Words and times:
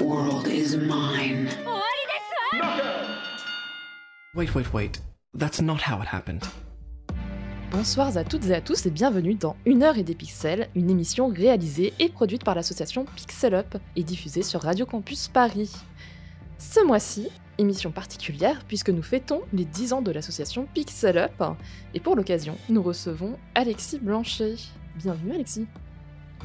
world 0.00 0.48
is 0.48 0.76
mine. 0.76 1.48
Wait, 4.34 4.52
wait, 4.54 4.72
wait. 4.72 5.00
That's 5.34 5.60
not 5.60 5.78
how 5.86 6.00
it 6.02 6.08
happened. 6.12 6.42
Bonsoir 7.70 8.16
à 8.16 8.24
toutes 8.24 8.46
et 8.46 8.54
à 8.54 8.60
tous 8.60 8.86
et 8.86 8.90
bienvenue 8.90 9.34
dans 9.34 9.54
Une 9.66 9.84
heure 9.84 9.96
et 9.98 10.02
des 10.02 10.14
pixels, 10.16 10.68
une 10.74 10.90
émission 10.90 11.28
réalisée 11.28 11.92
et 12.00 12.08
produite 12.08 12.42
par 12.42 12.54
l'association 12.54 13.04
Pixel 13.14 13.54
Up 13.54 13.76
et 13.94 14.02
diffusée 14.02 14.42
sur 14.42 14.62
Radio 14.62 14.84
Campus 14.84 15.28
Paris. 15.28 15.70
Ce 16.58 16.84
mois-ci, 16.84 17.28
émission 17.58 17.92
particulière 17.92 18.64
puisque 18.66 18.90
nous 18.90 19.02
fêtons 19.02 19.42
les 19.52 19.64
10 19.64 19.92
ans 19.92 20.02
de 20.02 20.10
l'association 20.10 20.66
Pixel 20.74 21.18
Up 21.18 21.42
et 21.94 22.00
pour 22.00 22.16
l'occasion, 22.16 22.56
nous 22.68 22.82
recevons 22.82 23.38
Alexis 23.54 23.98
Blanchet. 24.00 24.56
Bienvenue 24.96 25.34
Alexis. 25.34 25.66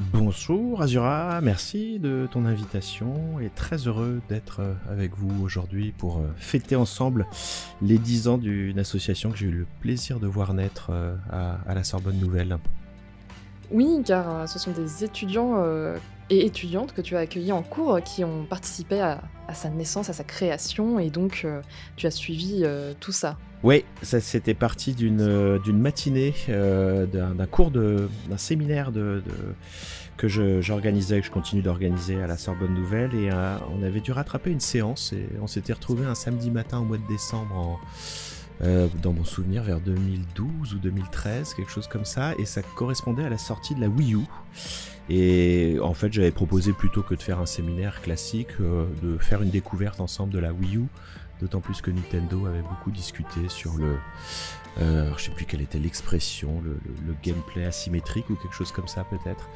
Bonjour 0.00 0.82
Azura, 0.82 1.40
merci 1.40 2.00
de 2.00 2.26
ton 2.32 2.46
invitation 2.46 3.38
et 3.40 3.48
très 3.48 3.76
heureux 3.86 4.20
d'être 4.28 4.58
euh, 4.58 4.74
avec 4.90 5.14
vous 5.16 5.44
aujourd'hui 5.44 5.92
pour 5.96 6.18
euh, 6.18 6.26
fêter 6.36 6.74
ensemble 6.74 7.26
les 7.80 7.98
10 7.98 8.26
ans 8.26 8.38
d'une 8.38 8.80
association 8.80 9.30
que 9.30 9.36
j'ai 9.36 9.46
eu 9.46 9.52
le 9.52 9.66
plaisir 9.80 10.18
de 10.18 10.26
voir 10.26 10.52
naître 10.52 10.88
euh, 10.90 11.14
à, 11.30 11.74
la 11.74 11.84
Sorbonne 11.84 12.18
Nouvelle. 12.18 12.58
Oui, 13.70 14.02
car 14.04 14.48
ce 14.48 14.58
sont 14.58 14.72
des 14.72 15.04
étudiants 15.04 15.62
et 16.30 16.46
étudiantes 16.46 16.92
que 16.92 17.00
tu 17.00 17.16
as 17.16 17.20
accueillis 17.20 17.52
en 17.52 17.62
cours 17.62 18.00
qui 18.02 18.24
ont 18.24 18.44
participé 18.44 19.00
à, 19.00 19.20
sa 19.52 19.68
naissance, 19.68 20.08
à 20.08 20.12
sa 20.12 20.24
création 20.24 20.98
et 20.98 21.10
donc 21.10 21.42
euh, 21.44 21.60
tu 21.96 22.06
as 22.06 22.10
suivi 22.10 22.62
euh, 22.62 22.94
tout 22.98 23.12
ça. 23.12 23.36
Oui, 23.62 23.84
ça 24.02 24.20
c'était 24.20 24.54
parti 24.54 24.94
d'une 24.94 25.20
euh, 25.20 25.58
matinée, 25.72 26.34
d'un 26.48 27.46
cours, 27.46 27.70
d'un 27.70 28.36
séminaire 28.36 28.92
de, 28.92 29.22
que 30.16 30.28
j'organisais, 30.28 31.20
que 31.20 31.26
je 31.26 31.30
continue 31.30 31.62
d'organiser 31.62 32.22
à 32.22 32.26
la 32.26 32.36
Sorbonne 32.36 32.74
Nouvelle. 32.74 33.14
Et 33.14 33.30
on 33.32 33.82
avait 33.82 34.00
dû 34.00 34.12
rattraper 34.12 34.50
une 34.50 34.60
séance 34.60 35.12
et 35.12 35.26
on 35.40 35.46
s'était 35.46 35.72
retrouvé 35.72 36.04
un 36.04 36.14
samedi 36.14 36.50
matin 36.50 36.78
au 36.78 36.84
mois 36.84 36.98
de 36.98 37.06
décembre, 37.08 37.80
dans 38.60 39.12
mon 39.12 39.24
souvenir, 39.24 39.62
vers 39.62 39.80
2012 39.80 40.74
ou 40.74 40.78
2013, 40.78 41.54
quelque 41.54 41.70
chose 41.70 41.88
comme 41.88 42.04
ça. 42.04 42.34
Et 42.38 42.44
ça 42.44 42.60
correspondait 42.76 43.24
à 43.24 43.30
la 43.30 43.38
sortie 43.38 43.74
de 43.74 43.80
la 43.80 43.88
Wii 43.88 44.14
U. 44.14 44.20
Et 45.10 45.76
en 45.82 45.94
fait, 45.94 46.12
j'avais 46.12 46.30
proposé 46.30 46.72
plutôt 46.72 47.02
que 47.02 47.14
de 47.14 47.22
faire 47.22 47.38
un 47.38 47.46
séminaire 47.46 48.00
classique, 48.00 48.48
euh, 48.60 48.86
de 49.02 49.18
faire 49.18 49.42
une 49.42 49.50
découverte 49.50 50.00
ensemble 50.00 50.32
de 50.32 50.38
la 50.38 50.52
Wii 50.52 50.76
U. 50.76 50.84
D'autant 51.40 51.60
plus 51.60 51.80
que 51.82 51.90
Nintendo 51.90 52.46
avait 52.46 52.62
beaucoup 52.62 52.90
discuté 52.92 53.40
sur 53.48 53.74
le. 53.76 53.96
Euh, 54.80 55.10
je 55.16 55.24
sais 55.24 55.30
plus 55.30 55.44
quelle 55.44 55.60
était 55.60 55.78
l'expression, 55.78 56.60
le, 56.64 56.70
le- 56.70 57.08
le 57.08 57.14
gameplay 57.22 57.64
asymétrique 57.64 58.28
ou 58.30 58.34
quelque 58.36 58.54
chose 58.54 58.72
comme 58.72 58.88
ça 58.88 59.04
peut-être, 59.04 59.48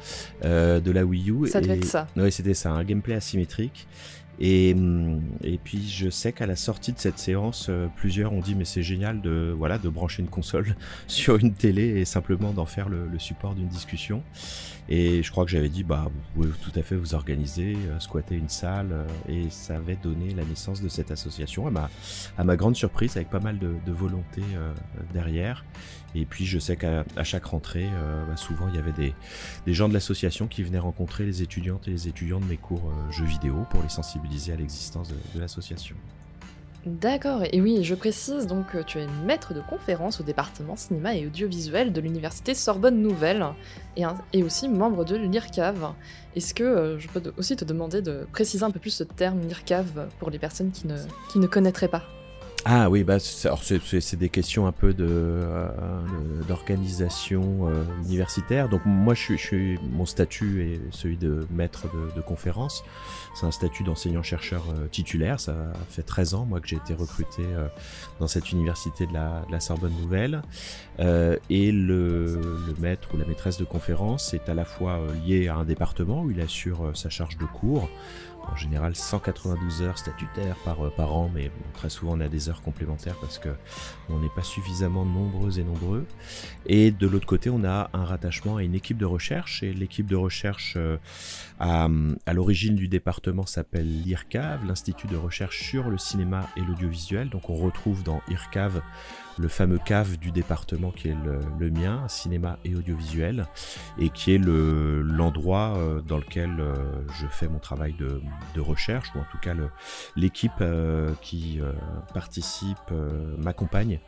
euh, 0.45 0.79
de 0.79 0.91
la 0.91 1.03
Wii 1.03 1.31
U. 1.31 1.47
Ça 1.47 1.59
devait 1.61 1.75
être 1.77 1.85
ça. 1.85 2.07
Oui, 2.15 2.31
c'était 2.31 2.53
ça, 2.53 2.71
un 2.71 2.83
gameplay 2.83 3.15
asymétrique. 3.15 3.87
Et, 4.39 4.73
hum, 4.73 5.21
et 5.43 5.57
puis 5.57 5.87
je 5.87 6.09
sais 6.09 6.31
qu'à 6.31 6.45
la 6.45 6.55
sortie 6.55 6.93
de 6.93 6.99
cette 6.99 7.19
séance, 7.19 7.67
euh, 7.69 7.87
plusieurs 7.97 8.31
ont 8.31 8.39
dit 8.39 8.55
mais 8.55 8.65
c'est 8.65 8.83
génial 8.83 9.21
de 9.21 9.53
voilà 9.55 9.77
de 9.77 9.89
brancher 9.89 10.21
une 10.21 10.29
console 10.29 10.75
sur 11.07 11.35
une 11.35 11.53
télé 11.53 11.99
et 11.99 12.05
simplement 12.05 12.53
d'en 12.53 12.65
faire 12.65 12.87
le, 12.89 13.07
support 13.19 13.53
d'une 13.53 13.67
discussion. 13.67 14.23
Et 14.87 15.21
je 15.21 15.31
crois 15.31 15.43
que 15.43 15.51
j'avais 15.51 15.69
dit 15.69 15.83
bah 15.83 16.09
vous 16.35 16.43
pouvez 16.43 16.53
tout 16.61 16.71
à 16.79 16.83
fait 16.83 16.95
vous 16.95 17.13
organiser, 17.13 17.75
euh, 17.75 17.99
squatter 17.99 18.35
une 18.35 18.49
salle 18.49 18.91
euh, 18.91 19.05
et 19.27 19.49
ça 19.49 19.75
avait 19.75 19.97
donné 19.97 20.33
la 20.33 20.45
naissance 20.45 20.81
de 20.81 20.87
cette 20.87 21.11
association 21.11 21.67
à 21.67 21.71
ma 21.71 21.89
à 22.37 22.43
ma 22.45 22.55
grande 22.55 22.77
surprise 22.77 23.17
avec 23.17 23.29
pas 23.29 23.41
mal 23.41 23.59
de, 23.59 23.91
volonté 23.91 24.41
derrière. 25.13 25.65
Et 26.15 26.25
puis 26.25 26.45
je 26.45 26.59
sais 26.59 26.75
qu'à 26.75 27.03
chaque 27.23 27.45
rentrée, 27.45 27.87
euh, 27.93 28.25
bah, 28.25 28.37
souvent 28.37 28.67
il 28.67 28.75
y 28.75 28.79
avait 28.79 28.91
des, 28.91 29.73
gens 29.73 29.87
de 29.87 29.93
l'association 29.93 30.47
qui 30.47 30.63
venaient 30.63 30.79
rencontrer 30.79 31.25
les 31.25 31.41
étudiantes 31.41 31.87
et 31.87 31.91
les 31.91 32.07
étudiants 32.07 32.39
de 32.39 32.45
mes 32.45 32.57
cours 32.57 32.89
euh, 32.89 33.11
jeux 33.11 33.25
vidéo 33.25 33.65
pour 33.69 33.83
les 33.83 33.89
sensibiliser 33.89 34.53
à 34.53 34.55
l'existence 34.55 35.09
de, 35.09 35.39
l'association. 35.39 35.95
D'accord, 36.85 37.43
et 37.51 37.59
oui, 37.59 37.83
je 37.83 37.93
précise 37.93 38.47
donc 38.47 38.71
que 38.71 38.81
tu 38.81 38.99
es 38.99 39.07
maître 39.25 39.53
de 39.53 39.59
conférence 39.59 40.21
au 40.21 40.23
département 40.23 40.77
cinéma 40.77 41.13
et 41.13 41.27
audiovisuel 41.27 41.91
de 41.91 41.99
l'université 41.99 42.53
Sorbonne 42.53 43.01
Nouvelle 43.01 43.45
et, 43.97 44.43
aussi 44.43 44.69
membre 44.69 45.03
de 45.03 45.17
l'IRCAV. 45.17 45.93
Est-ce 46.37 46.53
que 46.53 46.63
euh, 46.63 46.99
je 46.99 47.09
peux 47.09 47.21
aussi 47.37 47.57
te 47.57 47.65
demander 47.65 48.01
de 48.01 48.25
préciser 48.31 48.63
un 48.63 48.71
peu 48.71 48.79
plus 48.79 48.91
ce 48.91 49.03
terme 49.03 49.41
IRCAV 49.49 50.07
pour 50.19 50.29
les 50.29 50.39
personnes 50.39 50.71
qui 50.71 50.87
ne, 50.87 50.97
qui 51.31 51.39
ne 51.39 51.47
connaîtraient 51.47 51.89
pas? 51.89 52.03
Ah 52.65 52.89
oui, 52.89 53.05
bah, 53.05 53.19
c'est 53.19 54.15
des 54.17 54.27
questions 54.27 54.67
un 54.67 54.73
peu 54.73 54.93
de, 54.93 55.07
euh, 55.09 55.69
de- 56.39 56.43
d'organisation 56.43 57.67
euh, 57.69 57.83
universitaire. 58.05 58.67
Donc 58.67 58.81
moi, 58.85 59.13
je 59.13 59.35
suis, 59.35 59.79
mon 59.91 60.05
statut 60.05 60.63
est 60.63 60.81
celui 60.93 61.15
de 61.15 61.47
maître 61.51 61.85
de, 61.93 62.13
de 62.15 62.21
conférence. 62.21 62.83
C'est 63.33 63.45
un 63.45 63.51
statut 63.51 63.83
d'enseignant-chercheur 63.83 64.65
euh, 64.71 64.87
titulaire. 64.87 65.39
Ça 65.39 65.55
fait 65.89 66.03
13 66.03 66.33
ans, 66.33 66.45
moi, 66.45 66.59
que 66.59 66.67
j'ai 66.67 66.75
été 66.75 66.93
recruté 66.93 67.43
euh, 67.43 67.67
dans 68.19 68.27
cette 68.27 68.51
université 68.51 69.07
de 69.07 69.13
la, 69.13 69.41
de 69.47 69.51
la 69.53 69.61
Sorbonne 69.61 69.93
Nouvelle. 70.01 70.41
Euh, 70.99 71.37
et 71.49 71.71
le, 71.71 72.41
le 72.41 72.75
maître 72.79 73.07
ou 73.13 73.17
la 73.17 73.25
maîtresse 73.25 73.57
de 73.57 73.63
conférence 73.65 74.33
est 74.33 74.49
à 74.49 74.53
la 74.53 74.65
fois 74.65 74.99
euh, 74.99 75.13
lié 75.25 75.47
à 75.47 75.55
un 75.55 75.63
département 75.63 76.23
où 76.23 76.31
il 76.31 76.41
assure 76.41 76.87
euh, 76.87 76.93
sa 76.93 77.09
charge 77.09 77.37
de 77.37 77.45
cours, 77.45 77.89
en 78.51 78.55
général 78.55 78.95
192 78.95 79.81
heures 79.81 79.97
statutaires 79.97 80.55
par, 80.65 80.83
euh, 80.85 80.91
an, 80.99 81.29
mais 81.33 81.51
très 81.73 81.89
souvent 81.89 82.13
on 82.17 82.19
a 82.19 82.27
des 82.27 82.49
heures 82.49 82.61
complémentaires 82.61 83.15
parce 83.21 83.37
que 83.37 83.49
on 84.09 84.19
n'est 84.19 84.29
pas 84.29 84.43
suffisamment 84.43 85.05
nombreux 85.05 85.59
et 85.59 85.63
nombreux. 85.63 86.05
Et 86.65 86.91
de 86.91 87.07
l'autre 87.07 87.25
côté, 87.25 87.49
on 87.49 87.63
a 87.63 87.89
un 87.93 88.05
rattachement 88.05 88.57
à 88.57 88.63
une 88.63 88.75
équipe 88.75 88.97
de 88.97 89.05
recherche, 89.05 89.63
et 89.63 89.73
l'équipe 89.73 90.07
de 90.07 90.15
recherche 90.15 90.73
euh, 90.77 90.97
à, 91.59 91.87
à 92.25 92.33
l'origine 92.33 92.75
du 92.75 92.87
département 92.87 93.45
s'appelle 93.45 94.01
l'IRCAV, 94.03 94.65
l'Institut 94.65 95.07
de 95.07 95.17
recherche 95.17 95.61
sur 95.63 95.89
le 95.89 95.97
cinéma 95.97 96.47
et 96.57 96.61
l'audiovisuel. 96.61 97.29
Donc 97.29 97.49
on 97.49 97.55
retrouve 97.55 98.03
dans 98.03 98.21
IRCAV 98.29 98.81
le 99.39 99.47
fameux 99.47 99.79
cave 99.79 100.17
du 100.17 100.31
département 100.31 100.91
qui 100.91 101.07
est 101.07 101.15
le, 101.59 101.71
mien, 101.71 102.07
cinéma 102.07 102.59
et 102.65 102.75
audiovisuel, 102.75 103.47
et 103.97 104.09
qui 104.09 104.35
est 104.35 104.37
le- 104.37 105.01
l'endroit 105.01 105.75
euh, 105.77 106.01
dans 106.01 106.17
lequel 106.17 106.59
euh, 106.59 106.75
je 107.19 107.27
fais 107.27 107.47
mon 107.47 107.59
travail 107.59 107.93
de, 107.93 108.21
recherche, 108.59 109.09
ou 109.15 109.19
en 109.19 109.25
tout 109.31 109.37
cas 109.37 109.53
l'équipe 110.17 110.51
euh, 110.59 111.13
qui 111.21 111.61
participe 112.13 112.91
m'accompagne 113.37 113.99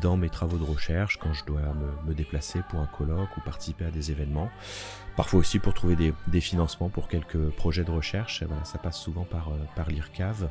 dans 0.00 0.16
mes 0.16 0.30
travaux 0.30 0.56
de 0.56 0.64
recherche 0.64 1.18
quand 1.18 1.34
je 1.34 1.44
dois 1.44 1.60
me, 2.06 2.14
déplacer 2.14 2.60
pour 2.70 2.80
un 2.80 2.86
colloque 2.86 3.36
ou 3.36 3.40
participer 3.42 3.84
à 3.84 3.90
des 3.90 4.10
événements. 4.10 4.50
Parfois 5.16 5.40
aussi 5.40 5.58
pour 5.58 5.74
trouver 5.74 5.96
des, 6.26 6.40
financements 6.40 6.88
pour 6.88 7.08
quelques 7.08 7.50
projets 7.50 7.84
de 7.84 7.90
recherche. 7.90 8.42
Ça 8.64 8.78
passe 8.78 8.98
souvent 8.98 9.24
par, 9.24 9.50
par 9.76 9.90
l'IRCAV, 9.90 10.48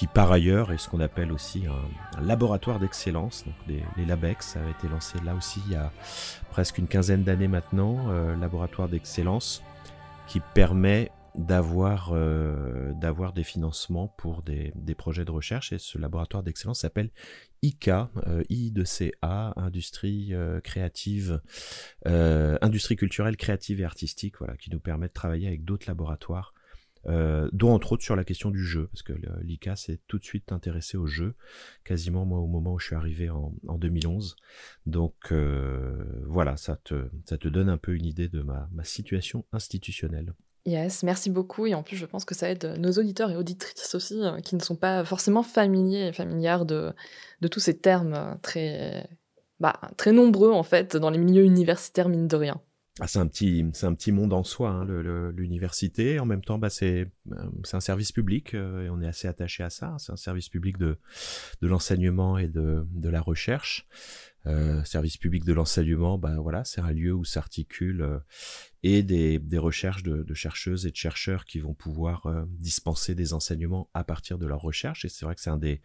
qui 0.00 0.06
par 0.06 0.32
ailleurs 0.32 0.72
est 0.72 0.78
ce 0.78 0.88
qu'on 0.88 1.00
appelle 1.00 1.30
aussi 1.30 1.64
un, 1.66 2.22
laboratoire 2.22 2.78
d'excellence. 2.78 3.44
Donc 3.44 3.54
les, 3.68 4.06
LABEX, 4.06 4.54
ça 4.54 4.60
a 4.64 4.70
été 4.70 4.88
lancé 4.88 5.18
là 5.26 5.34
aussi 5.34 5.60
il 5.66 5.72
y 5.72 5.76
a 5.76 5.92
presque 6.48 6.78
une 6.78 6.88
quinzaine 6.88 7.22
d'années 7.22 7.48
maintenant, 7.48 8.08
euh, 8.08 8.34
laboratoire 8.34 8.88
d'excellence 8.88 9.62
qui 10.26 10.40
permet 10.54 11.10
d'avoir 11.34 12.12
euh, 12.14 12.94
d'avoir 12.94 13.34
des 13.34 13.44
financements 13.44 14.08
pour 14.08 14.42
des, 14.42 14.72
projets 14.96 15.26
de 15.26 15.32
recherche 15.32 15.70
et 15.74 15.78
ce 15.78 15.98
laboratoire 15.98 16.42
d'excellence 16.42 16.80
s'appelle 16.80 17.10
ICA, 17.60 18.08
euh, 18.26 18.42
I 18.48 18.70
de 18.70 18.84
CA, 18.84 19.52
industrie 19.56 20.32
créative, 20.64 21.42
industrie 22.06 22.96
culturelle 22.96 23.36
créative 23.36 23.82
et 23.82 23.84
artistique, 23.84 24.38
voilà, 24.38 24.56
qui 24.56 24.70
nous 24.70 24.80
permet 24.80 25.08
de 25.08 25.12
travailler 25.12 25.46
avec 25.46 25.66
d'autres 25.66 25.84
laboratoires, 25.88 26.54
euh, 27.06 27.48
dont 27.52 27.72
entre 27.72 27.92
autres 27.92 28.02
sur 28.02 28.16
la 28.16 28.24
question 28.24 28.50
du 28.50 28.64
jeu, 28.64 28.88
parce 28.88 29.02
que 29.02 29.14
l'ICA 29.42 29.76
s'est 29.76 30.00
tout 30.06 30.18
de 30.18 30.24
suite 30.24 30.52
intéressé 30.52 30.96
au 30.96 31.06
jeu, 31.06 31.34
quasiment 31.84 32.24
moi 32.24 32.38
au 32.38 32.46
moment 32.46 32.74
où 32.74 32.78
je 32.78 32.86
suis 32.86 32.96
arrivé 32.96 33.30
en, 33.30 33.54
en 33.68 33.78
2011. 33.78 34.36
Donc 34.86 35.14
euh, 35.32 36.04
voilà, 36.26 36.56
ça 36.56 36.76
te, 36.76 37.08
ça 37.24 37.38
te 37.38 37.48
donne 37.48 37.68
un 37.68 37.78
peu 37.78 37.94
une 37.94 38.06
idée 38.06 38.28
de 38.28 38.42
ma, 38.42 38.68
ma 38.72 38.84
situation 38.84 39.44
institutionnelle. 39.52 40.34
Yes, 40.66 41.02
merci 41.02 41.30
beaucoup. 41.30 41.66
Et 41.66 41.74
en 41.74 41.82
plus, 41.82 41.96
je 41.96 42.06
pense 42.06 42.24
que 42.24 42.34
ça 42.34 42.50
aide 42.50 42.76
nos 42.78 42.92
auditeurs 42.92 43.30
et 43.30 43.36
auditrices 43.36 43.94
aussi, 43.94 44.20
euh, 44.20 44.40
qui 44.40 44.56
ne 44.56 44.60
sont 44.60 44.76
pas 44.76 45.04
forcément 45.04 45.42
familiers 45.42 46.08
et 46.08 46.12
familières 46.12 46.66
de, 46.66 46.92
de 47.40 47.48
tous 47.48 47.60
ces 47.60 47.78
termes 47.78 48.14
euh, 48.14 48.34
très, 48.42 49.08
bah, 49.58 49.80
très 49.96 50.12
nombreux, 50.12 50.52
en 50.52 50.62
fait, 50.62 50.96
dans 50.96 51.10
les 51.10 51.18
milieux 51.18 51.44
universitaires, 51.44 52.08
mine 52.08 52.28
de 52.28 52.36
rien. 52.36 52.60
Ah, 52.98 53.06
c'est 53.06 53.18
un 53.18 53.26
petit, 53.28 54.12
monde 54.12 54.32
en 54.32 54.42
soi, 54.42 54.70
hein, 54.70 54.84
l'université. 55.32 56.18
En 56.18 56.26
même 56.26 56.42
temps, 56.42 56.58
bah, 56.58 56.70
c'est, 56.70 57.10
c'est 57.64 57.76
un 57.76 57.80
service 57.80 58.12
public 58.12 58.54
et 58.54 58.88
on 58.90 59.00
est 59.00 59.06
assez 59.06 59.28
attaché 59.28 59.62
à 59.62 59.70
ça. 59.70 59.96
C'est 59.98 60.12
un 60.12 60.16
service 60.16 60.48
public 60.48 60.76
de, 60.76 60.98
l'enseignement 61.62 62.36
et 62.36 62.48
de, 62.48 62.84
la 63.02 63.20
recherche. 63.20 63.86
Euh, 64.46 64.82
service 64.84 65.18
public 65.18 65.44
de 65.44 65.52
l'enseignement, 65.52 66.16
bah 66.16 66.36
voilà, 66.38 66.64
c'est 66.64 66.80
un 66.80 66.92
lieu 66.92 67.12
où 67.12 67.24
s'articulent 67.24 68.00
euh, 68.00 68.18
et 68.82 69.02
des, 69.02 69.38
des 69.38 69.58
recherches 69.58 70.02
de, 70.02 70.22
de, 70.22 70.34
chercheuses 70.34 70.86
et 70.86 70.90
de 70.90 70.96
chercheurs 70.96 71.44
qui 71.44 71.58
vont 71.58 71.74
pouvoir 71.74 72.26
euh, 72.26 72.44
dispenser 72.48 73.14
des 73.14 73.34
enseignements 73.34 73.90
à 73.92 74.04
partir 74.04 74.38
de 74.38 74.46
leurs 74.46 74.60
recherches. 74.60 75.04
Et 75.04 75.08
c'est 75.08 75.24
vrai 75.24 75.34
que 75.34 75.40
c'est 75.40 75.50
un 75.50 75.58
des, 75.58 75.82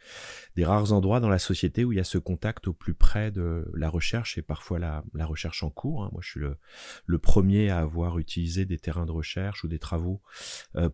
des, 0.55 0.65
rares 0.65 0.93
endroits 0.93 1.19
dans 1.19 1.29
la 1.29 1.39
société 1.39 1.83
où 1.83 1.91
il 1.91 1.97
y 1.97 2.01
a 2.01 2.05
ce 2.05 2.17
contact 2.17 2.67
au 2.67 2.73
plus 2.73 2.93
près 2.93 3.31
de 3.31 3.69
la 3.73 3.89
recherche 3.89 4.37
et 4.37 4.41
parfois 4.41 4.79
la, 4.79 5.03
la 5.13 5.25
recherche 5.25 5.63
en 5.63 5.69
cours. 5.69 6.03
Hein. 6.03 6.09
Moi, 6.13 6.21
je 6.23 6.29
suis 6.29 6.39
le, 6.39 6.57
le, 7.05 7.19
premier 7.19 7.69
à 7.69 7.79
avoir 7.79 8.17
utilisé 8.17 8.65
des 8.65 8.77
terrains 8.77 9.05
de 9.05 9.11
recherche 9.11 9.63
ou 9.63 9.67
des 9.67 9.79
travaux 9.79 10.21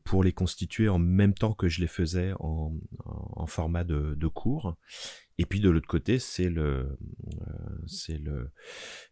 pour 0.03 0.23
les 0.23 0.31
constituer 0.31 0.89
en 0.89 0.99
même 0.99 1.33
temps 1.33 1.53
que 1.53 1.67
je 1.67 1.81
les 1.81 1.87
faisais 1.87 2.33
en, 2.39 2.73
en 3.05 3.47
format 3.47 3.83
de, 3.83 4.15
de 4.15 4.27
cours. 4.27 4.75
Et 5.41 5.45
puis 5.45 5.59
de 5.59 5.71
l'autre 5.71 5.87
côté, 5.87 6.19
c'est 6.19 6.49
le, 6.49 6.61
euh, 6.61 7.70
c'est 7.87 8.17
le, 8.17 8.51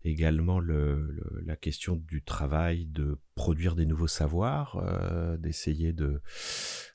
également 0.04 0.60
le, 0.60 1.42
la 1.46 1.56
question 1.56 1.96
du 1.96 2.24
travail 2.24 2.86
de 2.86 3.20
produire 3.36 3.76
des 3.76 3.86
nouveaux 3.86 4.08
savoirs, 4.08 4.78
euh, 4.84 5.38
d'essayer 5.38 5.94
de, 5.94 6.22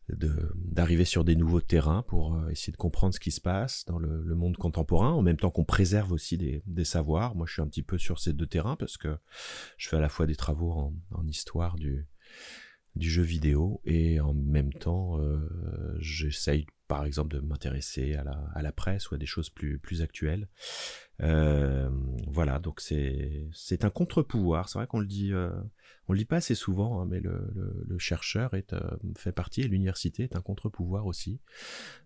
d'arriver 0.08 1.04
sur 1.04 1.24
des 1.24 1.36
nouveaux 1.36 1.60
terrains 1.60 2.02
pour 2.02 2.34
euh, 2.34 2.48
essayer 2.48 2.72
de 2.72 2.76
comprendre 2.76 3.14
ce 3.14 3.20
qui 3.20 3.30
se 3.30 3.40
passe 3.40 3.84
dans 3.86 3.98
le, 3.98 4.34
monde 4.34 4.56
contemporain, 4.56 5.10
en 5.10 5.22
même 5.22 5.36
temps 5.36 5.50
qu'on 5.50 5.64
préserve 5.64 6.12
aussi 6.12 6.36
des, 6.36 6.62
des, 6.66 6.84
savoirs. 6.84 7.34
Moi, 7.34 7.46
je 7.46 7.54
suis 7.54 7.62
un 7.62 7.68
petit 7.68 7.82
peu 7.82 7.98
sur 7.98 8.18
ces 8.18 8.32
deux 8.32 8.46
terrains 8.46 8.76
parce 8.76 8.96
que 8.96 9.16
je 9.78 9.88
fais 9.88 9.96
à 9.96 10.00
la 10.00 10.08
fois 10.08 10.26
des 10.26 10.36
travaux 10.36 10.72
en, 10.72 10.94
en 11.12 11.26
histoire 11.26 11.76
du 11.76 12.06
du 12.96 13.10
jeu 13.10 13.22
vidéo 13.22 13.80
et 13.84 14.20
en 14.20 14.34
même 14.34 14.72
temps 14.72 15.18
euh, 15.18 15.96
j'essaye 15.98 16.66
par 16.88 17.06
exemple 17.06 17.34
de 17.34 17.40
m'intéresser 17.40 18.14
à 18.14 18.62
la, 18.62 18.72
presse 18.72 19.10
ou 19.10 19.14
à 19.14 19.18
des 19.18 19.26
choses 19.26 19.50
plus, 19.50 20.02
actuelles. 20.02 20.48
Euh, 21.22 21.88
voilà, 22.26 22.58
donc 22.58 22.80
c'est 22.80 23.48
c'est 23.52 23.84
un 23.84 23.90
contre-pouvoir. 23.90 24.68
C'est 24.68 24.78
vrai 24.78 24.86
qu'on 24.86 25.00
le 25.00 25.06
dit, 25.06 25.32
euh, 25.32 25.50
on 26.06 26.12
le 26.12 26.18
dit 26.18 26.24
pas 26.24 26.36
assez 26.36 26.54
souvent, 26.54 27.00
hein, 27.00 27.06
mais 27.08 27.20
le, 27.20 27.98
chercheur 27.98 28.54
est 28.54 28.72
euh, 28.72 28.80
fait 29.16 29.32
partie 29.32 29.62
et 29.62 29.68
l'université 29.68 30.24
est 30.24 30.36
un 30.36 30.40
contre-pouvoir 30.40 31.06
aussi. 31.06 31.40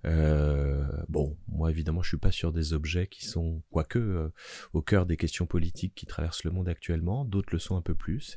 Euh, 0.05 0.87
bon, 1.09 1.37
moi 1.49 1.71
évidemment, 1.71 2.03
je 2.03 2.09
suis 2.09 2.19
pas 2.19 2.31
sur 2.31 2.53
des 2.53 2.75
objets 2.75 3.07
qui 3.07 3.27
sont, 3.27 3.63
quoique, 3.71 3.99
euh, 3.99 4.33
au 4.75 4.83
cœur 4.83 5.07
des 5.07 5.17
questions 5.17 5.47
politiques 5.47 5.95
qui 5.95 6.07
traversent 6.07 6.45
le 6.45 6.51
monde 6.51 6.69
actuellement. 6.69 7.25
D'autres 7.25 7.49
le 7.53 7.59
sont 7.59 7.77
un 7.77 7.83
peu 7.83 7.95
plus 7.95 8.37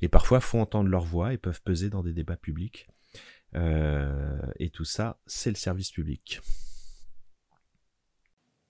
et, 0.00 0.08
parfois 0.08 0.40
font 0.40 0.60
entendre 0.60 0.88
leur 0.88 1.04
voix 1.04 1.32
et 1.32 1.38
peuvent 1.38 1.60
peser 1.62 1.90
dans 1.90 2.02
des 2.02 2.12
débats 2.12 2.36
publics. 2.36 2.88
et 3.54 4.70
tout 4.70 4.84
ça, 4.84 5.18
c'est 5.26 5.50
le 5.50 5.56
service 5.56 5.90
public. 5.90 6.40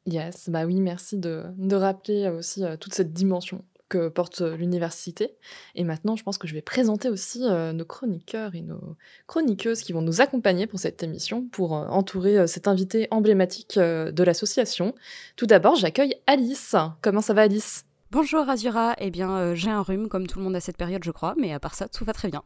Yes, 0.07 0.49
bah 0.49 0.65
oui, 0.65 0.81
merci 0.81 1.19
de, 1.19 1.75
rappeler 1.75 2.29
aussi 2.29 2.65
toute 2.81 2.95
cette 2.95 3.13
dimension 3.13 3.65
que 3.89 4.09
porte 4.09 4.41
euh, 4.41 4.57
l'université. 4.57 5.37
Et 5.75 5.85
maintenant, 5.85 6.17
je 6.17 6.23
pense 6.23 6.39
que 6.39 6.47
je 6.47 6.55
vais 6.55 6.63
présenter 6.63 7.09
aussi 7.09 7.43
euh, 7.45 7.73
nos 7.73 7.85
chroniqueurs 7.85 8.55
et 8.55 8.63
nos 8.63 8.97
chroniqueuses 9.27 9.83
qui 9.83 9.93
vont 9.93 10.03
nous 10.03 10.21
accompagner 10.21 10.67
pour 10.67 10.79
cette 10.79 11.03
émission, 11.03 11.47
pour 11.49 11.73
entourer 11.73 12.47
cet 12.47 12.69
invité 12.69 13.09
emblématique 13.11 13.79
de 13.79 14.23
l'association. 14.23 14.95
Tout 15.37 15.47
d'abord, 15.47 15.77
j'accueille 15.77 16.15
Alice. 16.27 16.75
Comment 17.03 17.21
ça 17.21 17.35
va, 17.35 17.43
Alice? 17.43 17.85
Bonjour 18.11 18.49
Azura, 18.49 18.95
eh 18.99 19.11
bien 19.11 19.55
j'ai 19.55 19.71
un 19.71 19.83
rhume 19.83 20.09
comme 20.09 20.29
tout 20.29 20.39
le 20.39 20.45
monde 20.45 20.55
à 20.55 20.61
cette 20.61 20.77
période 20.77 21.03
je 21.03 21.11
crois, 21.11 21.35
mais 21.37 21.53
à 21.53 21.59
part 21.59 21.75
ça 21.75 21.89
tout 21.89 22.05
va 22.05 22.13
très 22.13 22.29
bien. 22.29 22.45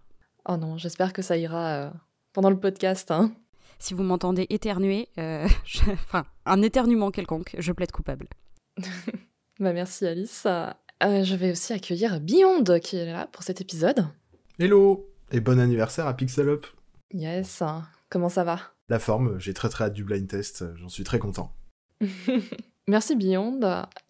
Oh 0.49 0.57
non, 0.57 0.79
j'espère 0.79 1.13
que 1.13 1.21
ça 1.21 1.37
ira 1.37 1.93
pendant 2.33 2.51
le 2.51 2.59
podcast. 2.59 3.11
Hein. 3.11 3.33
Si 3.81 3.95
vous 3.95 4.03
m'entendez 4.03 4.47
éternuer, 4.51 5.09
euh, 5.19 5.49
enfin, 5.93 6.27
un 6.45 6.61
éternuement 6.63 7.11
quelconque, 7.11 7.57
je 7.59 7.73
plaide 7.73 7.91
coupable. 7.91 8.29
bah 9.59 9.73
merci 9.73 10.07
Alice. 10.07 10.47
Euh, 11.03 11.25
je 11.25 11.35
vais 11.35 11.53
aussi 11.53 11.73
accueillir 11.73 12.21
Beyond 12.21 12.65
qui 12.81 12.97
est 12.97 13.07
là 13.07 13.27
pour 13.33 13.43
cet 13.43 13.63
épisode. 13.63 14.07
Hello 14.59 15.09
et 15.33 15.41
bon 15.41 15.59
anniversaire 15.59 16.07
à 16.07 16.15
Pixel 16.15 16.49
Up. 16.49 16.67
Yes, 17.15 17.63
comment 18.11 18.29
ça 18.29 18.45
va? 18.45 18.61
La 18.91 18.99
forme, 18.99 19.39
j'ai 19.39 19.55
très 19.55 19.71
très 19.71 19.85
hâte 19.85 19.95
du 19.95 20.05
blind 20.05 20.29
test, 20.29 20.65
j'en 20.77 20.91
suis 20.91 21.05
très 21.05 21.19
content. 21.19 21.55
Merci 22.87 23.17
Beyond. 23.17 23.61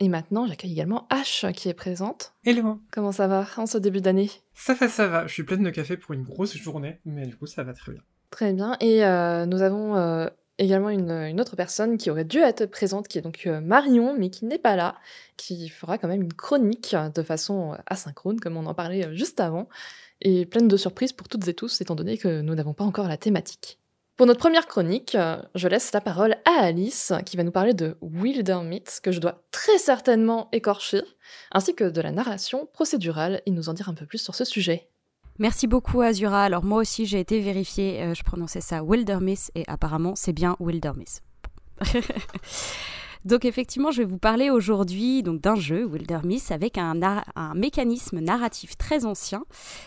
Et 0.01 0.09
maintenant, 0.09 0.47
j'accueille 0.47 0.73
également 0.73 1.07
Ash 1.11 1.47
qui 1.55 1.69
est 1.69 1.75
présente. 1.75 2.33
Hello. 2.45 2.81
Comment 2.91 3.13
ça 3.13 3.29
va 3.29 3.47
en 3.57 3.67
ce 3.67 3.79
début 3.79 4.01
d'année? 4.01 4.31
Ça 4.55 4.75
va, 4.75 4.89
ça 4.89 5.07
va. 5.07 5.27
Je 5.29 5.33
suis 5.33 5.45
pleine 5.45 5.63
de 5.63 5.71
café 5.71 5.97
pour 5.97 6.15
une 6.15 6.25
grosse 6.25 6.57
journée, 6.57 6.99
mais 7.05 7.27
du 7.27 7.37
coup, 7.37 7.47
ça 7.47 7.63
va 7.63 7.73
très 7.73 7.93
bien. 7.93 8.03
Très 8.31 8.53
bien. 8.53 8.77
Et 8.81 9.05
euh, 9.05 9.45
nous 9.47 9.63
avons 9.63 9.97
euh, 9.97 10.29
également 10.61 10.91
une, 10.91 11.41
autre 11.41 11.57
personne 11.57 11.97
qui 11.97 12.11
aurait 12.11 12.25
dû 12.25 12.39
être 12.39 12.67
présente, 12.67 13.09
qui 13.09 13.19
est 13.19 13.23
donc 13.23 13.43
euh, 13.47 13.61
Marion, 13.61 14.15
mais 14.17 14.31
qui 14.31 14.45
n'est 14.45 14.59
pas 14.59 14.77
là, 14.77 14.97
qui 15.37 15.69
fera 15.69 15.99
quand 15.99 16.09
même 16.09 16.23
une 16.23 16.33
chronique 16.33 16.95
de 17.15 17.23
façon 17.23 17.77
asynchrone, 17.87 18.39
comme 18.39 18.57
on 18.57 18.67
en 18.67 18.75
parlait 18.75 19.15
juste 19.17 19.41
avant, 19.41 19.69
et 20.21 20.45
pleine 20.47 20.69
de 20.69 20.77
surprises 20.77 21.13
pour 21.13 21.29
toutes 21.29 21.49
et 21.49 21.55
tous, 21.55 21.81
étant 21.81 21.95
donné 21.95 22.19
que 22.19 22.43
nous 22.43 22.55
n'avons 22.55 22.75
pas 22.75 22.85
encore 22.85 23.09
la 23.09 23.17
thématique. 23.17 23.79
Pour 24.17 24.27
notre 24.27 24.41
première 24.41 24.67
chronique, 24.67 25.17
je 25.55 25.67
laisse 25.67 25.93
la 25.93 26.03
parole 26.03 26.37
à 26.45 26.65
Alice, 26.65 27.15
qui 27.25 27.39
va 27.39 27.43
nous 27.43 27.51
parler 27.51 27.73
de 27.73 27.97
Wilder 28.03 28.59
Myths, 28.63 29.01
que 29.03 29.13
je 29.13 29.19
dois 29.19 29.43
très 29.51 29.79
certainement 29.79 30.51
écorcher, 30.53 31.01
ainsi 31.53 31.75
que 31.75 31.85
de 31.85 32.03
la 32.03 32.13
narration 32.13 32.67
procédurale, 32.67 33.41
et 33.47 33.51
nous 33.51 33.71
en 33.71 33.73
dire 33.73 33.89
un 33.89 33.95
peu 33.95 34.05
plus 34.05 34.19
sur 34.19 34.35
ce 34.35 34.45
sujet. 34.45 34.91
Merci 35.41 35.67
beaucoup 35.67 36.03
Azura. 36.03 36.45
Alors 36.45 36.65
moi 36.65 36.83
aussi 36.83 37.07
j'ai 37.07 37.19
été 37.19 37.41
vérifiée, 37.41 38.03
euh, 38.03 38.15
je 38.15 38.23
prononçais 38.23 38.61
ça 38.61 38.83
Wildermiss 38.85 39.51
et 39.55 39.65
apparemment 39.69 40.15
c'est 40.15 40.35
bien 40.35 40.55
Wildermiss. 40.61 41.23
donc 43.25 43.47
effectivement 43.47 43.91
je 43.91 44.03
vais 44.03 44.05
vous 44.05 44.19
parler 44.19 44.51
aujourd'hui 44.51 45.23
donc 45.23 45.41
d'un 45.41 45.55
jeu 45.55 45.87
Wildermiss 45.87 46.51
avec 46.51 46.77
un, 46.77 47.01
un, 47.37 47.55
mécanisme 47.55 48.21
narratif 48.21 48.77
très 48.77 49.07
ancien 49.07 49.47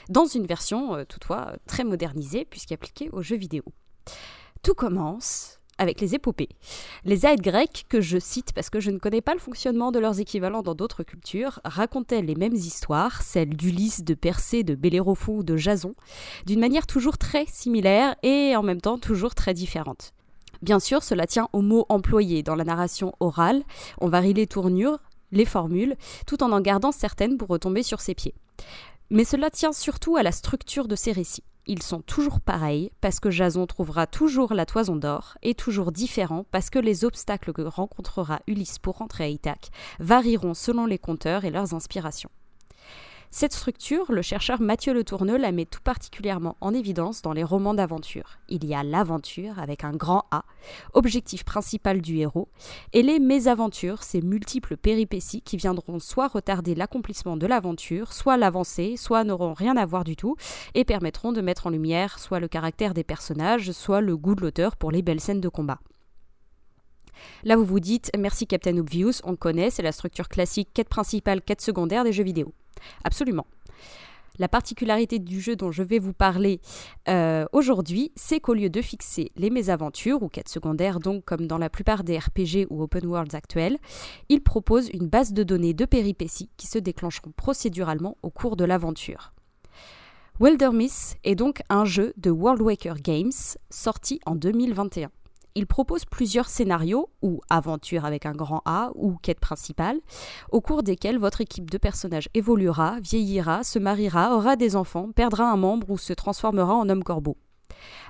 dans 0.10 0.26
une 0.26 0.48
version 0.48 0.96
euh, 0.96 1.04
toutefois 1.06 1.54
très 1.68 1.84
modernisée 1.84 2.46
puisqu'appliquée 2.46 3.12
aux 3.12 3.22
jeux 3.22 3.38
vidéo. 3.38 3.64
Tout 4.64 4.74
commence 4.74 5.53
avec 5.84 6.02
les 6.02 6.16
épopées. 6.16 6.50
Les 7.06 7.26
Aèdes 7.26 7.42
grecques, 7.42 7.86
que 7.88 8.02
je 8.02 8.18
cite 8.18 8.54
parce 8.54 8.72
que 8.72 8.80
je 8.80 8.90
ne 8.90 8.98
connais 8.98 9.22
pas 9.22 9.34
le 9.34 9.40
fonctionnement 9.40 9.92
de 9.92 10.00
leurs 10.00 10.20
équivalents 10.20 10.64
dans 10.64 10.74
d'autres 10.74 11.04
cultures, 11.04 11.60
racontaient 11.64 12.24
les 12.24 12.36
mêmes 12.36 12.56
histoires, 12.56 13.22
celles 13.22 13.56
d'Ulysse, 13.56 14.04
de 14.04 14.16
Persée, 14.16 14.64
de 14.64 14.74
Bellérophon 14.74 15.38
ou 15.38 15.44
de 15.44 15.58
Jason, 15.58 15.94
d'une 16.48 16.60
manière 16.60 16.88
toujours 16.88 17.20
très 17.20 17.46
similaire 17.46 18.16
et 18.24 18.56
en 18.56 18.64
même 18.64 18.82
temps 18.82 18.98
toujours 18.98 19.36
très 19.36 19.54
différente. 19.54 20.14
Bien 20.64 20.80
sûr, 20.80 21.04
cela 21.04 21.28
tient 21.28 21.50
aux 21.54 21.62
mots 21.62 21.86
employés 21.90 22.42
dans 22.42 22.56
la 22.56 22.64
narration 22.64 23.14
orale, 23.20 23.64
on 24.00 24.08
varie 24.08 24.34
les 24.34 24.48
tournures, 24.48 25.00
les 25.32 25.46
formules, 25.46 25.96
tout 26.26 26.42
en 26.44 26.52
en 26.52 26.62
gardant 26.62 26.92
certaines 26.92 27.38
pour 27.38 27.50
retomber 27.50 27.84
sur 27.84 28.00
ses 28.00 28.16
pieds. 28.16 28.34
Mais 29.10 29.26
cela 29.26 29.50
tient 29.50 29.74
surtout 29.74 30.16
à 30.16 30.24
la 30.24 30.32
structure 30.32 30.88
de 30.88 30.96
ces 30.96 31.12
récits 31.12 31.44
ils 31.66 31.82
sont 31.82 32.02
toujours 32.02 32.42
pareils 32.42 32.92
parce 33.02 33.20
que 33.20 33.32
Jason 33.32 33.66
trouvera 33.66 34.08
toujours 34.08 34.54
la 34.54 34.66
toison 34.66 34.96
d'or 34.96 35.38
et 35.42 35.56
toujours 35.56 35.92
différents 35.92 36.46
parce 36.52 36.70
que 36.70 36.80
les 36.80 37.06
obstacles 37.06 37.54
que 37.54 37.62
rencontrera 37.62 38.42
Ulysse 38.48 38.80
pour 38.80 38.98
rentrer 38.98 39.24
à 39.24 39.28
Ithaque 39.28 39.72
varieront 40.00 40.54
selon 40.54 40.86
les 40.86 41.00
conteurs 41.00 41.46
et 41.46 41.52
leurs 41.52 41.74
inspirations. 41.74 42.30
Cette 43.36 43.54
structure, 43.54 44.12
le 44.12 44.22
chercheur 44.22 44.62
Mathieu 44.62 44.94
Le 44.94 45.04
Tourneux 45.04 45.38
la 45.38 45.52
met 45.52 45.66
tout 45.66 45.82
particulièrement 45.84 46.56
en 46.62 46.72
évidence 46.72 47.24
dans 47.24 47.34
les 47.34 47.44
romans 47.44 47.74
d'aventure. 47.74 48.38
Il 48.48 48.64
y 48.64 48.76
a 48.76 48.84
l'aventure 48.84 49.58
avec 49.58 49.84
un 49.84 49.92
grand 49.92 50.26
A, 50.30 50.46
objectif 50.94 51.44
principal 51.44 52.00
du 52.00 52.20
héros, 52.20 52.48
et 52.94 53.02
les 53.02 53.18
mésaventures, 53.18 54.04
ces 54.04 54.22
multiples 54.22 54.78
péripéties 54.78 55.42
qui 55.42 55.58
viendront 55.58 55.98
soit 55.98 56.28
retarder 56.28 56.76
l'accomplissement 56.76 57.36
de 57.36 57.48
l'aventure, 57.48 58.14
soit 58.14 58.38
l'avancer, 58.38 58.98
soit 58.98 59.24
n'auront 59.24 59.54
rien 59.54 59.78
à 59.78 59.86
voir 59.88 60.04
du 60.04 60.16
tout, 60.16 60.36
et 60.76 60.86
permettront 60.86 61.32
de 61.32 61.42
mettre 61.42 61.66
en 61.66 61.72
lumière 61.72 62.20
soit 62.20 62.40
le 62.40 62.48
caractère 62.48 62.94
des 62.94 63.04
personnages, 63.04 63.72
soit 63.72 64.02
le 64.02 64.16
goût 64.16 64.36
de 64.36 64.42
l'auteur 64.42 64.76
pour 64.76 64.92
les 64.92 65.02
belles 65.02 65.20
scènes 65.20 65.42
de 65.42 65.50
combat. 65.50 65.80
Là, 67.44 67.56
vous 67.56 67.66
vous 67.66 67.80
dites, 67.80 68.12
merci 68.16 68.46
Captain 68.46 68.78
Obvious, 68.78 69.22
on 69.24 69.36
connaît, 69.36 69.72
c'est 69.72 69.82
la 69.82 69.92
structure 69.92 70.30
classique 70.30 70.70
quête 70.72 70.90
principale, 70.90 71.42
quête 71.42 71.62
secondaire 71.62 72.04
des 72.04 72.14
jeux 72.14 72.24
vidéo. 72.24 72.54
Absolument. 73.04 73.46
La 74.40 74.48
particularité 74.48 75.20
du 75.20 75.40
jeu 75.40 75.56
dont 75.56 75.72
je 75.72 75.84
vais 75.84 76.00
vous 76.00 76.14
parler 76.14 76.60
euh, 77.08 77.46
aujourd'hui, 77.54 78.12
c'est 78.16 78.40
qu'au 78.40 78.56
lieu 78.56 78.70
de 78.70 78.82
fixer 78.82 79.32
les 79.36 79.52
mésaventures, 79.52 80.24
ou 80.24 80.28
quêtes 80.28 80.50
secondaires 80.50 81.00
donc 81.00 81.24
comme 81.24 81.46
dans 81.46 81.60
la 81.60 81.70
plupart 81.70 82.04
des 82.04 82.18
RPG 82.18 82.66
ou 82.72 82.82
open 82.82 83.06
worlds 83.06 83.36
actuels, 83.36 83.78
il 84.30 84.42
propose 84.42 84.90
une 84.90 85.08
base 85.08 85.34
de 85.34 85.44
données 85.44 85.76
de 85.76 85.86
péripéties 85.86 86.50
qui 86.58 86.66
se 86.66 86.80
déclencheront 86.80 87.32
procéduralement 87.36 88.18
au 88.24 88.32
cours 88.32 88.56
de 88.56 88.66
l'aventure. 88.66 89.34
Wilderness 90.40 91.16
est 91.24 91.36
donc 91.36 91.62
un 91.70 91.86
jeu 91.86 92.14
de 92.18 92.32
World 92.32 92.62
Waker 92.62 92.96
Games 92.96 93.32
sorti 93.70 94.20
en 94.26 94.34
2021. 94.34 95.12
Il 95.56 95.68
propose 95.68 96.06
plusieurs 96.06 96.50
scénarios, 96.50 97.10
ou 97.22 97.42
aventures 97.50 98.06
avec 98.06 98.26
un 98.26 98.34
grand 98.34 98.64
A, 98.66 98.92
ou 98.96 99.18
quête 99.22 99.40
principale, 99.40 100.00
au 100.52 100.62
cours 100.62 100.82
desquels 100.82 101.20
votre 101.20 101.42
équipe 101.42 101.70
de 101.70 101.78
personnages 101.78 102.28
évoluera, 102.34 103.00
vieillira, 103.02 103.64
se 103.64 103.78
mariera, 103.78 104.36
aura 104.36 104.56
des 104.56 104.76
enfants, 104.76 105.12
perdra 105.14 105.52
un 105.52 105.58
membre 105.58 105.92
ou 105.92 105.98
se 105.98 106.14
transformera 106.14 106.74
en 106.74 106.90
homme 106.90 107.04
corbeau. 107.04 107.38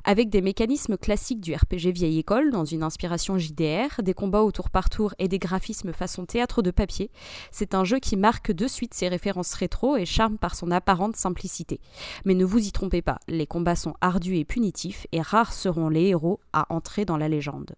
Avec 0.03 0.29
des 0.29 0.41
mécanismes 0.41 0.97
classiques 0.97 1.41
du 1.41 1.53
RPG 1.53 1.91
vieille 1.93 2.19
école, 2.19 2.51
dans 2.51 2.65
une 2.65 2.83
inspiration 2.83 3.37
JDR, 3.37 4.01
des 4.01 4.13
combats 4.13 4.41
au 4.41 4.51
tour 4.51 4.69
par 4.69 4.89
tour 4.89 5.13
et 5.19 5.27
des 5.27 5.39
graphismes 5.39 5.93
façon 5.93 6.25
théâtre 6.25 6.61
de 6.61 6.71
papier, 6.71 7.09
c'est 7.51 7.73
un 7.73 7.83
jeu 7.83 7.99
qui 7.99 8.17
marque 8.17 8.51
de 8.51 8.67
suite 8.67 8.93
ses 8.93 9.07
références 9.07 9.53
rétro 9.53 9.97
et 9.97 10.05
charme 10.05 10.37
par 10.37 10.55
son 10.55 10.71
apparente 10.71 11.15
simplicité. 11.15 11.79
Mais 12.25 12.33
ne 12.33 12.45
vous 12.45 12.65
y 12.65 12.71
trompez 12.71 13.01
pas, 13.01 13.19
les 13.27 13.47
combats 13.47 13.75
sont 13.75 13.95
ardus 14.01 14.37
et 14.37 14.45
punitifs, 14.45 15.07
et 15.11 15.21
rares 15.21 15.53
seront 15.53 15.89
les 15.89 16.07
héros 16.07 16.39
à 16.51 16.65
entrer 16.73 17.05
dans 17.05 17.17
la 17.17 17.29
légende. 17.29 17.75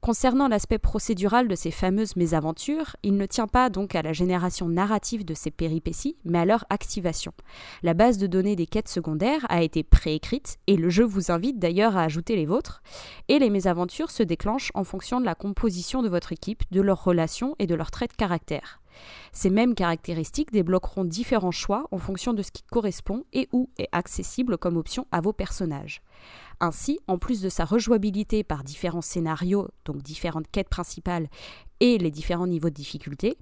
Concernant 0.00 0.46
l'aspect 0.46 0.78
procédural 0.78 1.48
de 1.48 1.54
ces 1.56 1.72
fameuses 1.72 2.14
mésaventures, 2.14 2.94
il 3.02 3.16
ne 3.16 3.26
tient 3.26 3.48
pas 3.48 3.70
donc 3.70 3.94
à 3.96 4.02
la 4.02 4.12
génération 4.12 4.68
narrative 4.68 5.24
de 5.24 5.34
ces 5.34 5.50
péripéties, 5.50 6.16
mais 6.24 6.38
à 6.38 6.44
leur 6.44 6.64
activation. 6.70 7.32
La 7.82 7.94
base 7.94 8.16
de 8.18 8.28
données 8.28 8.54
des 8.54 8.66
quêtes 8.66 8.88
secondaires 8.88 9.46
a 9.48 9.62
été 9.62 9.82
préécrite, 9.82 10.58
et 10.68 10.76
le 10.76 10.90
jeu 10.90 11.04
vous 11.04 11.32
invite 11.32 11.58
d'ailleurs 11.58 11.96
à 11.96 12.02
ajouter 12.02 12.36
les 12.36 12.46
vôtres, 12.46 12.82
et 13.28 13.40
les 13.40 13.50
mésaventures 13.50 14.10
se 14.10 14.22
déclenchent 14.22 14.70
en 14.74 14.84
fonction 14.84 15.20
de 15.20 15.24
la 15.24 15.34
composition 15.34 16.02
de 16.02 16.08
votre 16.08 16.32
équipe, 16.32 16.62
de 16.70 16.80
leurs 16.80 17.02
relations 17.02 17.56
et 17.58 17.66
de 17.66 17.74
leurs 17.74 17.90
traits 17.90 18.12
de 18.12 18.16
caractère. 18.16 18.80
Ces 19.32 19.50
mêmes 19.50 19.74
caractéristiques 19.74 20.52
débloqueront 20.52 21.04
différents 21.04 21.50
choix 21.50 21.86
en 21.90 21.98
fonction 21.98 22.32
de 22.32 22.42
ce 22.42 22.50
qui 22.50 22.62
correspond 22.62 23.24
et 23.32 23.48
ou 23.52 23.68
est 23.78 23.88
accessible 23.92 24.56
comme 24.56 24.76
option 24.76 25.06
à 25.10 25.20
vos 25.20 25.32
personnages. 25.32 26.02
Ainsi, 26.60 26.98
en 27.06 27.18
plus 27.18 27.42
de 27.42 27.48
sa 27.48 27.64
rejouabilité 27.64 28.42
par 28.42 28.64
différents 28.64 29.02
scénarios, 29.02 29.68
donc 29.84 30.02
différentes 30.02 30.50
quêtes 30.50 30.68
principales 30.68 31.28
et 31.80 31.98
les 31.98 32.10
différents 32.10 32.46
niveaux 32.46 32.70
de 32.70 32.74
difficulté, 32.74 33.36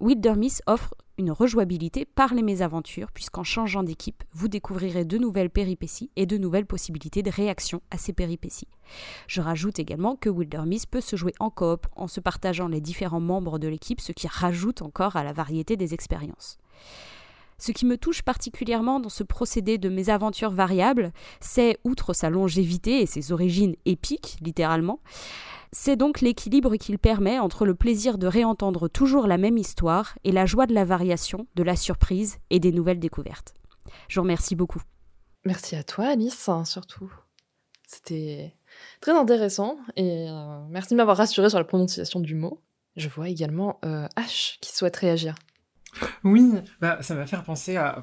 Wildermiss 0.00 0.62
offre 0.66 0.94
une 1.18 1.30
rejouabilité 1.30 2.06
par 2.06 2.32
les 2.32 2.42
mésaventures, 2.42 3.12
puisqu'en 3.12 3.44
changeant 3.44 3.82
d'équipe, 3.82 4.24
vous 4.32 4.48
découvrirez 4.48 5.04
de 5.04 5.18
nouvelles 5.18 5.50
péripéties 5.50 6.10
et 6.16 6.24
de 6.24 6.38
nouvelles 6.38 6.64
possibilités 6.64 7.22
de 7.22 7.30
réaction 7.30 7.82
à 7.90 7.98
ces 7.98 8.14
péripéties. 8.14 8.68
Je 9.26 9.42
rajoute 9.42 9.78
également 9.78 10.16
que 10.16 10.30
Wildermiss 10.30 10.86
peut 10.86 11.02
se 11.02 11.16
jouer 11.16 11.34
en 11.38 11.50
coop 11.50 11.86
en 11.94 12.08
se 12.08 12.20
partageant 12.20 12.68
les 12.68 12.80
différents 12.80 13.20
membres 13.20 13.58
de 13.58 13.68
l'équipe, 13.68 14.00
ce 14.00 14.12
qui 14.12 14.28
rajoute 14.28 14.80
encore 14.80 15.16
à 15.16 15.24
la 15.24 15.34
variété 15.34 15.76
des 15.76 15.92
expériences. 15.92 16.56
Ce 17.60 17.72
qui 17.72 17.84
me 17.84 17.98
touche 17.98 18.22
particulièrement 18.22 19.00
dans 19.00 19.10
ce 19.10 19.22
procédé 19.22 19.76
de 19.76 19.90
mésaventures 19.90 20.50
variables, 20.50 21.12
c'est, 21.40 21.78
outre 21.84 22.14
sa 22.14 22.30
longévité 22.30 23.02
et 23.02 23.06
ses 23.06 23.32
origines 23.32 23.76
épiques, 23.84 24.38
littéralement, 24.40 25.00
c'est 25.70 25.96
donc 25.96 26.22
l'équilibre 26.22 26.76
qu'il 26.76 26.98
permet 26.98 27.38
entre 27.38 27.66
le 27.66 27.74
plaisir 27.74 28.16
de 28.16 28.26
réentendre 28.26 28.88
toujours 28.88 29.26
la 29.26 29.36
même 29.36 29.58
histoire 29.58 30.18
et 30.24 30.32
la 30.32 30.46
joie 30.46 30.66
de 30.66 30.74
la 30.74 30.86
variation, 30.86 31.46
de 31.54 31.62
la 31.62 31.76
surprise 31.76 32.38
et 32.48 32.58
des 32.58 32.72
nouvelles 32.72 32.98
découvertes. 32.98 33.54
Je 34.08 34.18
vous 34.18 34.24
remercie 34.24 34.56
beaucoup. 34.56 34.82
Merci 35.44 35.76
à 35.76 35.84
toi, 35.84 36.06
Alice, 36.06 36.48
hein, 36.48 36.64
surtout. 36.64 37.12
C'était 37.86 38.54
très 39.00 39.12
intéressant 39.12 39.76
et 39.96 40.28
euh, 40.30 40.60
merci 40.70 40.94
de 40.94 40.96
m'avoir 40.96 41.18
rassuré 41.18 41.50
sur 41.50 41.58
la 41.58 41.64
prononciation 41.64 42.20
du 42.20 42.34
mot. 42.34 42.62
Je 42.96 43.08
vois 43.08 43.28
également 43.28 43.78
euh, 43.84 44.06
H 44.16 44.58
qui 44.60 44.74
souhaite 44.74 44.96
réagir. 44.96 45.34
Oui, 46.24 46.52
bah, 46.80 46.98
ça 47.02 47.14
m'a 47.14 47.26
fait 47.26 47.42
penser 47.42 47.76
à 47.76 48.02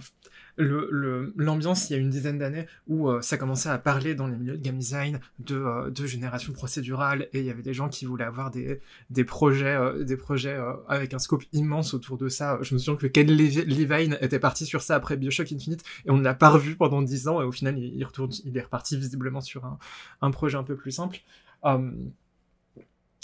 l'ambiance 0.57 1.89
il 1.89 1.93
y 1.93 1.95
a 1.95 1.99
une 1.99 2.09
dizaine 2.09 2.39
d'années 2.39 2.65
où 2.87 3.09
euh, 3.09 3.21
ça 3.21 3.37
commençait 3.37 3.69
à 3.69 3.77
parler 3.77 4.15
dans 4.15 4.27
les 4.27 4.35
milieux 4.35 4.57
de 4.57 4.63
game 4.63 4.77
design 4.77 5.19
de, 5.39 5.55
euh, 5.55 5.91
de 5.91 6.05
génération 6.05 6.51
procédurale 6.53 7.27
et 7.33 7.39
il 7.39 7.45
y 7.45 7.51
avait 7.51 7.61
des 7.61 7.73
gens 7.73 7.89
qui 7.89 8.05
voulaient 8.05 8.23
avoir 8.23 8.49
des, 8.49 8.79
projets, 9.25 9.75
euh, 9.75 10.03
des 10.03 10.17
projets 10.17 10.57
avec 10.87 11.13
un 11.13 11.19
scope 11.19 11.43
immense 11.53 11.93
autour 11.93 12.17
de 12.17 12.27
ça. 12.27 12.57
Je 12.61 12.73
me 12.73 12.79
souviens 12.79 12.97
que 12.97 13.07
Ken 13.07 13.27
Levine 13.27 14.17
était 14.21 14.39
parti 14.39 14.65
sur 14.65 14.81
ça 14.81 14.95
après 14.95 15.15
Bioshock 15.15 15.51
Infinite 15.51 15.83
et 16.05 16.11
on 16.11 16.17
ne 16.17 16.23
l'a 16.23 16.33
pas 16.33 16.49
revu 16.49 16.75
pendant 16.75 17.01
dix 17.01 17.27
ans 17.27 17.41
et 17.41 17.45
au 17.45 17.51
final 17.51 17.77
il, 17.77 18.01
est 18.01 18.61
reparti 18.61 18.97
visiblement 18.97 19.41
sur 19.41 19.65
un, 19.65 19.77
un 20.21 20.31
projet 20.31 20.57
un 20.57 20.63
peu 20.63 20.75
plus 20.75 20.91
simple. 20.91 21.19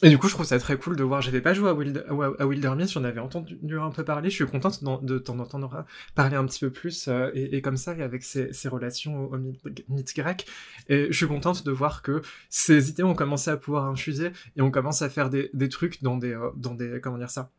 Et 0.03 0.09
du 0.09 0.17
coup, 0.17 0.27
je 0.27 0.33
trouve 0.33 0.45
ça 0.45 0.59
très 0.59 0.77
cool 0.77 0.97
de 0.97 1.03
voir. 1.03 1.21
J'avais 1.21 1.39
pas 1.39 1.53
joué 1.53 1.69
à, 1.69 1.73
Wild, 1.73 2.05
à 2.37 2.45
Wildermyth, 2.45 2.91
j'en 2.91 3.05
avais 3.05 3.21
entendu 3.21 3.57
un 3.79 3.89
peu 3.89 4.03
parler. 4.03 4.29
Je 4.29 4.35
suis 4.35 4.45
contente 4.45 4.83
de 4.83 5.17
t'en 5.17 5.39
entendre 5.39 5.85
parler 6.13 6.35
un 6.35 6.45
petit 6.45 6.59
peu 6.59 6.71
plus 6.71 7.07
euh, 7.07 7.31
et, 7.33 7.61
comme 7.61 7.77
ça, 7.77 7.95
et 7.95 8.01
avec 8.01 8.21
ses, 8.23 8.51
relations 8.67 9.31
au, 9.31 9.37
mythe, 9.37 10.13
grec. 10.13 10.45
Et 10.89 11.07
je 11.09 11.15
suis 11.15 11.25
contente 11.25 11.65
de 11.65 11.71
voir 11.71 12.01
que 12.01 12.21
ces 12.49 12.89
idées 12.89 13.03
ont 13.03 13.15
commencé 13.15 13.49
à 13.49 13.55
pouvoir 13.55 13.85
infuser 13.85 14.33
et 14.57 14.61
on 14.61 14.71
commence 14.71 15.01
à 15.01 15.09
faire 15.09 15.29
des, 15.29 15.49
des 15.53 15.69
trucs 15.69 16.03
dans 16.03 16.17
des, 16.17 16.33
euh, 16.33 16.49
dans 16.57 16.73
des, 16.73 16.99
comment 17.01 17.17
dire 17.17 17.29
ça, 17.29 17.49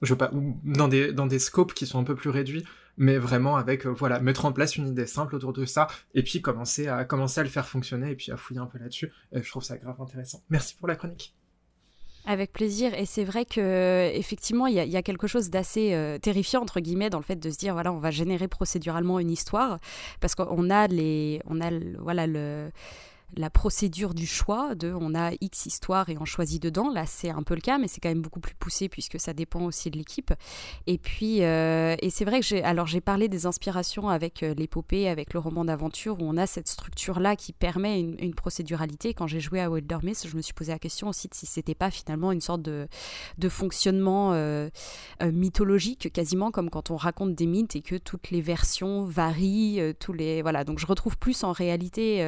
je 0.00 0.12
veux 0.12 0.18
pas, 0.18 0.30
dans 0.32 0.86
des, 0.86 1.12
dans 1.12 1.26
des 1.26 1.40
scopes 1.40 1.74
qui 1.74 1.86
sont 1.86 1.98
un 1.98 2.04
peu 2.04 2.14
plus 2.14 2.30
réduits, 2.30 2.64
mais 2.98 3.18
vraiment 3.18 3.56
avec, 3.56 3.84
euh, 3.84 3.90
voilà, 3.90 4.20
mettre 4.20 4.44
en 4.44 4.52
place 4.52 4.76
une 4.76 4.86
idée 4.86 5.06
simple 5.06 5.34
autour 5.34 5.52
de 5.52 5.64
ça 5.64 5.88
et 6.14 6.22
puis 6.22 6.40
commencer 6.40 6.86
à, 6.86 7.04
commencer 7.04 7.40
à 7.40 7.42
le 7.42 7.48
faire 7.50 7.66
fonctionner 7.66 8.12
et 8.12 8.14
puis 8.14 8.30
à 8.30 8.36
fouiller 8.36 8.60
un 8.60 8.66
peu 8.66 8.78
là-dessus. 8.78 9.10
je 9.32 9.50
trouve 9.50 9.64
ça 9.64 9.76
grave 9.76 10.00
intéressant. 10.00 10.40
Merci 10.50 10.76
pour 10.76 10.86
la 10.86 10.94
chronique. 10.94 11.34
Avec 12.26 12.52
plaisir. 12.52 12.94
Et 12.94 13.04
c'est 13.04 13.24
vrai 13.24 13.44
que 13.44 14.10
effectivement, 14.14 14.66
il 14.66 14.74
y, 14.74 14.96
a 14.96 15.02
quelque 15.02 15.26
chose 15.26 15.50
d'assez 15.50 15.92
euh, 15.92 16.16
terrifiant 16.18 16.62
entre 16.62 16.80
guillemets 16.80 17.10
dans 17.10 17.18
le 17.18 17.24
fait 17.24 17.36
de 17.36 17.50
se 17.50 17.58
dire 17.58 17.74
voilà, 17.74 17.92
on 17.92 17.98
va 17.98 18.10
générer 18.10 18.48
procéduralement 18.48 19.20
une 19.20 19.30
histoire 19.30 19.78
parce 20.20 20.34
qu'on 20.34 20.70
a 20.70 20.86
les, 20.86 21.42
on 21.46 21.60
a 21.60 21.68
voilà 21.98 22.26
le 22.26 22.70
la 23.36 23.50
procédure 23.50 24.14
du 24.14 24.26
choix 24.26 24.74
de 24.74 24.92
on 24.92 25.14
a 25.14 25.32
X 25.40 25.66
histoire 25.66 26.08
et 26.08 26.16
on 26.18 26.24
choisit 26.24 26.62
dedans. 26.62 26.90
Là, 26.90 27.06
c'est 27.06 27.30
un 27.30 27.42
peu 27.42 27.54
le 27.54 27.60
cas, 27.60 27.78
mais 27.78 27.88
c'est 27.88 28.00
quand 28.00 28.08
même 28.08 28.22
beaucoup 28.22 28.40
plus 28.40 28.54
poussé 28.54 28.88
puisque 28.88 29.18
ça 29.18 29.32
dépend 29.32 29.62
aussi 29.64 29.90
de 29.90 29.98
l'équipe. 29.98 30.32
Et 30.86 30.98
puis, 30.98 31.42
euh, 31.42 31.96
et 32.00 32.10
c'est 32.10 32.24
vrai 32.24 32.40
que 32.40 32.46
j'ai 32.46 32.62
alors 32.62 32.86
j'ai 32.86 33.00
parlé 33.00 33.28
des 33.28 33.46
inspirations 33.46 34.08
avec 34.08 34.42
euh, 34.42 34.54
l'épopée, 34.54 35.08
avec 35.08 35.32
le 35.34 35.40
roman 35.40 35.64
d'aventure 35.64 36.20
où 36.20 36.24
on 36.24 36.36
a 36.36 36.46
cette 36.46 36.68
structure 36.68 37.20
là 37.20 37.36
qui 37.36 37.52
permet 37.52 38.00
une, 38.00 38.34
procéduralité. 38.34 39.14
Quand 39.14 39.26
j'ai 39.26 39.40
joué 39.40 39.60
à 39.60 39.70
Wilderness, 39.70 40.26
je 40.28 40.36
me 40.36 40.42
suis 40.42 40.52
posé 40.52 40.72
la 40.72 40.78
question 40.78 41.08
aussi 41.08 41.28
de 41.28 41.34
si 41.34 41.46
c'était 41.46 41.74
pas 41.74 41.90
finalement 41.90 42.32
une 42.32 42.40
sorte 42.40 42.62
de, 42.62 42.88
de 43.38 43.48
fonctionnement 43.48 44.32
euh, 44.32 44.68
mythologique, 45.22 46.12
quasiment 46.12 46.50
comme 46.50 46.68
quand 46.68 46.90
on 46.90 46.96
raconte 46.96 47.34
des 47.34 47.46
mythes 47.46 47.76
et 47.76 47.80
que 47.80 47.94
toutes 47.94 48.30
les 48.30 48.40
versions 48.40 49.04
varient, 49.04 49.80
tous 50.00 50.12
les 50.12 50.42
voilà. 50.42 50.64
Donc 50.64 50.78
je 50.78 50.86
retrouve 50.86 51.16
plus 51.16 51.44
en 51.44 51.52
réalité 51.52 52.18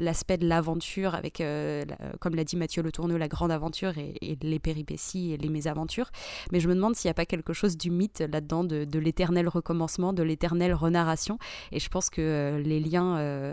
l'aspect 0.00 0.38
l'aventure 0.46 1.14
avec, 1.14 1.40
euh, 1.40 1.84
comme 2.20 2.34
l'a 2.34 2.44
dit 2.44 2.56
Mathieu 2.56 2.82
Le 2.82 2.92
Tourneau, 2.92 3.16
la 3.16 3.28
grande 3.28 3.50
aventure 3.50 3.96
et, 3.98 4.38
les 4.42 4.58
péripéties 4.58 5.32
et 5.32 5.36
les 5.36 5.48
mésaventures. 5.48 6.10
Mais 6.52 6.60
je 6.60 6.68
me 6.68 6.74
demande 6.74 6.96
s'il 6.96 7.08
n'y 7.08 7.12
a 7.12 7.14
pas 7.14 7.26
quelque 7.26 7.52
chose 7.52 7.76
du 7.76 7.90
mythe 7.90 8.20
là-dedans, 8.20 8.64
de, 8.64 8.98
l'éternel 8.98 9.48
recommencement, 9.48 10.12
de 10.12 10.22
l'éternelle 10.22 10.74
renarration. 10.74 11.38
Et 11.72 11.80
je 11.80 11.88
pense 11.88 12.10
que 12.10 12.20
euh, 12.20 12.58
les 12.58 12.80
liens 12.80 13.18
euh, 13.18 13.52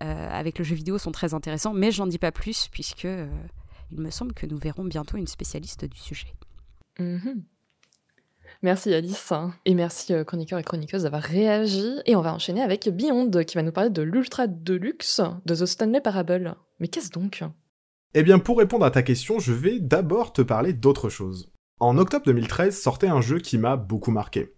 avec 0.00 0.58
le 0.58 0.64
jeu 0.64 0.74
vidéo 0.74 0.98
sont 0.98 1.12
très 1.12 1.34
intéressants, 1.34 1.72
mais 1.72 1.90
j'en 1.90 2.06
dis 2.06 2.18
pas 2.18 2.32
plus 2.32 2.68
puisque 2.68 3.08
il 3.92 4.00
me 4.00 4.10
semble 4.10 4.32
que 4.32 4.46
nous 4.46 4.58
verrons 4.58 4.84
bientôt 4.84 5.16
une 5.16 5.26
spécialiste 5.26 5.84
du 5.84 5.98
sujet. 5.98 6.34
Mm-hmm. 6.98 7.42
Merci 8.62 8.92
Alice. 8.92 9.32
Et 9.64 9.74
merci 9.74 10.12
euh, 10.12 10.22
chroniqueurs 10.22 10.58
et 10.58 10.64
chroniqueuses 10.64 11.04
d'avoir 11.04 11.22
réagi. 11.22 11.94
Et 12.04 12.14
on 12.14 12.20
va 12.20 12.34
enchaîner 12.34 12.60
avec 12.60 12.88
Beyond 12.88 13.30
qui 13.44 13.54
va 13.54 13.62
nous 13.62 13.72
parler 13.72 13.88
de 13.88 14.02
l'Ultra 14.02 14.46
Deluxe 14.46 15.22
de 15.46 15.54
The 15.54 15.64
Stanley 15.64 16.02
Parable. 16.02 16.56
Mais 16.78 16.88
qu'est-ce 16.88 17.10
donc? 17.10 17.42
Eh 18.12 18.22
bien, 18.22 18.38
pour 18.38 18.58
répondre 18.58 18.84
à 18.84 18.90
ta 18.90 19.02
question, 19.02 19.38
je 19.38 19.52
vais 19.52 19.80
d'abord 19.80 20.32
te 20.32 20.42
parler 20.42 20.74
d'autre 20.74 21.08
chose. 21.08 21.50
En 21.78 21.96
octobre 21.96 22.26
2013 22.26 22.78
sortait 22.78 23.08
un 23.08 23.22
jeu 23.22 23.38
qui 23.38 23.56
m'a 23.56 23.76
beaucoup 23.76 24.10
marqué. 24.10 24.54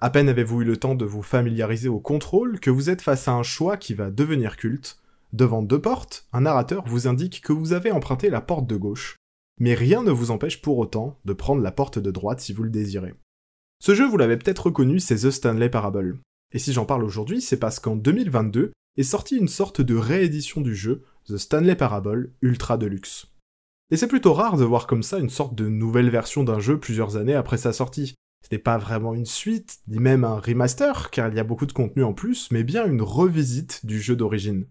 À 0.00 0.10
peine 0.10 0.28
avez-vous 0.28 0.60
eu 0.60 0.64
le 0.64 0.76
temps 0.76 0.94
de 0.94 1.06
vous 1.06 1.22
familiariser 1.22 1.88
au 1.88 2.00
contrôle 2.00 2.60
que 2.60 2.70
vous 2.70 2.90
êtes 2.90 3.02
face 3.02 3.28
à 3.28 3.32
un 3.32 3.42
choix 3.42 3.78
qui 3.78 3.94
va 3.94 4.10
devenir 4.10 4.56
culte. 4.56 4.98
Devant 5.32 5.62
deux 5.62 5.80
portes, 5.80 6.26
un 6.32 6.42
narrateur 6.42 6.84
vous 6.86 7.08
indique 7.08 7.40
que 7.40 7.52
vous 7.52 7.72
avez 7.72 7.92
emprunté 7.92 8.30
la 8.30 8.40
porte 8.40 8.66
de 8.66 8.76
gauche, 8.76 9.16
mais 9.58 9.74
rien 9.74 10.02
ne 10.02 10.10
vous 10.10 10.30
empêche 10.30 10.60
pour 10.60 10.78
autant 10.78 11.18
de 11.24 11.32
prendre 11.32 11.62
la 11.62 11.72
porte 11.72 11.98
de 11.98 12.10
droite 12.10 12.40
si 12.40 12.52
vous 12.52 12.62
le 12.62 12.70
désirez. 12.70 13.14
Ce 13.80 13.94
jeu, 13.94 14.06
vous 14.06 14.16
l'avez 14.16 14.36
peut-être 14.36 14.66
reconnu, 14.66 14.98
c'est 14.98 15.16
The 15.16 15.30
Stanley 15.30 15.68
Parable. 15.68 16.18
Et 16.52 16.58
si 16.58 16.72
j'en 16.72 16.84
parle 16.84 17.04
aujourd'hui, 17.04 17.40
c'est 17.40 17.58
parce 17.58 17.78
qu'en 17.78 17.94
2022 17.94 18.72
est 18.96 19.02
sortie 19.02 19.36
une 19.36 19.48
sorte 19.48 19.80
de 19.80 19.94
réédition 19.94 20.60
du 20.60 20.74
jeu, 20.74 21.04
The 21.28 21.36
Stanley 21.36 21.76
Parable 21.76 22.32
Ultra 22.42 22.76
Deluxe. 22.76 23.26
Et 23.90 23.96
c'est 23.96 24.08
plutôt 24.08 24.34
rare 24.34 24.56
de 24.56 24.64
voir 24.64 24.86
comme 24.86 25.02
ça 25.02 25.18
une 25.18 25.30
sorte 25.30 25.54
de 25.54 25.68
nouvelle 25.68 26.10
version 26.10 26.42
d'un 26.42 26.58
jeu 26.58 26.78
plusieurs 26.78 27.16
années 27.16 27.34
après 27.34 27.56
sa 27.56 27.72
sortie. 27.72 28.14
Ce 28.42 28.54
n'est 28.54 28.60
pas 28.60 28.78
vraiment 28.78 29.14
une 29.14 29.26
suite, 29.26 29.78
ni 29.86 29.98
même 29.98 30.24
un 30.24 30.38
remaster, 30.38 31.10
car 31.10 31.28
il 31.28 31.36
y 31.36 31.40
a 31.40 31.44
beaucoup 31.44 31.66
de 31.66 31.72
contenu 31.72 32.02
en 32.02 32.12
plus, 32.12 32.50
mais 32.50 32.64
bien 32.64 32.86
une 32.86 33.02
revisite 33.02 33.86
du 33.86 34.00
jeu 34.00 34.16
d'origine. 34.16 34.66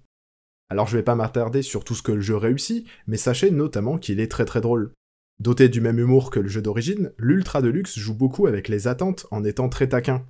Alors 0.69 0.87
je 0.87 0.97
vais 0.97 1.03
pas 1.03 1.15
m'attarder 1.15 1.61
sur 1.61 1.83
tout 1.83 1.95
ce 1.95 2.03
que 2.03 2.11
le 2.11 2.21
jeu 2.21 2.35
réussit, 2.35 2.87
mais 3.07 3.17
sachez 3.17 3.51
notamment 3.51 3.97
qu'il 3.97 4.19
est 4.19 4.31
très 4.31 4.45
très 4.45 4.61
drôle. 4.61 4.91
Doté 5.39 5.69
du 5.69 5.81
même 5.81 5.99
humour 5.99 6.31
que 6.31 6.39
le 6.39 6.47
jeu 6.47 6.61
d'origine, 6.61 7.11
l'Ultra 7.17 7.61
Deluxe 7.61 7.99
joue 7.99 8.15
beaucoup 8.15 8.47
avec 8.47 8.67
les 8.67 8.87
attentes 8.87 9.27
en 9.29 9.43
étant 9.43 9.69
très 9.69 9.89
taquin. 9.89 10.25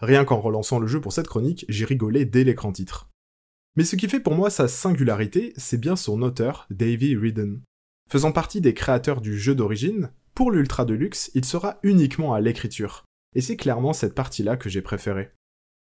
Rien 0.00 0.24
qu'en 0.24 0.40
relançant 0.40 0.78
le 0.78 0.86
jeu 0.86 1.00
pour 1.00 1.12
cette 1.12 1.26
chronique, 1.26 1.64
j'ai 1.68 1.84
rigolé 1.84 2.24
dès 2.24 2.44
l'écran 2.44 2.72
titre. 2.72 3.08
Mais 3.76 3.84
ce 3.84 3.96
qui 3.96 4.08
fait 4.08 4.20
pour 4.20 4.34
moi 4.34 4.50
sa 4.50 4.68
singularité, 4.68 5.52
c'est 5.56 5.80
bien 5.80 5.96
son 5.96 6.22
auteur, 6.22 6.66
Davy 6.70 7.16
Ridden. 7.16 7.60
Faisant 8.08 8.32
partie 8.32 8.60
des 8.60 8.74
créateurs 8.74 9.20
du 9.20 9.38
jeu 9.38 9.54
d'origine, 9.54 10.10
pour 10.34 10.52
l'Ultra 10.52 10.84
Deluxe, 10.84 11.32
il 11.34 11.44
sera 11.44 11.78
uniquement 11.82 12.32
à 12.32 12.40
l'écriture. 12.40 13.04
Et 13.34 13.40
c'est 13.40 13.56
clairement 13.56 13.92
cette 13.92 14.14
partie-là 14.14 14.56
que 14.56 14.68
j'ai 14.68 14.82
préférée. 14.82 15.32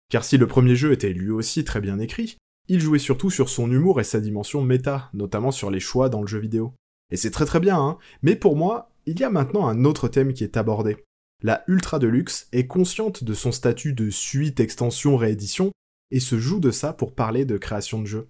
Car 0.09 0.25
si 0.25 0.39
le 0.39 0.47
premier 0.47 0.77
jeu 0.77 0.93
était 0.93 1.13
lui 1.13 1.31
aussi 1.31 1.65
très 1.65 1.81
bien 1.81 1.99
écrit, 1.99 2.37
il 2.69 2.81
jouait 2.81 3.01
surtout 3.01 3.31
sur 3.31 3.49
son 3.49 3.71
humour 3.71 4.01
et 4.01 4.05
sa 4.05 4.21
dimension 4.21 4.63
méta, 4.63 5.11
notamment 5.13 5.51
sur 5.51 5.71
les 5.71 5.81
choix 5.81 6.09
dans 6.09 6.21
le 6.21 6.27
jeu 6.27 6.39
vidéo. 6.39 6.75
Et 7.11 7.17
c'est 7.17 7.31
très 7.31 7.47
très 7.47 7.61
bien, 7.61 7.79
hein, 7.79 7.99
mais 8.23 8.37
pour 8.37 8.57
moi, 8.57 8.91
il 9.07 9.19
y 9.21 9.25
a 9.25 9.31
maintenant 9.31 9.69
un 9.69 9.85
autre 9.85 10.09
thème 10.09 10.33
qui 10.33 10.45
est 10.45 10.57
abordé. 10.57 10.97
La 11.43 11.63
Ultra 11.69 11.99
Deluxe 11.99 12.49
est 12.53 12.67
consciente 12.67 13.23
de 13.23 13.35
son 13.35 13.53
statut 13.53 13.93
de 13.93 14.11
suite, 14.11 14.59
extension, 14.59 15.17
réédition, 15.17 15.71
et 16.11 16.21
se 16.21 16.39
joue 16.39 16.61
de 16.61 16.71
ça 16.71 16.93
pour 16.93 17.15
parler 17.15 17.45
de 17.45 17.59
création 17.59 18.01
de 18.01 18.07
jeux. 18.07 18.29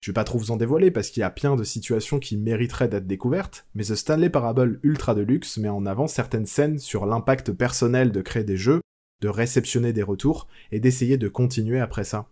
Je 0.00 0.10
vais 0.10 0.14
pas 0.14 0.24
trop 0.24 0.38
vous 0.38 0.50
en 0.50 0.56
dévoiler 0.56 0.90
parce 0.90 1.10
qu'il 1.10 1.20
y 1.20 1.24
a 1.24 1.30
plein 1.30 1.56
de 1.56 1.64
situations 1.64 2.18
qui 2.18 2.36
mériteraient 2.36 2.88
d'être 2.88 3.06
découvertes, 3.06 3.66
mais 3.74 3.84
The 3.84 3.94
Stanley 3.94 4.30
Parable 4.30 4.78
Ultra 4.82 5.14
Deluxe 5.14 5.58
met 5.58 5.68
en 5.68 5.86
avant 5.86 6.06
certaines 6.06 6.46
scènes 6.46 6.78
sur 6.78 7.06
l'impact 7.06 7.52
personnel 7.52 8.12
de 8.12 8.20
créer 8.20 8.44
des 8.44 8.56
jeux, 8.56 8.80
de 9.22 9.28
réceptionner 9.28 9.92
des 9.92 10.04
retours, 10.04 10.46
et 10.70 10.78
d'essayer 10.78 11.16
de 11.16 11.28
continuer 11.28 11.80
après 11.80 12.04
ça. 12.04 12.28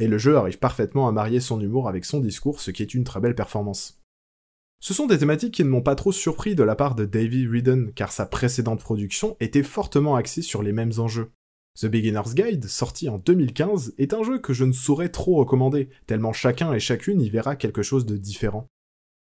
Et 0.00 0.08
le 0.08 0.16
jeu 0.16 0.36
arrive 0.36 0.58
parfaitement 0.58 1.06
à 1.06 1.12
marier 1.12 1.40
son 1.40 1.60
humour 1.60 1.88
avec 1.88 2.04
son 2.06 2.20
discours, 2.20 2.60
ce 2.60 2.70
qui 2.70 2.82
est 2.82 2.94
une 2.94 3.04
très 3.04 3.20
belle 3.20 3.34
performance. 3.34 4.01
Ce 4.84 4.94
sont 4.94 5.06
des 5.06 5.18
thématiques 5.18 5.54
qui 5.54 5.62
ne 5.62 5.68
m'ont 5.68 5.80
pas 5.80 5.94
trop 5.94 6.10
surpris 6.10 6.56
de 6.56 6.64
la 6.64 6.74
part 6.74 6.96
de 6.96 7.04
Davy 7.04 7.46
Ridden, 7.46 7.92
car 7.94 8.10
sa 8.10 8.26
précédente 8.26 8.80
production 8.80 9.36
était 9.38 9.62
fortement 9.62 10.16
axée 10.16 10.42
sur 10.42 10.60
les 10.60 10.72
mêmes 10.72 10.90
enjeux. 10.98 11.30
The 11.80 11.86
Beginner's 11.86 12.34
Guide, 12.34 12.64
sorti 12.64 13.08
en 13.08 13.18
2015, 13.18 13.94
est 13.98 14.12
un 14.12 14.24
jeu 14.24 14.40
que 14.40 14.52
je 14.52 14.64
ne 14.64 14.72
saurais 14.72 15.10
trop 15.10 15.36
recommander, 15.36 15.88
tellement 16.08 16.32
chacun 16.32 16.72
et 16.72 16.80
chacune 16.80 17.22
y 17.22 17.30
verra 17.30 17.54
quelque 17.54 17.82
chose 17.82 18.06
de 18.06 18.16
différent. 18.16 18.66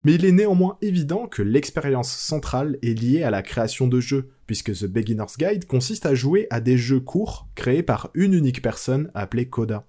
Mais 0.04 0.14
il 0.14 0.24
est 0.24 0.30
néanmoins 0.30 0.78
évident 0.80 1.26
que 1.26 1.42
l'expérience 1.42 2.12
centrale 2.12 2.78
est 2.82 2.94
liée 2.94 3.24
à 3.24 3.32
la 3.32 3.42
création 3.42 3.88
de 3.88 3.98
jeux, 3.98 4.30
puisque 4.46 4.72
The 4.72 4.84
Beginner's 4.84 5.36
Guide 5.38 5.66
consiste 5.66 6.06
à 6.06 6.14
jouer 6.14 6.46
à 6.50 6.60
des 6.60 6.78
jeux 6.78 7.00
courts 7.00 7.48
créés 7.56 7.82
par 7.82 8.10
une 8.14 8.34
unique 8.34 8.62
personne 8.62 9.10
appelée 9.12 9.48
Coda. 9.48 9.87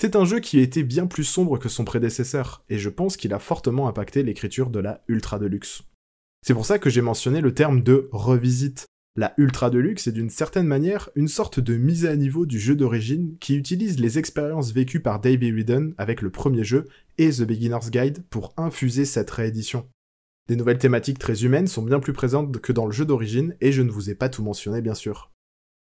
C'est 0.00 0.16
un 0.16 0.24
jeu 0.24 0.40
qui 0.40 0.58
a 0.58 0.62
été 0.62 0.84
bien 0.84 1.06
plus 1.06 1.24
sombre 1.24 1.58
que 1.58 1.68
son 1.68 1.84
prédécesseur, 1.84 2.64
et 2.68 2.78
je 2.78 2.88
pense 2.88 3.16
qu'il 3.16 3.34
a 3.34 3.38
fortement 3.38 3.88
impacté 3.88 4.22
l'écriture 4.22 4.70
de 4.70 4.78
la 4.78 5.02
Ultra 5.08 5.38
Deluxe. 5.38 5.82
C'est 6.46 6.54
pour 6.54 6.66
ça 6.66 6.78
que 6.78 6.88
j'ai 6.88 7.00
mentionné 7.00 7.40
le 7.40 7.52
terme 7.52 7.82
de 7.82 8.08
revisite, 8.12 8.86
la 9.18 9.34
Ultra 9.36 9.68
Deluxe 9.68 10.06
est 10.06 10.12
d'une 10.12 10.30
certaine 10.30 10.68
manière 10.68 11.10
une 11.16 11.26
sorte 11.26 11.58
de 11.58 11.76
mise 11.76 12.06
à 12.06 12.14
niveau 12.14 12.46
du 12.46 12.60
jeu 12.60 12.76
d'origine 12.76 13.36
qui 13.40 13.56
utilise 13.56 13.98
les 13.98 14.16
expériences 14.16 14.72
vécues 14.72 15.00
par 15.00 15.18
Davey 15.18 15.50
Ridden 15.50 15.92
avec 15.98 16.22
le 16.22 16.30
premier 16.30 16.62
jeu 16.62 16.86
et 17.18 17.30
The 17.30 17.42
Beginner's 17.42 17.90
Guide 17.90 18.22
pour 18.30 18.54
infuser 18.56 19.04
cette 19.04 19.32
réédition. 19.32 19.88
Des 20.46 20.54
nouvelles 20.54 20.78
thématiques 20.78 21.18
très 21.18 21.42
humaines 21.42 21.66
sont 21.66 21.82
bien 21.82 21.98
plus 21.98 22.12
présentes 22.12 22.56
que 22.58 22.72
dans 22.72 22.86
le 22.86 22.92
jeu 22.92 23.04
d'origine 23.04 23.56
et 23.60 23.72
je 23.72 23.82
ne 23.82 23.90
vous 23.90 24.08
ai 24.08 24.14
pas 24.14 24.28
tout 24.28 24.44
mentionné 24.44 24.82
bien 24.82 24.94
sûr. 24.94 25.32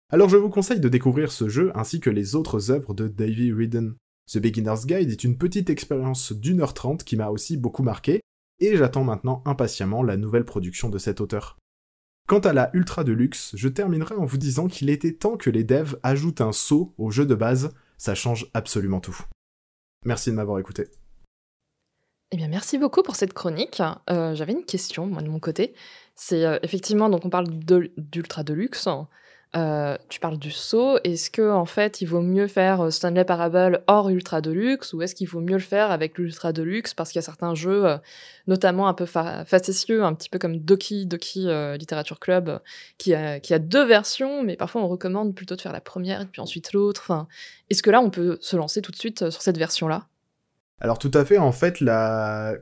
Alors 0.10 0.30
je 0.30 0.38
vous 0.38 0.50
conseille 0.50 0.80
de 0.80 0.90
découvrir 0.90 1.32
ce 1.32 1.50
jeu 1.50 1.72
ainsi 1.76 2.00
que 2.00 2.10
les 2.10 2.36
autres 2.36 2.72
œuvres 2.72 2.94
de 2.94 3.08
Davey 3.08 3.52
Ridden. 3.52 3.96
The 4.32 4.38
Beginner's 4.38 4.86
Guide 4.86 5.10
est 5.10 5.24
une 5.24 5.38
petite 5.38 5.70
expérience 5.70 6.32
d'une 6.32 6.62
heure 6.62 6.74
trente 6.74 7.04
qui 7.04 7.16
m'a 7.16 7.30
aussi 7.30 7.58
beaucoup 7.58 7.84
marqué 7.84 8.22
et 8.60 8.78
j'attends 8.78 9.04
maintenant 9.04 9.42
impatiemment 9.46 10.04
la 10.04 10.18
nouvelle 10.18 10.46
production 10.46 10.90
de 10.90 10.98
cet 10.98 11.20
auteur. 11.20 11.58
Quant 12.28 12.40
à 12.40 12.54
la 12.54 12.70
Ultra 12.74 13.04
Deluxe, 13.04 13.52
je 13.56 13.68
terminerai 13.68 14.16
en 14.16 14.26
vous 14.26 14.38
disant 14.38 14.68
qu'il 14.68 14.90
était 14.90 15.14
temps 15.14 15.36
que 15.36 15.50
les 15.50 15.66
devs 15.66 15.98
ajoutent 16.04 16.42
un 16.42 16.54
saut 16.54 16.94
au 16.98 17.12
jeu 17.12 17.26
de 17.26 17.36
base, 17.36 17.74
ça 17.98 18.16
change 18.16 18.50
absolument 18.54 19.02
tout. 19.02 19.20
Merci 20.06 20.30
de 20.30 20.36
m'avoir 20.36 20.60
écouté. 20.60 20.88
Eh 22.32 22.38
bien, 22.38 22.48
merci 22.48 22.78
beaucoup 22.78 23.04
pour 23.04 23.16
cette 23.16 23.34
chronique. 23.34 23.82
Euh, 24.10 24.34
j'avais 24.36 24.54
une 24.54 24.66
question, 24.66 25.06
moi, 25.06 25.22
de 25.22 25.30
mon 25.30 25.40
côté. 25.40 25.76
C'est 26.16 26.46
euh, 26.46 26.58
effectivement, 26.64 27.10
donc 27.10 27.26
on 27.26 27.30
parle 27.30 27.48
d'Ultra 27.50 28.44
Deluxe. 28.44 28.88
Euh, 29.56 29.98
tu 30.10 30.20
parles 30.20 30.40
du 30.40 30.50
saut. 30.50 30.98
Est-ce 31.04 31.30
que 31.30 31.52
en 31.52 31.66
fait, 31.66 32.02
il 32.02 32.08
vaut 32.08 32.22
mieux 32.22 32.48
faire 32.48 32.82
euh, 32.82 32.90
Stanley 32.90 33.24
Parable 33.24 33.84
hors 33.86 34.10
Ultra 34.10 34.42
Deluxe 34.42 34.94
ou 34.94 35.04
est-ce 35.04 35.14
qu'il 35.14 35.28
vaut 35.28 35.42
mieux 35.42 35.54
le 35.54 35.60
faire 35.60 35.92
avec 35.92 36.18
l'Ultra 36.18 36.52
Deluxe 36.54 36.96
parce 36.96 37.12
qu'il 37.12 37.18
y 37.18 37.24
a 37.24 37.24
certains 37.24 37.54
jeux, 37.54 37.86
euh, 37.86 37.98
notamment 38.48 38.88
un 38.88 38.96
peu 38.96 39.06
facétieux, 39.06 40.04
un 40.04 40.16
petit 40.16 40.30
peu 40.30 40.40
comme 40.40 40.58
Doki 40.58 41.06
Doki 41.06 41.48
Literature 41.78 42.20
Club, 42.20 42.62
qui 42.98 43.14
a, 43.14 43.40
qui 43.40 43.54
a 43.54 43.60
deux 43.60 43.86
versions, 43.86 44.44
mais 44.44 44.56
parfois 44.56 44.82
on 44.82 44.88
recommande 44.88 45.36
plutôt 45.36 45.56
de 45.56 45.62
faire 45.62 45.74
la 45.74 45.82
première 45.82 46.22
et 46.22 46.26
puis 46.26 46.42
ensuite 46.42 46.74
l'autre. 46.74 47.02
Enfin, 47.04 47.28
est-ce 47.70 47.84
que 47.84 47.92
là, 47.92 48.02
on 48.02 48.10
peut 48.10 48.38
se 48.42 48.56
lancer 48.56 48.82
tout 48.82 48.92
de 48.92 48.98
suite 48.98 49.30
sur 49.30 49.42
cette 49.42 49.58
version-là? 49.58 50.08
Alors 50.84 51.00
tout 51.00 51.12
à 51.14 51.24
fait, 51.24 51.38
en 51.38 51.54
fait, 51.54 51.82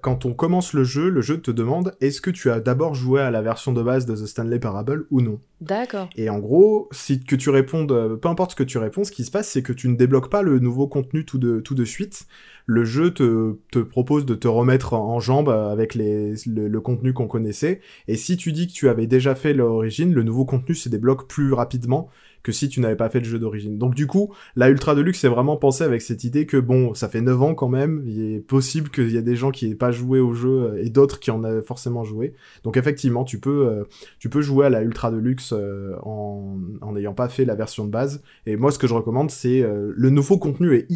quand 0.02 0.26
on 0.26 0.34
commence 0.34 0.74
le 0.74 0.84
jeu, 0.84 1.10
le 1.10 1.22
jeu 1.22 1.42
te 1.42 1.50
demande 1.50 1.96
est-ce 2.02 2.22
que 2.22 2.30
tu 2.30 2.52
as 2.52 2.60
d'abord 2.60 2.94
joué 2.94 3.20
à 3.20 3.32
la 3.32 3.42
version 3.42 3.74
de 3.74 3.82
base 3.82 4.06
de 4.06 4.14
The 4.14 4.28
Stanley 4.28 4.60
Parable 4.60 5.08
ou 5.10 5.22
non? 5.22 5.40
D'accord. 5.60 6.08
Et 6.16 6.30
en 6.30 6.38
gros, 6.38 6.88
si 6.92 7.24
que 7.24 7.36
tu 7.36 7.50
répondes, 7.50 8.20
peu 8.22 8.30
importe 8.30 8.52
ce 8.52 8.56
que 8.56 8.64
tu 8.64 8.78
réponds, 8.78 9.04
ce 9.04 9.12
qui 9.12 9.26
se 9.26 9.32
passe, 9.32 9.50
c'est 9.50 9.64
que 9.64 9.74
tu 9.74 9.90
ne 9.90 9.96
débloques 9.96 10.30
pas 10.30 10.44
le 10.44 10.60
nouveau 10.60 10.86
contenu 10.86 11.26
tout 11.26 11.40
de, 11.40 11.62
tout 11.62 11.74
de 11.74 11.84
suite. 11.84 12.28
Le 12.68 12.86
jeu 12.86 13.12
te, 13.12 13.56
te 13.72 13.80
propose 13.80 14.28
de 14.28 14.36
te 14.36 14.48
remettre 14.48 14.94
en 14.94 15.20
jambe 15.20 15.50
avec 15.50 15.96
les, 15.96 16.36
le, 16.46 16.80
contenu 16.80 17.14
qu'on 17.14 17.28
connaissait. 17.28 17.82
Et 18.08 18.18
si 18.18 18.38
tu 18.38 18.52
dis 18.52 18.68
que 18.68 18.74
tu 18.74 18.88
avais 18.88 19.08
déjà 19.08 19.34
fait 19.34 19.54
l'origine, 19.54 20.14
le 20.14 20.22
nouveau 20.22 20.46
contenu 20.46 20.76
se 20.76 20.90
débloque 20.90 21.28
plus 21.28 21.54
rapidement 21.54 22.08
que 22.44 22.52
si 22.52 22.70
tu 22.70 22.80
n'avais 22.80 22.96
pas 22.96 23.10
fait 23.10 23.20
le 23.20 23.26
jeu 23.26 23.40
d'origine. 23.40 23.78
Donc 23.78 23.96
du 23.96 24.08
coup, 24.08 24.34
la 24.56 24.70
Ultra 24.70 24.96
Deluxe 24.96 25.24
est 25.24 25.30
vraiment 25.30 25.58
pensée 25.58 25.84
avec 25.84 26.02
cette 26.02 26.24
idée 26.24 26.46
que 26.46 26.58
bon, 26.58 26.94
ça 26.94 27.08
fait 27.08 27.22
9 27.22 27.42
ans 27.42 27.56
quand 27.56 27.70
même, 27.70 28.04
il 28.06 28.36
est 28.36 28.40
possible 28.40 28.90
qu'il 28.90 29.12
y 29.12 29.18
ait 29.18 29.22
des 29.22 29.36
gens 29.36 29.52
qui 29.52 29.68
n'aient 29.68 29.76
pas 29.76 29.92
joué 29.92 30.20
au 30.20 30.34
jeu 30.34 30.50
euh, 30.50 30.84
et 30.84 30.90
d'autres 30.90 31.20
qui 31.20 31.32
en 31.32 31.44
aient 31.44 31.62
forcément 31.62 32.04
joué. 32.04 32.34
Donc 32.64 32.78
effectivement, 32.78 33.24
tu 33.24 33.40
peux, 33.40 33.68
euh, 33.68 33.84
tu 34.20 34.30
peux 34.30 34.42
jouer 34.42 34.66
à 34.66 34.70
la 34.70 34.82
Ultra 34.82 35.12
Deluxe 35.12 35.54
euh, 35.54 35.96
en 36.02 36.58
n'ayant 36.94 37.14
pas 37.14 37.30
fait 37.30 37.46
la 37.46 37.56
version 37.56 37.86
de 37.86 37.92
base. 37.92 38.22
Et 38.46 38.56
moi, 38.56 38.72
ce 38.72 38.80
que 38.80 38.88
je 38.88 38.94
recommande, 38.94 39.32
c'est 39.32 39.64
le 39.64 40.10
nouveau 40.10 40.38
contenu 40.38 40.76
est 40.76 40.88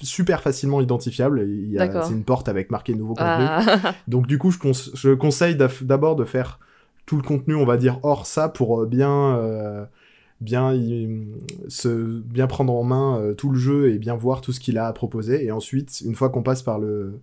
super 0.00 0.42
facilement 0.42 0.80
identifiable. 0.80 1.46
Il 1.48 1.70
y 1.70 1.78
a, 1.78 2.02
c'est 2.02 2.12
une 2.12 2.24
porte 2.24 2.48
avec 2.48 2.70
marqué 2.70 2.94
nouveau 2.94 3.14
contenu. 3.14 3.44
Ah. 3.48 3.94
Donc 4.08 4.26
du 4.26 4.38
coup, 4.38 4.50
je, 4.50 4.58
je 4.94 5.14
conseille 5.14 5.56
d'abord 5.56 6.16
de 6.16 6.24
faire 6.24 6.60
tout 7.06 7.16
le 7.16 7.22
contenu, 7.22 7.54
on 7.54 7.64
va 7.64 7.76
dire, 7.76 7.98
hors 8.02 8.26
ça 8.26 8.48
pour 8.48 8.86
bien 8.86 9.88
bien, 10.40 10.74
se, 11.68 12.20
bien 12.20 12.46
prendre 12.46 12.72
en 12.72 12.82
main 12.82 13.20
euh, 13.20 13.34
tout 13.34 13.50
le 13.50 13.58
jeu 13.58 13.90
et 13.90 13.98
bien 13.98 14.14
voir 14.14 14.40
tout 14.40 14.52
ce 14.52 14.60
qu'il 14.60 14.78
a 14.78 14.86
à 14.86 14.92
proposer. 14.92 15.44
Et 15.44 15.52
ensuite, 15.52 16.00
une 16.00 16.14
fois 16.14 16.30
qu'on 16.30 16.42
passe 16.42 16.62
par 16.62 16.78
le, 16.78 17.20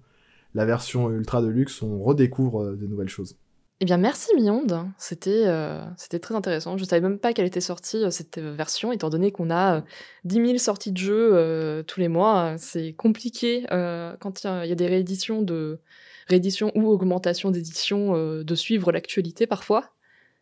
la 0.53 0.65
version 0.65 1.09
ultra 1.09 1.41
de 1.41 1.47
luxe, 1.47 1.81
on 1.81 1.99
redécouvre 1.99 2.63
euh, 2.63 2.75
de 2.75 2.85
nouvelles 2.85 3.09
choses. 3.09 3.35
Eh 3.79 3.85
bien, 3.85 3.97
merci 3.97 4.29
Mionde. 4.35 4.85
C'était 4.97 5.43
euh, 5.45 5.83
c'était 5.97 6.17
très 6.17 6.33
intéressant. 6.33 6.77
Je 6.77 6.83
savais 6.83 7.01
même 7.01 7.19
pas 7.19 7.33
qu'elle 7.33 7.45
était 7.45 7.61
sortie 7.61 8.03
cette 8.09 8.39
version, 8.39 8.91
étant 8.91 9.11
donné 9.11 9.31
qu'on 9.31 9.51
a 9.51 9.83
10 10.23 10.35
000 10.35 10.57
sorties 10.57 10.91
de 10.91 10.97
jeux 10.97 11.83
tous 11.85 11.99
les 11.99 12.07
mois. 12.07 12.55
C'est 12.57 12.93
compliqué 12.93 13.67
quand 13.69 14.43
il 14.43 14.69
y, 14.69 14.71
a 14.71 14.75
des 14.75 14.87
rééditions 14.87 15.43
de 15.43 15.79
rééditions 16.27 16.71
ou 16.73 16.87
augmentation 16.87 17.51
d'édition 17.51 18.13
de 18.43 18.55
suivre 18.55 18.91
l'actualité 18.91 19.45
parfois. 19.45 19.91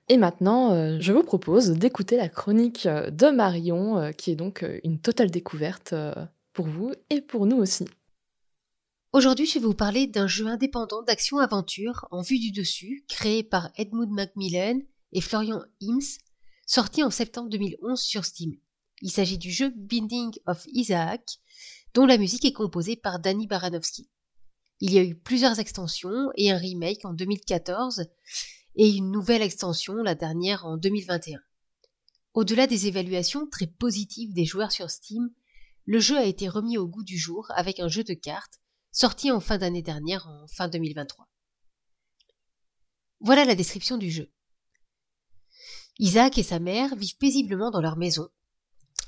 Et 0.08 0.18
maintenant, 0.18 0.72
euh, 0.72 0.98
je 1.00 1.12
vous 1.12 1.24
propose 1.24 1.72
d'écouter 1.72 2.16
la 2.16 2.30
chronique 2.30 2.86
euh, 2.86 3.10
de 3.10 3.28
Marion, 3.28 3.98
euh, 3.98 4.12
qui 4.12 4.30
est 4.30 4.36
donc 4.36 4.64
une 4.84 5.00
totale 5.00 5.32
découverte 5.32 5.96
pour 6.54 6.68
vous 6.68 6.92
et 7.10 7.22
pour 7.22 7.48
nous 7.48 7.58
aussi. 7.58 7.86
Aujourd'hui, 9.14 9.48
je 9.48 9.56
vais 9.56 9.66
vous 9.66 9.74
parler 9.74 10.06
d'un 10.06 10.28
jeu 10.28 10.46
indépendant 10.46 11.02
d'action-aventure 11.02 12.08
en 12.12 12.22
vue 12.22 12.38
du 12.38 12.52
dessus, 12.52 13.06
créé 13.08 13.44
par 13.44 13.72
Edmund 13.78 14.12
Macmillan 14.12 14.82
et 15.12 15.22
Florian 15.22 15.64
Ims, 15.82 16.20
sorti 16.68 17.02
en 17.02 17.10
septembre 17.10 17.50
2011 17.50 18.00
sur 18.00 18.26
Steam. 18.26 18.56
Il 19.02 19.10
s'agit 19.10 19.38
du 19.38 19.52
jeu 19.52 19.74
Binding 19.76 20.36
of 20.46 20.66
Isaac, 20.68 21.40
dont 21.94 22.06
la 22.06 22.18
musique 22.18 22.46
est 22.46 22.54
composée 22.54 22.96
par 22.96 23.20
Danny 23.20 23.48
Baranowski. 23.48 24.10
Il 24.82 24.94
y 24.94 25.00
a 25.00 25.04
eu 25.04 25.16
plusieurs 25.16 25.60
extensions 25.60 26.30
et 26.36 26.52
un 26.52 26.58
remake 26.58 27.06
en 27.06 27.14
2014, 27.14 28.06
et 28.76 28.90
une 28.90 29.12
nouvelle 29.12 29.42
extension, 29.42 29.96
la 29.96 30.16
dernière 30.16 30.66
en 30.66 30.78
2021. 30.78 31.40
Au-delà 32.34 32.68
des 32.68 32.88
évaluations 32.88 33.48
très 33.48 33.68
positives 33.68 34.34
des 34.34 34.46
joueurs 34.46 34.72
sur 34.72 34.90
Steam, 34.90 35.30
le 35.86 36.00
jeu 36.00 36.18
a 36.18 36.26
été 36.26 36.50
remis 36.50 36.78
au 36.78 36.88
goût 36.88 37.04
du 37.04 37.18
jour 37.18 37.48
avec 37.56 37.80
un 37.80 37.88
jeu 37.88 38.04
de 38.04 38.14
cartes 38.14 38.60
sorti 38.92 39.30
en 39.30 39.40
fin 39.40 39.58
d'année 39.58 39.82
dernière 39.82 40.28
en 40.28 40.48
fin 40.48 40.68
2023. 40.68 41.28
Voilà 43.20 43.46
la 43.46 43.56
description 43.56 43.98
du 43.98 44.10
jeu. 44.10 44.32
Isaac 46.00 46.38
et 46.38 46.44
sa 46.44 46.60
mère 46.60 46.96
vivent 46.96 47.18
paisiblement 47.18 47.72
dans 47.72 47.82
leur 47.82 47.98
maison, 47.98 48.30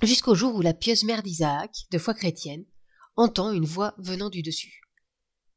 jusqu'au 0.04 0.36
jour 0.36 0.56
où 0.56 0.62
la 0.62 0.74
pieuse 0.74 1.04
mère 1.04 1.24
d'Isaac, 1.24 1.72
de 1.92 1.98
foi 1.98 2.14
chrétienne, 2.14 2.66
entend 3.16 3.52
une 3.52 3.66
voix 3.66 3.96
venant 3.98 4.30
du 4.30 4.42
dessus. 4.42 4.82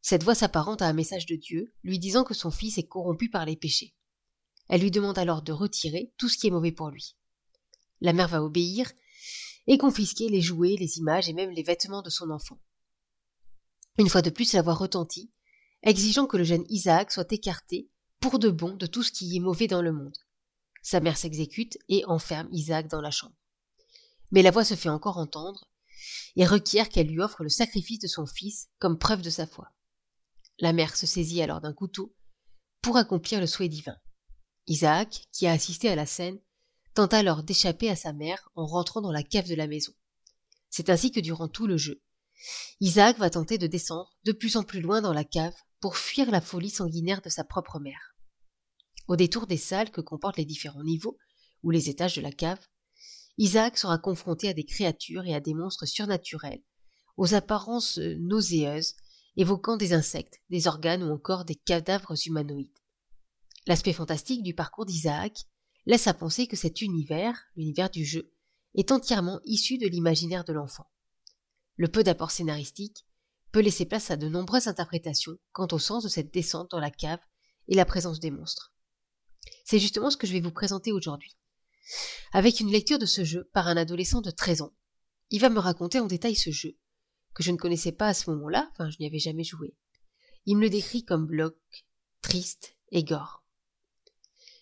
Cette 0.00 0.24
voix 0.24 0.34
s'apparente 0.34 0.82
à 0.82 0.86
un 0.86 0.92
message 0.92 1.26
de 1.26 1.36
Dieu, 1.36 1.74
lui 1.84 1.98
disant 1.98 2.24
que 2.24 2.34
son 2.34 2.50
fils 2.50 2.78
est 2.78 2.86
corrompu 2.86 3.28
par 3.28 3.44
les 3.44 3.56
péchés. 3.56 3.94
Elle 4.70 4.82
lui 4.82 4.92
demande 4.92 5.18
alors 5.18 5.42
de 5.42 5.50
retirer 5.52 6.12
tout 6.16 6.28
ce 6.28 6.38
qui 6.38 6.46
est 6.46 6.52
mauvais 6.52 6.70
pour 6.70 6.90
lui. 6.90 7.16
La 8.00 8.12
mère 8.12 8.28
va 8.28 8.42
obéir 8.42 8.88
et 9.66 9.78
confisquer 9.78 10.28
les 10.28 10.40
jouets, 10.40 10.76
les 10.78 10.98
images 10.98 11.28
et 11.28 11.32
même 11.32 11.50
les 11.50 11.64
vêtements 11.64 12.02
de 12.02 12.08
son 12.08 12.30
enfant. 12.30 12.56
Une 13.98 14.08
fois 14.08 14.22
de 14.22 14.30
plus, 14.30 14.52
la 14.52 14.62
voix 14.62 14.74
retentit, 14.74 15.32
exigeant 15.82 16.26
que 16.26 16.36
le 16.36 16.44
jeune 16.44 16.64
Isaac 16.68 17.10
soit 17.10 17.32
écarté 17.32 17.90
pour 18.20 18.38
de 18.38 18.48
bon 18.48 18.76
de 18.76 18.86
tout 18.86 19.02
ce 19.02 19.10
qui 19.10 19.36
est 19.36 19.40
mauvais 19.40 19.66
dans 19.66 19.82
le 19.82 19.92
monde. 19.92 20.16
Sa 20.82 21.00
mère 21.00 21.16
s'exécute 21.16 21.76
et 21.88 22.04
enferme 22.06 22.48
Isaac 22.52 22.86
dans 22.86 23.00
la 23.00 23.10
chambre. 23.10 23.34
Mais 24.30 24.42
la 24.42 24.52
voix 24.52 24.64
se 24.64 24.76
fait 24.76 24.88
encore 24.88 25.18
entendre 25.18 25.68
et 26.36 26.46
requiert 26.46 26.88
qu'elle 26.88 27.08
lui 27.08 27.20
offre 27.20 27.42
le 27.42 27.48
sacrifice 27.48 27.98
de 27.98 28.06
son 28.06 28.24
fils 28.24 28.68
comme 28.78 28.98
preuve 28.98 29.22
de 29.22 29.30
sa 29.30 29.48
foi. 29.48 29.72
La 30.60 30.72
mère 30.72 30.96
se 30.96 31.08
saisit 31.08 31.42
alors 31.42 31.60
d'un 31.60 31.72
couteau 31.72 32.14
pour 32.82 32.96
accomplir 32.96 33.40
le 33.40 33.48
souhait 33.48 33.68
divin. 33.68 33.96
Isaac, 34.70 35.26
qui 35.32 35.48
a 35.48 35.52
assisté 35.52 35.88
à 35.88 35.96
la 35.96 36.06
scène, 36.06 36.38
tente 36.94 37.12
alors 37.12 37.42
d'échapper 37.42 37.90
à 37.90 37.96
sa 37.96 38.12
mère 38.12 38.50
en 38.54 38.66
rentrant 38.66 39.00
dans 39.00 39.10
la 39.10 39.24
cave 39.24 39.48
de 39.48 39.56
la 39.56 39.66
maison. 39.66 39.92
C'est 40.70 40.90
ainsi 40.90 41.10
que 41.10 41.18
durant 41.18 41.48
tout 41.48 41.66
le 41.66 41.76
jeu, 41.76 42.00
Isaac 42.78 43.18
va 43.18 43.30
tenter 43.30 43.58
de 43.58 43.66
descendre 43.66 44.16
de 44.22 44.30
plus 44.30 44.56
en 44.56 44.62
plus 44.62 44.80
loin 44.80 45.02
dans 45.02 45.12
la 45.12 45.24
cave 45.24 45.56
pour 45.80 45.96
fuir 45.96 46.30
la 46.30 46.40
folie 46.40 46.70
sanguinaire 46.70 47.20
de 47.20 47.28
sa 47.28 47.42
propre 47.42 47.80
mère. 47.80 48.14
Au 49.08 49.16
détour 49.16 49.48
des 49.48 49.56
salles 49.56 49.90
que 49.90 50.00
comportent 50.00 50.38
les 50.38 50.44
différents 50.44 50.84
niveaux, 50.84 51.18
ou 51.64 51.72
les 51.72 51.90
étages 51.90 52.14
de 52.14 52.22
la 52.22 52.30
cave, 52.30 52.64
Isaac 53.38 53.76
sera 53.76 53.98
confronté 53.98 54.48
à 54.48 54.54
des 54.54 54.64
créatures 54.64 55.26
et 55.26 55.34
à 55.34 55.40
des 55.40 55.52
monstres 55.52 55.86
surnaturels, 55.86 56.62
aux 57.16 57.34
apparences 57.34 57.98
nauséeuses, 57.98 58.94
évoquant 59.36 59.76
des 59.76 59.94
insectes, 59.94 60.40
des 60.48 60.68
organes 60.68 61.02
ou 61.02 61.12
encore 61.12 61.44
des 61.44 61.56
cadavres 61.56 62.14
humanoïdes. 62.24 62.79
L'aspect 63.66 63.92
fantastique 63.92 64.42
du 64.42 64.54
parcours 64.54 64.86
d'Isaac 64.86 65.38
laisse 65.86 66.06
à 66.06 66.14
penser 66.14 66.46
que 66.46 66.56
cet 66.56 66.82
univers, 66.82 67.38
l'univers 67.56 67.90
du 67.90 68.04
jeu, 68.04 68.32
est 68.74 68.92
entièrement 68.92 69.40
issu 69.44 69.78
de 69.78 69.86
l'imaginaire 69.86 70.44
de 70.44 70.52
l'enfant. 70.52 70.90
Le 71.76 71.88
peu 71.88 72.02
d'apport 72.02 72.30
scénaristique 72.30 73.06
peut 73.52 73.60
laisser 73.60 73.84
place 73.84 74.10
à 74.10 74.16
de 74.16 74.28
nombreuses 74.28 74.68
interprétations 74.68 75.36
quant 75.52 75.68
au 75.72 75.78
sens 75.78 76.04
de 76.04 76.08
cette 76.08 76.32
descente 76.32 76.70
dans 76.70 76.78
la 76.78 76.90
cave 76.90 77.20
et 77.68 77.74
la 77.74 77.84
présence 77.84 78.20
des 78.20 78.30
monstres. 78.30 78.72
C'est 79.64 79.78
justement 79.78 80.10
ce 80.10 80.16
que 80.16 80.26
je 80.26 80.32
vais 80.32 80.40
vous 80.40 80.52
présenter 80.52 80.92
aujourd'hui. 80.92 81.36
Avec 82.32 82.60
une 82.60 82.70
lecture 82.70 82.98
de 82.98 83.06
ce 83.06 83.24
jeu 83.24 83.50
par 83.52 83.66
un 83.66 83.76
adolescent 83.76 84.20
de 84.20 84.30
13 84.30 84.62
ans, 84.62 84.74
il 85.30 85.40
va 85.40 85.48
me 85.48 85.58
raconter 85.58 85.98
en 85.98 86.06
détail 86.06 86.36
ce 86.36 86.50
jeu, 86.50 86.76
que 87.34 87.42
je 87.42 87.50
ne 87.50 87.56
connaissais 87.56 87.92
pas 87.92 88.08
à 88.08 88.14
ce 88.14 88.30
moment-là, 88.30 88.68
enfin 88.72 88.90
je 88.90 88.96
n'y 89.00 89.06
avais 89.06 89.18
jamais 89.18 89.44
joué. 89.44 89.76
Il 90.46 90.56
me 90.56 90.62
le 90.62 90.70
décrit 90.70 91.04
comme 91.04 91.26
bloc, 91.26 91.56
triste 92.22 92.76
et 92.90 93.04
gore. 93.04 93.39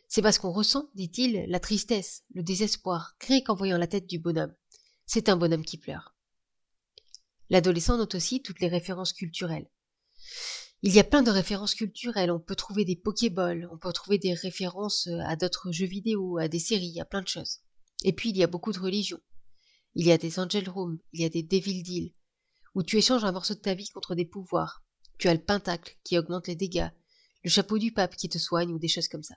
C'est 0.09 0.23
parce 0.23 0.39
qu'on 0.39 0.51
ressent, 0.51 0.91
dit-il, 0.95 1.45
la 1.49 1.61
tristesse, 1.61 2.25
le 2.35 2.43
désespoir, 2.43 3.15
créé 3.19 3.43
qu'en 3.43 3.55
voyant 3.55 3.77
la 3.77 3.87
tête 3.87 4.07
du 4.07 4.19
bonhomme. 4.19 4.55
C'est 5.05 5.29
un 5.29 5.37
bonhomme 5.37 5.65
qui 5.65 5.77
pleure. 5.77 6.17
L'adolescent 7.51 7.99
note 7.99 8.15
aussi 8.15 8.43
toutes 8.43 8.61
les 8.61 8.69
références 8.69 9.13
culturelles. 9.13 9.69
Il 10.83 10.95
y 10.95 10.99
a 10.99 11.05
plein 11.05 11.23
de 11.23 11.31
références 11.31 11.75
culturelles, 11.75 12.31
on 12.31 12.41
peut 12.41 12.55
trouver 12.55 12.85
des 12.85 12.97
Pokéballs, 12.97 13.69
on 13.71 13.79
peut 13.79 13.93
trouver 13.93 14.19
des 14.19 14.33
références 14.33 15.09
à 15.27 15.37
d'autres 15.37 15.73
jeux 15.73 15.87
vidéo, 15.87 16.39
à 16.39 16.49
des 16.49 16.59
séries, 16.59 17.01
à 17.01 17.05
plein 17.05 17.23
de 17.23 17.29
choses. 17.29 17.59
Et 18.05 18.13
puis 18.13 18.31
il 18.31 18.37
y 18.37 18.45
a 18.45 18.49
beaucoup 18.49 18.73
de 18.73 18.79
religions. 18.79 19.21
Il 19.95 20.07
y 20.07 20.13
a 20.13 20.19
des 20.19 20.39
Angel 20.39 20.69
Rooms, 20.71 20.99
il 21.13 21.21
y 21.21 21.25
a 21.25 21.29
des 21.29 21.43
Devil 21.43 21.83
Deal, 21.83 22.13
où 22.75 22.83
tu 22.83 22.97
échanges 22.97 23.25
un 23.25 23.33
morceau 23.33 23.55
de 23.55 23.61
ta 23.61 23.75
vie 23.75 23.89
contre 23.89 24.15
des 24.15 24.25
pouvoirs. 24.25 24.85
Tu 25.19 25.29
as 25.29 25.35
le 25.35 25.43
pentacle 25.43 25.99
qui 26.05 26.17
augmente 26.17 26.47
les 26.47 26.55
dégâts, 26.55 26.91
le 27.43 27.51
chapeau 27.51 27.79
du 27.79 27.93
pape 27.93 28.17
qui 28.17 28.29
te 28.29 28.39
soigne 28.39 28.73
ou 28.73 28.79
des 28.79 28.89
choses 28.89 29.09
comme 29.09 29.25
ça. 29.25 29.35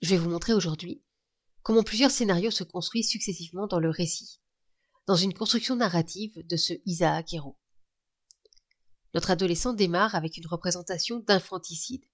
Je 0.00 0.10
vais 0.10 0.18
vous 0.18 0.30
montrer 0.30 0.52
aujourd'hui 0.52 1.02
comment 1.62 1.82
plusieurs 1.82 2.12
scénarios 2.12 2.52
se 2.52 2.62
construisent 2.62 3.10
successivement 3.10 3.66
dans 3.66 3.80
le 3.80 3.90
récit, 3.90 4.40
dans 5.06 5.16
une 5.16 5.34
construction 5.34 5.74
narrative 5.74 6.34
de 6.46 6.56
ce 6.56 6.74
Isaac 6.86 7.34
héros. 7.34 7.58
Notre 9.14 9.32
adolescent 9.32 9.72
démarre 9.72 10.14
avec 10.14 10.36
une 10.36 10.46
représentation 10.46 11.18
d'infanticide. 11.18 12.04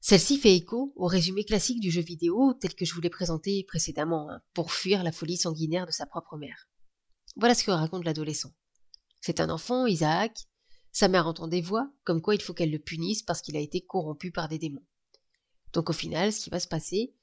Celle-ci 0.00 0.38
fait 0.38 0.56
écho 0.56 0.92
au 0.96 1.06
résumé 1.06 1.44
classique 1.44 1.78
du 1.78 1.90
jeu 1.90 2.00
vidéo 2.00 2.54
tel 2.54 2.74
que 2.74 2.84
je 2.84 2.94
vous 2.94 3.00
l'ai 3.00 3.10
présenté 3.10 3.62
précédemment, 3.68 4.30
hein, 4.30 4.40
pour 4.52 4.72
fuir 4.72 5.04
la 5.04 5.12
folie 5.12 5.36
sanguinaire 5.36 5.86
de 5.86 5.92
sa 5.92 6.06
propre 6.06 6.36
mère. 6.36 6.68
Voilà 7.36 7.54
ce 7.54 7.62
que 7.62 7.70
raconte 7.70 8.04
l'adolescent. 8.04 8.52
C'est 9.20 9.38
un 9.40 9.50
enfant, 9.50 9.86
Isaac. 9.86 10.48
Sa 10.90 11.06
mère 11.06 11.28
entend 11.28 11.46
des 11.46 11.60
voix, 11.60 11.92
comme 12.02 12.22
quoi 12.22 12.34
il 12.34 12.42
faut 12.42 12.54
qu'elle 12.54 12.72
le 12.72 12.80
punisse 12.80 13.22
parce 13.22 13.40
qu'il 13.40 13.56
a 13.56 13.60
été 13.60 13.82
corrompu 13.82 14.32
par 14.32 14.48
des 14.48 14.58
démons. 14.58 14.84
Donc 15.72 15.90
au 15.90 15.92
final, 15.92 16.32
ce 16.32 16.40
qui 16.40 16.50
va 16.50 16.60
se 16.60 16.68
passer, 16.68 17.14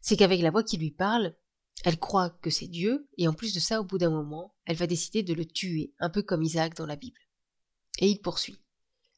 c'est 0.00 0.16
qu'avec 0.16 0.40
la 0.40 0.50
voix 0.50 0.62
qui 0.62 0.76
lui 0.76 0.90
parle, 0.90 1.36
elle 1.84 1.98
croit 1.98 2.30
que 2.30 2.50
c'est 2.50 2.68
Dieu, 2.68 3.08
et 3.16 3.28
en 3.28 3.34
plus 3.34 3.54
de 3.54 3.60
ça, 3.60 3.80
au 3.80 3.84
bout 3.84 3.98
d'un 3.98 4.10
moment, 4.10 4.54
elle 4.64 4.76
va 4.76 4.86
décider 4.86 5.22
de 5.22 5.34
le 5.34 5.44
tuer, 5.44 5.94
un 5.98 6.10
peu 6.10 6.22
comme 6.22 6.42
Isaac 6.42 6.74
dans 6.74 6.86
la 6.86 6.96
Bible. 6.96 7.20
Et 7.98 8.08
il 8.08 8.20
poursuit. 8.20 8.60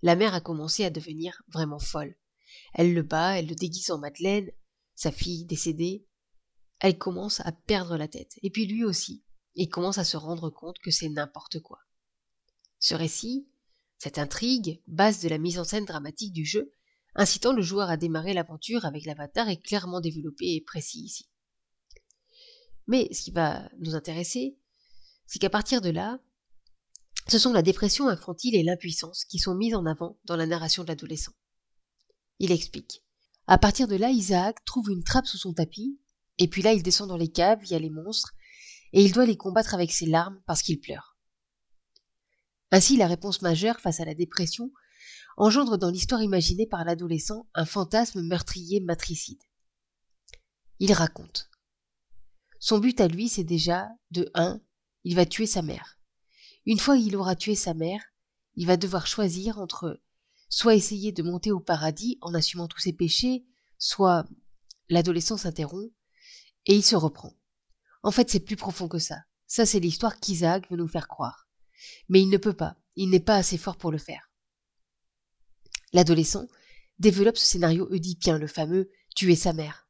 La 0.02 0.16
mère 0.16 0.34
a 0.34 0.40
commencé 0.40 0.84
à 0.84 0.90
devenir 0.90 1.42
vraiment 1.48 1.78
folle. 1.78 2.16
Elle 2.74 2.94
le 2.94 3.02
bat, 3.02 3.38
elle 3.38 3.48
le 3.48 3.54
déguise 3.54 3.90
en 3.90 3.98
Madeleine, 3.98 4.50
sa 4.94 5.12
fille 5.12 5.44
décédée. 5.44 6.06
Elle 6.80 6.98
commence 6.98 7.40
à 7.40 7.52
perdre 7.52 7.96
la 7.96 8.08
tête. 8.08 8.38
Et 8.42 8.50
puis 8.50 8.66
lui 8.66 8.84
aussi, 8.84 9.24
il 9.54 9.68
commence 9.68 9.98
à 9.98 10.04
se 10.04 10.16
rendre 10.16 10.50
compte 10.50 10.78
que 10.78 10.90
c'est 10.90 11.08
n'importe 11.08 11.60
quoi. 11.60 11.80
Ce 12.78 12.94
récit, 12.94 13.48
cette 13.98 14.18
intrigue, 14.18 14.82
base 14.86 15.20
de 15.20 15.28
la 15.28 15.38
mise 15.38 15.58
en 15.58 15.64
scène 15.64 15.84
dramatique 15.84 16.32
du 16.32 16.44
jeu, 16.44 16.72
incitant 17.18 17.52
le 17.52 17.62
joueur 17.62 17.90
à 17.90 17.96
démarrer 17.96 18.32
l'aventure 18.32 18.84
avec 18.84 19.04
l'avatar 19.04 19.48
est 19.48 19.60
clairement 19.60 20.00
développé 20.00 20.54
et 20.54 20.60
précis 20.60 21.00
ici. 21.00 21.28
Mais 22.86 23.08
ce 23.12 23.22
qui 23.22 23.32
va 23.32 23.68
nous 23.80 23.94
intéresser, 23.94 24.56
c'est 25.26 25.40
qu'à 25.40 25.50
partir 25.50 25.80
de 25.82 25.90
là, 25.90 26.20
ce 27.26 27.38
sont 27.38 27.52
la 27.52 27.62
dépression 27.62 28.08
infantile 28.08 28.54
et 28.54 28.62
l'impuissance 28.62 29.24
qui 29.24 29.38
sont 29.38 29.54
mises 29.54 29.74
en 29.74 29.84
avant 29.84 30.18
dans 30.24 30.36
la 30.36 30.46
narration 30.46 30.84
de 30.84 30.88
l'adolescent. 30.88 31.32
Il 32.38 32.52
explique. 32.52 33.02
À 33.48 33.58
partir 33.58 33.88
de 33.88 33.96
là, 33.96 34.10
Isaac 34.10 34.64
trouve 34.64 34.90
une 34.90 35.02
trappe 35.02 35.26
sous 35.26 35.38
son 35.38 35.52
tapis, 35.52 36.00
et 36.38 36.48
puis 36.48 36.62
là, 36.62 36.72
il 36.72 36.82
descend 36.82 37.08
dans 37.08 37.16
les 37.16 37.30
caves, 37.30 37.60
il 37.64 37.72
y 37.72 37.74
a 37.74 37.80
les 37.80 37.90
monstres, 37.90 38.32
et 38.92 39.02
il 39.02 39.12
doit 39.12 39.26
les 39.26 39.36
combattre 39.36 39.74
avec 39.74 39.90
ses 39.90 40.06
larmes 40.06 40.40
parce 40.46 40.62
qu'il 40.62 40.80
pleure. 40.80 41.18
Ainsi, 42.70 42.96
la 42.96 43.08
réponse 43.08 43.42
majeure 43.42 43.80
face 43.80 44.00
à 44.00 44.04
la 44.04 44.14
dépression 44.14 44.70
engendre 45.38 45.78
dans 45.78 45.90
l'histoire 45.90 46.22
imaginée 46.22 46.66
par 46.66 46.84
l'adolescent 46.84 47.46
un 47.54 47.64
fantasme 47.64 48.22
meurtrier 48.22 48.80
matricide. 48.80 49.40
Il 50.80 50.92
raconte. 50.92 51.48
Son 52.58 52.78
but 52.78 53.00
à 53.00 53.06
lui, 53.06 53.28
c'est 53.28 53.44
déjà, 53.44 53.88
de 54.10 54.28
1, 54.34 54.60
il 55.04 55.14
va 55.14 55.26
tuer 55.26 55.46
sa 55.46 55.62
mère. 55.62 55.98
Une 56.66 56.80
fois 56.80 56.98
qu'il 56.98 57.14
aura 57.16 57.36
tué 57.36 57.54
sa 57.54 57.72
mère, 57.72 58.02
il 58.56 58.66
va 58.66 58.76
devoir 58.76 59.06
choisir 59.06 59.58
entre 59.58 60.00
soit 60.48 60.74
essayer 60.74 61.12
de 61.12 61.22
monter 61.22 61.52
au 61.52 61.60
paradis 61.60 62.18
en 62.20 62.34
assumant 62.34 62.66
tous 62.66 62.80
ses 62.80 62.92
péchés, 62.92 63.46
soit 63.78 64.26
l'adolescent 64.88 65.36
s'interrompt 65.36 65.92
et 66.66 66.74
il 66.74 66.82
se 66.82 66.96
reprend. 66.96 67.34
En 68.02 68.10
fait, 68.10 68.28
c'est 68.28 68.40
plus 68.40 68.56
profond 68.56 68.88
que 68.88 68.98
ça. 68.98 69.18
Ça, 69.46 69.66
c'est 69.66 69.80
l'histoire 69.80 70.18
qu'Isaac 70.18 70.68
veut 70.68 70.76
nous 70.76 70.88
faire 70.88 71.06
croire. 71.06 71.48
Mais 72.08 72.20
il 72.20 72.28
ne 72.28 72.38
peut 72.38 72.54
pas, 72.54 72.76
il 72.96 73.10
n'est 73.10 73.20
pas 73.20 73.36
assez 73.36 73.56
fort 73.56 73.76
pour 73.76 73.92
le 73.92 73.98
faire. 73.98 74.27
L'adolescent 75.92 76.46
développe 76.98 77.36
ce 77.36 77.46
scénario 77.46 77.88
oedipien, 77.90 78.38
le 78.38 78.46
fameux 78.46 78.90
tuer 79.14 79.36
sa 79.36 79.52
mère 79.52 79.88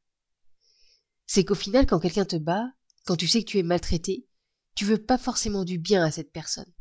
c'est 1.31 1.45
qu'au 1.45 1.53
final, 1.53 1.85
quand 1.85 1.99
quelqu'un 1.99 2.25
te 2.25 2.37
bat, 2.37 2.73
quand 3.05 3.15
tu 3.15 3.27
sais 3.27 3.43
que 3.43 3.47
tu 3.47 3.59
es 3.59 3.63
maltraité, 3.63 4.27
tu 4.73 4.83
veux 4.83 4.97
pas 4.97 5.19
forcément 5.19 5.63
du 5.63 5.77
bien 5.77 6.03
à 6.03 6.09
cette 6.09 6.31
personne. 6.31 6.73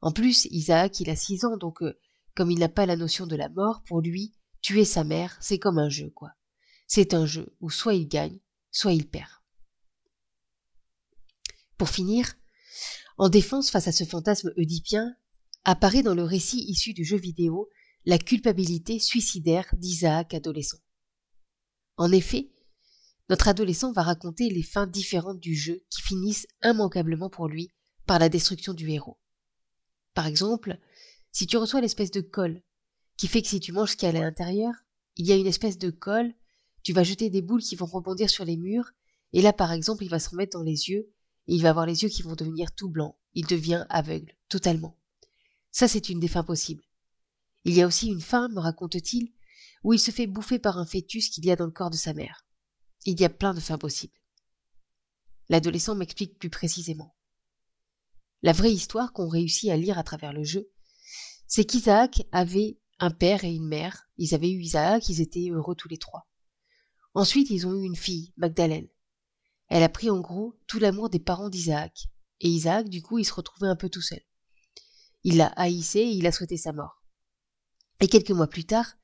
En 0.00 0.10
plus, 0.10 0.46
Isaac, 0.46 1.00
il 1.00 1.10
a 1.10 1.16
six 1.16 1.44
ans, 1.44 1.58
donc 1.58 1.82
euh, 1.82 1.98
comme 2.34 2.50
il 2.50 2.60
n'a 2.60 2.70
pas 2.70 2.86
la 2.86 2.96
notion 2.96 3.26
de 3.26 3.36
la 3.36 3.50
mort, 3.50 3.82
pour 3.86 4.00
lui, 4.00 4.32
tuer 4.62 4.86
sa 4.86 5.04
mère, 5.04 5.36
c'est 5.42 5.58
comme 5.58 5.78
un 5.78 5.90
jeu, 5.90 6.08
quoi. 6.08 6.30
C'est 6.86 7.12
un 7.12 7.26
jeu 7.26 7.54
où 7.60 7.68
soit 7.68 7.92
il 7.92 8.08
gagne, 8.08 8.38
soit 8.70 8.94
il 8.94 9.06
perd. 9.06 9.28
Pour 11.76 11.90
finir, 11.90 12.32
en 13.18 13.28
défense 13.28 13.68
face 13.68 13.86
à 13.86 13.92
ce 13.92 14.04
fantasme 14.04 14.50
oedipien, 14.56 15.14
apparaît 15.64 16.02
dans 16.02 16.14
le 16.14 16.24
récit 16.24 16.64
issu 16.68 16.94
du 16.94 17.04
jeu 17.04 17.18
vidéo 17.18 17.68
la 18.06 18.18
culpabilité 18.18 18.98
suicidaire 18.98 19.66
d'Isaac 19.76 20.32
adolescent. 20.34 20.78
En 21.96 22.10
effet, 22.12 22.50
notre 23.28 23.48
adolescent 23.48 23.92
va 23.92 24.02
raconter 24.02 24.48
les 24.48 24.62
fins 24.62 24.86
différentes 24.86 25.38
du 25.38 25.54
jeu 25.54 25.84
qui 25.90 26.00
finissent 26.00 26.46
immanquablement 26.64 27.28
pour 27.28 27.46
lui 27.46 27.70
par 28.06 28.18
la 28.18 28.28
destruction 28.28 28.72
du 28.72 28.90
héros. 28.90 29.18
Par 30.14 30.26
exemple, 30.26 30.78
si 31.30 31.46
tu 31.46 31.56
reçois 31.58 31.80
l'espèce 31.80 32.10
de 32.10 32.22
colle 32.22 32.62
qui 33.16 33.28
fait 33.28 33.42
que 33.42 33.48
si 33.48 33.60
tu 33.60 33.72
manges 33.72 33.90
ce 33.90 33.96
qu'il 33.96 34.08
y 34.08 34.16
a 34.16 34.18
à 34.18 34.22
l'intérieur, 34.22 34.72
il 35.16 35.26
y 35.26 35.32
a 35.32 35.36
une 35.36 35.46
espèce 35.46 35.76
de 35.76 35.90
colle, 35.90 36.32
tu 36.82 36.94
vas 36.94 37.04
jeter 37.04 37.28
des 37.28 37.42
boules 37.42 37.62
qui 37.62 37.76
vont 37.76 37.86
rebondir 37.86 38.30
sur 38.30 38.46
les 38.46 38.56
murs, 38.56 38.90
et 39.34 39.42
là 39.42 39.52
par 39.52 39.72
exemple 39.72 40.02
il 40.04 40.10
va 40.10 40.18
se 40.18 40.30
remettre 40.30 40.58
dans 40.58 40.64
les 40.64 40.88
yeux, 40.88 41.12
et 41.46 41.54
il 41.54 41.62
va 41.62 41.70
avoir 41.70 41.84
les 41.84 42.02
yeux 42.02 42.08
qui 42.08 42.22
vont 42.22 42.34
devenir 42.34 42.72
tout 42.74 42.88
blancs, 42.88 43.14
il 43.34 43.46
devient 43.46 43.84
aveugle, 43.90 44.34
totalement. 44.48 44.96
Ça 45.70 45.86
c'est 45.86 46.08
une 46.08 46.18
des 46.18 46.28
fins 46.28 46.42
possibles. 46.42 46.82
Il 47.64 47.74
y 47.74 47.82
a 47.82 47.86
aussi 47.86 48.08
une 48.08 48.20
fin, 48.20 48.48
me 48.48 48.60
raconte-t-il, 48.60 49.32
où 49.82 49.92
il 49.92 49.98
se 49.98 50.10
fait 50.10 50.26
bouffer 50.26 50.58
par 50.58 50.78
un 50.78 50.86
fœtus 50.86 51.28
qu'il 51.30 51.44
y 51.44 51.50
a 51.50 51.56
dans 51.56 51.66
le 51.66 51.72
corps 51.72 51.90
de 51.90 51.96
sa 51.96 52.14
mère. 52.14 52.46
Il 53.06 53.20
y 53.20 53.24
a 53.24 53.30
plein 53.30 53.54
de 53.54 53.60
fins 53.60 53.78
possibles. 53.78 54.18
L'adolescent 55.48 55.94
m'explique 55.94 56.38
plus 56.38 56.50
précisément. 56.50 57.14
La 58.42 58.52
vraie 58.52 58.72
histoire 58.72 59.12
qu'on 59.12 59.28
réussit 59.28 59.70
à 59.70 59.76
lire 59.76 59.98
à 59.98 60.04
travers 60.04 60.32
le 60.32 60.44
jeu, 60.44 60.70
c'est 61.46 61.64
qu'Isaac 61.64 62.22
avait 62.32 62.78
un 62.98 63.10
père 63.10 63.44
et 63.44 63.52
une 63.52 63.66
mère. 63.66 64.08
Ils 64.16 64.34
avaient 64.34 64.50
eu 64.50 64.60
Isaac, 64.60 65.08
ils 65.08 65.20
étaient 65.20 65.50
heureux 65.50 65.74
tous 65.74 65.88
les 65.88 65.98
trois. 65.98 66.28
Ensuite, 67.14 67.50
ils 67.50 67.66
ont 67.66 67.74
eu 67.74 67.84
une 67.84 67.96
fille, 67.96 68.32
Magdalène. 68.36 68.88
Elle 69.68 69.82
a 69.82 69.88
pris 69.88 70.10
en 70.10 70.20
gros 70.20 70.56
tout 70.66 70.78
l'amour 70.78 71.10
des 71.10 71.18
parents 71.18 71.50
d'Isaac. 71.50 72.06
Et 72.40 72.48
Isaac, 72.48 72.88
du 72.88 73.02
coup, 73.02 73.18
il 73.18 73.24
se 73.24 73.34
retrouvait 73.34 73.68
un 73.68 73.76
peu 73.76 73.88
tout 73.88 74.00
seul. 74.00 74.20
Il 75.24 75.36
l'a 75.36 75.48
haïssé 75.56 76.00
et 76.00 76.12
il 76.12 76.26
a 76.26 76.32
souhaité 76.32 76.56
sa 76.56 76.72
mort. 76.72 76.99
Et 78.00 78.08
quelques 78.08 78.30
mois 78.30 78.48
plus 78.48 78.64
tard, 78.64 78.96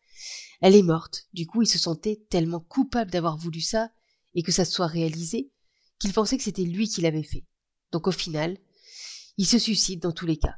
elle 0.60 0.74
est 0.74 0.82
morte. 0.82 1.26
Du 1.32 1.46
coup, 1.46 1.62
il 1.62 1.66
se 1.66 1.78
sentait 1.78 2.24
tellement 2.30 2.60
coupable 2.60 3.10
d'avoir 3.10 3.36
voulu 3.36 3.60
ça 3.60 3.90
et 4.34 4.42
que 4.42 4.52
ça 4.52 4.64
se 4.64 4.72
soit 4.72 4.86
réalisé 4.86 5.52
qu'il 5.98 6.12
pensait 6.12 6.36
que 6.36 6.44
c'était 6.44 6.64
lui 6.64 6.88
qui 6.88 7.00
l'avait 7.00 7.22
fait. 7.22 7.44
Donc 7.92 8.06
au 8.06 8.12
final, 8.12 8.58
il 9.36 9.46
se 9.46 9.58
suicide 9.58 10.00
dans 10.00 10.12
tous 10.12 10.26
les 10.26 10.36
cas. 10.36 10.56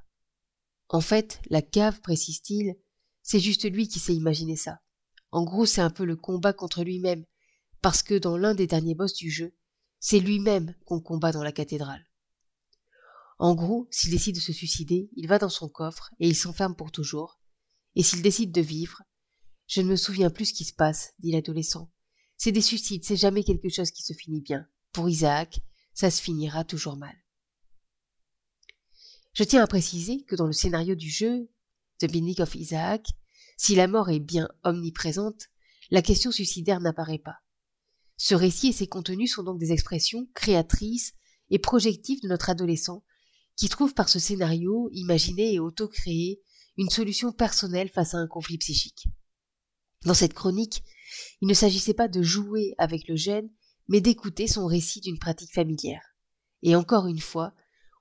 En 0.89 1.01
fait, 1.01 1.41
la 1.51 1.63
cave, 1.63 2.01
précise-t-il, 2.01 2.77
c'est 3.23 3.41
juste 3.41 3.71
lui 3.71 3.89
qui 3.89 3.99
s'est 3.99 4.15
imaginé 4.15 4.57
ça. 4.57 4.81
En 5.31 5.45
gros, 5.45 5.67
c'est 5.67 5.83
un 5.83 5.91
peu 5.91 6.05
le 6.05 6.17
combat 6.17 6.53
contre 6.53 6.83
lui-même, 6.83 7.25
parce 7.83 8.03
que 8.03 8.15
dans 8.15 8.39
l'un 8.39 8.55
des 8.55 8.67
derniers 8.67 8.95
boss 8.95 9.13
du 9.13 9.31
jeu, 9.31 9.55
c'est 10.01 10.21
lui-même 10.21 10.75
qu'on 10.87 11.01
combat 11.01 11.33
dans 11.33 11.43
la 11.43 11.53
cathédrale. 11.53 12.05
En 13.39 13.55
gros, 13.55 13.87
s'il 13.91 14.11
décide 14.11 14.37
de 14.37 14.41
se 14.41 14.53
suicider, 14.53 15.11
il 15.15 15.29
va 15.29 15.39
dans 15.39 15.51
son 15.51 15.69
coffre 15.69 16.11
et 16.19 16.29
il 16.29 16.35
s'enferme 16.35 16.75
pour 16.75 16.91
toujours. 16.91 17.38
Et 17.99 18.03
s'il 18.05 18.23
décide 18.23 18.53
de 18.53 18.61
vivre, 18.61 19.03
je 19.67 19.81
ne 19.83 19.89
me 19.89 19.97
souviens 19.97 20.31
plus 20.31 20.47
ce 20.47 20.53
qui 20.55 20.65
se 20.65 20.73
passe, 20.73 21.15
dit 21.19 21.33
l'adolescent. 21.33 21.93
C'est 22.37 22.53
des 22.53 22.63
suicides, 22.63 23.05
c'est 23.05 23.17
jamais 23.17 23.43
quelque 23.43 23.69
chose 23.69 23.91
qui 23.91 24.05
se 24.05 24.13
finit 24.13 24.41
bien. 24.41 24.69
Pour 24.93 25.11
Isaac, 25.11 25.59
ça 25.95 26.09
se 26.09 26.23
finira 26.23 26.63
toujours 26.63 26.97
mal. 26.97 27.15
Je 29.35 29.43
tiens 29.43 29.65
à 29.65 29.67
préciser 29.67 30.23
que 30.23 30.37
dans 30.37 30.47
le 30.47 30.53
scénario 30.53 30.95
du 30.95 31.11
jeu, 31.11 31.51
The 31.99 32.11
Binding 32.11 32.41
of 32.41 32.55
Isaac, 32.55 33.09
si 33.57 33.75
la 33.75 33.89
mort 33.89 34.11
est 34.11 34.21
bien 34.21 34.49
omniprésente, 34.63 35.49
la 35.91 36.01
question 36.01 36.31
suicidaire 36.31 36.81
n'apparaît 36.81 37.19
pas. 37.19 37.41
Ce 38.17 38.37
récit 38.37 38.69
et 38.69 38.73
ses 38.73 38.87
contenus 38.87 39.35
sont 39.35 39.43
donc 39.43 39.59
des 39.59 39.73
expressions 39.73 40.29
créatrices 40.35 41.15
et 41.51 41.59
projectives 41.59 42.23
de 42.23 42.29
notre 42.29 42.49
adolescent 42.49 43.03
qui 43.57 43.69
trouve 43.69 43.93
par 43.93 44.09
ce 44.09 44.21
scénario, 44.21 44.89
imaginé 44.93 45.53
et 45.53 45.59
auto-créé, 45.59 46.41
une 46.79 46.89
solution 46.89 47.33
personnelle 47.33 47.91
face 47.91 48.15
à 48.15 48.19
un 48.19 48.27
conflit 48.27 48.57
psychique. 48.57 49.09
Dans 50.07 50.15
cette 50.15 50.33
chronique, 50.33 50.85
il 51.43 51.49
ne 51.49 51.55
s'agissait 51.55 51.95
pas 51.95 52.09
de 52.09 52.23
jouer 52.23 52.75
avec 52.79 53.09
le 53.09 53.17
jeune, 53.17 53.51
mais 53.89 54.01
d'écouter 54.01 54.47
son 54.47 54.67
récit 54.67 55.01
d'une 55.01 55.19
pratique 55.19 55.53
familière. 55.53 56.15
Et 56.63 56.77
encore 56.77 57.07
une 57.07 57.21
fois, 57.21 57.53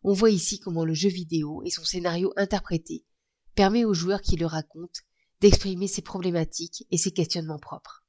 on 0.04 0.14
voit 0.14 0.30
ici 0.30 0.60
comment 0.60 0.86
le 0.86 0.94
jeu 0.94 1.10
vidéo 1.10 1.64
et 1.66 1.72
son 1.72 1.84
scénario 1.84 2.32
interprété 2.38 3.04
permet 3.56 3.84
au 3.84 3.94
joueur 3.94 4.22
qui 4.22 4.36
le 4.36 4.46
raconte 4.46 5.02
d'exprimer 5.42 5.88
ses 5.88 6.02
problématiques 6.02 6.86
et 6.92 6.98
ses 6.98 7.12
questionnements 7.12 7.60
propres. 7.60 8.04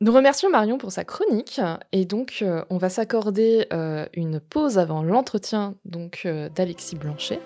Nous 0.00 0.12
remercions 0.12 0.48
Marion 0.48 0.78
pour 0.78 0.92
sa 0.92 1.04
chronique 1.04 1.60
et 1.90 2.04
donc 2.04 2.38
euh, 2.42 2.64
on 2.70 2.78
va 2.78 2.88
s'accorder 2.88 3.66
euh, 3.72 4.06
une 4.12 4.38
pause 4.38 4.78
avant 4.78 5.02
l'entretien 5.02 5.74
donc 5.84 6.22
euh, 6.24 6.48
d'Alexis 6.50 6.94
Blanchet 6.94 7.40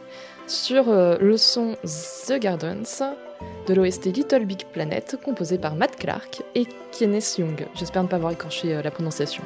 sur 0.46 0.84
le 0.92 1.36
son 1.36 1.76
The 2.26 2.38
Gardens 2.38 3.14
de 3.66 3.74
l'OST 3.74 4.06
Little 4.06 4.44
Big 4.44 4.64
Planet 4.72 5.16
composé 5.22 5.58
par 5.58 5.74
Matt 5.74 5.96
Clark 5.96 6.42
et 6.54 6.66
Kenneth 6.90 7.38
Young. 7.38 7.66
J'espère 7.74 8.02
ne 8.02 8.08
pas 8.08 8.16
avoir 8.16 8.32
écorché 8.32 8.80
la 8.82 8.90
prononciation. 8.90 9.42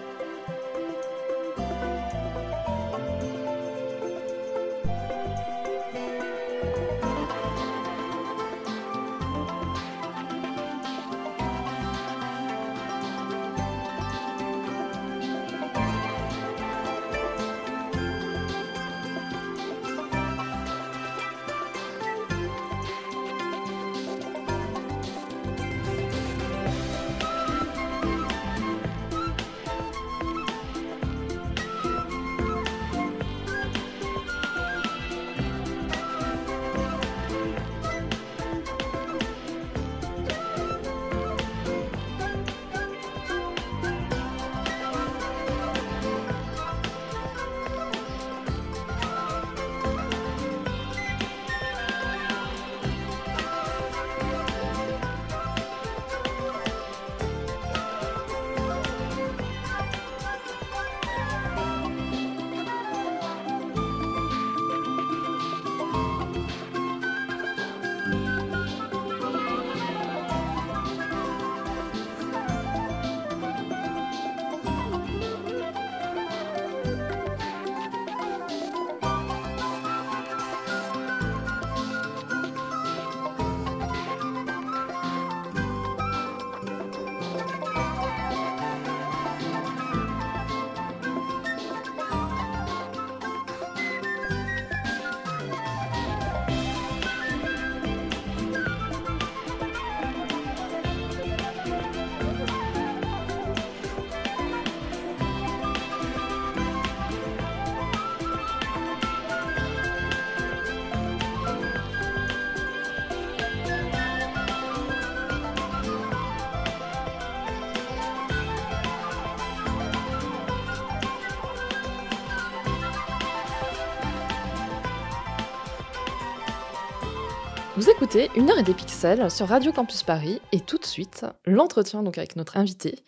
Écoutez 127.96 128.28
Une 128.36 128.50
heure 128.50 128.58
et 128.58 128.62
des 128.62 128.74
pixels 128.74 129.30
sur 129.30 129.48
Radio 129.48 129.72
Campus 129.72 130.02
Paris 130.02 130.38
et 130.52 130.60
tout 130.60 130.76
de 130.76 130.84
suite 130.84 131.24
l'entretien 131.46 132.02
donc 132.02 132.18
avec 132.18 132.36
notre 132.36 132.58
invité. 132.58 132.98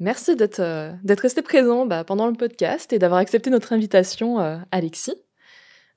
Merci 0.00 0.34
d'être 0.34 0.58
euh, 0.58 0.92
d'être 1.04 1.20
resté 1.20 1.40
présent 1.40 1.86
bah, 1.86 2.02
pendant 2.02 2.26
le 2.26 2.32
podcast 2.32 2.92
et 2.92 2.98
d'avoir 2.98 3.20
accepté 3.20 3.48
notre 3.48 3.72
invitation, 3.72 4.40
euh, 4.40 4.58
Alexis. 4.72 5.14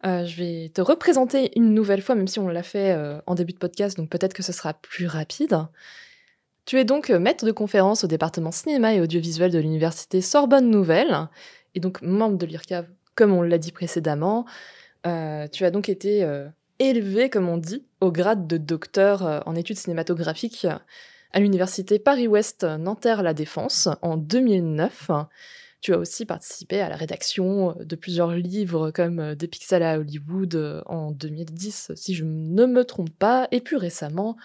Euh, 0.05 0.23
je 0.27 0.37
vais 0.37 0.69
te 0.69 0.81
représenter 0.81 1.51
une 1.57 1.73
nouvelle 1.73 2.03
fois, 2.03 2.13
même 2.13 2.27
si 2.27 2.37
on 2.37 2.47
l'a 2.47 2.61
fait 2.61 2.95
en 3.25 3.33
début 3.33 3.53
de 3.53 3.57
podcast, 3.57 3.97
donc 3.97 4.11
peut-être 4.11 4.35
que 4.35 4.43
ce 4.43 4.53
sera 4.53 4.75
plus 4.75 5.07
rapide. 5.07 5.57
Tu 6.65 6.77
es 6.77 6.85
donc 6.85 7.09
maître 7.09 7.43
de 7.43 7.51
conférence 7.51 8.03
au 8.03 8.07
département 8.07 8.51
cinéma 8.51 8.93
et 8.93 9.01
audiovisuel 9.01 9.49
de 9.49 9.57
l'université 9.57 10.21
Sorbonne 10.21 10.69
Nouvelle, 10.69 11.27
et 11.73 11.79
donc 11.79 12.03
membre 12.03 12.37
de 12.37 12.45
l'IRCAV, 12.45 12.85
comme 13.15 13.33
on 13.33 13.41
l'a 13.41 13.57
dit 13.57 13.71
précédemment. 13.71 14.45
tu 15.05 15.09
as 15.65 15.71
donc 15.71 15.89
été 15.89 16.23
élevé, 16.77 17.31
comme 17.31 17.49
on 17.49 17.57
dit, 17.57 17.87
au 18.01 18.11
grade 18.11 18.47
de 18.47 18.57
docteur 18.57 19.25
euh, 19.25 19.39
en 19.45 19.55
études 19.55 19.77
cinématographiques 19.77 20.67
à 21.31 21.39
l'université 21.39 21.99
Paris-Ouest 21.99 22.63
Nanterre-La 22.63 23.33
Défense 23.33 23.87
en 24.01 24.17
2009. 24.17 25.11
Tu 25.79 25.93
as 25.93 25.97
aussi 25.97 26.25
participé 26.25 26.81
à 26.81 26.89
la 26.89 26.95
rédaction 26.95 27.75
de 27.79 27.95
plusieurs 27.95 28.33
livres 28.33 28.91
comme 28.91 29.19
euh, 29.19 29.35
Des 29.35 29.47
pixels 29.47 29.83
à 29.83 29.97
Hollywood 29.99 30.55
euh, 30.55 30.81
en 30.87 31.11
2010, 31.11 31.93
si 31.95 32.13
je 32.13 32.25
ne 32.25 32.65
me 32.65 32.83
trompe 32.83 33.11
pas, 33.17 33.47
et 33.51 33.61
plus 33.61 33.77
récemment, 33.77 34.35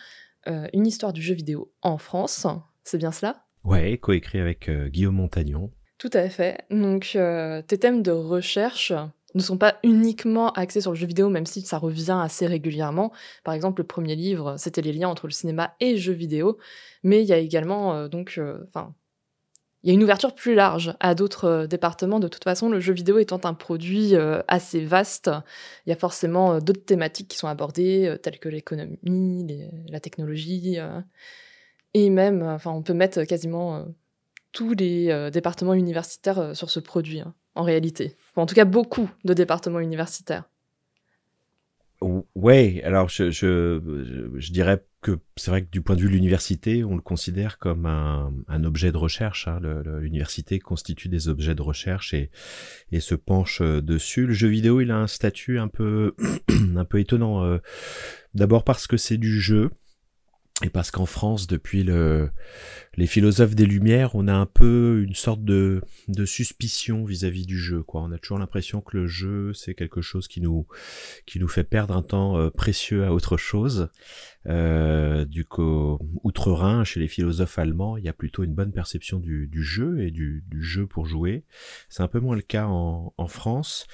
Une 0.72 0.86
histoire 0.86 1.12
du 1.12 1.22
jeu 1.22 1.34
vidéo 1.34 1.72
en 1.82 1.98
France. 1.98 2.46
C'est 2.84 2.98
bien 2.98 3.10
cela? 3.10 3.42
Ouais, 3.64 3.98
coécrit 3.98 4.38
avec 4.38 4.70
Guillaume 4.70 5.16
Montagnon. 5.16 5.72
Tout 5.98 6.10
à 6.12 6.28
fait. 6.28 6.62
Donc, 6.70 7.18
tes 7.66 7.78
thèmes 7.78 8.04
de 8.04 8.12
recherche 8.12 8.92
ne 9.36 9.42
sont 9.42 9.58
pas 9.58 9.78
uniquement 9.84 10.50
axés 10.52 10.80
sur 10.80 10.90
le 10.90 10.96
jeu 10.96 11.06
vidéo, 11.06 11.28
même 11.28 11.46
si 11.46 11.60
ça 11.60 11.78
revient 11.78 12.18
assez 12.20 12.46
régulièrement. 12.46 13.12
Par 13.44 13.54
exemple, 13.54 13.82
le 13.82 13.86
premier 13.86 14.16
livre, 14.16 14.56
c'était 14.56 14.82
les 14.82 14.92
liens 14.92 15.08
entre 15.08 15.26
le 15.26 15.32
cinéma 15.32 15.74
et 15.78 15.92
le 15.92 15.98
jeu 15.98 16.12
vidéo, 16.12 16.58
mais 17.04 17.22
il 17.22 17.28
y 17.28 17.32
a 17.32 17.38
également 17.38 17.94
euh, 17.94 18.08
donc, 18.08 18.40
enfin, 18.66 18.94
il 19.82 19.88
y 19.88 19.90
a 19.92 19.94
une 19.94 20.02
ouverture 20.02 20.34
plus 20.34 20.54
large 20.54 20.96
à 20.98 21.14
d'autres 21.14 21.66
départements. 21.70 22.18
De 22.18 22.28
toute 22.28 22.42
façon, 22.42 22.68
le 22.68 22.80
jeu 22.80 22.92
vidéo 22.92 23.18
étant 23.18 23.40
un 23.44 23.54
produit 23.54 24.14
assez 24.48 24.84
vaste, 24.84 25.30
il 25.86 25.90
y 25.90 25.92
a 25.92 25.96
forcément 25.96 26.58
d'autres 26.58 26.84
thématiques 26.84 27.28
qui 27.28 27.36
sont 27.36 27.46
abordées, 27.46 28.16
telles 28.20 28.40
que 28.40 28.48
l'économie, 28.48 29.46
la 29.88 30.00
technologie, 30.00 30.78
et 31.94 32.10
même, 32.10 32.42
enfin, 32.42 32.72
on 32.72 32.82
peut 32.82 32.94
mettre 32.94 33.22
quasiment 33.24 33.86
tous 34.50 34.74
les 34.74 35.30
départements 35.30 35.74
universitaires 35.74 36.56
sur 36.56 36.70
ce 36.70 36.80
produit, 36.80 37.20
hein, 37.20 37.32
en 37.56 37.62
réalité. 37.62 38.16
en 38.36 38.46
tout 38.46 38.54
cas, 38.54 38.64
beaucoup 38.64 39.10
de 39.24 39.34
départements 39.34 39.80
universitaires. 39.80 40.44
Ouais, 42.34 42.82
alors 42.84 43.08
je, 43.08 43.30
je, 43.30 43.80
je, 44.34 44.52
dirais 44.52 44.84
que 45.00 45.18
c'est 45.36 45.50
vrai 45.50 45.64
que 45.64 45.70
du 45.70 45.80
point 45.80 45.96
de 45.96 46.02
vue 46.02 46.08
de 46.08 46.12
l'université, 46.12 46.84
on 46.84 46.94
le 46.94 47.00
considère 47.00 47.58
comme 47.58 47.86
un, 47.86 48.34
un 48.48 48.64
objet 48.64 48.92
de 48.92 48.98
recherche. 48.98 49.48
Hein. 49.48 49.60
L'université 50.00 50.58
constitue 50.58 51.08
des 51.08 51.28
objets 51.28 51.54
de 51.54 51.62
recherche 51.62 52.12
et, 52.12 52.30
et 52.92 53.00
se 53.00 53.14
penche 53.14 53.62
euh, 53.62 53.80
dessus. 53.80 54.26
Le 54.26 54.34
jeu 54.34 54.48
vidéo, 54.48 54.82
il 54.82 54.90
a 54.90 54.98
un 54.98 55.06
statut 55.06 55.58
un 55.58 55.68
peu, 55.68 56.14
un 56.76 56.84
peu 56.84 57.00
étonnant. 57.00 57.44
Euh, 57.44 57.58
d'abord 58.34 58.64
parce 58.64 58.86
que 58.86 58.98
c'est 58.98 59.16
du 59.16 59.40
jeu, 59.40 59.70
et 60.64 60.70
parce 60.70 60.90
qu'en 60.90 61.04
France, 61.04 61.46
depuis 61.46 61.82
le, 61.82 62.30
les 62.96 63.06
philosophes 63.06 63.54
des 63.54 63.66
Lumières, 63.66 64.14
on 64.14 64.26
a 64.26 64.32
un 64.32 64.46
peu 64.46 65.04
une 65.06 65.14
sorte 65.14 65.44
de, 65.44 65.82
de 66.08 66.24
suspicion 66.24 67.04
vis-à-vis 67.04 67.44
du 67.44 67.58
jeu. 67.58 67.82
Quoi. 67.82 68.00
On 68.02 68.10
a 68.10 68.16
toujours 68.16 68.38
l'impression 68.38 68.80
que 68.80 68.96
le 68.96 69.06
jeu, 69.06 69.52
c'est 69.52 69.74
quelque 69.74 70.00
chose 70.00 70.28
qui 70.28 70.40
nous, 70.40 70.66
qui 71.26 71.40
nous 71.40 71.48
fait 71.48 71.64
perdre 71.64 71.94
un 71.94 72.02
temps 72.02 72.38
euh, 72.38 72.48
précieux 72.48 73.04
à 73.04 73.12
autre 73.12 73.36
chose. 73.36 73.90
Euh, 74.46 75.26
du 75.26 75.44
coup, 75.44 75.98
outre-Rhin, 76.22 76.84
chez 76.84 77.00
les 77.00 77.08
philosophes 77.08 77.58
allemands, 77.58 77.98
il 77.98 78.04
y 78.04 78.08
a 78.08 78.14
plutôt 78.14 78.42
une 78.42 78.54
bonne 78.54 78.72
perception 78.72 79.18
du, 79.18 79.48
du 79.48 79.62
jeu 79.62 80.00
et 80.00 80.10
du, 80.10 80.42
du, 80.48 80.62
jeu 80.62 80.86
pour 80.86 81.04
jouer. 81.04 81.44
C'est 81.90 82.02
un 82.02 82.08
peu 82.08 82.20
moins 82.20 82.36
le 82.36 82.42
cas 82.42 82.66
en, 82.66 83.12
en 83.18 83.28
France. 83.28 83.86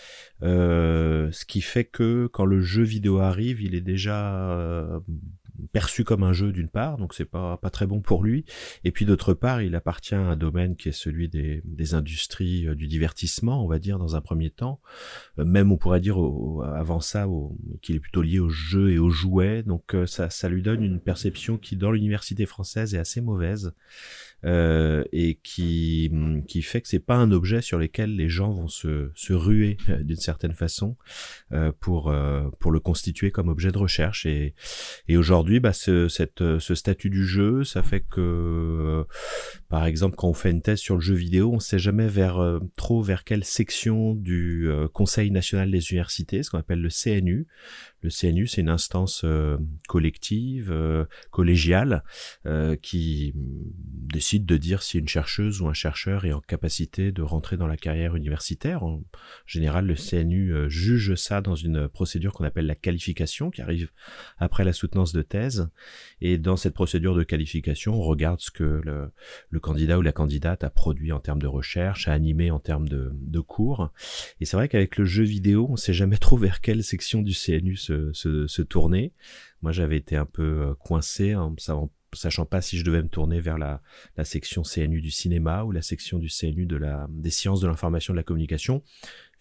Euh, 0.42 1.33
ce 1.33 1.44
qui 1.44 1.61
fait 1.61 1.85
que 1.85 2.29
quand 2.29 2.44
le 2.44 2.61
jeu 2.61 2.83
vidéo 2.83 3.18
arrive, 3.18 3.62
il 3.62 3.75
est 3.75 3.81
déjà 3.81 4.51
euh, 4.53 5.01
perçu 5.72 6.05
comme 6.05 6.22
un 6.22 6.33
jeu 6.33 6.53
d'une 6.53 6.68
part, 6.68 6.98
donc 6.98 7.14
c'est 7.14 7.25
pas 7.25 7.57
pas 7.57 7.70
très 7.70 7.87
bon 7.87 8.01
pour 8.01 8.25
lui, 8.25 8.44
et 8.85 8.92
puis 8.92 9.05
d'autre 9.05 9.35
part, 9.35 9.62
il 9.62 9.75
appartient 9.75 10.14
à 10.14 10.20
un 10.20 10.37
domaine 10.37 10.77
qui 10.77 10.88
est 10.88 10.92
celui 10.92 11.29
des, 11.29 11.62
des 11.64 11.94
industries 11.94 12.66
euh, 12.66 12.75
du 12.75 12.87
divertissement, 12.87 13.64
on 13.64 13.68
va 13.68 13.79
dire 13.79 13.98
dans 13.98 14.16
un 14.16 14.20
premier 14.20 14.51
temps, 14.51 14.81
euh, 15.38 15.44
même 15.44 15.72
on 15.72 15.77
pourrait 15.77 16.01
dire 16.01 16.16
avant 16.75 17.01
ça 17.01 17.27
qu'il 17.83 17.96
est 17.96 18.01
plutôt 18.01 18.22
lié 18.22 18.38
au 18.38 18.48
jeu 18.48 18.90
et 18.90 18.98
aux 18.98 19.11
jouets, 19.11 19.62
donc 19.62 19.94
euh, 19.94 20.07
ça 20.07 20.31
ça 20.31 20.48
lui 20.48 20.62
donne 20.62 20.83
une 20.83 21.01
perception 21.01 21.59
qui 21.59 21.77
dans 21.77 21.90
l'université 21.90 22.46
française 22.46 22.94
est 22.94 22.98
assez 22.98 23.20
mauvaise. 23.20 23.72
Euh, 24.44 25.05
et 25.12 25.38
qui, 25.42 26.11
qui 26.48 26.62
fait 26.62 26.81
que 26.81 26.88
c'est 26.88 26.98
pas 26.98 27.14
un 27.14 27.31
objet 27.31 27.62
sur 27.62 27.78
lequel 27.78 28.16
les 28.16 28.28
gens 28.28 28.50
vont 28.50 28.66
se, 28.66 29.11
se 29.14 29.33
ruer 29.33 29.76
euh, 29.88 29.96
d'une 30.02 30.16
certaine 30.16 30.52
façon 30.52 30.96
euh, 31.52 31.70
pour, 31.78 32.11
euh, 32.11 32.48
pour 32.59 32.72
le 32.72 32.81
constituer 32.81 33.31
comme 33.31 33.48
objet 33.48 33.70
de 33.70 33.78
recherche. 33.78 34.26
Et, 34.26 34.55
et 35.07 35.16
aujourd'hui, 35.16 35.61
bah, 35.61 35.72
ce, 35.72 36.09
cette, 36.09 36.59
ce 36.59 36.74
statut 36.74 37.11
du 37.11 37.24
jeu, 37.24 37.62
ça 37.62 37.83
fait 37.83 38.00
que, 38.00 39.05
par 39.68 39.87
exemple, 39.87 40.16
quand 40.16 40.28
on 40.28 40.35
fait 40.35 40.50
une 40.50 40.62
thèse 40.62 40.81
sur 40.81 40.96
le 40.96 41.00
jeu 41.00 41.14
vidéo, 41.14 41.52
on 41.52 41.61
sait 41.61 41.78
jamais 41.78 42.09
vers 42.09 42.40
trop 42.76 43.02
vers 43.02 43.24
quelle 43.24 43.44
section 43.44 44.14
du 44.14 44.68
Conseil 44.92 45.31
national 45.31 45.70
des 45.70 45.90
universités, 45.90 46.42
ce 46.42 46.50
qu'on 46.50 46.59
appelle 46.59 46.81
le 46.81 46.88
CNU, 46.88 47.46
le 48.03 48.11
CNU, 48.11 48.47
c'est 48.49 48.61
une 48.61 48.69
instance 48.69 49.23
euh, 49.25 49.57
collective, 49.88 50.71
euh, 50.73 51.05
collégiale, 51.31 52.03
euh, 52.47 52.75
qui 52.77 53.33
décide 53.35 54.45
de 54.45 54.57
dire 54.57 54.83
si 54.83 54.99
une 54.99 55.09
chercheuse 55.09 55.61
ou 55.61 55.69
un 55.69 55.73
chercheur 55.73 56.25
est 56.25 56.33
en 56.33 56.41
capacité 56.41 57.12
de 57.12 57.23
rentrer 57.23 57.57
dans 57.57 57.69
la 57.69 57.77
carrière 57.77 58.17
universitaire. 58.17 58.83
En 58.83 59.03
général, 59.47 59.87
le 59.87 59.95
CNU 59.95 60.69
juge 60.69 61.15
ça 61.15 61.41
dans 61.41 61.55
une 61.55 61.88
procédure 61.88 62.33
qu'on 62.33 62.45
appelle 62.45 62.67
la 62.67 62.75
qualification, 62.75 63.51
qui 63.51 63.62
arrive 63.62 63.91
après 64.38 64.65
la 64.65 64.73
soutenance 64.73 65.12
de 65.12 65.23
thèse. 65.23 65.69
Et 66.21 66.38
dans 66.38 66.57
cette 66.57 66.75
procédure 66.75 67.15
de 67.15 67.23
qualification, 67.23 67.95
on 67.95 68.03
regarde 68.03 68.41
ce 68.41 68.51
que 68.51 68.83
le, 68.85 69.61
candidat 69.61 69.99
ou 69.99 70.03
la 70.03 70.12
candidate 70.12 70.65
a 70.65 70.71
produit 70.71 71.12
en 71.12 71.21
termes 71.21 71.41
de 71.41 71.47
recherche, 71.47 72.09
a 72.09 72.12
animé 72.12 72.51
en 72.51 72.59
termes 72.59 72.88
de, 72.88 73.12
de 73.15 73.41
cours. 73.41 73.91
Et 74.41 74.45
c'est 74.45 74.57
vrai 74.57 74.69
qu'avec 74.69 74.97
le 74.97 75.05
jeu 75.05 75.23
vidéo, 75.23 75.69
on 75.71 75.77
sait 75.77 75.95
jamais 75.95 76.17
trop 76.17 76.37
vers 76.37 76.61
quelle 76.61 76.83
section 76.83 77.23
du 77.23 77.33
CNU 77.33 77.77
se 77.77 77.91
se, 78.12 78.62
tourner. 78.62 79.12
Moi, 79.62 79.72
j'avais 79.72 79.96
été 79.96 80.16
un 80.16 80.26
peu 80.26 80.42
euh, 80.42 80.74
coincé 80.74 81.35
en 81.35 81.55
sachant 82.14 82.44
pas 82.44 82.61
si 82.61 82.78
je 82.78 82.85
devais 82.85 83.02
me 83.02 83.09
tourner 83.09 83.40
vers 83.40 83.59
la, 83.59 83.81
la, 84.16 84.24
section 84.24 84.62
CNU 84.62 85.00
du 85.00 85.11
cinéma 85.11 85.64
ou 85.64 85.72
la 85.72 85.83
section 85.83 86.18
du 86.18 86.28
CNU 86.28 86.66
de 86.66 86.76
la, 86.76 87.07
des 87.09 87.31
sciences 87.31 87.61
de 87.61 87.68
l'information 87.68 88.12
et 88.12 88.16
de 88.16 88.18
la 88.18 88.24
communication. 88.24 88.83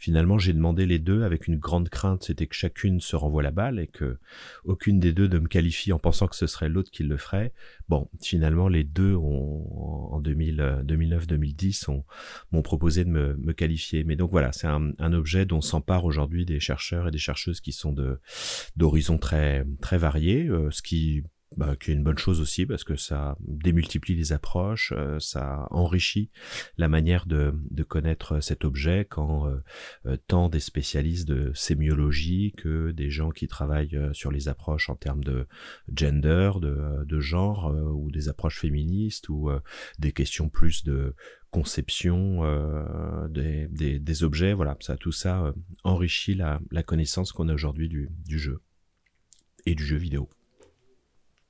Finalement, 0.01 0.39
j'ai 0.39 0.53
demandé 0.53 0.87
les 0.87 0.97
deux 0.97 1.21
avec 1.21 1.45
une 1.45 1.57
grande 1.57 1.87
crainte, 1.87 2.23
c'était 2.23 2.47
que 2.47 2.55
chacune 2.55 3.01
se 3.01 3.15
renvoie 3.15 3.43
la 3.43 3.51
balle 3.51 3.79
et 3.79 3.85
que 3.85 4.17
aucune 4.63 4.99
des 4.99 5.13
deux 5.13 5.27
ne 5.27 5.37
me 5.37 5.47
qualifie 5.47 5.93
en 5.93 5.99
pensant 5.99 6.25
que 6.25 6.35
ce 6.35 6.47
serait 6.47 6.69
l'autre 6.69 6.89
qui 6.89 7.03
le 7.03 7.17
ferait. 7.17 7.53
Bon, 7.87 8.09
finalement, 8.19 8.67
les 8.67 8.83
deux 8.83 9.13
ont, 9.13 10.11
en 10.11 10.19
2009-2010 10.19 12.01
m'ont 12.51 12.61
proposé 12.63 13.05
de 13.05 13.11
me, 13.11 13.37
me, 13.37 13.53
qualifier. 13.53 14.03
Mais 14.03 14.15
donc 14.15 14.31
voilà, 14.31 14.51
c'est 14.53 14.65
un, 14.65 14.91
un, 14.97 15.13
objet 15.13 15.45
dont 15.45 15.61
s'emparent 15.61 16.05
aujourd'hui 16.05 16.47
des 16.47 16.59
chercheurs 16.59 17.07
et 17.07 17.11
des 17.11 17.19
chercheuses 17.19 17.61
qui 17.61 17.71
sont 17.71 17.93
de 17.93 18.19
d'horizons 18.75 19.19
très 19.19 19.67
très 19.81 19.99
variés, 19.99 20.47
euh, 20.47 20.71
ce 20.71 20.81
qui 20.81 21.21
bah, 21.57 21.75
qui 21.75 21.91
est 21.91 21.95
une 21.95 22.03
bonne 22.03 22.17
chose 22.17 22.39
aussi 22.39 22.65
parce 22.65 22.85
que 22.85 22.95
ça 22.95 23.37
démultiplie 23.41 24.15
les 24.15 24.31
approches, 24.31 24.93
euh, 24.95 25.19
ça 25.19 25.67
enrichit 25.69 26.29
la 26.77 26.87
manière 26.87 27.25
de, 27.25 27.53
de 27.69 27.83
connaître 27.83 28.39
cet 28.39 28.63
objet 28.63 29.05
quand 29.09 29.47
euh, 29.47 29.57
euh, 30.05 30.17
tant 30.27 30.47
des 30.47 30.61
spécialistes 30.61 31.27
de 31.27 31.51
sémiologie 31.53 32.53
que 32.55 32.91
des 32.91 33.09
gens 33.09 33.31
qui 33.31 33.47
travaillent 33.47 33.99
sur 34.13 34.31
les 34.31 34.47
approches 34.47 34.89
en 34.89 34.95
termes 34.95 35.25
de 35.25 35.45
gender, 35.93 36.51
de, 36.61 37.03
de 37.05 37.19
genre 37.19 37.73
ou 37.95 38.11
des 38.11 38.29
approches 38.29 38.59
féministes 38.59 39.27
ou 39.27 39.51
des 39.99 40.13
questions 40.13 40.47
plus 40.47 40.85
de 40.85 41.15
conception 41.49 42.43
des, 43.29 43.67
des, 43.67 43.99
des, 43.99 44.23
objets, 44.23 44.53
voilà, 44.53 44.77
ça 44.79 44.95
tout 44.95 45.11
ça 45.11 45.53
enrichit 45.83 46.33
la, 46.33 46.61
la 46.71 46.83
connaissance 46.83 47.33
qu'on 47.33 47.49
a 47.49 47.53
aujourd'hui 47.53 47.89
du, 47.89 48.09
du 48.25 48.39
jeu 48.39 48.61
et 49.65 49.75
du 49.75 49.85
jeu 49.85 49.97
vidéo. 49.97 50.29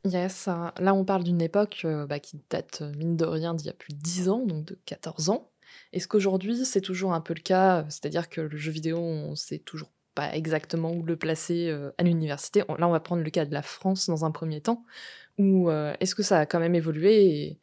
Yes, 0.03 0.47
là 0.47 0.93
on 0.95 1.05
parle 1.05 1.23
d'une 1.23 1.41
époque 1.41 1.81
euh, 1.85 2.07
bah, 2.07 2.19
qui 2.19 2.41
date, 2.49 2.81
euh, 2.81 2.91
mine 2.95 3.17
de 3.17 3.25
rien, 3.25 3.53
d'il 3.53 3.67
y 3.67 3.69
a 3.69 3.73
plus 3.73 3.93
de 3.93 3.99
10 3.99 4.29
ans, 4.29 4.43
donc 4.45 4.65
de 4.65 4.79
14 4.85 5.29
ans. 5.29 5.51
Est-ce 5.93 6.07
qu'aujourd'hui 6.07 6.65
c'est 6.65 6.81
toujours 6.81 7.13
un 7.13 7.21
peu 7.21 7.35
le 7.35 7.41
cas 7.41 7.85
C'est-à-dire 7.89 8.27
que 8.27 8.41
le 8.41 8.57
jeu 8.57 8.71
vidéo, 8.71 8.97
on 8.97 9.35
sait 9.35 9.59
toujours 9.59 9.91
pas 10.15 10.35
exactement 10.35 10.91
où 10.91 11.03
le 11.03 11.17
placer 11.17 11.69
euh, 11.69 11.91
à 11.99 12.03
l'université? 12.03 12.63
Là 12.79 12.87
on 12.87 12.91
va 12.91 12.99
prendre 12.99 13.21
le 13.23 13.29
cas 13.29 13.45
de 13.45 13.53
la 13.53 13.61
France 13.61 14.07
dans 14.07 14.25
un 14.25 14.31
premier 14.31 14.59
temps, 14.61 14.85
ou 15.37 15.69
est-ce 15.71 16.15
que 16.15 16.23
ça 16.23 16.39
a 16.39 16.45
quand 16.45 16.59
même 16.59 16.75
évolué 16.75 17.59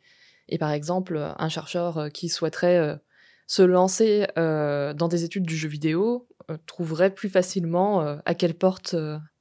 et, 0.48 0.58
par 0.58 0.70
exemple, 0.72 1.18
un 1.38 1.48
chercheur 1.50 2.10
qui 2.12 2.28
souhaiterait 2.30 2.98
se 3.46 3.62
lancer 3.62 4.26
dans 4.36 5.08
des 5.08 5.24
études 5.24 5.44
du 5.44 5.56
jeu 5.56 5.68
vidéo 5.68 6.28
trouverait 6.66 7.14
plus 7.14 7.28
facilement 7.28 8.00
à 8.24 8.34
quelle 8.34 8.54
porte, 8.54 8.96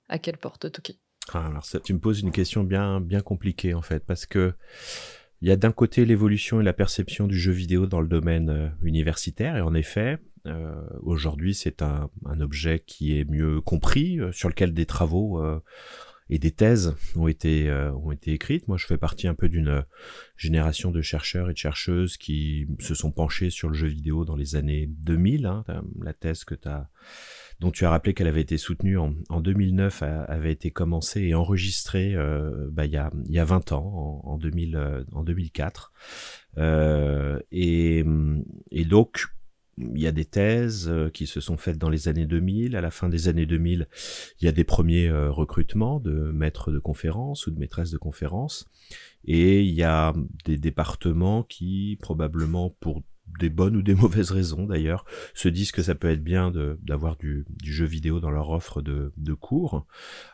à 0.10 0.20
quelle 0.20 0.38
porte 0.38 0.72
toquer? 0.72 1.00
Alors 1.34 1.66
ça, 1.66 1.80
tu 1.80 1.94
me 1.94 2.00
poses 2.00 2.22
une 2.22 2.32
question 2.32 2.64
bien 2.64 3.02
bien 3.02 3.22
compliquée 3.22 3.74
en 3.74 3.82
fait 3.82 4.06
parce 4.06 4.26
que 4.26 4.54
il 5.42 5.48
y 5.48 5.52
a 5.52 5.56
d'un 5.56 5.72
côté 5.72 6.06
l'évolution 6.06 6.62
et 6.62 6.64
la 6.64 6.74
perception 6.74 7.28
du 7.28 7.38
jeu 7.38 7.52
vidéo 7.52 7.86
dans 7.86 8.02
le 8.02 8.08
domaine 8.08 8.50
euh, 8.50 8.68
universitaire 8.82 9.56
et 9.58 9.62
en 9.62 9.74
effet 9.76 10.20
euh, 10.48 10.82
aujourd'hui 11.02 11.54
c'est 11.54 11.82
un, 11.82 12.10
un, 12.26 12.40
objet 12.40 12.82
qui 12.86 13.18
est 13.18 13.30
mieux 13.30 13.60
compris 13.60 14.20
euh, 14.20 14.32
sur 14.32 14.48
lequel 14.48 14.74
des 14.74 14.86
travaux 14.86 15.44
euh, 15.44 15.62
et 16.30 16.40
des 16.40 16.52
thèses 16.52 16.96
ont 17.16 17.28
été 17.28 17.72
ont 17.72 18.12
été 18.12 18.34
écrites. 18.34 18.68
Moi, 18.68 18.76
je 18.76 18.86
fais 18.86 18.98
partie 18.98 19.30
un 19.30 19.34
peu 19.34 19.48
d'une 19.48 19.86
génération 20.36 20.92
de 20.92 21.02
chercheurs 21.02 21.50
et 21.50 21.54
de 21.54 21.58
chercheuses 21.58 22.18
qui 22.18 22.68
se 22.80 22.96
sont 22.96 23.14
penchés 23.14 23.50
sur 23.50 23.70
le 23.70 23.76
jeu 23.76 23.88
vidéo 23.88 24.26
dans 24.26 24.36
les 24.36 24.58
années 24.58 24.88
2000. 24.88 25.46
Hein, 25.46 25.64
la 26.02 26.14
thèse 26.14 26.44
que 26.44 26.54
tu 26.54 26.68
as 26.68 26.90
dont 27.60 27.72
tu 27.72 27.86
as 27.86 27.90
rappelé 27.90 28.14
qu'elle 28.14 28.28
avait 28.28 28.42
été 28.42 28.58
soutenue 28.58 28.98
en, 28.98 29.16
en 29.30 29.42
2009, 29.42 30.04
avait 30.04 30.52
été 30.52 30.70
commencée 30.72 31.22
et 31.22 31.34
enregistrée 31.34 32.14
euh, 32.16 32.68
bah, 32.72 32.86
il, 32.86 32.92
y 32.92 32.98
a, 32.98 33.12
y 33.28 33.40
a 33.40 33.46
20 33.46 33.72
ans, 33.72 34.22
en, 34.24 34.32
en, 34.34 34.38
2000, 34.38 34.76
euh, 34.76 35.04
en 35.12 35.24
2004. 35.24 35.92
Euh, 36.58 37.40
et, 37.52 38.06
et 38.72 38.86
donc, 38.86 39.26
il 39.80 40.00
y 40.00 40.08
a 40.08 40.12
des 40.12 40.26
thèses 40.26 40.88
euh, 40.88 41.10
qui 41.10 41.28
se 41.28 41.40
sont 41.40 41.58
faites 41.58 41.78
dans 41.78 41.90
les 41.90 42.08
années 42.08 42.26
2000. 42.26 42.76
À 42.76 42.82
la 42.82 42.92
fin 42.92 43.10
des 43.10 43.28
années 43.28 43.46
2000, 43.48 43.88
il 44.40 44.46
y 44.46 44.48
a 44.48 44.52
des 44.52 44.64
premiers 44.64 45.10
recrutements 45.12 46.00
de 46.00 46.32
maîtres 46.32 46.72
de 46.72 46.80
conférences 46.80 47.48
ou 47.48 47.52
de 47.52 47.60
maîtresses 47.60 47.92
de 47.92 47.98
conférences. 47.98 48.68
Et 49.26 49.62
il 49.64 49.74
y 49.74 49.84
a 49.84 50.14
des 50.46 50.58
départements 50.58 51.44
qui, 51.44 51.98
probablement 52.02 52.76
pour 52.80 53.02
des 53.40 53.50
bonnes 53.50 53.76
ou 53.76 53.82
des 53.82 53.96
mauvaises 53.96 54.32
raisons 54.32 54.66
d'ailleurs, 54.66 55.06
se 55.34 55.50
disent 55.50 55.72
que 55.72 55.82
ça 55.82 55.96
peut 55.96 56.10
être 56.10 56.24
bien 56.24 56.52
d'avoir 56.82 57.18
du, 57.18 57.46
du, 57.50 57.74
jeu 57.74 57.86
vidéo 57.86 58.20
dans 58.20 58.32
leur 58.32 58.50
offre 58.50 58.82
de, 58.82 59.12
de, 59.18 59.34
cours. 59.34 59.86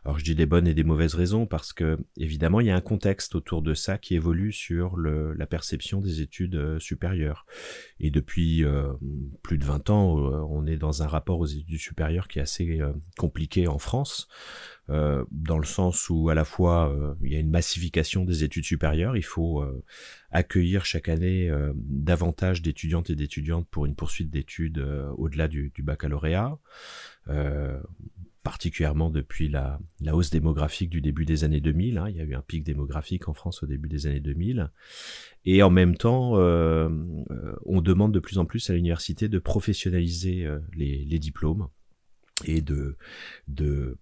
Alors 0.05 0.19
je 0.19 0.23
dis 0.23 0.35
des 0.35 0.45
bonnes 0.45 0.67
et 0.67 0.73
des 0.73 0.83
mauvaises 0.83 1.15
raisons 1.15 1.45
parce 1.45 1.73
que 1.73 1.99
évidemment 2.17 2.59
il 2.59 2.67
y 2.67 2.71
a 2.71 2.75
un 2.75 2.81
contexte 2.81 3.35
autour 3.35 3.61
de 3.61 3.73
ça 3.73 3.97
qui 3.97 4.15
évolue 4.15 4.51
sur 4.51 4.95
le, 4.95 5.33
la 5.33 5.45
perception 5.45 5.99
des 5.99 6.21
études 6.21 6.55
euh, 6.55 6.79
supérieures. 6.79 7.45
Et 7.99 8.11
depuis 8.11 8.63
euh, 8.63 8.93
plus 9.41 9.57
de 9.57 9.65
20 9.65 9.89
ans, 9.89 10.17
euh, 10.17 10.45
on 10.49 10.65
est 10.65 10.77
dans 10.77 11.03
un 11.03 11.07
rapport 11.07 11.39
aux 11.39 11.45
études 11.45 11.79
supérieures 11.79 12.27
qui 12.27 12.39
est 12.39 12.41
assez 12.41 12.79
compliqué 13.17 13.67
en 13.67 13.79
France. 13.79 14.27
Euh, 14.89 15.23
dans 15.31 15.57
le 15.57 15.65
sens 15.65 16.09
où 16.09 16.27
à 16.27 16.35
la 16.35 16.43
fois 16.43 16.93
euh, 16.93 17.15
il 17.23 17.31
y 17.31 17.37
a 17.37 17.39
une 17.39 17.49
massification 17.49 18.25
des 18.25 18.43
études 18.43 18.65
supérieures, 18.65 19.15
il 19.15 19.23
faut 19.23 19.61
euh, 19.61 19.81
accueillir 20.29 20.83
chaque 20.83 21.07
année 21.07 21.49
davantage 21.75 22.61
d'étudiantes 22.61 23.09
et 23.09 23.15
d'étudiantes 23.15 23.67
pour 23.69 23.85
une 23.85 23.95
poursuite 23.95 24.29
d'études 24.29 24.79
au-delà 25.17 25.47
du, 25.47 25.71
du, 25.73 25.83
baccalauréat 25.83 26.57
particulièrement 28.41 29.09
depuis 29.09 29.47
la, 29.47 29.79
la, 30.01 30.17
hausse 30.17 30.29
démographique 30.29 30.89
du 30.89 30.99
début 30.99 31.23
des 31.23 31.45
années 31.45 31.61
2000. 31.61 31.97
Hein. 31.97 32.09
Il 32.09 32.17
y 32.17 32.19
a 32.19 32.25
eu 32.25 32.35
un 32.35 32.41
pic 32.41 32.65
démographique 32.65 33.29
en 33.29 33.33
France 33.33 33.63
au 33.63 33.67
début 33.67 33.87
des 33.87 34.05
années 34.05 34.19
2000. 34.19 34.69
Et 35.45 35.63
en 35.63 35.69
même 35.69 35.95
temps, 35.95 36.33
on 36.33 37.81
demande 37.81 38.13
de 38.13 38.19
plus 38.19 38.39
en 38.39 38.45
plus 38.45 38.69
à 38.69 38.73
l'université 38.73 39.29
de 39.29 39.39
professionnaliser 39.39 40.45
les, 40.75 41.05
les, 41.05 41.19
diplômes 41.19 41.69
et 42.43 42.61
de, 42.61 42.97
de 43.47 43.97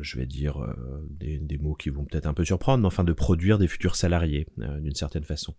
je 0.00 0.18
vais 0.18 0.26
dire 0.26 0.62
euh, 0.62 1.06
des, 1.08 1.38
des, 1.38 1.58
mots 1.58 1.74
qui 1.74 1.88
vont 1.88 2.04
peut-être 2.04 2.26
un 2.26 2.34
peu 2.34 2.44
surprendre, 2.44 2.82
mais 2.82 2.86
enfin 2.86 3.04
de 3.04 3.12
produire 3.12 3.58
des 3.58 3.66
futurs 3.66 3.96
salariés 3.96 4.46
euh, 4.60 4.80
d'une 4.80 4.94
certaine 4.94 5.24
façon. 5.24 5.54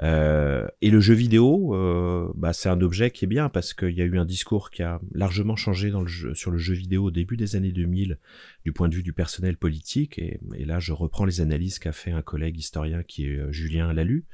Euh, 0.00 0.66
et 0.80 0.90
le 0.90 1.00
jeu 1.00 1.14
vidéo, 1.14 1.74
euh, 1.74 2.32
bah, 2.34 2.52
c'est 2.52 2.68
un 2.68 2.80
objet 2.80 3.10
qui 3.10 3.24
est 3.24 3.28
bien 3.28 3.48
parce 3.48 3.74
qu'il 3.74 3.90
y 3.90 4.02
a 4.02 4.04
eu 4.04 4.18
un 4.18 4.24
discours 4.24 4.70
qui 4.70 4.82
a 4.82 5.00
largement 5.12 5.56
changé 5.56 5.90
dans 5.90 6.00
le 6.00 6.08
jeu, 6.08 6.34
sur 6.34 6.50
le 6.50 6.58
jeu 6.58 6.74
vidéo 6.74 7.04
au 7.04 7.10
début 7.10 7.36
des 7.36 7.56
années 7.56 7.72
2000 7.72 8.18
du 8.68 8.72
point 8.74 8.90
de 8.90 8.94
vue 8.94 9.02
du 9.02 9.14
personnel 9.14 9.56
politique. 9.56 10.18
Et, 10.18 10.38
là, 10.66 10.78
je 10.78 10.92
reprends 10.92 11.24
les 11.24 11.40
analyses 11.40 11.78
qu'a 11.78 11.92
fait 11.92 12.10
un 12.10 12.20
collègue 12.20 12.58
historien 12.58 13.02
qui 13.02 13.24
est 13.24 13.38
euh, 13.38 13.50
Julien 13.50 13.94
Lalu. 13.94 14.26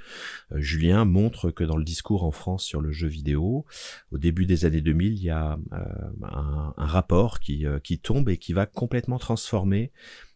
Julien 0.56 1.04
montre 1.04 1.52
que 1.52 1.62
dans 1.62 1.76
le 1.76 1.84
discours 1.84 2.24
en 2.24 2.32
France 2.32 2.64
sur 2.64 2.80
le 2.80 2.90
jeu 2.90 3.06
vidéo, 3.06 3.64
au 4.10 4.18
début 4.18 4.44
des 4.44 4.64
années 4.64 4.80
2000, 4.80 5.12
il 5.12 5.22
y 5.22 5.30
a 5.30 5.56
un, 5.70 6.74
un, 6.76 6.86
rapport 6.86 7.38
qui, 7.38 7.64
tombe 8.02 8.28
et 8.28 8.38
qui 8.38 8.52
va 8.52 8.66
complètement 8.66 9.20
transformé 9.20 9.92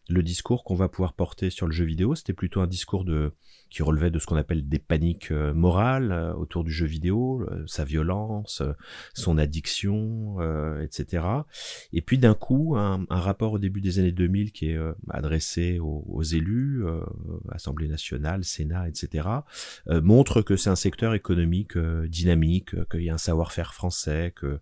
le 0.09 0.23
discours 0.23 0.63
qu'on 0.63 0.75
va 0.75 0.89
pouvoir 0.89 1.13
porter 1.13 1.49
sur 1.49 1.67
le 1.67 1.71
jeu 1.71 1.85
vidéo. 1.85 2.15
C'était 2.15 2.33
plutôt 2.33 2.61
un 2.61 2.67
discours 2.67 3.05
de 3.05 3.33
qui 3.69 3.83
relevait 3.83 4.09
de 4.09 4.19
ce 4.19 4.25
qu'on 4.25 4.35
appelle 4.35 4.67
des 4.67 4.79
paniques 4.79 5.31
euh, 5.31 5.53
morales 5.53 6.11
euh, 6.11 6.33
autour 6.33 6.63
du 6.63 6.71
jeu 6.71 6.87
vidéo, 6.87 7.43
euh, 7.43 7.63
sa 7.67 7.83
violence, 7.83 8.63
son 9.13 9.37
addiction, 9.37 10.37
etc. 10.81 11.23
Et 11.93 12.01
puis 12.01 12.17
d'un 12.17 12.33
coup, 12.33 12.75
un, 12.75 13.05
rapport 13.09 13.53
au 13.53 13.59
début 13.59 13.81
des 13.81 13.99
années 13.99 14.11
2000 14.11 14.51
qui 14.51 14.71
est 14.71 14.79
adressé 15.09 15.79
aux, 15.79 16.23
élus, 16.23 16.83
Assemblée 17.51 17.87
nationale, 17.87 18.43
Sénat, 18.43 18.87
etc., 18.87 19.27
montre 19.87 20.41
que 20.41 20.55
c'est 20.55 20.69
un 20.69 20.75
secteur 20.75 21.13
économique 21.13 21.77
dynamique, 21.77 22.75
qu'il 22.89 23.03
y 23.03 23.09
a 23.09 23.13
un 23.13 23.19
savoir-faire 23.19 23.73
français, 23.73 24.33
qu'il 24.39 24.59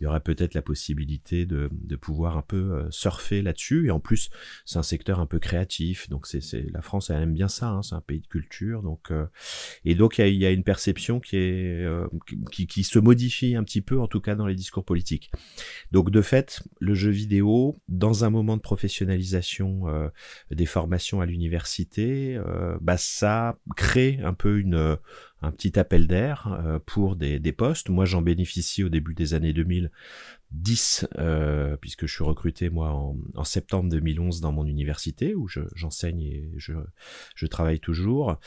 y 0.00 0.06
aurait 0.06 0.20
peut-être 0.20 0.54
la 0.54 0.62
possibilité 0.62 1.46
de, 1.46 1.68
de 1.72 1.96
pouvoir 1.96 2.36
un 2.36 2.42
peu 2.42 2.86
surfer 2.90 3.42
là-dessus. 3.42 3.86
Et 3.86 3.90
en 3.90 4.00
plus, 4.00 4.30
c'est 4.64 4.78
un 4.78 4.84
secteur 4.86 5.20
un 5.20 5.26
peu 5.26 5.38
créatif, 5.38 6.08
donc 6.08 6.26
c'est 6.26 6.40
la 6.72 6.80
France 6.82 7.10
elle 7.10 7.22
aime 7.22 7.34
bien 7.34 7.48
ça, 7.48 7.68
hein, 7.68 7.82
c'est 7.82 7.94
un 7.94 8.00
pays 8.00 8.20
de 8.20 8.26
culture 8.26 8.82
donc, 8.82 9.10
euh, 9.10 9.26
et 9.84 9.94
donc 9.94 10.18
il 10.18 10.34
y, 10.34 10.46
a, 10.46 10.50
une 10.50 10.64
perception 10.64 11.20
qui 11.20 11.36
est 11.36 11.84
euh, 11.84 12.06
qui, 12.50 12.66
qui, 12.66 12.84
se 12.84 12.98
modifie 12.98 13.54
un 13.56 13.64
petit 13.64 13.80
peu, 13.80 14.00
en 14.00 14.06
tout 14.06 14.20
cas 14.20 14.34
dans 14.34 14.46
les 14.46 14.54
discours 14.54 14.84
politiques. 14.84 15.30
Donc 15.92 16.10
de 16.10 16.22
fait, 16.22 16.62
le 16.80 16.94
jeu 16.94 17.10
vidéo, 17.10 17.76
dans 17.88 18.24
un 18.24 18.30
moment 18.30 18.56
de 18.56 18.62
professionnalisation 18.62 19.88
euh, 19.88 20.08
des 20.50 20.66
formations 20.66 21.20
à 21.20 21.26
l'université, 21.26 22.38
bah 22.80 22.96
ça 22.96 23.58
crée 23.76 24.18
un 24.22 24.34
peu 24.34 24.58
une 24.58 24.96
un 25.42 25.52
petit 25.52 25.78
appel 25.78 26.06
d'air 26.06 26.80
pour 26.86 27.14
des, 27.14 27.38
des 27.38 27.52
postes. 27.52 27.90
Moi, 27.90 28.04
j'en 28.04 28.22
bénéficie 28.22 28.82
au 28.82 28.88
début 28.88 29.14
des 29.14 29.34
années 29.34 29.52
2000 29.52 29.90
10, 30.52 31.06
euh, 31.18 31.76
puisque 31.76 32.06
je 32.06 32.14
suis 32.14 32.24
recruté 32.24 32.70
moi 32.70 32.92
en, 32.92 33.44
septembre 33.44 33.90
2011 33.90 34.40
dans 34.40 34.52
mon 34.52 34.66
université 34.66 35.34
où 35.34 35.48
j'enseigne 35.48 36.22
et 36.22 36.52
je, 36.56 37.46
travaille 37.46 37.80
toujours. 37.80 38.38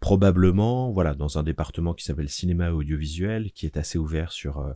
Probablement, 0.00 0.92
voilà, 0.92 1.14
dans 1.14 1.38
un 1.38 1.42
département 1.42 1.92
qui 1.92 2.04
s'appelle 2.04 2.28
cinéma 2.28 2.70
audiovisuel, 2.70 3.50
qui 3.50 3.66
est 3.66 3.76
assez 3.76 3.98
ouvert 3.98 4.30
sur 4.30 4.58
euh, 4.58 4.72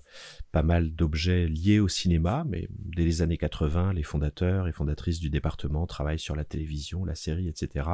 pas 0.51 0.65
mal 0.65 0.93
d'objets 0.93 1.47
liés 1.47 1.79
au 1.79 1.87
cinéma, 1.87 2.45
mais 2.49 2.67
dès 2.71 3.05
les 3.05 3.23
années 3.23 3.37
80, 3.37 3.93
les 3.93 4.03
fondateurs 4.03 4.67
et 4.67 4.73
fondatrices 4.73 5.21
du 5.21 5.31
département 5.31 5.87
travaillent 5.87 6.19
sur 6.19 6.35
la 6.35 6.45
télévision, 6.45 7.05
la 7.05 7.15
série, 7.15 7.47
etc. 7.47 7.89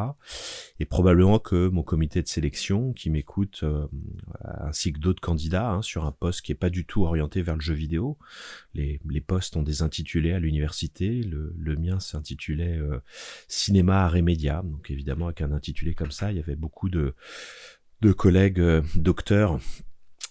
Et 0.80 0.86
probablement 0.86 1.38
que 1.38 1.68
mon 1.68 1.82
comité 1.82 2.22
de 2.22 2.28
sélection, 2.28 2.94
qui 2.94 3.10
m'écoute, 3.10 3.60
euh, 3.62 3.86
ainsi 4.44 4.94
que 4.94 4.98
d'autres 4.98 5.20
candidats, 5.20 5.70
hein, 5.70 5.82
sur 5.82 6.06
un 6.06 6.12
poste 6.12 6.40
qui 6.40 6.52
est 6.52 6.54
pas 6.54 6.70
du 6.70 6.86
tout 6.86 7.04
orienté 7.04 7.42
vers 7.42 7.56
le 7.56 7.60
jeu 7.60 7.74
vidéo, 7.74 8.16
les, 8.74 9.00
postes 9.20 9.56
ont 9.56 9.62
des 9.62 9.82
intitulés 9.82 10.32
à 10.32 10.38
l'université. 10.38 11.22
Le, 11.22 11.76
mien 11.76 12.00
s'intitulait 12.00 12.78
euh, 12.78 13.00
Cinéma, 13.48 14.04
Art 14.04 14.16
et 14.16 14.22
Médias. 14.22 14.62
Donc 14.62 14.90
évidemment, 14.90 15.26
avec 15.26 15.42
un 15.42 15.52
intitulé 15.52 15.94
comme 15.94 16.10
ça, 16.10 16.32
il 16.32 16.38
y 16.38 16.40
avait 16.40 16.56
beaucoup 16.56 16.88
de, 16.88 17.14
de 18.00 18.12
collègues 18.12 18.60
euh, 18.60 18.82
docteurs 18.94 19.58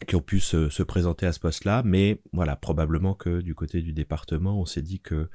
qui 0.06 0.16
ont 0.16 0.22
pu 0.22 0.40
se, 0.40 0.70
se, 0.70 0.84
présenter 0.84 1.26
à 1.26 1.34
ce 1.34 1.40
poste-là, 1.40 1.82
mais 1.84 2.22
voilà, 2.32 2.56
probablement 2.56 3.16
que 3.16 3.42
du 3.42 3.56
côté 3.56 3.82
du 3.82 3.94
département, 3.94 4.60
on 4.60 4.66
s'est 4.66 4.84
dit 4.84 5.00
que 5.00 5.30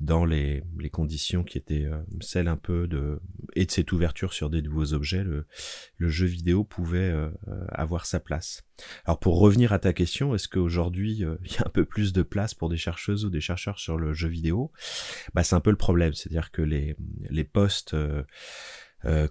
dans 0.00 0.24
les, 0.24 0.64
conditions 0.92 1.44
qui 1.44 1.56
étaient 1.56 1.84
euh, 1.84 1.98
celles 2.20 2.48
un 2.48 2.56
peu 2.56 2.88
de 2.88 3.20
et 3.54 3.66
de 3.66 3.70
cette 3.70 3.92
ouverture 3.92 4.32
sur 4.32 4.50
des 4.50 4.60
nouveaux 4.60 4.92
objets, 4.92 5.22
le, 5.22 5.46
jeu 6.00 6.26
vidéo 6.26 6.64
pouvait 6.64 6.98
euh, 6.98 7.30
avoir 7.68 8.06
sa 8.06 8.18
place. 8.18 8.64
Alors 9.04 9.20
pour 9.20 9.38
revenir 9.38 9.72
à 9.72 9.78
ta 9.78 9.92
question, 9.92 10.34
est-ce 10.34 10.48
qu'aujourd'hui 10.48 11.12
il 11.44 11.52
y 11.52 11.58
a 11.58 11.64
un 11.66 11.70
peu 11.70 11.84
plus 11.84 12.12
de 12.12 12.22
place 12.22 12.54
pour 12.54 12.68
des 12.68 12.76
chercheuses 12.76 13.24
ou 13.24 13.30
des 13.30 13.40
chercheurs 13.40 13.78
sur 13.78 13.98
le 13.98 14.14
jeu 14.14 14.28
vidéo? 14.28 14.72
Bah 15.34 15.44
c'est 15.44 15.54
un 15.54 15.60
peu 15.60 15.70
le 15.70 15.76
problème, 15.76 16.14
c'est-à-dire 16.14 16.50
que 16.50 16.62
les 16.62 17.44
postes 17.44 17.94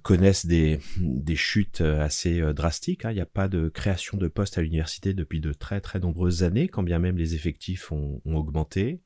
connaissent 0.02 0.46
des, 0.46 0.80
des 0.98 1.36
chutes 1.36 1.82
euh, 1.82 2.02
assez 2.02 2.40
euh, 2.40 2.54
drastiques. 2.54 3.06
Hein. 3.06 3.12
Il 3.12 3.16
n'y 3.16 3.22
a 3.22 3.26
pas 3.26 3.48
de 3.48 3.68
création 3.68 4.18
de 4.18 4.28
postes 4.28 4.58
à 4.58 4.62
l'université 4.62 5.14
depuis 5.14 5.42
de 5.42 5.52
très 5.52 5.82
très 5.82 6.00
nombreuses 6.00 6.44
années, 6.44 6.68
quand 6.68 6.84
bien 6.84 7.00
même 7.00 7.18
les 7.18 7.36
effectifs 7.36 7.92
ont, 7.92 8.22
ont 8.26 8.36
augmenté. 8.36 9.02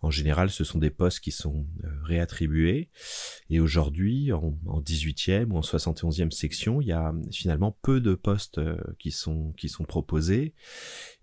En 0.00 0.12
général, 0.12 0.50
ce 0.50 0.62
sont 0.62 0.78
des 0.78 0.90
postes 0.90 1.18
qui 1.18 1.32
sont 1.32 1.66
réattribués. 2.04 2.88
Et 3.50 3.58
aujourd'hui, 3.58 4.32
en, 4.32 4.56
en 4.66 4.80
18e 4.80 5.50
ou 5.50 5.56
en 5.56 5.60
71e 5.60 6.30
section, 6.30 6.80
il 6.80 6.86
y 6.86 6.92
a 6.92 7.12
finalement 7.32 7.76
peu 7.82 8.00
de 8.00 8.14
postes 8.14 8.60
qui 9.00 9.10
sont, 9.10 9.52
qui 9.56 9.68
sont 9.68 9.82
proposés. 9.82 10.54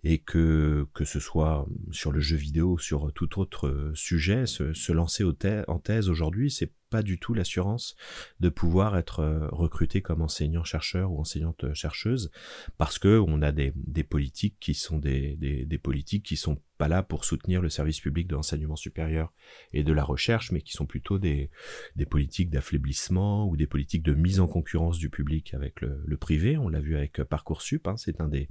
Et 0.07 0.19
que, 0.19 0.87
que 0.93 1.03
ce 1.03 1.19
soit 1.19 1.67
sur 1.91 2.11
le 2.11 2.19
jeu 2.19 2.37
vidéo, 2.37 2.77
sur 2.77 3.11
tout 3.13 3.39
autre 3.39 3.91
sujet, 3.95 4.45
se, 4.45 4.71
se 4.71 4.91
lancer 4.91 5.23
en 5.67 5.79
thèse 5.79 6.09
aujourd'hui, 6.09 6.51
c'est 6.51 6.71
pas 6.89 7.01
du 7.03 7.19
tout 7.19 7.33
l'assurance 7.33 7.95
de 8.39 8.49
pouvoir 8.49 8.97
être 8.97 9.19
euh, 9.19 9.47
recruté 9.51 10.01
comme 10.01 10.21
enseignant-chercheur 10.21 11.11
ou 11.11 11.19
enseignante-chercheuse 11.19 12.31
parce 12.77 12.99
que 12.99 13.21
on 13.27 13.41
a 13.41 13.51
des, 13.51 13.73
des 13.75 14.03
politiques 14.03 14.57
qui 14.59 14.73
sont 14.73 14.99
des, 14.99 15.35
des, 15.35 15.65
des, 15.65 15.77
politiques 15.77 16.23
qui 16.23 16.37
sont 16.37 16.61
pas 16.77 16.87
là 16.87 17.03
pour 17.03 17.25
soutenir 17.25 17.61
le 17.61 17.69
service 17.69 17.99
public 17.99 18.27
de 18.27 18.35
l'enseignement 18.35 18.75
supérieur 18.75 19.33
et 19.73 19.83
de 19.83 19.93
la 19.93 20.03
recherche, 20.03 20.51
mais 20.51 20.61
qui 20.61 20.73
sont 20.73 20.85
plutôt 20.85 21.19
des, 21.19 21.49
des 21.95 22.05
politiques 22.05 22.49
d'affaiblissement 22.49 23.47
ou 23.47 23.55
des 23.55 23.67
politiques 23.67 24.03
de 24.03 24.13
mise 24.13 24.39
en 24.39 24.47
concurrence 24.47 24.97
du 24.97 25.09
public 25.09 25.53
avec 25.53 25.81
le, 25.81 26.01
le 26.05 26.17
privé. 26.17 26.57
On 26.57 26.69
l'a 26.69 26.81
vu 26.81 26.95
avec 26.95 27.23
Parcoursup, 27.23 27.87
hein, 27.87 27.97
c'est 27.97 28.19
un 28.19 28.27
des, 28.27 28.49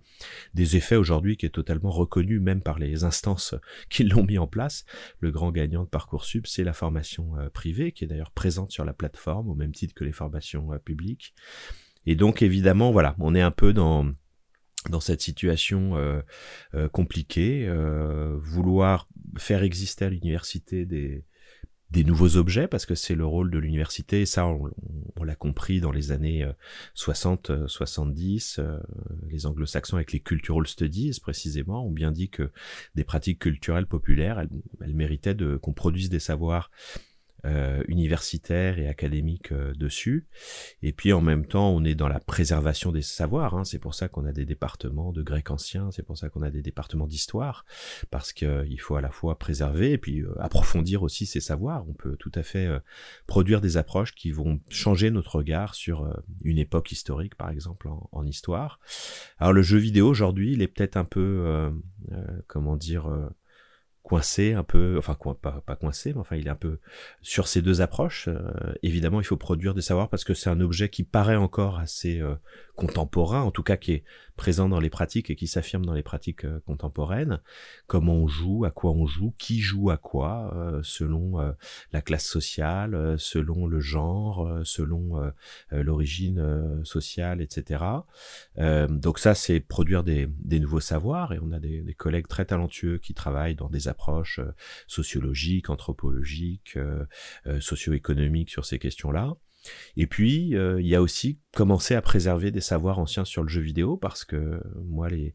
des 0.54 0.76
effets 0.76 0.96
aujourd'hui 0.96 1.36
est 1.44 1.54
totalement 1.54 1.90
reconnu 1.90 2.40
même 2.40 2.60
par 2.60 2.78
les 2.78 3.04
instances 3.04 3.54
qui 3.90 4.04
l'ont 4.04 4.24
mis 4.24 4.38
en 4.38 4.46
place. 4.46 4.84
Le 5.20 5.30
grand 5.30 5.52
gagnant 5.52 5.84
de 5.84 5.88
Parcoursup, 5.88 6.46
c'est 6.46 6.64
la 6.64 6.72
formation 6.72 7.38
euh, 7.38 7.48
privée, 7.48 7.92
qui 7.92 8.04
est 8.04 8.06
d'ailleurs 8.06 8.30
présente 8.30 8.70
sur 8.70 8.84
la 8.84 8.92
plateforme 8.92 9.48
au 9.48 9.54
même 9.54 9.72
titre 9.72 9.94
que 9.94 10.04
les 10.04 10.12
formations 10.12 10.72
euh, 10.72 10.78
publiques. 10.78 11.34
Et 12.06 12.16
donc 12.16 12.42
évidemment, 12.42 12.90
voilà, 12.90 13.14
on 13.18 13.34
est 13.34 13.40
un 13.40 13.50
peu 13.50 13.72
dans 13.72 14.12
dans 14.90 15.00
cette 15.00 15.22
situation 15.22 15.96
euh, 15.96 16.20
compliquée, 16.92 17.66
vouloir 18.42 19.08
faire 19.38 19.62
exister 19.62 20.04
à 20.04 20.10
l'université 20.10 20.84
des, 20.84 21.24
des 21.94 22.04
nouveaux 22.04 22.36
objets, 22.36 22.66
parce 22.66 22.86
que 22.86 22.94
c'est 22.94 23.14
le 23.14 23.24
rôle 23.24 23.50
de 23.50 23.58
l'université, 23.58 24.22
et 24.22 24.26
ça 24.26 24.46
on, 24.46 25.24
l'a 25.24 25.36
compris 25.36 25.80
dans 25.80 25.92
les 25.92 26.12
années 26.12 26.46
60, 26.94 27.66
70, 27.66 28.60
les 29.30 29.46
anglo-saxons 29.46 29.96
avec 29.96 30.12
les 30.12 30.20
cultural 30.20 30.66
studies 30.66 31.18
précisément 31.22 31.86
ont 31.86 31.90
bien 31.90 32.12
dit 32.12 32.28
que 32.28 32.50
des 32.94 33.04
pratiques 33.04 33.38
culturelles 33.38 33.86
populaires, 33.86 34.38
elles, 34.38 34.50
elles 34.82 34.94
méritaient 34.94 35.36
qu'on 35.62 35.72
produise 35.72 36.10
des 36.10 36.20
savoirs 36.20 36.70
euh, 37.44 37.82
universitaires 37.88 38.78
et 38.78 38.88
académiques 38.88 39.52
euh, 39.52 39.74
dessus. 39.74 40.26
Et 40.82 40.92
puis 40.92 41.12
en 41.12 41.20
même 41.20 41.46
temps, 41.46 41.70
on 41.70 41.84
est 41.84 41.94
dans 41.94 42.08
la 42.08 42.18
préservation 42.18 42.90
des 42.90 43.02
savoirs. 43.02 43.54
Hein. 43.54 43.64
C'est 43.64 43.78
pour 43.78 43.94
ça 43.94 44.08
qu'on 44.08 44.24
a 44.24 44.32
des 44.32 44.46
départements 44.46 45.12
de 45.12 45.22
grec 45.22 45.50
ancien, 45.50 45.90
c'est 45.90 46.02
pour 46.02 46.16
ça 46.16 46.30
qu'on 46.30 46.40
a 46.40 46.50
des 46.50 46.62
départements 46.62 47.06
d'histoire, 47.06 47.66
parce 48.10 48.32
qu'il 48.32 48.80
faut 48.80 48.96
à 48.96 49.02
la 49.02 49.10
fois 49.10 49.38
préserver 49.38 49.92
et 49.92 49.98
puis 49.98 50.24
approfondir 50.38 51.02
aussi 51.02 51.26
ces 51.26 51.40
savoirs. 51.40 51.84
On 51.86 51.92
peut 51.92 52.16
tout 52.16 52.32
à 52.34 52.42
fait 52.42 52.68
produire 53.26 53.60
des 53.60 53.76
approches 53.76 54.14
qui 54.14 54.30
vont 54.30 54.60
changer 54.70 55.10
notre 55.10 55.36
regard 55.36 55.74
sur 55.74 56.16
une 56.44 56.58
époque 56.58 56.92
historique, 56.92 57.34
par 57.34 57.50
exemple 57.50 57.88
en, 57.88 58.08
en 58.12 58.26
histoire. 58.26 58.80
Alors 59.38 59.52
le 59.52 59.62
jeu 59.62 59.78
vidéo 59.78 60.08
aujourd'hui, 60.08 60.52
il 60.52 60.62
est 60.62 60.68
peut-être 60.68 60.96
un 60.96 61.04
peu, 61.04 61.70
comment 62.46 62.76
dire 62.76 63.10
coincé 64.04 64.52
un 64.52 64.62
peu, 64.62 64.96
enfin 64.98 65.16
pas, 65.40 65.62
pas 65.66 65.76
coincé, 65.76 66.12
mais 66.12 66.20
enfin 66.20 66.36
il 66.36 66.46
est 66.46 66.50
un 66.50 66.54
peu 66.54 66.78
sur 67.22 67.48
ces 67.48 67.62
deux 67.62 67.80
approches. 67.80 68.28
Euh, 68.28 68.52
évidemment, 68.82 69.20
il 69.20 69.24
faut 69.24 69.38
produire 69.38 69.74
des 69.74 69.80
savoirs 69.80 70.10
parce 70.10 70.24
que 70.24 70.34
c'est 70.34 70.50
un 70.50 70.60
objet 70.60 70.90
qui 70.90 71.04
paraît 71.04 71.36
encore 71.36 71.78
assez 71.78 72.20
euh, 72.20 72.34
contemporain, 72.76 73.40
en 73.40 73.50
tout 73.50 73.62
cas 73.62 73.76
qui 73.76 73.92
est 73.92 74.04
présent 74.36 74.68
dans 74.68 74.80
les 74.80 74.90
pratiques 74.90 75.30
et 75.30 75.36
qui 75.36 75.46
s'affirme 75.46 75.86
dans 75.86 75.92
les 75.92 76.02
pratiques 76.02 76.44
euh, 76.44 76.60
contemporaines. 76.66 77.40
Comment 77.86 78.14
on 78.14 78.26
joue, 78.26 78.64
à 78.64 78.70
quoi 78.70 78.90
on 78.90 79.06
joue, 79.06 79.32
qui 79.38 79.60
joue 79.60 79.90
à 79.90 79.96
quoi, 79.96 80.52
euh, 80.56 80.80
selon 80.82 81.40
euh, 81.40 81.52
la 81.92 82.02
classe 82.02 82.26
sociale, 82.26 83.16
selon 83.18 83.66
le 83.66 83.80
genre, 83.80 84.60
selon 84.64 85.32
l'origine 85.70 86.82
sociale, 86.84 87.40
etc. 87.40 87.84
donc 88.56 89.18
ça, 89.18 89.34
c'est 89.34 89.60
produire 89.60 90.02
des, 90.02 90.26
des, 90.26 90.60
nouveaux 90.60 90.80
savoirs 90.80 91.32
et 91.32 91.38
on 91.40 91.52
a 91.52 91.58
des, 91.58 91.82
des, 91.82 91.94
collègues 91.94 92.26
très 92.26 92.44
talentueux 92.44 92.98
qui 92.98 93.14
travaillent 93.14 93.54
dans 93.54 93.68
des 93.68 93.88
approches 93.94 94.40
sociologiques, 94.86 95.70
anthropologiques, 95.70 96.78
socio-économiques 97.60 98.50
sur 98.50 98.64
ces 98.64 98.78
questions-là. 98.78 99.34
Et 99.96 100.06
puis, 100.06 100.56
euh, 100.56 100.80
il 100.80 100.86
y 100.86 100.94
a 100.94 101.02
aussi 101.02 101.38
commencer 101.54 101.94
à 101.94 102.02
préserver 102.02 102.50
des 102.50 102.60
savoirs 102.60 102.98
anciens 102.98 103.24
sur 103.24 103.42
le 103.42 103.48
jeu 103.48 103.60
vidéo 103.60 103.96
parce 103.96 104.24
que 104.24 104.60
moi, 104.84 105.08
les, 105.08 105.34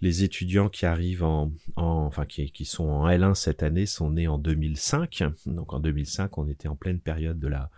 les 0.00 0.22
étudiants 0.22 0.68
qui 0.68 0.86
arrivent 0.86 1.24
en, 1.24 1.52
en 1.76 2.06
enfin 2.06 2.24
qui, 2.24 2.50
qui 2.52 2.64
sont 2.64 2.88
en 2.88 3.08
L1 3.08 3.34
cette 3.34 3.62
année 3.62 3.86
sont 3.86 4.10
nés 4.10 4.28
en 4.28 4.38
2005. 4.38 5.24
Donc 5.46 5.72
en 5.72 5.80
2005, 5.80 6.38
on 6.38 6.48
était 6.48 6.68
en 6.68 6.76
pleine 6.76 7.00
période 7.00 7.38
de 7.38 7.48
la 7.48 7.70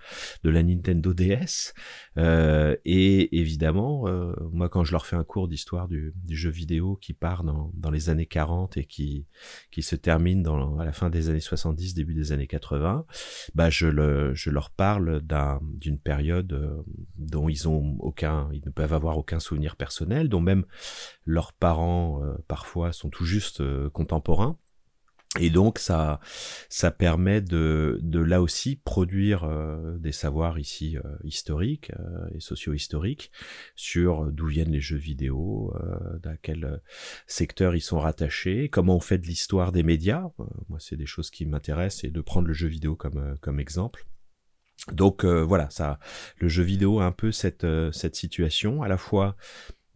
de 0.44 0.50
la 0.50 0.62
Nintendo 0.62 1.14
DS. 1.14 1.72
Euh, 2.18 2.76
et 2.84 3.38
évidemment, 3.40 4.06
euh, 4.06 4.32
moi, 4.52 4.68
quand 4.68 4.84
je 4.84 4.92
leur 4.92 5.06
fais 5.06 5.16
un 5.16 5.24
cours 5.24 5.48
d'histoire 5.48 5.88
du, 5.88 6.12
du, 6.24 6.36
jeu 6.36 6.50
vidéo 6.50 6.96
qui 6.96 7.14
part 7.14 7.44
dans, 7.44 7.70
dans 7.74 7.90
les 7.90 8.10
années 8.10 8.26
40 8.26 8.76
et 8.76 8.84
qui 8.84 9.26
qui 9.70 9.82
se 9.82 9.96
termine 9.96 10.42
dans, 10.42 10.78
à 10.78 10.84
la 10.84 10.92
fin 10.92 11.10
des 11.10 11.30
années 11.30 11.40
70, 11.40 11.94
début 11.94 12.14
des 12.14 12.32
années 12.32 12.46
80, 12.46 13.06
bah 13.54 13.70
je 13.70 13.86
le 13.86 14.34
je 14.34 14.50
leur 14.50 14.70
parle 14.70 15.20
d'un 15.22 15.60
d'une 15.80 15.98
période 15.98 16.52
euh, 16.52 16.82
dont 17.16 17.48
ils 17.48 17.68
ont 17.68 17.96
aucun, 17.98 18.48
ils 18.52 18.62
ne 18.64 18.70
peuvent 18.70 18.92
avoir 18.92 19.18
aucun 19.18 19.40
souvenir 19.40 19.76
personnel, 19.76 20.28
dont 20.28 20.40
même 20.40 20.64
leurs 21.24 21.52
parents 21.52 22.22
euh, 22.22 22.34
parfois 22.46 22.92
sont 22.92 23.10
tout 23.10 23.24
juste 23.24 23.60
euh, 23.60 23.90
contemporains. 23.90 24.58
Et 25.38 25.48
donc 25.48 25.78
ça, 25.78 26.18
ça 26.68 26.90
permet 26.90 27.40
de, 27.40 28.00
de 28.02 28.18
là 28.18 28.42
aussi 28.42 28.74
produire 28.74 29.48
des 30.00 30.10
savoirs 30.10 30.58
ici 30.58 30.96
historiques 31.22 31.92
et 32.34 32.40
socio-historiques 32.40 33.30
sur 33.76 34.32
d'où 34.32 34.46
viennent 34.46 34.72
les 34.72 34.80
jeux 34.80 34.96
vidéo, 34.96 35.72
à 36.24 36.36
quel 36.36 36.82
secteur 37.28 37.76
ils 37.76 37.80
sont 37.80 38.00
rattachés, 38.00 38.68
comment 38.70 38.96
on 38.96 39.00
fait 39.00 39.18
de 39.18 39.26
l'histoire 39.28 39.70
des 39.70 39.84
médias. 39.84 40.30
moi, 40.68 40.80
c'est 40.80 40.96
des 40.96 41.06
choses 41.06 41.30
qui 41.30 41.46
m'intéressent 41.46 42.02
et 42.02 42.10
de 42.10 42.20
prendre 42.20 42.48
le 42.48 42.52
jeu 42.52 42.66
vidéo 42.66 42.96
comme, 42.96 43.36
comme 43.40 43.60
exemple. 43.60 44.09
Donc 44.92 45.24
euh, 45.24 45.42
voilà, 45.42 45.68
ça, 45.70 45.98
le 46.38 46.48
jeu 46.48 46.62
vidéo 46.62 47.00
a 47.00 47.04
un 47.04 47.12
peu 47.12 47.32
cette, 47.32 47.64
euh, 47.64 47.92
cette 47.92 48.16
situation, 48.16 48.82
à 48.82 48.88
la 48.88 48.96
fois 48.96 49.36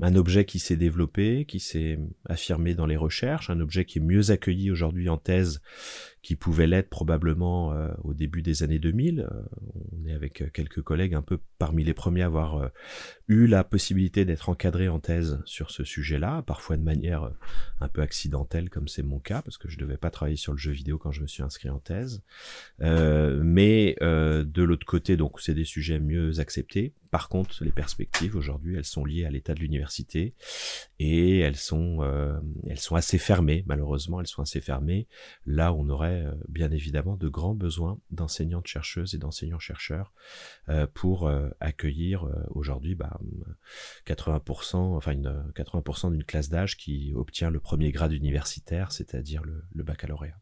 un 0.01 0.17
objet 0.17 0.45
qui 0.45 0.59
s'est 0.59 0.77
développé, 0.77 1.47
qui 1.47 1.61
s'est 1.61 1.99
affirmé 2.29 2.75
dans 2.75 2.87
les 2.87 2.97
recherches, 2.97 3.49
un 3.49 3.61
objet 3.61 3.85
qui 3.85 3.99
est 3.99 4.03
mieux 4.03 4.31
accueilli 4.31 4.71
aujourd'hui 4.71 5.09
en 5.09 5.17
thèse 5.17 5.61
qui 6.21 6.37
pouvait 6.37 6.67
l'être 6.67 6.91
probablement 6.91 7.73
euh, 7.73 7.93
au 8.03 8.13
début 8.13 8.43
des 8.43 8.63
années 8.63 8.79
2000. 8.79 9.21
Euh, 9.21 9.43
on 9.93 10.07
est 10.07 10.13
avec 10.13 10.53
quelques 10.53 10.83
collègues 10.83 11.15
un 11.15 11.23
peu 11.23 11.39
parmi 11.59 11.85
les 11.85 11.95
premiers 11.95 12.23
à 12.23 12.27
avoir 12.27 12.71
eu 13.29 13.47
la 13.47 13.65
possibilité 13.65 14.25
d'être 14.25 14.49
encadré 14.49 14.89
en 14.89 15.01
thèse 15.01 15.41
sur 15.45 15.71
ce 15.71 15.85
sujet-là, 15.85 16.43
parfois 16.43 16.77
de 16.77 16.83
manière 16.83 17.31
un 17.81 17.89
peu 17.89 18.03
accidentelle 18.03 18.71
comme 18.71 18.89
c'est 18.89 19.03
mon 19.03 19.19
cas, 19.19 19.43
parce 19.43 19.59
que 19.59 19.69
je 19.69 19.77
ne 19.77 19.83
devais 19.83 19.97
pas 19.97 20.11
travailler 20.11 20.37
sur 20.37 20.53
le 20.53 20.59
jeu 20.59 20.73
vidéo 20.73 20.99
quand 20.99 21.13
je 21.13 21.23
me 21.23 21.27
suis 21.27 21.43
inscrit 21.43 21.71
en 21.71 21.79
thèse. 21.79 22.23
mais 22.81 23.97
de 24.01 24.63
l'autre 24.63 24.87
côté, 24.87 25.17
donc 25.17 25.41
c'est 25.41 25.55
des 25.55 25.65
sujets 25.65 26.01
mieux 26.01 26.41
acceptés. 26.41 26.95
Par 27.11 27.29
contre, 27.29 27.63
les 27.63 27.71
perspectives 27.71 28.35
aujourd'hui, 28.35 28.77
elles 28.77 28.85
sont 28.85 29.05
liées 29.05 29.25
à 29.25 29.31
l'état 29.31 29.55
de 29.55 29.61
l'université 29.61 30.35
et 30.99 31.39
elles 31.39 31.57
sont, 31.57 32.01
elles 32.67 32.81
sont 32.81 32.97
assez 32.97 33.19
fermées. 33.19 33.65
Malheureusement, 33.67 34.21
elles 34.21 34.27
sont 34.27 34.43
assez 34.43 34.61
fermées. 34.61 35.07
Là, 35.47 35.73
on 35.73 35.89
aurait 35.89 36.25
euh, 36.25 36.35
bien 36.49 36.71
évidemment 36.71 37.17
de 37.17 37.29
grands 37.29 37.55
besoins 37.55 37.99
d'enseignantes 38.11 38.67
chercheuses 38.67 39.15
et 39.15 39.19
d'enseignants 39.19 39.59
chercheurs 39.59 40.13
euh, 40.69 40.87
pour 40.93 41.27
euh, 41.27 41.49
accueillir 41.61 42.29
aujourd'hui 42.51 42.95
bah, 42.95 43.14
80%, 44.07 44.77
enfin 44.77 45.13
une, 45.13 45.45
80% 45.55 46.13
d'une 46.13 46.25
classe 46.25 46.49
d'âge 46.49 46.77
qui 46.77 47.13
obtient 47.15 47.51
le 47.51 47.61
premier 47.61 47.93
grade 47.93 48.13
universitaire, 48.13 48.93
c'est-à-dire 48.93 49.43
le, 49.43 49.83
baccalauréat. 49.83 50.37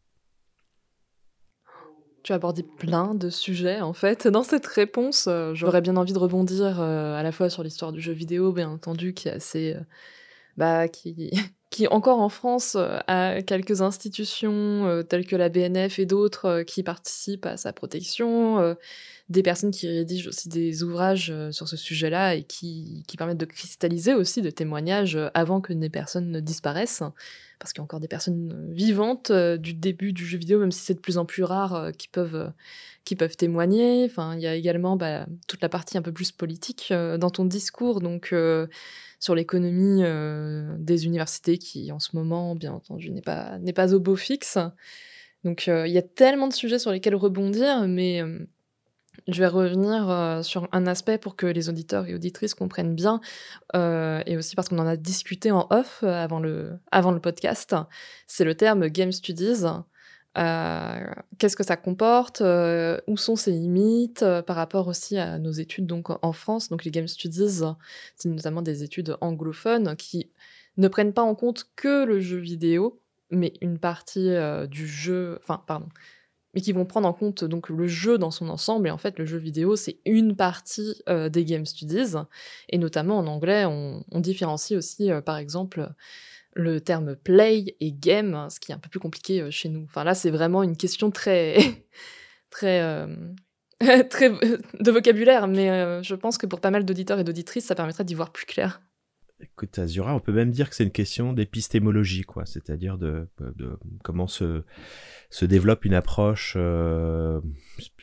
Tu 2.23 2.31
as 2.31 2.35
abordé 2.35 2.63
plein 2.63 3.15
de 3.15 3.29
sujets 3.29 3.81
en 3.81 3.93
fait 3.93 4.27
dans 4.29 4.43
cette 4.43 4.67
réponse. 4.67 5.27
J'aurais 5.53 5.81
bien 5.81 5.97
envie 5.97 6.13
de 6.13 6.19
rebondir 6.19 6.79
à 6.79 7.21
la 7.21 7.31
fois 7.31 7.49
sur 7.49 7.63
l'histoire 7.63 7.91
du 7.91 8.01
jeu 8.01 8.13
vidéo, 8.13 8.53
bien 8.53 8.69
entendu, 8.69 9.13
qui 9.13 9.27
est 9.27 9.31
assez, 9.31 9.75
bah, 10.57 10.87
qui 10.87 11.31
qui 11.73 11.87
encore 11.87 12.19
en 12.19 12.29
France 12.29 12.75
euh, 12.75 12.99
a 13.07 13.41
quelques 13.41 13.81
institutions 13.81 14.85
euh, 14.85 15.01
telles 15.01 15.25
que 15.25 15.35
la 15.35 15.49
BNF 15.49 15.97
et 15.97 16.05
d'autres 16.05 16.45
euh, 16.45 16.63
qui 16.63 16.83
participent 16.83 17.47
à 17.47 17.57
sa 17.57 17.73
protection, 17.73 18.75
des 19.33 19.43
personnes 19.43 19.71
qui 19.71 19.87
rédigent 19.87 20.29
aussi 20.29 20.47
des 20.47 20.83
ouvrages 20.83 21.33
sur 21.51 21.67
ce 21.67 21.75
sujet-là 21.75 22.35
et 22.35 22.43
qui, 22.43 23.03
permettent 23.17 23.37
de 23.37 23.45
cristalliser 23.45 24.13
aussi 24.13 24.41
des 24.41 24.51
témoignages 24.51 25.17
avant 25.33 25.61
que 25.61 25.73
des 25.73 25.89
personnes 25.89 26.31
ne 26.31 26.39
disparaissent. 26.39 27.03
Parce 27.59 27.71
qu'il 27.71 27.79
y 27.79 27.83
a 27.83 27.85
encore 27.85 27.99
des 27.99 28.07
personnes 28.07 28.69
vivantes 28.71 29.31
du 29.31 29.73
début 29.73 30.11
du 30.11 30.25
jeu 30.25 30.37
vidéo, 30.37 30.59
même 30.59 30.71
si 30.71 30.81
c'est 30.81 30.95
de 30.95 30.99
plus 30.99 31.17
en 31.17 31.25
plus 31.25 31.43
rare, 31.43 31.91
qui 31.97 32.07
peuvent 32.07 32.51
qui 33.05 33.15
peuvent 33.15 33.37
témoigner. 33.37 34.05
Enfin, 34.05 34.35
il 34.35 34.41
y 34.41 34.47
a 34.47 34.55
également 34.55 34.97
bah, 34.97 35.27
toute 35.47 35.61
la 35.61 35.69
partie 35.69 35.97
un 35.97 36.01
peu 36.01 36.11
plus 36.11 36.31
politique 36.31 36.91
dans 36.91 37.29
ton 37.29 37.45
discours, 37.45 38.01
donc 38.01 38.33
sur 39.23 39.35
l'économie 39.35 40.03
euh, 40.03 40.75
des 40.79 41.05
universités 41.05 41.57
qui, 41.57 41.93
en 41.93 41.99
ce 41.99 42.13
moment, 42.13 42.55
bien 42.55 42.73
entendu, 42.73 43.09
n'est 43.09 43.21
pas, 43.21 43.57
pas 43.73 43.93
au 43.93 44.01
beau 44.01 44.17
fixe. 44.17 44.57
Donc 45.45 45.69
euh, 45.69 45.87
il 45.87 45.93
y 45.93 45.97
a 45.97 46.01
tellement 46.01 46.49
de 46.49 46.53
sujets 46.53 46.77
sur 46.77 46.91
lesquels 46.91 47.15
rebondir, 47.15 47.87
mais 47.87 48.21
euh, 48.21 48.39
je 49.27 49.39
vais 49.39 49.47
revenir 49.47 50.43
sur 50.43 50.67
un 50.71 50.87
aspect 50.87 51.17
pour 51.17 51.35
que 51.35 51.45
les 51.45 51.69
auditeurs 51.69 52.07
et 52.07 52.15
auditrices 52.15 52.53
comprennent 52.53 52.95
bien, 52.95 53.21
et 53.73 54.37
aussi 54.37 54.55
parce 54.55 54.69
qu'on 54.69 54.79
en 54.79 54.87
a 54.87 54.97
discuté 54.97 55.51
en 55.51 55.67
off 55.69 56.03
avant 56.03 56.39
le, 56.39 56.79
avant 56.91 57.11
le 57.11 57.19
podcast, 57.19 57.75
c'est 58.27 58.43
le 58.43 58.55
terme 58.55 58.87
Game 58.87 59.11
Studies. 59.11 59.65
Euh, 60.37 61.13
qu'est-ce 61.37 61.55
que 61.55 61.63
ça 61.63 61.77
comporte, 61.77 62.41
euh, 62.41 62.99
où 63.07 63.17
sont 63.17 63.35
ses 63.35 63.51
limites 63.51 64.23
euh, 64.23 64.41
par 64.41 64.55
rapport 64.55 64.87
aussi 64.87 65.17
à 65.17 65.37
nos 65.37 65.51
études 65.51 65.85
donc 65.85 66.07
en 66.09 66.33
France. 66.33 66.69
Donc 66.69 66.83
les 66.85 66.91
Game 66.91 67.07
Studies, 67.07 67.61
c'est 68.15 68.29
notamment 68.29 68.61
des 68.61 68.83
études 68.83 69.15
anglophones 69.21 69.95
qui 69.95 70.31
ne 70.77 70.87
prennent 70.87 71.13
pas 71.13 71.21
en 71.21 71.35
compte 71.35 71.69
que 71.75 72.03
le 72.03 72.19
jeu 72.19 72.39
vidéo, 72.39 72.99
mais 73.29 73.53
une 73.61 73.77
partie 73.77 74.33
du 74.69 74.87
jeu, 74.87 75.39
enfin 75.43 75.61
pardon, 75.67 75.87
mais 76.53 76.61
qui 76.61 76.71
vont 76.71 76.85
prendre 76.85 77.07
en 77.07 77.13
compte 77.13 77.43
donc 77.43 77.69
le 77.69 77.87
jeu 77.87 78.17
dans 78.17 78.31
son 78.31 78.49
ensemble. 78.49 78.87
Et 78.87 78.91
en 78.91 78.97
fait, 78.97 79.17
le 79.17 79.25
jeu 79.25 79.37
vidéo, 79.37 79.75
c'est 79.75 79.97
une 80.05 80.35
partie 80.35 81.01
des 81.07 81.45
Game 81.45 81.65
Studies. 81.65 82.15
Et 82.69 82.77
notamment 82.77 83.17
en 83.17 83.27
anglais, 83.27 83.65
on, 83.65 84.19
différencie 84.19 84.77
aussi, 84.77 85.09
par 85.25 85.37
exemple, 85.37 85.93
le 86.55 86.81
terme 86.81 87.15
play 87.15 87.75
et 87.79 87.91
game, 87.91 88.47
ce 88.49 88.59
qui 88.59 88.71
est 88.71 88.75
un 88.75 88.79
peu 88.79 88.89
plus 88.89 88.99
compliqué 88.99 89.41
euh, 89.41 89.51
chez 89.51 89.69
nous. 89.69 89.83
Enfin 89.83 90.03
là, 90.03 90.13
c'est 90.13 90.29
vraiment 90.29 90.63
une 90.63 90.77
question 90.77 91.11
très, 91.11 91.57
très, 92.49 92.81
euh, 92.81 93.33
très 94.09 94.29
de 94.29 94.91
vocabulaire, 94.91 95.47
mais 95.47 95.69
euh, 95.69 96.03
je 96.03 96.15
pense 96.15 96.37
que 96.37 96.45
pour 96.45 96.61
pas 96.61 96.71
mal 96.71 96.85
d'auditeurs 96.85 97.19
et 97.19 97.23
d'auditrices, 97.23 97.65
ça 97.65 97.75
permettrait 97.75 98.03
d'y 98.03 98.15
voir 98.15 98.31
plus 98.31 98.45
clair. 98.45 98.81
Écoute, 99.43 99.77
Azura, 99.77 100.15
on 100.15 100.19
peut 100.19 100.31
même 100.31 100.51
dire 100.51 100.69
que 100.69 100.75
c'est 100.75 100.85
une 100.85 100.91
question 100.91 101.33
d'épistémologie, 101.33 102.21
quoi. 102.21 102.45
C'est-à-dire 102.45 102.97
de, 102.97 103.27
comment 104.03 104.27
se, 104.27 104.63
développe 105.41 105.83
une 105.83 105.93
approche 105.93 106.53
euh, 106.55 107.41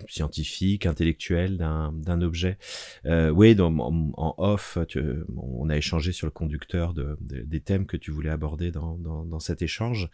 scientifique, 0.08 0.84
intellectuelle 0.84 1.56
d'un 1.56 2.20
objet. 2.20 2.58
Euh, 3.06 3.30
oui, 3.30 3.56
en, 3.58 4.34
off, 4.38 4.78
on 5.36 5.70
a 5.70 5.76
échangé 5.76 6.12
sur 6.12 6.26
le 6.26 6.30
conducteur 6.30 6.92
de, 6.92 7.16
de, 7.20 7.40
des 7.40 7.60
thèmes 7.60 7.86
que 7.86 7.96
tu 7.96 8.10
voulais 8.10 8.30
aborder 8.30 8.70
dans, 8.70 9.40
cet 9.40 9.62
échange. 9.62 10.10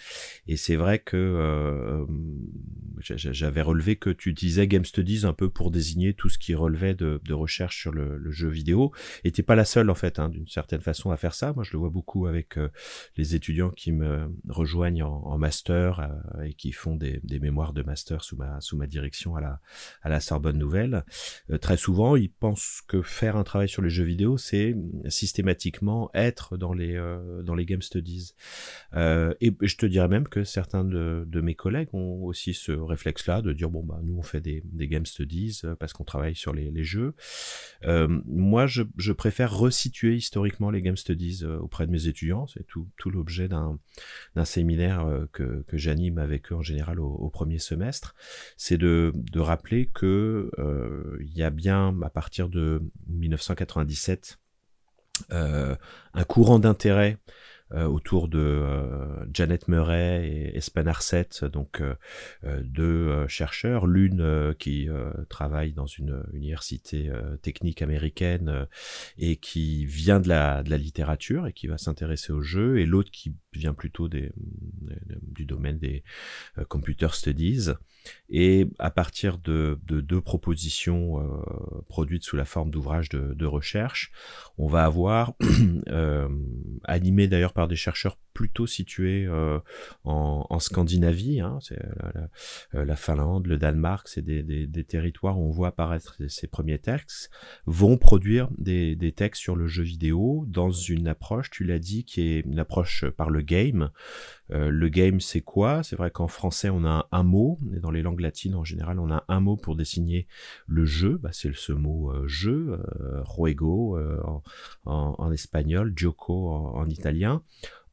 Et 0.47 0.57
c'est 0.57 0.77
vrai 0.77 1.01
que 1.01 1.17
euh, 1.17 2.07
j'avais 3.01 3.63
relevé 3.63 3.97
que 3.97 4.11
tu 4.11 4.31
utilisais 4.31 4.69
Game 4.69 4.85
Studies 4.85 5.27
un 5.27 5.33
peu 5.33 5.51
pour 5.51 5.73
désigner 5.73 6.15
tout 6.15 6.29
ce 6.29 6.39
qui 6.39 6.55
relevait 6.55 6.95
de, 6.95 7.21
recherche 7.33 7.79
sur 7.79 7.93
le, 7.93 8.17
le, 8.17 8.31
jeu 8.31 8.49
vidéo. 8.49 8.93
Et 9.25 9.33
t'es 9.33 9.43
pas 9.43 9.57
la 9.57 9.65
seule, 9.65 9.91
en 9.91 9.95
fait, 9.95 10.19
hein, 10.19 10.29
d'une 10.29 10.47
certaine 10.47 10.81
façon, 10.81 11.11
faire 11.17 11.35
ça. 11.35 11.53
Moi, 11.53 11.65
je 11.65 11.73
le 11.73 11.79
vois 11.79 11.91
beaucoup 11.91 12.27
avec 12.27 12.59
euh, 12.59 12.69
les 13.17 13.35
étudiants 13.35 13.71
qui 13.71 13.93
me 13.93 14.31
rejoignent 14.49 15.03
en, 15.03 15.39
master 15.39 16.01
euh, 16.01 16.43
et 16.43 16.55
qui 16.55 16.73
font 16.73 16.97
des, 16.97 17.21
mémoires 17.41 17.73
de 17.73 17.83
master 17.83 18.25
sous 18.25 18.37
ma, 18.37 18.61
sous 18.61 18.77
ma 18.77 18.87
direction 18.87 19.37
à 19.37 19.41
la, 19.41 19.61
à 20.03 20.09
la 20.09 20.21
Sorbonne 20.21 20.59
Nouvelle. 20.59 21.05
Euh, 21.51 21.59
très 21.59 21.77
souvent, 21.77 22.17
ils 22.17 22.31
pensent 22.31 22.83
que 22.87 23.03
faire 23.03 23.37
un 23.37 23.45
travail 23.45 23.69
sur 23.69 23.83
les 23.83 23.91
jeux 23.91 24.05
vidéo, 24.05 24.39
c'est 24.39 24.75
systématiquement 25.09 26.11
être 26.15 26.57
dans 26.57 26.73
les, 26.73 26.97
dans 27.45 27.55
les 27.55 27.67
Game 27.67 27.83
Studies. 27.83 28.35
et 28.95 29.57
je 29.61 29.77
te 29.77 29.87
dirais 29.87 30.09
même 30.09 30.29
que 30.29 30.45
certains 30.45 30.85
de, 30.85 31.41
mes 31.41 31.55
collègues 31.55 31.89
ont 31.93 32.25
aussi 32.25 32.55
ce 32.55 32.73
réflexe-là 32.73 33.43
de 33.43 33.53
dire 33.53 33.71
bon 33.71 33.85
bah 33.85 34.01
nous 34.03 34.17
on 34.17 34.23
fait 34.23 34.41
des, 34.41 34.63
des 34.65 34.89
game 34.89 35.07
studies 35.07 35.61
parce 35.79 35.93
qu'on 35.93 36.05
travaille 36.05 36.35
sur 36.35 36.53
les, 36.53 36.71
les 36.71 36.85
jeux. 36.85 37.15
Moi 37.85 38.67
je, 38.67 38.83
je, 38.97 39.13
préfère 39.13 39.57
resituer 39.57 40.17
historiquement 40.17 40.71
les 40.71 40.83
game 40.83 40.96
studies 40.97 41.41
euh, 41.43 41.59
auprès 41.59 41.87
de 41.87 41.93
mes 41.93 42.07
étudiants. 42.07 42.47
C'est 42.47 42.67
tout, 42.67 42.89
l'objet 43.07 43.49
d'un 43.49 43.79
séminaire 44.45 45.07
euh, 45.07 45.27
que, 45.33 45.65
j'anime 45.73 46.19
avec 46.19 46.53
eux 46.53 46.57
en 46.57 46.63
général 46.63 47.01
au, 47.01 47.31
premier 47.31 47.59
semestre. 47.59 48.15
C'est 48.57 48.79
de, 48.79 49.13
rappeler 49.37 49.87
que 49.87 50.51
il 51.21 51.37
y 51.37 51.43
a 51.43 51.51
bien 51.51 51.95
à 52.03 52.11
partir 52.11 52.49
de 52.49 52.83
1997 53.09 54.39
un 55.31 56.25
courant 56.27 56.59
d'intérêt 56.59 57.19
euh, 57.19 57.56
autour 57.75 58.29
de 58.29 58.39
euh, 58.39 59.27
Janet 59.33 59.69
Murray 59.69 60.29
et 60.29 60.57
Espen 60.57 60.87
Arset, 60.87 61.29
donc 61.53 61.81
euh, 61.81 61.95
deux 62.63 63.27
chercheurs, 63.29 63.87
l'une 63.87 64.55
qui 64.59 64.89
travaille 65.29 65.73
dans 65.73 65.87
une 65.87 66.23
université 66.33 67.11
technique 67.43 67.83
américaine 67.83 68.67
et 69.19 69.37
qui 69.37 69.85
vient 69.85 70.21
de 70.21 70.29
la, 70.29 70.63
de 70.63 70.71
la 70.71 70.79
littérature 70.79 71.47
et 71.47 71.53
qui 71.53 71.67
va 71.67 71.79
s'intéresser 71.79 72.33
au 72.33 72.43
jeu, 72.43 72.79
et 72.79 72.87
l'autre 72.87 73.11
qui 73.11 73.35
vient 73.57 73.75
plutôt 73.75 74.09
du 74.09 75.45
domaine 75.45 75.79
des 75.79 76.03
computer 76.69 77.09
studies. 77.13 77.71
Et 78.29 78.69
à 78.79 78.91
partir 78.91 79.39
de, 79.39 79.79
de 79.85 80.01
deux 80.01 80.21
propositions 80.21 81.21
euh, 81.21 81.83
produites 81.89 82.25
sous 82.25 82.37
la 82.37 82.45
forme 82.45 82.71
d'ouvrages 82.71 83.09
de, 83.09 83.35
de, 83.35 83.47
recherche, 83.47 84.13
on 84.59 84.67
va 84.67 84.85
avoir, 84.85 85.35
euh, 85.89 86.29
animé 86.85 87.29
d'ailleurs 87.29 87.53
par 87.53 87.69
des 87.69 87.77
chercheurs 87.77 88.19
plutôt 88.37 88.67
situés 88.67 89.25
euh, 89.25 89.59
en, 90.05 90.59
Scandinavie, 90.59 91.41
hein, 91.41 91.59
c'est 91.63 91.81
la, 91.81 92.29
la, 92.75 92.85
la, 92.85 92.97
Finlande, 92.97 93.47
le 93.47 93.57
Danemark, 93.57 94.09
c'est 94.09 94.21
des, 94.21 94.85
territoires 94.85 95.39
où 95.39 95.45
on 95.45 95.51
voit 95.51 95.69
apparaître 95.69 96.17
ces 96.29 96.47
premiers 96.47 96.79
textes, 96.79 97.31
vont 97.65 97.97
produire 97.97 98.51
des, 98.59 99.15
textes 99.17 99.41
sur 99.41 99.57
le 99.57 99.67
jeu 99.67 99.85
vidéo 99.85 100.45
dans 100.49 100.71
une 100.71 101.09
approche, 101.09 101.51
tu 101.51 101.65
l'as 101.65 101.79
dit, 101.79 102.05
qui 102.05 102.21
est 102.29 102.41
une 102.41 102.59
approche 102.59 103.07
par 103.07 103.31
le 103.31 103.41
game. 103.41 103.91
Euh, 104.53 104.69
le 104.69 104.89
game, 104.91 105.19
c'est 105.19 105.41
quoi? 105.41 105.83
C'est 105.83 105.97
vrai 105.97 106.11
qu'en 106.11 106.29
français, 106.29 106.69
on 106.69 106.85
a 106.85 107.09
un, 107.13 107.23
mot, 107.23 107.59
et 107.75 107.81
dans 107.81 107.91
les 107.91 108.03
langues 108.03 108.21
latines, 108.21 108.55
en 108.55 108.65
général, 108.65 108.99
on 109.01 109.11
a 109.11 109.25
un 109.29 109.41
mot 109.41 109.57
pour 109.57 109.77
désigner 109.77 110.27
le 110.67 110.85
jeu. 110.85 111.19
Bah, 111.23 111.31
c'est 111.33 111.57
ce 111.57 111.73
mot 111.73 112.13
euh, 112.13 112.29
jeu, 112.29 112.79
euh, 113.01 113.25
juego 113.25 113.99
en, 114.85 115.33
espagnol, 115.33 115.95
gioco 115.97 116.51
en 116.51 116.87
italien. 116.91 117.43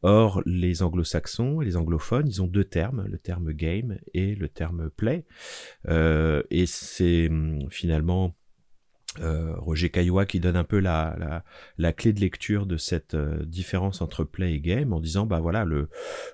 Or, 0.04 0.42
les 0.46 0.84
anglo-saxons 0.84 1.62
et 1.62 1.66
les 1.66 1.78
anglophones, 1.78 2.28
ils 2.28 2.42
ont 2.42 2.48
deux 2.48 2.66
termes, 2.66 3.06
le 3.08 3.18
terme 3.18 3.54
game 3.54 3.98
et 4.14 4.36
le 4.36 4.50
terme 4.50 4.90
play. 4.90 5.26
Euh, 5.88 6.44
et 6.52 6.66
c'est 6.66 7.30
hum, 7.30 7.68
finalement 7.70 8.36
euh, 9.20 9.54
Roger 9.58 9.90
Caillois 9.90 10.26
qui 10.26 10.40
donne 10.40 10.56
un 10.56 10.64
peu 10.64 10.80
la, 10.80 11.16
la, 11.20 11.44
la 11.78 11.94
clé 11.94 12.14
de 12.14 12.20
lecture 12.20 12.66
de 12.66 12.78
cette 12.78 13.14
euh, 13.14 13.44
différence 13.46 14.02
entre 14.02 14.24
play 14.24 14.54
et 14.54 14.60
game 14.60 14.94
en 14.94 15.00
disant 15.00 15.26
bah 15.26 15.40
voilà 15.40 15.66
le, 15.66 15.90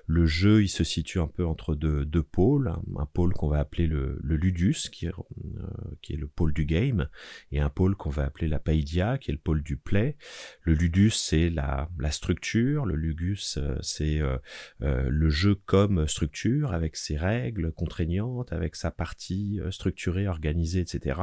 le 0.06 0.26
jeu 0.26 0.62
il 0.62 0.68
se 0.68 0.84
situe 0.84 1.20
un 1.20 1.26
peu 1.26 1.44
entre 1.44 1.74
deux, 1.74 2.04
deux 2.04 2.22
pôles. 2.22 2.72
Un, 2.98 3.06
pôle 3.06 3.34
qu'on 3.34 3.48
va 3.48 3.58
appeler 3.58 3.86
le, 3.86 4.18
le 4.22 4.36
ludus 4.36 4.88
qui 4.90 5.06
est, 5.06 5.10
euh, 5.10 5.66
qui 6.00 6.14
est 6.14 6.16
le 6.16 6.28
pôle 6.28 6.52
du 6.52 6.64
game 6.64 7.08
et 7.50 7.60
un 7.60 7.68
pôle 7.68 7.96
qu'on 7.96 8.10
va 8.10 8.24
appeler 8.24 8.48
la 8.48 8.58
paidia 8.58 9.18
qui 9.18 9.30
est 9.30 9.34
le 9.34 9.40
pôle 9.40 9.62
du 9.62 9.76
play. 9.76 10.16
Le 10.62 10.74
ludus 10.74 11.10
c'est 11.10 11.50
la, 11.50 11.88
la 11.98 12.10
structure. 12.10 12.86
Le 12.86 12.94
lugus 12.94 13.58
euh, 13.58 13.76
c'est 13.82 14.20
euh, 14.20 14.38
le 14.80 15.28
jeu 15.28 15.54
comme 15.54 16.06
structure 16.06 16.72
avec 16.72 16.96
ses 16.96 17.16
règles 17.16 17.72
contraignantes 17.72 18.52
avec 18.52 18.76
sa 18.76 18.90
partie 18.90 19.60
structurée 19.70 20.28
organisée 20.28 20.80
etc 20.80 21.20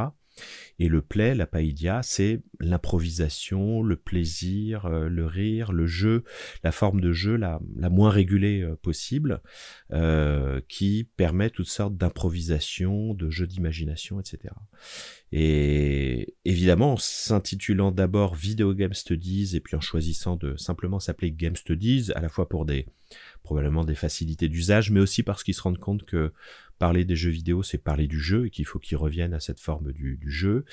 et 0.79 0.87
le 0.87 1.01
play, 1.01 1.33
la 1.35 1.47
païdia, 1.47 2.01
c'est 2.03 2.41
l'improvisation, 2.59 3.81
le 3.81 3.95
plaisir, 3.95 4.85
euh, 4.85 5.09
le 5.09 5.25
rire, 5.25 5.71
le 5.71 5.87
jeu, 5.87 6.23
la 6.63 6.71
forme 6.71 7.01
de 7.01 7.11
jeu 7.11 7.35
la, 7.35 7.59
moins 7.89 8.09
régulée 8.09 8.61
euh, 8.61 8.75
possible, 8.75 9.41
euh, 9.91 10.61
qui 10.67 11.09
permet 11.17 11.49
toutes 11.49 11.69
sortes 11.69 11.97
d'improvisation, 11.97 13.13
de 13.13 13.29
jeux 13.29 13.47
d'imagination, 13.47 14.19
etc. 14.19 14.53
Et 15.31 16.35
évidemment, 16.45 16.93
en 16.93 16.97
s'intitulant 16.97 17.91
d'abord 17.91 18.35
Video 18.35 18.73
Game 18.73 18.93
Studies 18.93 19.55
et 19.55 19.59
puis 19.59 19.75
en 19.75 19.81
choisissant 19.81 20.37
de 20.37 20.55
simplement 20.57 20.99
s'appeler 20.99 21.31
Game 21.31 21.55
Studies, 21.55 22.11
à 22.15 22.21
la 22.21 22.29
fois 22.29 22.47
pour 22.47 22.65
des 22.65 22.85
probablement 23.43 23.85
des 23.85 23.95
facilités 23.95 24.49
d'usage, 24.49 24.91
mais 24.91 24.99
aussi 24.99 25.23
parce 25.23 25.43
qu'ils 25.43 25.53
se 25.53 25.61
rendent 25.61 25.77
compte 25.77 26.03
que 26.03 26.33
parler 26.77 27.05
des 27.05 27.15
jeux 27.15 27.29
vidéo, 27.31 27.63
c'est 27.63 27.77
parler 27.77 28.07
du 28.07 28.19
jeu 28.19 28.45
et 28.45 28.49
qu'il 28.49 28.65
faut 28.65 28.79
qu'ils 28.79 28.97
reviennent 28.97 29.33
à 29.33 29.39
cette 29.39 29.59
forme 29.59 29.91
du, 29.91 30.19
jeu. 30.25 30.65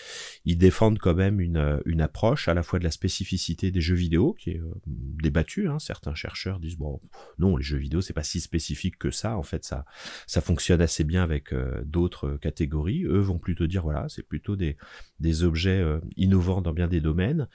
Ils 0.45 0.59
défendent 0.59 0.99
quand 0.99 1.15
même 1.15 1.41
une, 1.41 1.81
une 1.87 2.01
approche 2.01 2.49
à 2.49 2.55
la 2.55 2.63
fois 2.63 2.79
de 2.79 2.85
la 2.85 2.91
spécificité 2.91 3.71
des 3.71 3.81
jeux 3.81 3.95
vidéo, 3.95 4.35
qui 4.35 4.51
est 4.51 4.61
euh, 4.61 4.73
débattue. 4.87 5.69
Hein. 5.69 5.79
Certains 5.79 6.15
chercheurs 6.15 6.61
disent 6.61 6.77
bon, 6.77 7.01
non, 7.39 7.57
les 7.57 7.65
jeux 7.65 7.79
vidéo, 7.79 8.01
c'est 8.01 8.13
pas 8.13 8.23
si 8.23 8.41
spécifique 8.41 8.99
que 8.99 9.11
ça. 9.11 9.37
En 9.37 9.43
fait, 9.43 9.65
ça, 9.65 9.85
ça 10.27 10.41
fonctionne 10.41 10.81
assez 10.81 11.05
bien 11.05 11.23
avec 11.23 11.53
euh, 11.53 11.83
d'autres 11.85 12.37
catégories. 12.41 13.05
Eux 13.05 13.21
vont 13.21 13.39
plutôt 13.39 13.67
dire 13.67 13.83
voilà, 13.83 14.07
c'est 14.09 14.27
plutôt 14.27 14.57
des, 14.57 14.77
des 15.21 15.45
objets 15.45 15.81
euh, 15.81 16.01
innovants 16.17 16.61
dans 16.61 16.73
bien 16.73 16.89
des 16.89 17.01
domaines. 17.01 17.49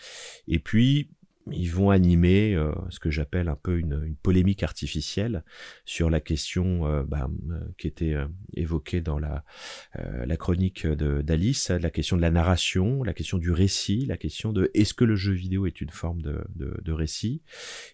Et 0.47 0.59
puis 0.59 1.09
ils 1.51 1.71
vont 1.71 1.89
animer 1.89 2.55
euh, 2.55 2.71
ce 2.89 2.99
que 2.99 3.09
j'appelle 3.09 3.49
un 3.49 3.55
peu 3.55 3.77
une, 3.77 4.01
une, 4.05 4.15
polémique 4.15 4.63
artificielle 4.63 5.43
sur 5.85 6.09
la 6.09 6.19
question 6.19 6.85
euh, 6.87 7.03
bah, 7.03 7.29
euh, 7.51 7.59
qui 7.77 7.87
était 7.87 8.13
euh, 8.13 8.27
évoquée 8.53 9.01
dans 9.01 9.19
la, 9.19 9.43
euh, 9.97 10.25
la 10.25 10.37
chronique 10.37 10.85
d'Alice, 10.87 11.69
la 11.69 11.89
question 11.89 12.17
de 12.17 12.21
la 12.21 12.31
narration, 12.31 13.03
la 13.03 13.13
question 13.13 13.37
du 13.37 13.51
récit, 13.51 14.05
la 14.05 14.17
question 14.17 14.51
de 14.53 14.69
est-ce 14.73 14.93
que 14.93 15.05
le 15.05 15.15
jeu 15.15 15.33
vidéo 15.33 15.65
est 15.65 15.81
une 15.81 15.89
forme 15.89 16.21
de, 16.21 16.43
de, 16.55 16.77
de 16.83 16.91
récit. 16.91 17.41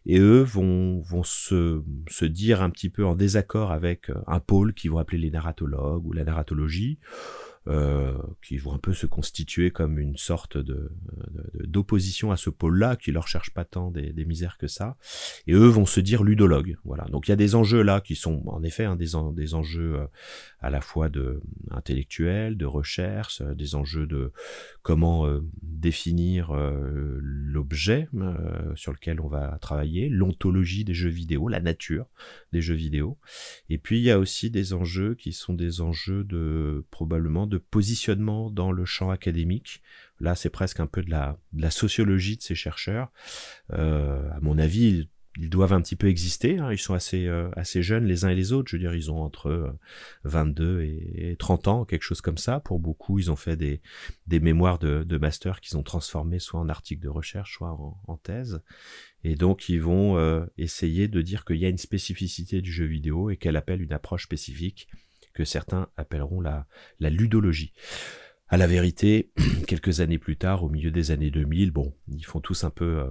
Et 0.06 0.20
eux 0.20 0.41
vont, 0.41 0.99
vont 1.01 1.24
se, 1.24 1.82
se, 2.10 2.26
dire 2.26 2.62
un 2.62 2.70
petit 2.70 2.89
peu 2.89 3.06
en 3.06 3.16
désaccord 3.16 3.72
avec 3.72 4.12
un 4.28 4.39
pôle 4.39 4.74
qu'ils 4.74 4.91
vont 4.91 4.97
appeler 4.97 5.20
les 5.20 5.32
narratologues 5.32 6.06
ou 6.06 6.12
la 6.12 6.24
narratologie 6.24 6.99
euh, 7.68 8.18
qui 8.43 8.57
vont 8.57 8.74
un 8.74 8.78
peu 8.78 8.93
se 8.93 9.05
constituer 9.05 9.72
comme 9.72 9.97
une 9.97 10.18
sorte 10.18 10.57
de, 10.57 10.91
d'opposition 11.63 12.32
à 12.32 12.38
ce 12.38 12.49
pôle-là, 12.49 12.95
qui 12.95 13.11
leur 13.11 13.28
cherche 13.28 13.51
pas 13.51 13.66
tant 13.66 13.91
des, 13.91 14.13
misères 14.26 14.57
que 14.57 14.68
ça, 14.68 14.97
et 15.47 15.53
eux 15.53 15.68
vont 15.68 15.86
se 15.86 15.99
dire 15.99 16.24
ludologues. 16.24 16.78
Voilà. 16.84 17.05
Donc 17.05 17.28
il 17.28 17.32
y 17.32 17.34
a 17.34 17.38
des 17.38 17.55
enjeux 17.55 17.82
là 17.82 18.01
qui 18.01 18.16
sont 18.16 18.43
en 18.47 18.63
effet 18.63 18.86
hein, 18.86 18.95
des, 18.95 19.11
des 19.34 19.53
enjeux 19.55 19.95
euh, 19.95 20.07
à 20.59 20.70
la 20.70 20.82
fois 20.82 21.09
de 21.09 21.41
intellectuels, 21.72 22.57
de 22.57 22.66
recherche, 22.66 23.41
euh, 23.41 23.55
des 23.55 23.76
enjeux 23.76 24.05
de 24.05 24.32
comment 24.86 25.26
euh, 25.26 25.41
définir 25.63 26.51
euh, 26.51 27.18
l'objet 27.20 28.07
euh, 28.13 28.76
sur 28.76 28.91
lequel 28.91 29.20
on 29.20 29.28
va 29.28 29.57
travailler, 29.59 30.09
l'ontologie 30.09 30.86
des 30.86 30.93
jeux 30.93 31.09
vidéo, 31.09 31.47
la 31.47 31.59
nature 31.59 32.05
des 32.53 32.61
jeux 32.61 32.76
vidéo, 32.76 33.18
et 33.70 33.80
puis 33.80 33.97
il 33.97 34.03
y 34.03 34.11
a 34.11 34.20
aussi 34.20 34.51
des 34.51 34.74
enjeux 34.74 35.16
qui 35.16 35.34
sont 35.34 35.55
des 35.55 35.82
enjeux 35.82 36.24
de 36.24 36.86
probablement 36.91 37.47
de 37.47 37.55
de 37.56 37.60
positionnement 37.60 38.49
dans 38.49 38.72
le 38.72 38.84
champ 38.84 39.10
académique. 39.10 39.82
Là, 40.20 40.36
c'est 40.36 40.49
presque 40.49 40.82
un 40.82 40.88
peu 40.88 41.01
de 41.01 41.10
la, 41.10 41.38
sociologie 41.72 42.36
de 42.38 42.41
ces 42.41 42.56
chercheurs. 42.56 43.12
Euh, 43.72 44.30
à 44.32 44.39
mon 44.41 44.58
avis, 44.58 45.10
ils 45.38 45.49
doivent 45.49 45.74
un 45.74 45.82
petit 45.82 45.95
peu 45.95 46.08
exister. 46.08 46.58
Hein. 46.58 46.72
Ils 46.72 46.78
sont 46.78 46.93
assez, 46.93 47.28
euh, 47.28 47.49
assez 47.56 47.82
jeunes 47.82 48.06
les 48.06 48.26
uns 48.26 48.30
et 48.30 48.36
les 48.36 48.51
autres. 48.51 48.70
Je 48.70 48.76
veux 48.76 48.82
dire, 48.82 48.93
ils 48.93 49.10
ont 49.10 49.22
entre 49.22 49.74
22 50.26 50.82
et 50.82 51.36
30 51.39 51.68
ans, 51.70 51.86
quelque 51.86 52.03
chose 52.03 52.20
comme 52.20 52.38
ça. 52.38 52.60
Pour 52.60 52.80
beaucoup, 52.80 53.20
ils 53.20 53.32
ont 53.32 53.38
fait 53.38 53.56
des, 53.56 53.82
des 54.28 54.41
mémoires 54.41 54.80
de, 54.80 55.03
de 55.03 55.18
master 55.18 55.62
qu'ils 55.62 55.78
ont 55.78 55.84
transformés 55.84 56.39
soit 56.39 56.60
en 56.60 56.68
articles 56.68 57.03
de 57.03 57.10
recherche, 57.10 57.56
soit 57.56 57.72
en, 57.72 58.01
en 58.06 58.18
thèse. 58.18 58.62
Et 59.24 59.36
donc, 59.36 59.70
ils 59.70 59.82
vont 59.82 60.45
essayer 60.58 61.08
de 61.08 61.22
dire 61.22 61.45
qu'il 61.45 61.56
y 61.56 61.66
a 61.66 61.70
une 61.70 61.80
spécificité 61.80 62.62
du 62.62 62.72
jeu 62.72 62.86
vidéo 62.86 63.32
et 63.32 63.38
qu'elle 63.38 63.56
appelle 63.56 63.82
une 63.82 63.93
approche 63.93 64.26
spécifique 64.26 64.88
que 65.36 65.46
certains 65.46 65.90
appelleront 65.98 66.42
la, 66.42 66.66
la 67.00 67.12
ludologie. 67.12 67.74
À 68.48 68.58
la 68.58 68.66
vérité, 68.66 69.32
quelques 69.68 70.00
années 70.00 70.18
plus 70.18 70.38
tard, 70.38 70.64
au 70.64 70.70
milieu 70.70 70.90
des 70.90 71.12
années 71.12 71.30
2000, 71.30 71.70
bon, 71.72 71.94
ils 72.08 72.26
font 72.26 72.40
tous 72.40 72.64
un 72.64 72.70
peu 72.72 73.00
euh, 73.00 73.10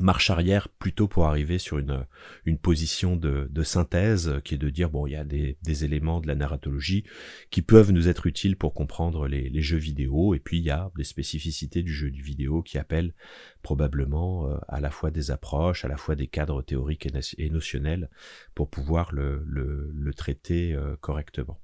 marche 0.00 0.30
arrière 0.30 0.68
plutôt 0.68 1.06
pour 1.06 1.26
arriver 1.26 1.58
sur 1.58 1.78
une, 1.78 2.06
une 2.46 2.58
position 2.58 3.16
de, 3.16 3.48
de 3.50 3.62
synthèse 3.62 4.40
qui 4.44 4.54
est 4.54 4.58
de 4.58 4.70
dire 4.70 4.88
bon 4.88 5.06
il 5.06 5.12
y 5.12 5.16
a 5.16 5.24
des, 5.24 5.58
des, 5.62 5.84
éléments 5.84 6.20
de 6.20 6.26
la 6.26 6.34
narratologie 6.34 7.04
qui 7.50 7.60
peuvent 7.62 7.92
nous 7.92 8.08
être 8.08 8.26
utiles 8.26 8.56
pour 8.56 8.72
comprendre 8.72 9.28
les, 9.28 9.50
les, 9.50 9.62
jeux 9.62 9.78
vidéo. 9.78 10.34
Et 10.34 10.38
puis 10.38 10.58
il 10.58 10.64
y 10.64 10.70
a 10.70 10.90
des 10.96 11.04
spécificités 11.04 11.82
du 11.82 11.92
jeu 11.92 12.10
du 12.10 12.22
vidéo 12.22 12.62
qui 12.62 12.78
appellent 12.78 13.14
probablement 13.62 14.48
euh, 14.48 14.56
à 14.68 14.80
la 14.80 14.90
fois 14.90 15.10
des 15.10 15.30
approches 15.30 15.84
à 15.84 15.88
la 15.88 15.96
fois 15.96 16.14
des 16.14 16.26
cadres 16.26 16.62
théoriques 16.62 17.08
et, 17.38 17.50
notionnels 17.50 18.08
pour 18.54 18.70
pouvoir 18.70 19.12
le, 19.12 19.44
le, 19.46 20.14
traiter 20.14 20.74
euh, 20.74 20.96
correctement 21.00 21.61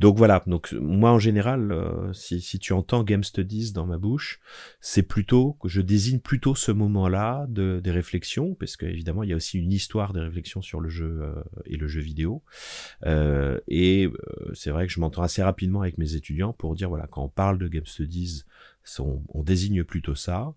donc 0.00 0.16
voilà, 0.16 0.42
donc 0.46 0.72
moi 0.72 1.10
en 1.10 1.18
général, 1.18 1.72
euh, 1.72 2.12
si, 2.12 2.40
si, 2.40 2.58
tu 2.58 2.72
entends 2.72 3.02
Game 3.02 3.24
Studies 3.24 3.72
dans 3.72 3.86
ma 3.86 3.98
bouche, 3.98 4.40
c'est 4.80 5.02
plutôt 5.02 5.54
que 5.54 5.68
je 5.68 5.80
désigne 5.80 6.20
plutôt 6.20 6.54
ce 6.54 6.70
moment-là 6.70 7.46
de, 7.48 7.80
des 7.82 7.90
réflexions, 7.90 8.54
parce 8.54 8.76
qu'évidemment 8.76 9.22
il 9.22 9.30
y 9.30 9.32
a 9.32 9.36
aussi 9.36 9.58
une 9.58 9.72
histoire 9.72 10.12
des 10.12 10.20
réflexions 10.20 10.62
sur 10.62 10.80
le 10.80 10.88
jeu 10.88 11.20
euh, 11.22 11.42
et 11.66 11.76
le 11.76 11.88
jeu 11.88 12.00
vidéo. 12.00 12.42
Euh, 13.06 13.58
et 13.66 14.06
euh, 14.06 14.52
c'est 14.54 14.70
vrai 14.70 14.86
que 14.86 14.92
je 14.92 15.00
m'entends 15.00 15.22
assez 15.22 15.42
rapidement 15.42 15.82
avec 15.82 15.98
mes 15.98 16.14
étudiants 16.14 16.52
pour 16.52 16.74
dire 16.74 16.88
voilà, 16.88 17.06
quand 17.06 17.24
on 17.24 17.28
parle 17.28 17.58
de 17.58 17.68
Game 17.68 17.86
Studies, 17.86 18.44
on, 19.00 19.42
désigne 19.42 19.84
plutôt 19.84 20.14
ça. 20.14 20.54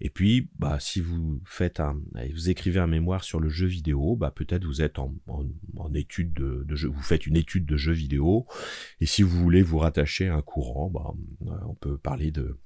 Et 0.00 0.10
puis, 0.10 0.50
bah, 0.58 0.78
si 0.80 1.00
vous 1.00 1.40
faites 1.44 1.80
un, 1.80 2.00
vous 2.32 2.50
écrivez 2.50 2.80
un 2.80 2.86
mémoire 2.86 3.24
sur 3.24 3.40
le 3.40 3.48
jeu 3.48 3.66
vidéo, 3.66 4.16
bah, 4.16 4.30
peut-être 4.30 4.64
vous 4.64 4.82
êtes 4.82 4.98
en, 4.98 5.14
en, 5.26 5.94
étude 5.94 6.32
de, 6.32 6.74
jeu, 6.74 6.88
vous 6.88 7.02
faites 7.02 7.26
une 7.26 7.36
étude 7.36 7.66
de 7.66 7.76
jeu 7.76 7.92
vidéo. 7.92 8.46
Et 9.00 9.06
si 9.06 9.22
vous 9.22 9.38
voulez 9.38 9.62
vous 9.62 9.78
rattacher 9.78 10.28
à 10.28 10.34
un 10.34 10.42
courant, 10.42 10.90
bah, 10.90 11.14
on 11.66 11.74
peut 11.74 11.96
parler 11.96 12.30
de, 12.30 12.58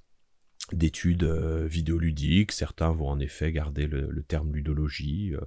d'études 0.73 1.25
euh, 1.25 1.67
vidéoludiques. 1.67 2.53
Certains 2.53 2.93
vont 2.93 3.09
en 3.09 3.19
effet 3.19 3.53
garder 3.53 3.87
le, 3.87 4.23
terme 4.27 4.53
ludologie. 4.53 5.35
Euh. 5.35 5.41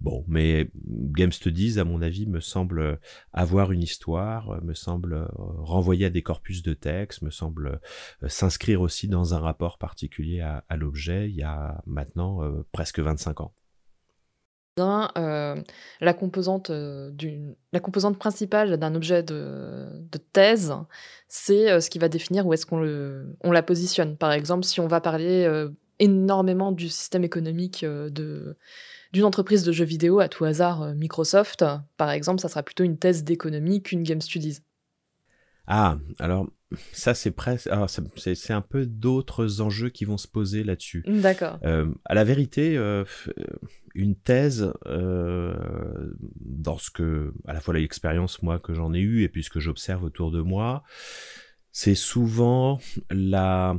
bon, 0.00 0.24
mais 0.28 0.70
Game 0.86 1.32
Studies, 1.32 1.78
à 1.78 1.84
mon 1.84 2.02
avis, 2.02 2.26
me 2.26 2.40
semble 2.40 2.98
avoir 3.32 3.72
une 3.72 3.82
histoire, 3.82 4.62
me 4.62 4.74
semble 4.74 5.28
renvoyer 5.34 6.06
à 6.06 6.10
des 6.10 6.22
corpus 6.22 6.62
de 6.62 6.74
texte, 6.74 7.22
me 7.22 7.30
semble 7.30 7.80
euh, 8.22 8.28
s'inscrire 8.28 8.80
aussi 8.80 9.08
dans 9.08 9.34
un 9.34 9.40
rapport 9.40 9.78
particulier 9.78 10.40
à, 10.40 10.64
à 10.68 10.76
l'objet 10.76 11.28
il 11.28 11.36
y 11.36 11.42
a 11.42 11.82
maintenant 11.86 12.40
presque 12.72 13.00
25 13.00 13.40
ans. 13.40 13.54
Euh, 14.78 15.62
la, 16.00 16.14
composante, 16.14 16.70
euh, 16.70 17.10
la 17.72 17.80
composante 17.80 18.18
principale 18.18 18.78
d'un 18.78 18.94
objet 18.94 19.22
de, 19.22 19.86
thèse, 20.32 20.74
c'est 21.28 21.70
euh, 21.70 21.80
ce 21.80 21.90
qui 21.90 21.98
va 21.98 22.08
définir 22.08 22.46
où 22.46 22.54
est-ce 22.54 22.64
qu'on 22.64 22.82
on 23.42 23.52
la 23.52 23.62
positionne. 23.62 24.16
Par 24.16 24.32
exemple, 24.32 24.64
si 24.64 24.80
on 24.80 24.86
va 24.86 25.02
parler 25.02 25.46
énormément 25.98 26.72
du 26.72 26.88
système 26.88 27.22
économique 27.22 27.84
d'une 27.84 29.24
entreprise 29.24 29.62
de 29.62 29.72
jeux 29.72 29.84
vidéo, 29.84 30.20
à 30.20 30.28
tout 30.28 30.44
hasard 30.44 30.94
Microsoft, 30.94 31.64
par 31.98 32.10
exemple, 32.10 32.40
ça 32.40 32.48
sera 32.48 32.62
plutôt 32.62 32.84
une 32.84 32.96
thèse 32.96 33.24
d'économie 33.24 33.82
qu'une 33.82 34.02
Game 34.02 34.22
Studies. 34.22 34.60
Ah, 35.66 35.98
alors 36.18 36.46
ça 36.92 37.14
c'est 37.14 37.30
presque, 37.30 37.68
c'est 38.16 38.52
un 38.52 38.60
peu 38.60 38.86
d'autres 38.86 39.60
enjeux 39.60 39.90
qui 39.90 40.04
vont 40.04 40.16
se 40.16 40.28
poser 40.28 40.64
là-dessus. 40.64 41.04
D'accord. 41.06 41.58
Euh, 41.64 41.86
à 42.04 42.14
la 42.14 42.24
vérité, 42.24 42.76
euh, 42.76 43.04
une 43.94 44.16
thèse, 44.16 44.72
euh, 44.86 45.54
dans 46.40 46.78
ce 46.78 46.90
que, 46.90 47.32
à 47.46 47.52
la 47.52 47.60
fois 47.60 47.74
l'expérience 47.74 48.42
moi 48.42 48.58
que 48.58 48.74
j'en 48.74 48.94
ai 48.94 49.00
eue 49.00 49.22
et 49.22 49.28
puis 49.28 49.42
ce 49.42 49.50
que 49.50 49.60
j'observe 49.60 50.04
autour 50.04 50.30
de 50.30 50.40
moi, 50.40 50.82
c'est 51.70 51.94
souvent 51.94 52.80
la 53.10 53.76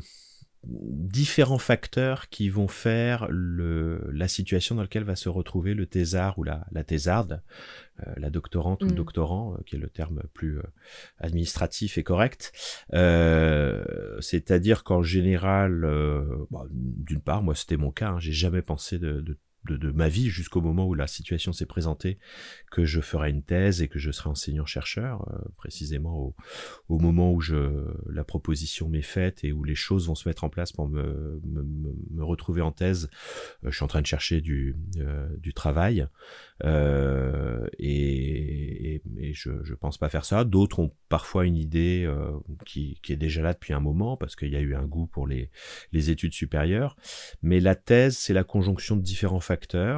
différents 0.65 1.57
facteurs 1.57 2.29
qui 2.29 2.49
vont 2.49 2.67
faire 2.67 3.27
le, 3.29 4.09
la 4.13 4.27
situation 4.27 4.75
dans 4.75 4.81
laquelle 4.81 5.03
va 5.03 5.15
se 5.15 5.27
retrouver 5.29 5.73
le 5.73 5.85
thésard 5.85 6.39
ou 6.39 6.43
la, 6.43 6.65
la 6.71 6.83
thésarde, 6.83 7.41
euh, 7.99 8.13
la 8.17 8.29
doctorante 8.29 8.81
ou 8.83 8.87
le 8.87 8.93
mm. 8.93 8.95
doctorant, 8.95 9.53
euh, 9.53 9.63
qui 9.65 9.75
est 9.75 9.79
le 9.79 9.89
terme 9.89 10.21
plus 10.33 10.59
euh, 10.59 10.63
administratif 11.19 11.97
et 11.97 12.03
correct. 12.03 12.53
C'est-à-dire 14.21 14.83
qu'en 14.83 15.03
général, 15.03 15.81
bah, 16.49 16.65
d'une 16.69 17.21
part, 17.21 17.43
moi 17.43 17.55
c'était 17.55 17.77
mon 17.77 17.91
cas, 17.91 18.11
hein, 18.11 18.19
j'ai 18.19 18.31
jamais 18.31 18.61
pensé 18.61 18.99
de, 18.99 19.19
de 19.19 19.37
de, 19.65 19.91
ma 19.91 20.09
vie 20.09 20.29
jusqu'au 20.29 20.61
moment 20.61 20.85
où 20.87 20.93
la 20.93 21.07
situation 21.07 21.53
s'est 21.53 21.65
présentée 21.65 22.17
que 22.71 22.85
je 22.85 23.01
ferai 23.01 23.29
une 23.29 23.43
thèse 23.43 23.81
et 23.81 23.87
que 23.87 23.99
je 23.99 24.11
serai 24.11 24.29
enseignant-chercheur, 24.29 25.27
euh, 25.31 25.37
précisément 25.57 26.33
au, 26.89 26.99
moment 26.99 27.31
où 27.31 27.41
je, 27.41 27.87
la 28.09 28.23
proposition 28.23 28.89
m'est 28.89 29.01
faite 29.01 29.43
et 29.43 29.51
où 29.51 29.63
les 29.63 29.75
choses 29.75 30.07
vont 30.07 30.15
se 30.15 30.27
mettre 30.27 30.43
en 30.43 30.49
place 30.49 30.71
pour 30.71 30.87
me, 30.87 31.41
retrouver 32.19 32.61
en 32.61 32.71
thèse. 32.71 33.09
Euh, 33.63 33.71
je 33.71 33.75
suis 33.75 33.83
en 33.83 33.87
train 33.87 34.01
de 34.01 34.07
chercher 34.07 34.41
du, 34.41 34.75
euh, 34.97 35.27
travail 35.55 36.07
et, 37.79 39.01
je, 39.33 39.51
je 39.63 39.73
pense 39.73 39.97
pas 39.97 40.09
faire 40.09 40.25
ça. 40.25 40.43
D'autres 40.43 40.79
ont 40.79 40.91
parfois 41.09 41.45
une 41.45 41.57
idée 41.57 42.11
qui, 42.65 42.99
qui 43.03 43.13
est 43.13 43.17
déjà 43.17 43.41
là 43.41 43.53
depuis 43.53 43.73
un 43.73 43.79
moment 43.79 44.17
parce 44.17 44.35
qu'il 44.35 44.49
y 44.49 44.55
a 44.55 44.61
eu 44.61 44.75
un 44.75 44.85
goût 44.85 45.05
pour 45.07 45.27
les, 45.27 45.49
les 45.91 46.09
études 46.09 46.33
supérieures. 46.33 46.95
Mais 47.41 47.59
la 47.59 47.75
thèse, 47.75 48.17
c'est 48.17 48.33
la 48.33 48.43
conjonction 48.43 48.95
de 48.95 49.01
différents 49.01 49.39
facteurs 49.39 49.52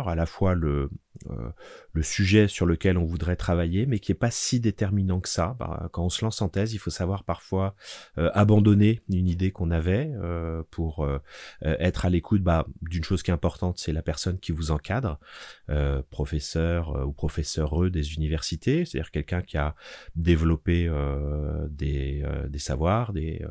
à 0.08 0.16
la 0.16 0.26
fois 0.26 0.56
le, 0.56 0.90
euh, 1.30 1.50
le 1.96 2.04
sujet 2.04 2.48
sur 2.48 2.66
lequel 2.66 2.98
on 2.98 3.06
voudrait 3.06 3.36
travailler, 3.36 3.86
mais 3.86 4.00
qui 4.00 4.12
est 4.12 4.16
pas 4.16 4.32
si 4.32 4.60
déterminant 4.60 5.20
que 5.20 5.30
ça. 5.30 5.56
Bah, 5.60 5.90
quand 5.92 6.04
on 6.04 6.10
se 6.10 6.24
lance 6.24 6.42
en 6.42 6.50
thèse, 6.50 6.74
il 6.74 6.78
faut 6.78 6.90
savoir 6.90 7.24
parfois 7.24 7.76
euh, 8.18 8.30
abandonner 8.34 9.02
une 9.10 9.28
idée 9.28 9.52
qu'on 9.52 9.72
avait 9.72 10.12
euh, 10.16 10.64
pour 10.72 11.08
être 11.62 12.06
à 12.06 12.10
l'écoute 12.10 12.44
bah, 12.44 12.68
d'une 12.82 13.04
chose 13.04 13.24
qui 13.24 13.32
est 13.32 13.34
importante, 13.34 13.80
c'est 13.80 13.94
la 13.94 14.02
personne 14.02 14.40
qui 14.40 14.52
vous 14.52 14.72
encadre, 14.72 15.20
professeur 16.10 17.08
ou 17.08 17.14
professeureux 17.14 17.90
des 17.90 18.14
universités, 18.14 18.86
c'est-à-dire 18.86 19.12
quelqu'un 19.12 19.42
qui 19.42 19.58
a 19.58 19.76
développé 20.16 20.92
des, 21.70 22.24
des 22.50 22.60
savoirs, 22.60 23.14
des, 23.14 23.46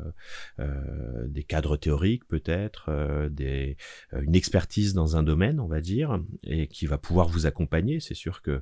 des 0.59 1.43
cadres 1.43 1.77
théoriques 1.77 2.25
peut-être, 2.27 2.89
une 4.13 4.35
expertise 4.35 4.93
dans 4.93 5.17
un 5.17 5.23
domaine, 5.23 5.59
on 5.59 5.67
va 5.67 5.81
dire, 5.81 6.19
et 6.43 6.67
qui 6.67 6.85
va 6.85 6.97
pouvoir 6.97 7.27
vous 7.27 7.45
accompagner 7.45 7.99
c'est 7.99 8.13
sûr 8.13 8.34
que 8.41 8.61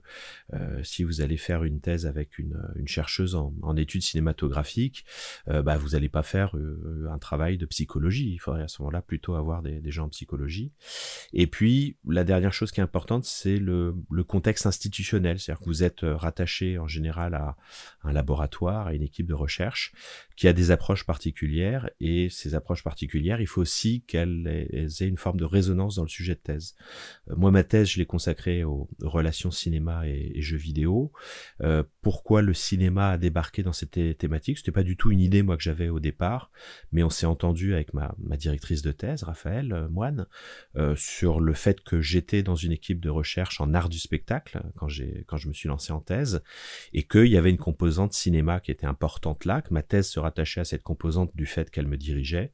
euh, 0.54 0.84
si 0.84 1.04
vous 1.04 1.22
allez 1.22 1.38
faire 1.38 1.64
une 1.64 1.80
thèse 1.80 2.06
avec 2.06 2.38
une, 2.38 2.58
chercheuse 2.86 3.36
en, 3.36 3.76
études 3.76 4.04
cinématographiques, 4.04 5.06
euh, 5.48 5.62
bah, 5.62 5.78
vous 5.78 5.90
n'allez 5.90 6.10
pas 6.10 6.24
faire 6.24 6.56
euh, 6.56 7.08
un 7.12 7.18
travail 7.18 7.58
de 7.58 7.66
psychologie. 7.66 8.32
Il 8.32 8.38
faudrait 8.38 8.64
à 8.64 8.68
ce 8.68 8.82
moment-là 8.82 9.02
plutôt 9.02 9.36
avoir 9.36 9.62
des, 9.62 9.82
gens 9.92 10.06
en 10.06 10.10
psychologie. 10.10 10.72
Et 11.34 11.48
puis, 11.48 11.98
la 12.08 12.24
dernière 12.24 12.54
chose 12.54 12.72
qui 12.72 12.80
est 12.80 12.84
importante, 12.84 13.26
c'est 13.26 13.58
le, 13.58 13.96
le, 14.10 14.24
contexte 14.24 14.66
institutionnel. 14.66 15.40
C'est-à-dire 15.40 15.60
que 15.60 15.66
vous 15.66 15.84
êtes 15.84 16.02
rattaché 16.02 16.78
en 16.78 16.88
général 16.88 17.36
à 17.36 17.56
un 18.04 18.12
laboratoire, 18.12 18.88
à 18.88 18.94
une 18.94 19.04
équipe 19.04 19.28
de 19.28 19.34
recherche 19.34 19.94
qui 20.36 20.48
a 20.48 20.54
des 20.54 20.72
approches 20.72 21.06
particulières. 21.06 21.90
Et 22.00 22.30
ces 22.30 22.56
approches 22.56 22.84
particulières, 22.84 23.42
il 23.42 23.48
faut 23.48 23.62
aussi 23.62 24.04
qu'elles 24.08 24.48
aient 24.48 25.08
une 25.08 25.18
forme 25.18 25.38
de 25.38 25.46
résonance 25.46 25.96
dans 25.96 26.04
le 26.04 26.10
sujet 26.10 26.36
de 26.36 26.40
thèse. 26.40 26.76
moi, 27.28 27.52
ma 27.52 27.64
thèse, 27.64 27.90
je 27.90 28.00
l'ai 28.00 28.06
consacrée 28.06 28.64
au, 28.64 28.90
relations 29.02 29.52
cinéma 29.64 30.08
et, 30.08 30.42
jeux 30.42 30.58
vidéo. 30.58 31.12
Euh, 31.62 31.84
pourquoi 32.02 32.42
le 32.42 32.54
cinéma 32.54 33.12
a 33.12 33.18
débarqué 33.18 33.64
dans 33.64 33.74
cette 33.74 34.18
thématique? 34.18 34.58
C'était 34.58 34.72
pas 34.72 34.84
du 34.84 34.98
tout 34.98 35.12
une 35.12 35.20
idée 35.20 35.42
moi 35.42 35.58
que 35.58 35.64
j'avais 35.64 35.90
au 35.90 36.00
départ, 36.00 36.52
mais 36.92 37.04
on 37.04 37.10
s'est 37.10 37.26
entendu 37.26 37.74
avec 37.74 37.94
ma, 37.94 38.16
directrice 38.38 38.82
de 38.82 38.92
thèse, 38.92 39.24
Raphaël 39.24 39.72
euh, 39.72 39.90
Moine, 39.90 40.28
euh, 40.76 40.96
sur 40.96 41.40
le 41.40 41.54
fait 41.54 41.82
que 41.82 42.02
j'étais 42.02 42.44
dans 42.44 42.56
une 42.56 42.72
équipe 42.72 43.00
de 43.00 43.10
recherche 43.10 43.62
en 43.62 43.74
art 43.74 43.90
du 43.90 44.00
spectacle 44.00 44.62
quand 44.76 44.88
j'ai 44.88 45.24
quand 45.28 45.38
je 45.38 45.48
me 45.48 45.54
suis 45.54 45.70
lancé 45.70 45.94
en 45.94 46.00
thèse 46.00 46.44
et 46.94 47.04
qu'il 47.04 47.28
y 47.28 47.38
avait 47.38 47.50
une 47.50 47.58
composante 47.58 48.14
cinéma 48.14 48.60
qui 48.60 48.72
était 48.72 48.86
importante 48.86 49.46
là, 49.46 49.62
que 49.62 49.74
ma 49.74 49.84
thèse 49.84 50.10
se 50.10 50.20
rattachait 50.20 50.62
à 50.62 50.66
cette 50.66 50.84
composante 50.84 51.32
du 51.36 51.46
fait 51.46 51.70
qu'elle 51.70 51.88
me 51.88 51.98
dirigeait 51.98 52.52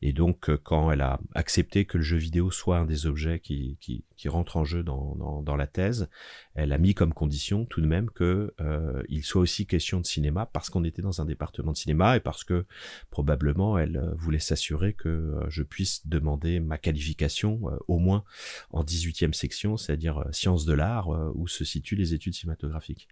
Et 0.00 0.12
donc, 0.12 0.50
quand 0.62 0.92
elle 0.92 1.00
a 1.00 1.20
accepté 1.34 1.84
que 1.84 1.98
le 1.98 2.04
jeu 2.04 2.16
vidéo 2.16 2.50
soit 2.50 2.78
un 2.78 2.84
des 2.84 3.06
objets 3.06 3.40
qui, 3.40 3.76
qui, 3.80 4.04
qui 4.16 4.28
rentre 4.28 4.56
en 4.56 4.64
jeu 4.64 4.82
dans, 4.82 5.16
dans, 5.16 5.42
dans, 5.42 5.56
la 5.56 5.66
thèse, 5.66 6.08
elle 6.54 6.72
a 6.72 6.78
mis 6.78 6.94
comme 6.94 7.12
condition 7.12 7.64
tout 7.64 7.80
de 7.80 7.86
même 7.86 8.10
que 8.10 8.54
euh, 8.60 9.02
soit 9.22 9.40
aussi 9.40 9.66
question 9.66 10.00
de 10.00 10.06
cinéma 10.06 10.46
parce 10.46 10.70
qu'on 10.70 10.84
était 10.84 11.02
dans 11.02 11.20
un 11.20 11.24
département 11.24 11.72
de 11.72 11.76
cinéma 11.76 12.16
et 12.16 12.20
parce 12.20 12.44
que 12.44 12.64
probablement 13.10 13.78
elle 13.78 14.02
voulait 14.16 14.38
s'assurer 14.38 14.92
que 14.92 15.34
je 15.48 15.62
puisse 15.62 16.06
demander 16.06 16.60
ma 16.60 16.78
qualification 16.78 17.60
au 17.88 17.98
moins 17.98 18.24
en 18.70 18.84
18e 18.84 19.32
section, 19.32 19.76
c'est-à-dire 19.76 20.24
sciences 20.32 20.64
de 20.64 20.72
l'art 20.72 21.08
où 21.34 21.46
se 21.48 21.64
situent 21.64 21.96
les 21.96 22.14
études 22.14 22.34
cinématographiques. 22.34 23.08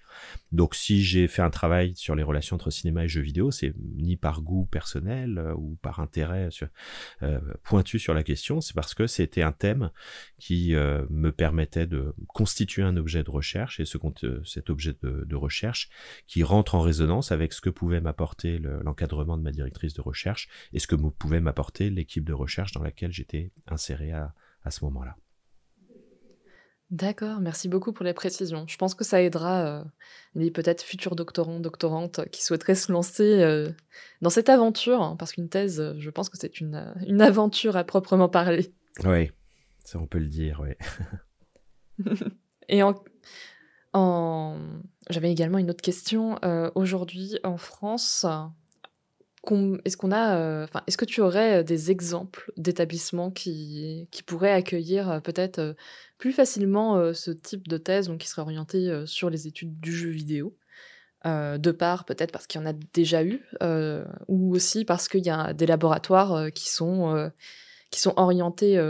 Donc 0.53 0.74
si 0.74 1.03
j'ai 1.03 1.28
fait 1.28 1.43
un 1.43 1.51
travail 1.51 1.95
sur 1.97 2.14
les 2.14 2.22
relations 2.22 2.57
entre 2.57 2.70
cinéma 2.70 3.05
et 3.05 3.09
jeux 3.09 3.20
vidéo, 3.20 3.51
c'est 3.51 3.74
ni 3.97 4.16
par 4.16 4.41
goût 4.41 4.66
personnel 4.66 5.53
ou 5.57 5.76
par 5.82 6.01
intérêt 6.01 6.51
sur, 6.51 6.68
euh, 7.22 7.41
pointu 7.62 7.99
sur 7.99 8.14
la 8.14 8.22
question, 8.22 8.61
c'est 8.61 8.74
parce 8.74 8.95
que 8.95 9.07
c'était 9.07 9.43
un 9.43 9.53
thème 9.53 9.91
qui 10.39 10.74
euh, 10.74 11.05
me 11.11 11.33
permettait 11.33 11.87
de 11.87 12.14
constituer 12.29 12.83
un 12.83 12.97
objet 12.97 13.22
de 13.22 13.31
recherche 13.31 13.81
et 13.81 13.85
ce, 13.85 13.99
euh, 14.24 14.43
cet 14.45 14.70
objet 14.70 14.97
de, 15.03 15.37
recherche 15.37 15.91
qui 16.27 16.43
rentre 16.43 16.74
en 16.74 16.81
résonance 16.81 17.31
avec 17.31 17.53
ce 17.53 17.61
que 17.61 17.68
pouvait 17.70 18.01
m'apporter 18.01 18.59
l'encadrement 18.59 19.37
de 19.37 19.43
ma 19.43 19.53
directrice 19.53 19.93
de 19.93 20.01
recherche 20.01 20.49
et 20.72 20.79
ce 20.79 20.87
que 20.87 20.97
pouvait 20.97 21.41
m'apporter 21.41 21.91
l'équipe 21.91 22.24
de 22.24 22.33
recherche 22.33 22.72
dans 22.72 22.83
laquelle 22.83 23.12
j'étais 23.12 23.53
inséré 23.66 24.12
à 24.12 24.70
ce 24.70 24.85
moment-là. 24.87 25.16
D'accord, 26.91 27.41
merci 27.41 27.68
beaucoup 27.68 27.93
pour 27.93 28.05
les 28.05 28.14
précisions. 28.14 28.64
Je 28.68 28.76
pense 28.76 28.95
que 28.95 29.03
ça 29.03 29.20
aidera 29.20 29.66
euh, 29.66 29.84
les 30.37 30.53
peut-être 30.53 30.82
futurs 30.82 31.16
doctorants, 31.16 31.59
doctorantes 31.59 32.28
qui 32.30 32.45
souhaiteraient 32.45 32.76
se 32.76 32.93
lancer 32.93 33.43
euh, 33.43 33.70
dans 34.22 34.30
cette 34.30 34.49
aventure, 34.49 35.03
hein, 35.03 35.16
parce 35.18 35.32
qu'une 35.32 35.49
thèse, 35.49 35.80
euh, 35.80 35.95
je 35.99 36.11
pense 36.11 36.28
que 36.28 36.39
c'est 36.39 36.61
une, 36.61 36.95
une 37.07 37.22
aventure 37.22 37.76
à 37.76 37.82
proprement 37.82 38.28
parler. 38.28 38.72
Oui, 39.05 39.32
ça 39.84 39.99
on 39.99 40.07
peut 40.07 40.20
le 40.20 40.28
dire, 40.28 40.62
oui. 40.62 42.07
Et 42.68 42.84
en, 42.84 42.95
en... 43.93 44.57
j'avais 45.11 45.32
également 45.32 45.59
une 45.59 45.70
autre 45.70 45.82
question. 45.82 46.39
Euh, 46.45 46.70
Aujourd'hui, 46.76 47.39
en 47.43 47.57
France, 47.57 48.26
est-ce 49.84 49.97
qu'on 49.97 50.12
a, 50.12 50.64
enfin, 50.64 50.82
est-ce 50.86 50.97
que 50.97 51.05
tu 51.05 51.20
aurais 51.20 51.64
des 51.64 51.90
exemples 51.90 52.53
d'établissements 52.57 53.30
qui, 53.30 54.09
qui 54.11 54.22
pourraient 54.22 54.53
accueillir 54.53 55.20
peut-être 55.22 55.74
plus 56.18 56.32
facilement 56.32 57.12
ce 57.14 57.30
type 57.30 57.68
de 57.68 57.76
thèse, 57.76 58.09
donc 58.09 58.18
qui 58.18 58.28
serait 58.28 58.42
orienté 58.42 59.05
sur 59.07 59.30
les 59.30 59.47
études 59.47 59.78
du 59.80 59.92
jeu 59.92 60.11
vidéo 60.11 60.57
de 61.24 61.70
part 61.72 62.05
peut-être 62.05 62.30
parce 62.30 62.47
qu'il 62.47 62.61
y 62.61 62.64
en 62.64 62.68
a 62.68 62.74
déjà 62.92 63.24
eu, 63.24 63.42
ou 64.28 64.55
aussi 64.55 64.84
parce 64.84 65.09
qu'il 65.09 65.24
y 65.24 65.30
a 65.30 65.53
des 65.53 65.66
laboratoires 65.66 66.53
qui 66.53 66.68
sont 66.68 67.30
qui 67.90 68.01
sont 68.01 68.14
orientés 68.16 68.80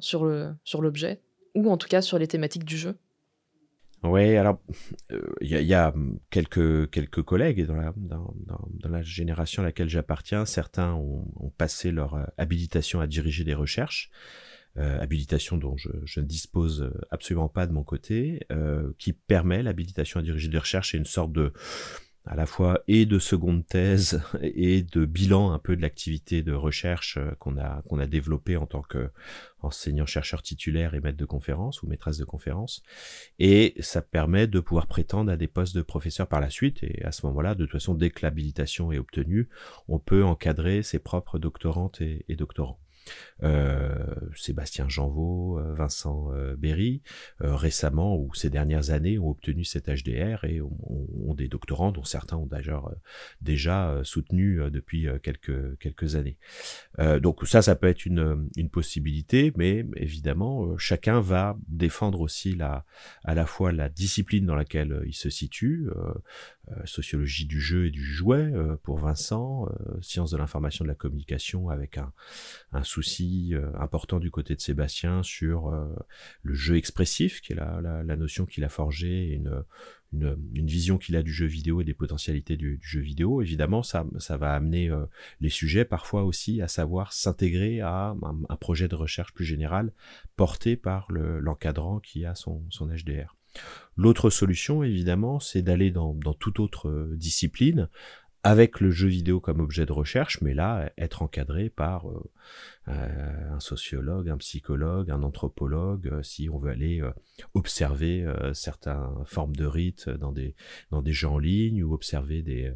sur 0.00 0.24
le 0.24 0.54
sur 0.64 0.82
l'objet, 0.82 1.20
ou 1.54 1.70
en 1.70 1.76
tout 1.76 1.88
cas 1.88 2.02
sur 2.02 2.18
les 2.18 2.28
thématiques 2.28 2.64
du 2.64 2.76
jeu? 2.76 2.96
Oui, 4.02 4.36
alors 4.36 4.62
il 5.10 5.16
euh, 5.16 5.60
y, 5.60 5.64
y, 5.64 5.74
a 5.74 5.92
quelques 6.30 6.90
quelques 6.90 7.22
collègues 7.22 7.66
dans 7.66 7.76
la 7.76 7.92
dans, 7.96 8.34
dans, 8.46 8.68
dans 8.70 8.88
la 8.88 9.02
génération 9.02 9.62
à 9.62 9.66
laquelle 9.66 9.90
j'appartiens. 9.90 10.46
Certains 10.46 10.94
ont, 10.94 11.26
ont, 11.36 11.50
passé 11.50 11.92
leur 11.92 12.14
euh, 12.14 12.24
habilitation 12.38 13.00
à 13.00 13.06
diriger 13.06 13.44
des 13.44 13.52
recherches, 13.52 14.10
euh, 14.78 14.98
habilitation 15.00 15.58
dont 15.58 15.76
je, 15.76 15.90
je, 16.04 16.20
ne 16.20 16.24
dispose 16.24 16.90
absolument 17.10 17.50
pas 17.50 17.66
de 17.66 17.72
mon 17.72 17.84
côté, 17.84 18.46
euh, 18.50 18.90
qui 18.98 19.12
permet 19.12 19.62
l'habilitation 19.62 20.20
à 20.20 20.22
diriger 20.22 20.48
des 20.48 20.58
recherches 20.58 20.94
et 20.94 20.98
une 20.98 21.04
sorte 21.04 21.32
de 21.32 21.52
à 22.26 22.36
la 22.36 22.46
fois 22.46 22.82
et 22.86 23.06
de 23.06 23.18
seconde 23.18 23.66
thèse 23.66 24.22
et 24.42 24.82
de 24.82 25.04
bilan 25.04 25.52
un 25.52 25.58
peu 25.58 25.76
de 25.76 25.82
l'activité 25.82 26.42
de 26.42 26.52
recherche 26.52 27.16
euh, 27.16 27.32
qu'on 27.38 27.56
a 27.58 27.82
qu'on 27.88 27.98
a 27.98 28.06
développé 28.06 28.56
en 28.56 28.66
tant 28.66 28.82
que 28.82 29.10
enseignant 29.62 30.06
chercheur 30.06 30.42
titulaire 30.42 30.94
et 30.94 31.00
maître 31.00 31.16
de 31.16 31.24
conférence 31.24 31.82
ou 31.82 31.86
maîtresse 31.86 32.18
de 32.18 32.24
conférence 32.24 32.82
et 33.38 33.74
ça 33.80 34.02
permet 34.02 34.46
de 34.46 34.60
pouvoir 34.60 34.86
prétendre 34.86 35.30
à 35.30 35.36
des 35.36 35.48
postes 35.48 35.76
de 35.76 35.82
professeur 35.82 36.26
par 36.26 36.40
la 36.40 36.50
suite. 36.50 36.82
Et 36.82 37.04
à 37.04 37.12
ce 37.12 37.26
moment-là 37.26 37.54
de 37.54 37.64
toute 37.64 37.72
façon 37.72 37.94
dès 37.94 38.10
que 38.10 38.20
l'habilitation 38.22 38.92
est 38.92 38.98
obtenue 38.98 39.48
on 39.88 39.98
peut 39.98 40.24
encadrer 40.24 40.82
ses 40.82 40.98
propres 40.98 41.38
doctorantes 41.38 42.00
et, 42.00 42.24
doctorants 42.36 42.78
Sébastien 44.36 44.88
Janvaux, 44.88 45.58
euh, 45.58 45.74
Vincent 45.74 46.30
euh, 46.32 46.56
Berry, 46.56 47.02
récemment 47.40 48.16
ou 48.16 48.34
ces 48.34 48.50
dernières 48.50 48.90
années 48.90 49.18
ont 49.18 49.30
obtenu 49.30 49.64
cet 49.64 49.88
HDR 49.88 50.44
et 50.44 50.60
ont, 50.60 51.34
des 51.34 51.48
doctorants 51.48 51.92
dont 51.92 52.04
certains 52.04 52.36
ont 52.36 52.46
d'ailleurs 52.46 52.92
déjà 53.40 54.00
soutenu 54.02 54.60
depuis 54.70 55.06
quelques 55.22 55.78
quelques 55.78 56.16
années. 56.16 56.36
donc 57.20 57.46
ça, 57.46 57.62
ça 57.62 57.76
peut 57.76 57.86
être 57.86 58.04
une, 58.04 58.48
une 58.56 58.68
possibilité, 58.68 59.52
mais 59.56 59.86
évidemment 59.96 60.76
chacun 60.76 61.20
va 61.20 61.56
défendre 61.68 62.20
aussi 62.20 62.56
la 62.56 62.84
à 63.24 63.34
la 63.34 63.46
fois 63.46 63.72
la 63.72 63.88
discipline 63.88 64.44
dans 64.44 64.56
laquelle 64.56 65.02
il 65.06 65.14
se 65.14 65.30
situe. 65.30 65.88
sociologie 66.84 67.46
du 67.46 67.60
jeu 67.60 67.86
et 67.86 67.90
du 67.90 68.04
jouet 68.04 68.52
pour 68.82 68.98
Vincent, 68.98 69.66
sciences 70.02 70.32
de 70.32 70.36
l'information 70.36 70.84
de 70.84 70.88
la 70.88 70.94
communication 70.94 71.68
avec 71.68 71.96
un, 71.96 72.12
un 72.72 72.84
souci 72.90 73.50
euh, 73.54 73.70
important 73.78 74.18
du 74.18 74.30
côté 74.30 74.54
de 74.54 74.60
Sébastien 74.60 75.22
sur 75.22 75.68
euh, 75.68 75.86
le 76.42 76.54
jeu 76.54 76.76
expressif, 76.76 77.40
qui 77.40 77.52
est 77.52 77.56
la, 77.56 78.16
notion 78.16 78.46
qu'il 78.46 78.64
a 78.64 78.68
forgée, 78.68 79.40
une, 80.12 80.66
vision 80.66 80.98
qu'il 80.98 81.14
a 81.14 81.22
du 81.22 81.32
jeu 81.32 81.46
vidéo 81.46 81.80
et 81.80 81.84
des 81.84 81.94
potentialités 81.94 82.56
du, 82.56 82.80
jeu 82.82 83.00
vidéo. 83.00 83.42
Évidemment, 83.42 83.82
ça, 83.82 84.04
va 84.36 84.52
amener 84.52 84.90
euh, 84.90 85.06
les 85.40 85.50
sujets 85.50 85.84
parfois 85.84 86.24
aussi 86.24 86.60
à 86.60 86.68
savoir 86.68 87.12
s'intégrer 87.12 87.80
à 87.80 88.16
un, 88.48 88.56
projet 88.56 88.88
de 88.88 88.96
recherche 88.96 89.32
plus 89.32 89.44
général 89.44 89.92
porté 90.36 90.76
par 90.76 91.10
l'encadrant 91.12 92.00
qui 92.00 92.24
a 92.24 92.34
son, 92.34 92.66
HDR. 92.80 93.36
L'autre 93.96 94.30
solution, 94.30 94.82
évidemment, 94.82 95.38
c'est 95.38 95.62
d'aller 95.62 95.90
dans, 95.90 96.14
toute 96.38 96.60
autre 96.60 97.10
discipline 97.14 97.88
avec 98.42 98.80
le 98.80 98.90
jeu 98.90 99.08
vidéo 99.08 99.38
comme 99.38 99.60
objet 99.60 99.84
de 99.86 99.92
recherche, 99.92 100.40
mais 100.40 100.54
là, 100.54 100.90
être 100.96 101.22
encadré 101.22 101.68
par 101.68 102.06
un 102.90 103.60
sociologue, 103.60 104.28
un 104.28 104.36
psychologue, 104.38 105.10
un 105.10 105.22
anthropologue, 105.22 106.08
euh, 106.08 106.22
si 106.22 106.48
on 106.48 106.58
veut 106.58 106.70
aller 106.70 107.00
euh, 107.00 107.10
observer 107.54 108.26
certaines 108.52 109.24
formes 109.24 109.56
de 109.56 109.64
rites 109.64 110.08
dans 110.08 110.32
des, 110.32 110.54
dans 110.90 111.00
des 111.02 111.12
jeux 111.12 111.28
en 111.28 111.38
ligne 111.38 111.82
ou 111.82 111.94
observer 111.94 112.42
des, 112.42 112.72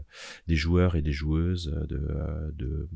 des 0.47 0.57
joueurs 0.57 0.97
et 0.97 1.03
des 1.03 1.12
joueuses 1.12 1.67
de, 1.89 2.01
de, 2.53 2.89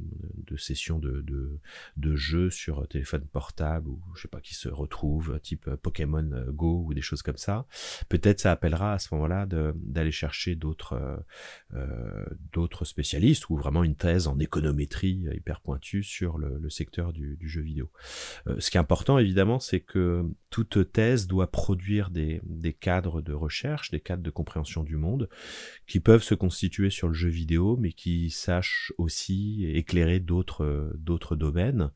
de 0.47 0.57
sessions 0.57 0.99
de, 0.99 1.21
de, 1.21 1.59
de 1.97 2.17
jeux 2.17 2.51
sur 2.51 2.87
téléphone 2.89 3.27
portable 3.27 3.89
ou 3.89 4.01
je 4.15 4.23
sais 4.23 4.29
pas 4.29 4.41
qui 4.41 4.55
se 4.55 4.69
retrouvent, 4.69 5.39
type 5.41 5.69
Pokémon 5.77 6.31
Go 6.49 6.85
ou 6.87 6.95
des 6.95 7.03
choses 7.03 7.23
comme 7.23 7.37
ça. 7.37 7.67
Peut-être 8.09 8.41
ça 8.41 8.53
appellera 8.53 8.95
à 8.95 8.99
ce 8.99 9.15
moment-là 9.15 9.47
d'aller 9.47 10.13
chercher 10.13 10.55
d'autres 10.55 11.23
euh, 11.75 12.25
d'autres 12.53 12.85
spécialistes 12.85 13.51
ou 13.51 13.57
vraiment 13.57 13.85
une 13.85 13.95
thèse 13.97 14.27
en 14.27 14.39
économétrie 14.39 15.27
hyper 15.35 15.61
pointue 15.61 16.03
sur 16.03 16.39
le, 16.39 16.59
le 16.59 16.71
secteur 16.71 17.08
du, 17.13 17.37
jeu 17.49 17.63
vidéo. 17.63 17.91
Euh, 18.47 18.57
ce 18.59 18.71
qui 18.71 18.77
est 18.77 18.81
important 18.81 19.19
évidemment, 19.19 19.59
c'est 19.59 19.81
que 19.81 20.25
toute 20.51 20.93
thèse 20.93 21.27
doit 21.27 21.51
produire 21.51 22.11
des, 22.11 22.41
des, 22.45 22.73
cadres 22.73 23.21
de 23.21 23.33
recherche, 23.33 23.91
des 23.91 24.01
cadres 24.01 24.23
de 24.23 24.31
compréhension 24.31 24.83
du 24.83 24.97
monde, 24.97 25.29
qui 25.87 26.01
peuvent 26.01 26.23
se 26.23 26.35
constituer 26.35 26.91
sur 26.91 27.09
le 27.09 27.15
jeu 27.15 27.29
vidéo, 27.29 27.77
mais 27.79 27.93
qui 27.93 28.31
sachent 28.31 28.93
aussi 28.99 29.67
éclairer 29.67 30.21
d'autres 30.21 30.93
d'autres 30.97 31.37
domaines. 31.37 31.91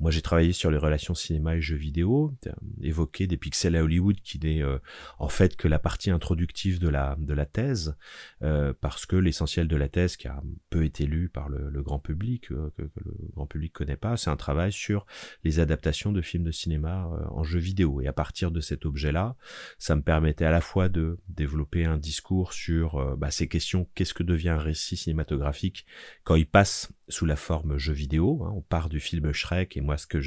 Moi, 0.00 0.10
j'ai 0.10 0.22
travaillé 0.22 0.52
sur 0.52 0.70
les 0.70 0.78
relations 0.78 1.14
cinéma 1.14 1.56
et 1.56 1.60
jeux 1.60 1.76
vidéo, 1.76 2.34
évoqué 2.80 3.26
des 3.26 3.36
pixels 3.36 3.76
à 3.76 3.82
Hollywood, 3.82 4.20
qui 4.20 4.38
n'est 4.38 4.62
euh, 4.62 4.78
en 5.18 5.28
fait 5.28 5.56
que 5.56 5.68
la 5.68 5.78
partie 5.78 6.10
introductive 6.10 6.78
de 6.78 6.88
la 6.88 7.16
de 7.18 7.34
la 7.34 7.46
thèse, 7.46 7.96
euh, 8.42 8.72
parce 8.80 9.06
que 9.06 9.16
l'essentiel 9.16 9.68
de 9.68 9.76
la 9.76 9.88
thèse, 9.88 10.16
qui 10.16 10.28
a 10.28 10.42
peu 10.70 10.84
été 10.84 11.06
lu 11.06 11.28
par 11.28 11.48
le, 11.48 11.82
grand 11.82 11.98
public, 11.98 12.50
euh, 12.52 12.70
que, 12.76 12.82
le 12.82 13.14
grand 13.34 13.46
public 13.46 13.72
connaît 13.72 13.96
pas, 13.96 14.16
c'est 14.16 14.30
un 14.30 14.36
travail 14.42 14.72
sur 14.72 15.06
les 15.44 15.60
adaptations 15.60 16.10
de 16.10 16.20
films 16.20 16.42
de 16.42 16.50
cinéma 16.50 17.08
euh, 17.12 17.24
en 17.30 17.44
jeu 17.44 17.60
vidéo. 17.60 18.00
Et 18.00 18.08
à 18.08 18.12
partir 18.12 18.50
de 18.50 18.60
cet 18.60 18.84
objet-là, 18.84 19.36
ça 19.78 19.94
me 19.94 20.02
permettait 20.02 20.44
à 20.44 20.50
la 20.50 20.60
fois 20.60 20.88
de 20.88 21.20
développer 21.28 21.84
un 21.84 21.96
discours 21.96 22.52
sur 22.52 22.96
euh, 22.96 23.14
bah, 23.16 23.30
ces 23.30 23.46
questions, 23.46 23.88
qu'est-ce 23.94 24.14
que 24.14 24.24
devient 24.24 24.50
un 24.50 24.58
récit 24.58 24.96
cinématographique 24.96 25.86
quand 26.24 26.34
il 26.34 26.46
passe 26.46 26.90
sous 27.08 27.26
la 27.26 27.36
forme 27.36 27.78
jeu 27.78 27.92
vidéo. 27.92 28.42
Hein? 28.44 28.52
On 28.56 28.62
part 28.62 28.88
du 28.88 28.98
film 28.98 29.32
Shrek 29.32 29.76
et 29.76 29.80
moi 29.80 29.96
ce 29.96 30.06
que 30.06 30.20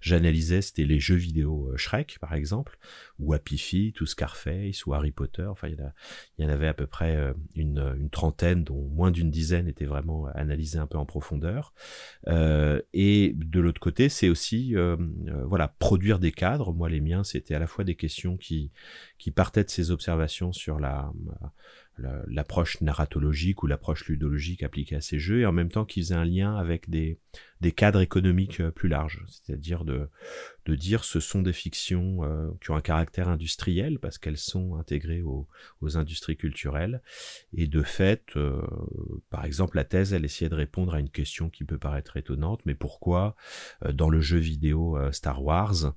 j'analysais 0.00 0.62
c'était 0.62 0.84
les 0.84 1.00
jeux 1.00 1.16
vidéo 1.16 1.70
euh, 1.72 1.76
Shrek 1.76 2.18
par 2.20 2.32
exemple, 2.32 2.78
ou 3.18 3.34
Happy 3.34 3.58
Feet, 3.58 4.00
ou 4.00 4.06
Scarface, 4.06 4.86
ou 4.86 4.94
Harry 4.94 5.12
Potter. 5.12 5.44
Enfin 5.44 5.68
il 5.68 5.76
y, 6.38 6.44
en, 6.46 6.48
avait 6.48 6.68
à 6.68 6.74
peu 6.74 6.86
près 6.86 7.34
une, 7.54 8.08
trentaine, 8.10 8.64
dont 8.64 8.88
moins 8.88 9.10
d'une 9.10 9.30
dizaine 9.30 9.68
étaient 9.68 9.84
vraiment 9.84 10.26
analysés 10.26 10.78
un 10.78 10.86
peu 10.86 10.96
en 10.96 11.04
profondeur. 11.04 11.74
Et 12.92 13.32
de 13.34 13.57
l'autre 13.60 13.80
côté 13.80 14.08
c'est 14.08 14.28
aussi 14.28 14.76
euh, 14.76 14.96
euh, 15.28 15.44
voilà 15.44 15.68
produire 15.78 16.18
des 16.18 16.32
cadres. 16.32 16.72
Moi 16.72 16.88
les 16.88 17.00
miens 17.00 17.24
c'était 17.24 17.54
à 17.54 17.58
la 17.58 17.66
fois 17.66 17.84
des 17.84 17.94
questions 17.94 18.36
qui 18.36 18.70
qui 19.18 19.30
partaient 19.30 19.64
de 19.64 19.70
ces 19.70 19.90
observations 19.90 20.52
sur 20.52 20.78
la 20.78 21.12
l'approche 21.98 22.80
narratologique 22.80 23.62
ou 23.62 23.66
l'approche 23.66 24.06
ludologique 24.06 24.62
appliquée 24.62 24.96
à 24.96 25.00
ces 25.00 25.18
jeux, 25.18 25.40
et 25.40 25.46
en 25.46 25.52
même 25.52 25.70
temps 25.70 25.84
qu'ils 25.84 26.12
aient 26.12 26.16
un 26.16 26.24
lien 26.24 26.56
avec 26.56 26.88
des, 26.88 27.18
cadres 27.76 28.00
économiques 28.00 28.60
euh, 28.60 28.70
plus 28.70 28.88
larges, 28.88 29.24
c'est-à-dire 29.26 29.84
de, 29.84 30.08
de 30.64 30.74
dire 30.74 31.04
ce 31.04 31.20
sont 31.20 31.42
des 31.42 31.52
fictions 31.52 32.24
euh, 32.24 32.50
qui 32.62 32.70
ont 32.70 32.76
un 32.76 32.80
caractère 32.80 33.28
industriel 33.28 33.98
parce 33.98 34.18
qu'elles 34.18 34.36
sont 34.36 34.76
intégrées 34.76 35.22
aux, 35.22 35.46
industries 35.96 36.36
culturelles, 36.36 37.02
et 37.52 37.66
de 37.66 37.82
fait, 37.82 38.36
euh, 38.36 38.62
par 39.30 39.44
exemple, 39.44 39.76
la 39.76 39.84
thèse, 39.84 40.12
elle 40.12 40.24
essayait 40.24 40.50
de 40.50 40.54
répondre 40.54 40.94
à 40.94 41.00
une 41.00 41.10
question 41.10 41.50
qui 41.50 41.64
peut 41.64 41.78
paraître 41.78 42.16
étonnante, 42.16 42.60
mais 42.66 42.74
pourquoi 42.74 43.34
dans 43.92 44.10
le 44.10 44.20
jeu 44.20 44.38
vidéo 44.38 44.98
Star 45.12 45.42
Wars, 45.42 45.94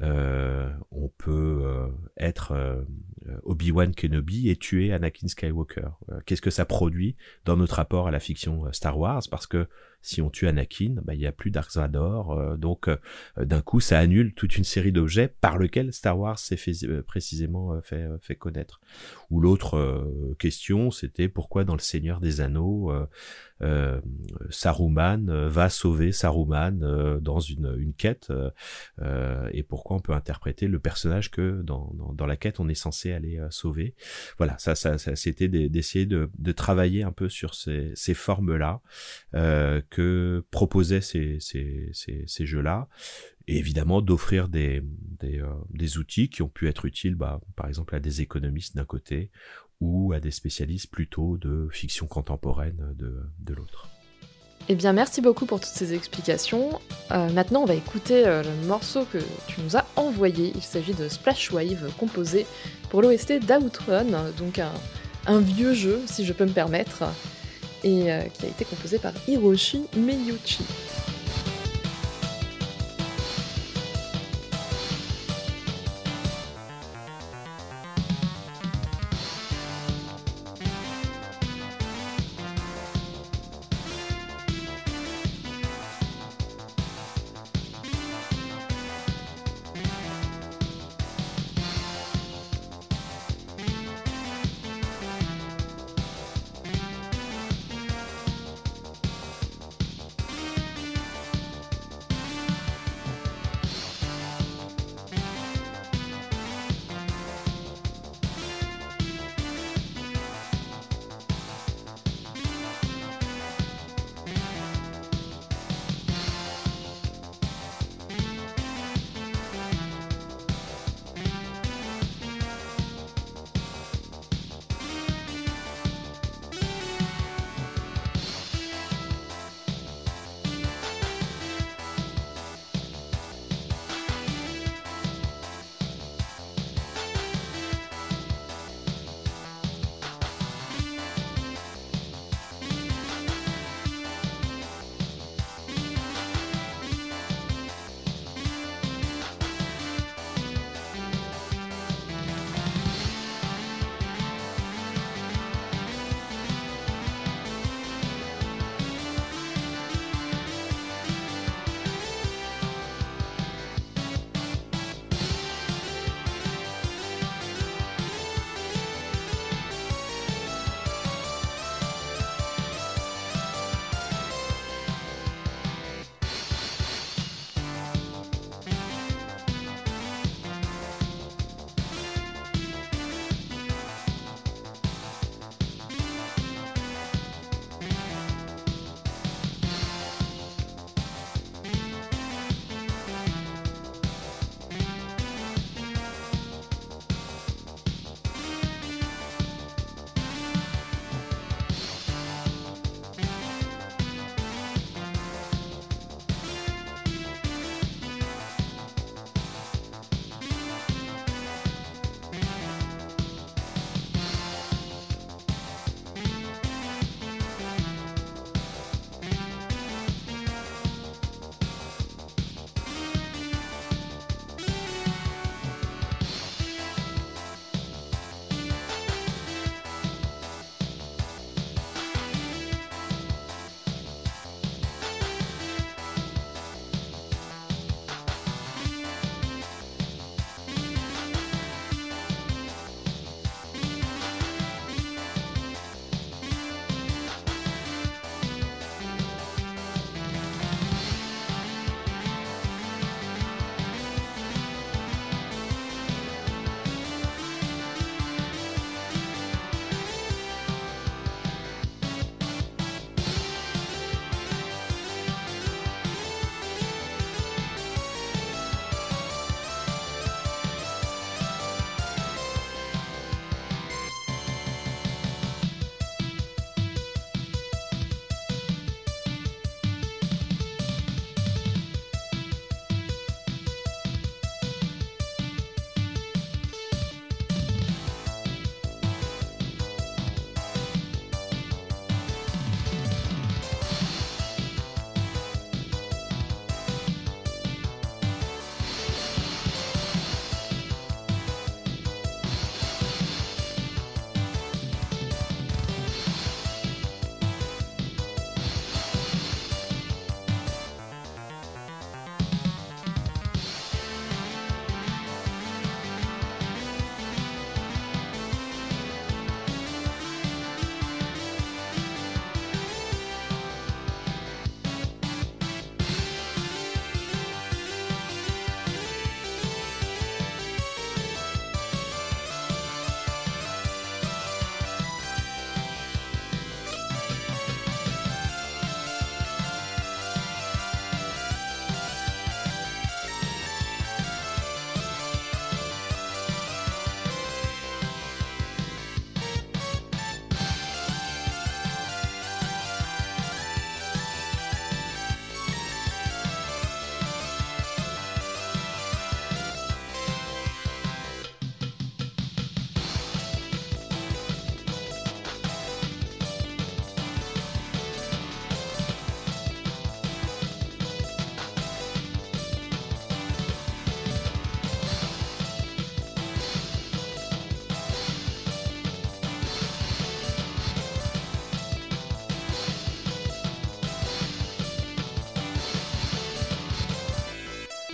on 0.00 1.08
peut 1.18 1.62
euh, 1.64 1.88
être 2.16 2.52
euh, 2.52 2.82
Obi-Wan 3.44 3.94
Kenobi 3.94 4.48
et 4.48 4.56
tuer 4.56 4.92
Anakin 4.92 5.28
Skywalker. 5.28 5.88
Qu'est-ce 6.26 6.42
que 6.42 6.50
ça 6.50 6.64
produit 6.64 7.16
dans 7.44 7.56
notre 7.56 7.76
rapport 7.76 8.08
à 8.08 8.10
la 8.10 8.20
fiction 8.20 8.70
Star 8.72 8.98
Wars? 8.98 9.22
Parce 9.30 9.46
que 9.46 9.68
si 10.04 10.22
on 10.22 10.30
tue 10.30 10.46
Anakin, 10.46 10.96
bah, 11.02 11.14
il 11.14 11.18
n'y 11.18 11.26
a 11.26 11.32
plus 11.32 11.50
Dark 11.50 11.74
Vador, 11.74 12.56
donc 12.56 12.88
d'un 13.36 13.60
coup 13.60 13.80
ça 13.80 13.98
annule 13.98 14.34
toute 14.34 14.56
une 14.56 14.64
série 14.64 14.92
d'objets 14.92 15.28
par 15.28 15.58
lesquels 15.58 15.92
Star 15.92 16.18
Wars 16.18 16.38
s'est 16.38 16.56
fait, 16.56 17.02
précisément 17.02 17.80
fait, 17.82 18.06
fait 18.20 18.36
connaître. 18.36 18.80
Ou 19.30 19.40
l'autre 19.40 20.06
question, 20.38 20.90
c'était 20.90 21.28
pourquoi 21.28 21.64
dans 21.64 21.74
le 21.74 21.80
Seigneur 21.80 22.20
des 22.20 22.40
Anneaux, 22.40 22.92
euh, 23.62 24.00
Saruman 24.50 25.28
euh, 25.28 25.48
va 25.48 25.68
sauver 25.68 26.10
Saruman 26.10 26.82
euh, 26.82 27.20
dans 27.20 27.38
une, 27.38 27.74
une 27.78 27.94
quête 27.94 28.32
et 29.52 29.62
pourquoi 29.62 29.96
on 29.96 30.00
peut 30.00 30.12
interpréter 30.12 30.66
le 30.66 30.78
personnage 30.78 31.30
que 31.30 31.62
dans, 31.62 31.92
dans, 32.14 32.26
la 32.26 32.36
quête 32.36 32.60
on 32.60 32.68
est 32.68 32.74
censé 32.74 33.12
aller 33.12 33.40
sauver. 33.50 33.94
Voilà, 34.38 34.56
ça, 34.58 34.74
ça, 34.74 34.98
ça 34.98 35.16
c'était 35.16 35.48
d'essayer 35.48 36.06
de, 36.06 36.30
de, 36.38 36.52
travailler 36.52 37.02
un 37.02 37.12
peu 37.12 37.28
sur 37.28 37.54
ces, 37.54 37.92
ces 37.94 38.14
formes-là 38.14 38.80
proposaient 40.50 41.00
ces, 41.00 41.38
jeux-là 42.40 42.88
et 43.46 43.58
évidemment 43.58 44.00
d'offrir 44.00 44.48
des, 44.48 44.82
des, 45.20 45.98
outils 45.98 46.28
qui 46.28 46.42
ont 46.42 46.48
pu 46.48 46.68
être 46.68 46.86
utiles, 46.86 47.14
bah, 47.14 47.40
par 47.56 47.68
exemple 47.68 47.94
à 47.94 48.00
des 48.00 48.22
économistes 48.22 48.74
d'un 48.76 48.84
côté 48.84 49.30
ou 49.80 50.12
à 50.12 50.20
des 50.20 50.30
spécialistes 50.30 50.90
plutôt 50.90 51.36
de 51.36 51.68
fiction 51.70 52.06
contemporaine 52.06 52.94
de, 52.96 53.54
l'autre. 53.54 53.88
Eh 54.68 54.74
bien, 54.74 54.94
merci 54.94 55.20
beaucoup 55.20 55.44
pour 55.44 55.60
toutes 55.60 55.74
ces 55.74 55.92
explications. 55.92 56.80
Euh, 57.10 57.30
maintenant, 57.30 57.62
on 57.62 57.66
va 57.66 57.74
écouter 57.74 58.26
euh, 58.26 58.42
le 58.42 58.66
morceau 58.66 59.04
que 59.04 59.18
tu 59.46 59.60
nous 59.60 59.76
as 59.76 59.84
envoyé. 59.96 60.52
Il 60.54 60.62
s'agit 60.62 60.94
de 60.94 61.08
Splash 61.08 61.52
Wave, 61.52 61.92
composé 61.98 62.46
pour 62.88 63.02
l'OST 63.02 63.40
d'Outrun, 63.40 64.06
donc 64.38 64.58
un, 65.26 65.40
vieux 65.40 65.74
jeu, 65.74 66.00
si 66.06 66.24
je 66.24 66.32
peux 66.32 66.46
me 66.46 66.52
permettre, 66.52 67.04
et 67.84 68.10
euh, 68.10 68.22
qui 68.32 68.46
a 68.46 68.48
été 68.48 68.64
composé 68.64 68.98
par 68.98 69.12
Hiroshi 69.28 69.84
Miyuchi. 69.96 70.64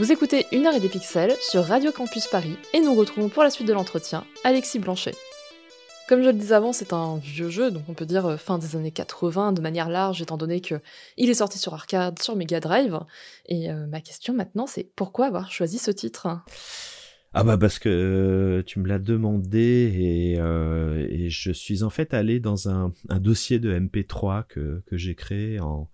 Vous 0.00 0.12
écoutez 0.12 0.46
Une 0.50 0.64
heure 0.64 0.74
et 0.74 0.80
des 0.80 0.88
pixels 0.88 1.36
sur 1.42 1.62
Radio 1.62 1.92
Campus 1.92 2.26
Paris 2.26 2.56
et 2.72 2.80
nous 2.80 2.94
retrouvons 2.94 3.28
pour 3.28 3.42
la 3.42 3.50
suite 3.50 3.68
de 3.68 3.74
l'entretien 3.74 4.24
Alexis 4.44 4.78
Blanchet. 4.78 5.12
Comme 6.08 6.22
je 6.22 6.28
le 6.28 6.32
disais 6.32 6.54
avant, 6.54 6.72
c'est 6.72 6.94
un 6.94 7.18
vieux 7.18 7.50
jeu, 7.50 7.70
donc 7.70 7.82
on 7.86 7.92
peut 7.92 8.06
dire 8.06 8.24
euh, 8.24 8.36
fin 8.38 8.56
des 8.56 8.76
années 8.76 8.92
80 8.92 9.52
de 9.52 9.60
manière 9.60 9.90
large, 9.90 10.22
étant 10.22 10.38
donné 10.38 10.62
que 10.62 10.76
il 11.18 11.28
est 11.28 11.34
sorti 11.34 11.58
sur 11.58 11.74
arcade, 11.74 12.18
sur 12.18 12.34
Mega 12.34 12.60
Drive. 12.60 12.98
Et 13.44 13.70
euh, 13.70 13.86
ma 13.88 14.00
question 14.00 14.32
maintenant, 14.32 14.66
c'est 14.66 14.90
pourquoi 14.96 15.26
avoir 15.26 15.52
choisi 15.52 15.76
ce 15.76 15.90
titre? 15.90 16.28
Ah 17.34 17.44
bah 17.44 17.58
parce 17.58 17.78
que 17.78 17.90
euh, 17.90 18.62
tu 18.62 18.80
me 18.80 18.88
l'as 18.88 18.98
demandé 18.98 20.38
et, 20.40 21.28
je 21.28 21.52
suis 21.52 21.82
en 21.82 21.90
fait 21.90 22.14
allé 22.14 22.40
dans 22.40 22.70
un, 22.70 22.90
dossier 23.20 23.58
de 23.58 23.78
MP3 23.78 24.46
que, 24.48 24.82
que 24.86 24.96
j'ai 24.96 25.14
créé 25.14 25.60
en, 25.60 25.90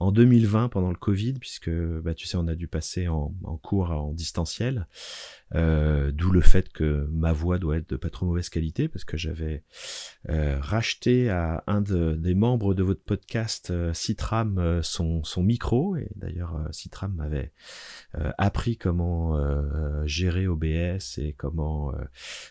en 0.00 0.12
2020 0.12 0.68
pendant 0.70 0.90
le 0.90 0.96
Covid, 0.96 1.34
puisque 1.34 1.70
bah, 1.70 2.14
tu 2.14 2.26
sais, 2.26 2.36
on 2.36 2.48
a 2.48 2.54
dû 2.54 2.66
passer 2.66 3.08
en, 3.08 3.34
en 3.44 3.56
cours 3.56 3.90
en 3.90 4.12
distanciel. 4.12 4.86
Euh, 5.56 6.12
d'où 6.12 6.30
le 6.30 6.42
fait 6.42 6.72
que 6.72 7.08
ma 7.10 7.32
voix 7.32 7.58
doit 7.58 7.78
être 7.78 7.90
de 7.90 7.96
pas 7.96 8.08
trop 8.08 8.24
mauvaise 8.24 8.48
qualité 8.48 8.86
parce 8.86 9.04
que 9.04 9.16
j'avais 9.16 9.64
euh, 10.28 10.56
racheté 10.60 11.28
à 11.28 11.64
un 11.66 11.80
des 11.80 12.36
membres 12.36 12.72
de 12.72 12.84
votre 12.84 13.02
podcast 13.02 13.72
euh, 13.72 13.92
Citram 13.92 14.80
son, 14.84 15.24
son 15.24 15.42
micro 15.42 15.96
et 15.96 16.08
d'ailleurs 16.14 16.68
Citram 16.70 17.14
m'avait 17.14 17.52
appris 18.38 18.76
comment 18.76 19.36
gérer 20.06 20.46
OBS 20.46 21.18
et 21.18 21.34
comment 21.36 21.92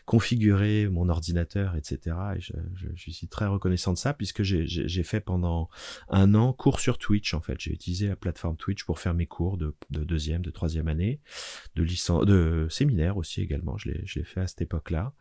configurer 0.06 0.90
mon 0.90 1.08
ordinateur 1.10 1.76
etc 1.76 2.16
et 2.36 2.42
je, 2.42 2.54
je, 2.96 3.12
suis 3.12 3.28
très 3.28 3.46
reconnaissant 3.46 3.94
de 3.94 3.98
ça 3.98 4.14
puisque 4.14 4.44
j'ai 4.44 5.04
fait 5.04 5.22
pendant 5.22 5.70
un 6.10 6.34
an 6.36 6.54
cours 6.54 6.80
sur 6.80 6.98
Twitch 6.98 7.34
en 7.40 7.42
fait. 7.42 7.56
J'ai 7.60 7.74
utilisé 7.74 8.08
la 8.08 8.16
plateforme 8.16 8.58
Twitch 8.58 8.84
pour 8.84 9.00
faire 9.00 9.14
mes 9.14 9.26
cours 9.26 9.58
de, 9.58 9.76
de 9.90 10.04
deuxième 10.04 10.42
de 10.42 10.52
troisième 10.52 10.88
année 10.88 11.20
de 11.76 11.84
licence 11.84 12.26
de 12.26 12.68
aussi 13.16 13.42
également, 13.42 13.78
je 13.78 13.90
l'ai 13.90 14.24
fait 14.24 14.42
à 14.42 14.48
cette 14.48 14.62
époque-là, 14.62 15.14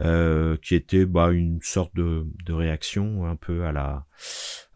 euh, 0.00 0.56
qui 0.62 0.74
était 0.74 1.06
bah, 1.06 1.30
une 1.30 1.60
sorte 1.62 1.94
de, 1.94 2.26
réaction 2.48 3.26
un 3.26 3.36
peu 3.36 3.64
à 3.64 3.72
la, 3.72 4.06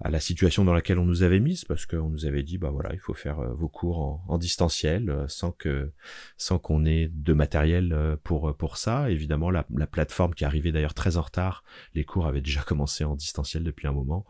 à 0.01 0.11
la 0.11 0.21
situation 0.21 0.65
dans 0.65 0.75
laquelle 0.75 0.99
on 0.99 1.05
nous 1.05 1.23
avait 1.23 1.41
mise, 1.41 1.65
parce 1.65 1.87
qu'on 1.87 2.11
nous 2.11 2.27
avait 2.27 2.43
dit, 2.43 2.59
bah 2.59 2.71
voilà, 2.71 2.93
il 2.93 2.99
faut 2.99 3.15
faire 3.15 3.41
euh, 3.41 3.55
vos 3.55 3.69
cours 3.69 4.01
en, 4.01 4.25
en 4.29 4.39
distanciel, 4.39 5.11
euh, 5.11 5.29
sans 5.29 5.53
que, 5.53 5.93
sans 6.37 6.59
qu'on 6.59 6.85
ait 6.85 7.11
de 7.13 7.33
matériel 7.33 8.19
pour, 8.25 8.57
pour 8.57 8.77
ça. 8.77 9.11
Évidemment, 9.11 9.51
la, 9.51 9.67
la 9.75 9.87
plateforme 9.87 10.35
qui 10.35 10.45
arrivait 10.45 10.73
d'ailleurs 10.73 10.95
très 10.95 11.17
en 11.17 11.23
retard, 11.23 11.65
les 11.95 12.05
cours 12.05 12.27
avaient 12.27 12.41
déjà 12.41 12.63
commencé 12.67 13.05
en 13.05 13.15
distanciel 13.15 13.63
depuis 13.63 13.87
un 13.87 13.93
moment. 13.93 14.27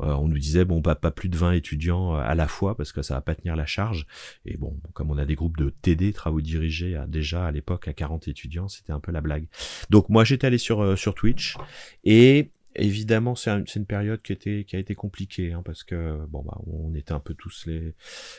Euh, 0.00 0.12
on 0.14 0.28
nous 0.28 0.38
disait 0.38 0.64
bon 0.64 0.82
pas, 0.82 0.94
pas 0.94 1.10
plus 1.10 1.28
de 1.28 1.36
20 1.36 1.52
étudiants 1.52 2.14
euh, 2.14 2.18
à 2.18 2.34
la 2.34 2.48
fois 2.48 2.76
parce 2.76 2.92
que 2.92 3.00
ça 3.00 3.14
va 3.14 3.20
pas 3.22 3.34
tenir 3.34 3.56
la 3.56 3.66
charge. 3.66 4.06
Et 4.44 4.56
bon, 4.56 4.78
comme 4.92 5.10
on 5.10 5.16
a 5.16 5.24
des 5.24 5.34
groupes 5.34 5.56
de 5.56 5.70
TD, 5.70 6.12
travaux 6.12 6.40
dirigés, 6.40 6.96
à, 6.96 7.06
déjà 7.06 7.46
à 7.46 7.50
l'époque 7.50 7.88
à 7.88 7.92
40 7.92 8.28
étudiants, 8.28 8.68
c'était 8.68 8.92
un 8.92 9.00
peu 9.00 9.12
la 9.12 9.20
blague. 9.20 9.48
Donc 9.88 10.08
moi 10.08 10.24
j'étais 10.24 10.46
allé 10.46 10.58
sur, 10.58 10.82
euh, 10.82 10.96
sur 10.96 11.14
Twitch 11.14 11.56
et 12.04 12.50
évidemment, 12.76 13.34
c'est 13.34 13.50
une 13.76 13.86
période 13.86 14.22
qui, 14.22 14.32
était, 14.32 14.64
qui 14.64 14.76
a 14.76 14.78
été 14.78 14.94
compliquée, 14.94 15.52
hein, 15.52 15.62
parce 15.64 15.84
que 15.84 16.18
bon, 16.26 16.42
bah, 16.42 16.58
on 16.66 16.94
était 16.94 17.12
un 17.12 17.20
peu 17.20 17.34
tous 17.34 17.64
les, 17.66 17.94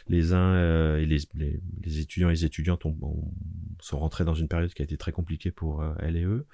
les 0.08 0.34
uns 0.34 0.54
euh, 0.54 0.98
et 0.98 1.06
les, 1.06 1.20
les, 1.36 2.00
étudiants 2.00 2.30
et 2.30 2.34
les 2.34 2.46
étudiantes 2.46 2.86
ont, 2.86 2.96
sont 3.80 4.00
rentrés 4.00 4.26
dans 4.26 4.34
une 4.34 4.48
période 4.48 4.74
qui 4.74 4.82
a 4.82 4.86
été 4.86 4.98
très 4.98 5.12
compliquée 5.12 5.52
pour 5.52 5.82
euh, 5.82 5.94
elles 6.00 6.18
et 6.18 6.24
eux. 6.24 6.46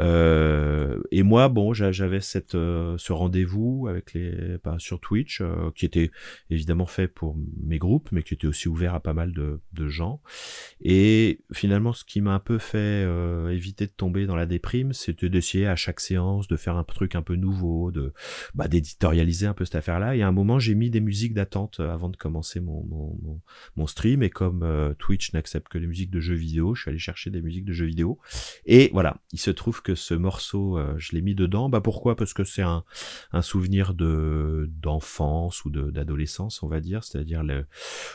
Euh, 0.00 1.00
et 1.10 1.22
moi, 1.22 1.48
bon, 1.48 1.72
j'avais 1.72 2.20
cette 2.20 2.54
euh, 2.54 2.96
ce 2.98 3.12
rendez-vous 3.12 3.86
avec 3.88 4.12
les 4.14 4.58
bah, 4.62 4.76
sur 4.78 5.00
Twitch, 5.00 5.42
qui 5.74 5.86
était 5.86 6.10
évidemment 6.50 6.86
fait 6.86 7.08
pour 7.08 7.36
mes 7.62 7.78
groupes, 7.78 8.08
mais 8.12 8.22
qui 8.22 8.34
était 8.34 8.46
aussi 8.46 8.68
ouvert 8.68 8.94
à 8.94 9.00
pas 9.00 9.14
mal 9.14 9.32
de, 9.32 9.60
de 9.72 9.88
gens. 9.88 10.20
Et 10.80 11.40
finalement, 11.52 11.92
ce 11.92 12.04
qui 12.04 12.20
m'a 12.20 12.34
un 12.34 12.40
peu 12.40 12.58
fait 12.58 13.06
éviter 13.50 13.86
de 13.86 13.92
tomber 13.92 14.26
dans 14.26 14.36
la 14.36 14.46
déprime, 14.46 14.92
c'était 14.92 15.28
d'essayer 15.28 15.66
à 15.66 15.76
chaque 15.76 16.00
séance 16.00 16.48
de 16.48 16.56
faire 16.56 16.76
un 16.76 16.84
truc 16.84 17.14
un 17.14 17.19
peu 17.22 17.36
nouveau, 17.36 17.90
de 17.90 18.12
bah, 18.54 18.68
d'éditorialiser 18.68 19.46
un 19.46 19.54
peu 19.54 19.64
cette 19.64 19.76
affaire-là. 19.76 20.16
Et 20.16 20.22
à 20.22 20.28
un 20.28 20.32
moment, 20.32 20.58
j'ai 20.58 20.74
mis 20.74 20.90
des 20.90 21.00
musiques 21.00 21.34
d'attente 21.34 21.80
euh, 21.80 21.92
avant 21.92 22.08
de 22.08 22.16
commencer 22.16 22.60
mon, 22.60 22.84
mon, 23.76 23.86
stream. 23.86 24.22
Et 24.22 24.30
comme 24.30 24.62
euh, 24.62 24.94
Twitch 24.98 25.32
n'accepte 25.32 25.68
que 25.68 25.78
les 25.78 25.86
musiques 25.86 26.10
de 26.10 26.20
jeux 26.20 26.34
vidéo, 26.34 26.74
je 26.74 26.82
suis 26.82 26.90
allé 26.90 26.98
chercher 26.98 27.30
des 27.30 27.42
musiques 27.42 27.64
de 27.64 27.72
jeux 27.72 27.86
vidéo. 27.86 28.18
Et 28.66 28.90
voilà, 28.92 29.16
il 29.32 29.40
se 29.40 29.50
trouve 29.50 29.82
que 29.82 29.94
ce 29.94 30.14
morceau, 30.14 30.78
euh, 30.78 30.94
je 30.98 31.12
l'ai 31.12 31.22
mis 31.22 31.34
dedans. 31.34 31.68
Bah 31.68 31.80
pourquoi? 31.80 32.16
Parce 32.16 32.34
que 32.34 32.44
c'est 32.44 32.62
un, 32.62 32.84
un 33.32 33.42
souvenir 33.42 33.94
de 33.94 34.70
d'enfance 34.80 35.64
ou 35.64 35.70
d'adolescence, 35.70 36.62
on 36.62 36.68
va 36.68 36.80
dire. 36.80 37.04
C'est-à-dire 37.04 37.42
le, 37.42 37.66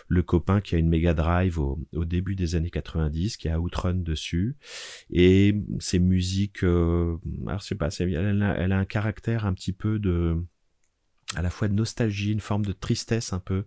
le 0.08 0.24
copain 0.24 0.62
qui 0.62 0.76
a 0.76 0.78
une 0.78 0.89
Mega 0.89 1.14
Drive 1.14 1.60
au, 1.60 1.80
au 1.93 2.06
début 2.06 2.36
des 2.36 2.56
années 2.56 2.70
90, 2.70 3.38
qui 3.38 3.49
a 3.49 3.60
Outrun 3.60 3.95
dessus. 3.95 4.56
Et 5.12 5.56
ces 5.80 5.99
musiques, 5.99 6.64
alors 6.64 7.60
je 7.60 7.66
sais 7.66 7.76
pas, 7.76 7.89
elle 7.99 8.56
elle 8.58 8.72
a 8.72 8.78
un 8.78 8.86
caractère 8.95 9.45
un 9.45 9.53
petit 9.53 9.73
peu 9.73 9.99
de 9.99 10.41
à 11.34 11.41
la 11.41 11.49
fois 11.49 11.67
de 11.67 11.73
nostalgie, 11.73 12.32
une 12.32 12.39
forme 12.39 12.65
de 12.65 12.71
tristesse 12.71 13.34
un 13.34 13.39
peu, 13.39 13.65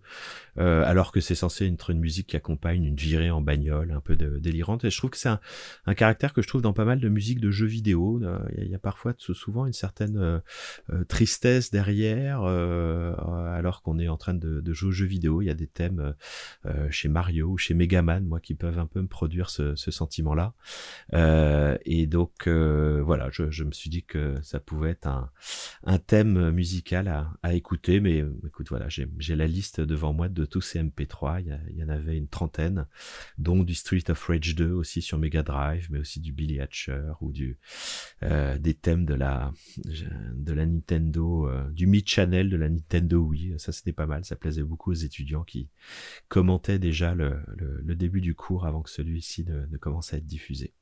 euh, 0.57 0.83
alors 0.85 1.11
que 1.11 1.19
c'est 1.19 1.35
censé 1.35 1.67
être 1.67 1.89
une 1.89 1.99
musique 1.99 2.27
qui 2.27 2.37
accompagne 2.37 2.85
une 2.85 2.95
virée 2.95 3.31
en 3.31 3.41
bagnole 3.41 3.91
un 3.91 3.99
peu 3.99 4.15
délirante. 4.15 4.85
Et 4.85 4.89
je 4.89 4.97
trouve 4.97 5.09
que 5.09 5.17
c'est 5.17 5.29
un, 5.29 5.41
un, 5.85 5.93
caractère 5.93 6.33
que 6.33 6.41
je 6.41 6.47
trouve 6.47 6.61
dans 6.61 6.71
pas 6.71 6.85
mal 6.85 7.01
de 7.01 7.09
musiques 7.09 7.41
de 7.41 7.51
jeux 7.51 7.67
vidéo. 7.67 8.21
Euh, 8.23 8.39
il 8.57 8.69
y, 8.69 8.75
a 8.75 8.79
parfois 8.79 9.13
souvent 9.17 9.65
une 9.65 9.73
certaine 9.73 10.17
euh, 10.17 10.39
euh 10.89 11.03
tristesse 11.03 11.69
derrière, 11.69 12.43
euh, 12.43 13.13
alors 13.53 13.81
qu'on 13.81 13.99
est 13.99 14.07
en 14.07 14.17
train 14.17 14.33
de, 14.33 14.61
de, 14.61 14.73
jouer 14.73 14.89
aux 14.89 14.93
jeux 14.93 15.05
vidéo. 15.05 15.41
Il 15.41 15.45
y 15.45 15.51
a 15.51 15.55
des 15.55 15.67
thèmes 15.67 16.15
chez 16.89 17.09
Mario 17.09 17.49
ou 17.49 17.57
chez 17.57 17.73
Megaman, 17.73 18.25
moi, 18.25 18.39
qui 18.39 18.55
peuvent 18.55 18.79
un 18.79 18.85
peu 18.85 19.01
me 19.01 19.07
produire 19.07 19.49
ce, 19.49 19.75
ce 19.75 19.91
sentiment-là. 19.91 20.53
et 21.85 22.07
donc 22.07 22.47
voilà, 22.47 23.29
je, 23.31 23.51
je, 23.51 23.63
me 23.63 23.71
suis 23.71 23.89
dit 23.89 24.03
que 24.03 24.35
ça 24.41 24.59
pouvait 24.59 24.91
être 24.91 25.07
un, 25.07 25.29
un 25.83 25.97
thème 25.97 26.51
musical 26.51 27.07
à 27.43 27.48
écouter, 27.53 27.99
mais 27.99 28.23
écoute, 28.45 28.69
voilà, 28.69 28.87
j'ai 28.89 29.35
la 29.35 29.47
liste 29.47 29.81
devant 29.81 30.13
moi 30.13 30.29
de 30.29 30.45
tous 30.45 30.61
ces 30.61 30.81
MP3. 30.81 31.43
Il 31.69 31.77
y, 31.77 31.83
en 31.83 31.89
avait 31.89 32.17
une 32.17 32.27
trentaine, 32.27 32.87
dont 33.37 33.63
du 33.63 33.75
Street 33.75 34.03
of 34.09 34.23
Rage 34.25 34.55
2 34.55 34.71
aussi 34.71 35.01
sur 35.01 35.17
Mega 35.17 35.43
Drive, 35.43 35.87
mais 35.89 35.99
aussi 35.99 36.19
du 36.19 36.31
Billy 36.31 36.59
Hatcher 36.59 37.11
ou 37.21 37.31
du 37.31 37.57
euh, 38.23 38.57
des 38.57 38.73
thèmes 38.73 39.05
de 39.05 39.13
la 39.13 39.51
de 40.33 40.53
la 40.53 40.65
Nintendo, 40.65 41.47
euh, 41.47 41.69
du 41.71 41.87
Mid 41.87 42.07
Channel 42.07 42.49
de 42.49 42.57
la 42.57 42.69
Nintendo 42.69 43.19
Wii. 43.19 43.59
Ça 43.59 43.71
c'était 43.71 43.93
pas 43.93 44.07
mal, 44.07 44.25
ça 44.25 44.35
plaisait 44.35 44.63
beaucoup 44.63 44.91
aux 44.91 44.95
étudiants 44.95 45.43
qui 45.43 45.69
commentaient 46.27 46.79
déjà 46.79 47.15
le, 47.15 47.43
début 47.95 48.21
du 48.21 48.35
cours 48.35 48.65
avant 48.65 48.81
que 48.81 48.89
celui-ci 48.89 49.45
ne 49.45 49.77
commence 49.77 50.13
à 50.13 50.17
être 50.17 50.25
diffusé. 50.25 50.73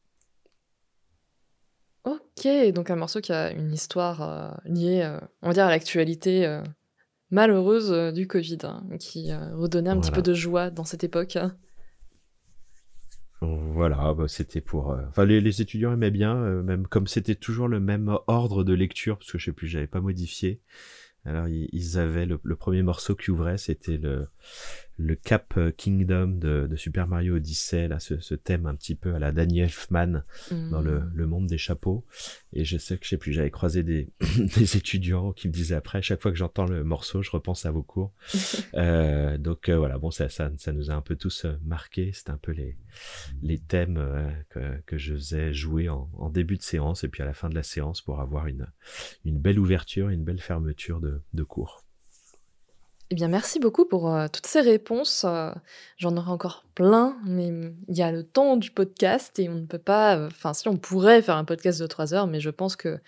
Ok, 2.38 2.72
donc 2.72 2.92
un 2.92 2.96
morceau 2.96 3.20
qui 3.20 3.32
a 3.32 3.52
une 3.52 3.74
histoire 3.74 4.22
euh, 4.22 4.52
liée, 4.66 5.02
euh, 5.02 5.20
on 5.42 5.48
va 5.48 5.54
dire, 5.54 5.66
à 5.66 5.70
l'actualité 5.70 6.46
euh, 6.46 6.62
malheureuse 7.32 8.14
du 8.14 8.28
Covid, 8.28 8.60
hein, 8.64 8.84
qui 9.00 9.34
redonnait 9.34 9.90
un 9.90 10.00
petit 10.00 10.12
peu 10.12 10.22
de 10.22 10.36
joie 10.36 10.70
dans 10.70 10.84
cette 10.84 11.04
époque. 11.04 11.38
Voilà, 13.42 14.14
bah, 14.14 14.28
c'était 14.28 14.62
pour. 14.62 14.96
Enfin, 15.10 15.26
les, 15.26 15.62
étudiants 15.62 15.94
aimaient 15.94 16.12
bien, 16.12 16.36
même 16.36 16.86
comme 16.86 17.08
c'était 17.08 17.36
toujours 17.36 17.68
le 17.68 17.80
même 17.80 18.18
ordre 18.28 18.64
de 18.64 18.74
lecture, 18.74 19.18
parce 19.18 19.32
que 19.32 19.40
je 19.40 19.46
sais 19.46 19.52
plus, 19.52 19.68
j'avais 19.68 19.88
pas 19.88 20.02
modifié. 20.02 20.62
Alors 21.26 21.48
ils, 21.48 21.98
avaient 21.98 22.26
le, 22.26 22.38
premier 22.56 22.84
morceau 22.84 23.16
qui 23.16 23.32
ouvrait, 23.32 23.58
c'était 23.58 23.98
le 23.98 24.28
le 24.98 25.16
Cap 25.16 25.54
euh, 25.58 25.72
Kingdom 25.72 26.28
de, 26.28 26.68
de, 26.70 26.76
Super 26.76 27.08
Mario 27.08 27.36
Odyssey, 27.36 27.88
là, 27.88 28.00
ce, 28.00 28.20
ce, 28.20 28.36
thème 28.36 28.66
un 28.66 28.76
petit 28.76 28.96
peu 28.96 29.14
à 29.14 29.20
la 29.20 29.32
Danny 29.32 29.60
Elfman 29.60 30.24
dans 30.52 30.82
le, 30.82 31.00
mm. 31.00 31.12
le, 31.14 31.28
monde 31.28 31.48
des 31.48 31.58
chapeaux. 31.58 32.06
Et 32.54 32.66
je 32.66 32.78
sais 32.78 32.98
que 32.98 33.06
je 33.06 33.10
sais 33.10 33.18
plus, 33.18 33.34
j'avais 33.34 33.52
croisé 33.52 33.84
des, 33.84 34.10
des 34.58 34.78
étudiants 34.78 35.34
qui 35.34 35.48
me 35.48 35.54
disaient 35.54 35.76
après, 35.76 36.02
chaque 36.02 36.22
fois 36.22 36.32
que 36.32 36.38
j'entends 36.38 36.66
le 36.66 36.84
morceau, 36.84 37.22
je 37.22 37.32
repense 37.32 37.66
à 37.66 37.72
vos 37.72 37.84
cours. 37.84 38.14
euh, 38.74 39.38
donc 39.38 39.70
euh, 39.70 39.78
voilà, 39.78 39.98
bon, 39.98 40.12
ça, 40.12 40.30
ça, 40.30 40.52
ça, 40.58 40.74
nous 40.74 40.90
a 40.90 40.94
un 40.94 41.02
peu 41.02 41.16
tous 41.16 41.46
euh, 41.46 41.54
marqué. 41.64 42.12
C'était 42.14 42.32
un 42.32 42.38
peu 42.38 42.52
les, 42.52 42.78
les 43.42 43.60
thèmes 43.60 44.04
que, 44.50 44.82
que, 44.86 44.98
je 44.98 45.14
faisais 45.14 45.54
jouer 45.54 45.90
en, 45.90 46.10
en, 46.18 46.30
début 46.30 46.58
de 46.58 46.64
séance 46.64 47.04
et 47.04 47.08
puis 47.08 47.22
à 47.22 47.26
la 47.26 47.34
fin 47.34 47.50
de 47.50 47.56
la 47.56 47.64
séance 47.64 48.02
pour 48.02 48.20
avoir 48.20 48.48
une, 48.48 48.68
une 49.26 49.40
belle 49.40 49.60
ouverture, 49.60 50.10
une 50.10 50.24
belle 50.24 50.42
fermeture 50.42 51.00
de, 51.00 51.22
de 51.34 51.44
cours. 51.44 51.87
Eh 53.10 53.16
bien, 53.16 53.30
merci 53.30 53.60
beaucoup 53.60 53.86
pour 53.86 54.14
euh, 54.14 54.28
toutes 54.28 54.48
ces 54.48 54.60
réponses. 54.60 55.24
Euh, 55.26 55.52
j'en 55.98 56.18
aurais 56.18 56.32
encore 56.32 56.66
plein, 56.76 57.18
mais 57.26 57.48
il 57.88 57.96
y 57.96 58.02
a 58.02 58.12
le 58.12 58.24
temps 58.24 58.58
du 58.58 58.70
podcast 58.70 59.40
et 59.40 59.48
on 59.48 59.56
ne 59.56 59.66
peut 59.66 59.78
pas. 59.78 60.18
Euh, 60.18 60.28
enfin, 60.28 60.54
si 60.54 60.68
on 60.68 60.76
pourrait 60.76 61.22
faire 61.22 61.38
un 61.38 61.46
podcast 61.46 61.80
de 61.80 61.88
trois 61.88 62.14
heures, 62.14 62.28
mais 62.28 62.42
je 62.42 62.50
pense 62.50 62.76
que 62.76 63.00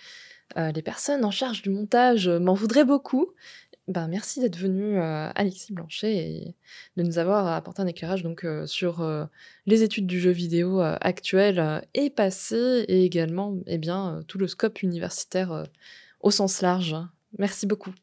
les 0.55 0.81
personnes 0.81 1.23
en 1.25 1.29
charge 1.29 1.61
du 1.61 1.69
montage 1.69 2.27
m'en 2.27 2.55
voudraient 2.55 2.83
beaucoup. 2.83 3.27
Ben, 3.87 4.07
merci 4.07 4.39
d'être 4.39 4.57
venu, 4.57 4.99
Alexis 4.99 5.73
Blanchet, 5.73 6.15
et 6.15 6.55
de 6.97 7.03
nous 7.03 7.19
avoir 7.19 7.45
apporté 7.45 7.83
un 7.83 7.85
éclairage 7.85 8.23
donc 8.23 8.43
sur 8.65 9.07
les 9.67 9.83
études 9.83 10.07
du 10.07 10.19
jeu 10.19 10.31
vidéo 10.31 10.81
actuel 10.81 11.87
et 11.93 12.09
passé, 12.09 12.83
et 12.87 13.05
également, 13.05 13.57
eh 13.67 13.77
bien, 13.77 14.23
tout 14.27 14.39
le 14.39 14.47
scope 14.47 14.81
universitaire 14.81 15.65
au 16.21 16.31
sens 16.31 16.63
large. 16.63 16.95
Merci 17.37 17.67
beaucoup. 17.67 17.93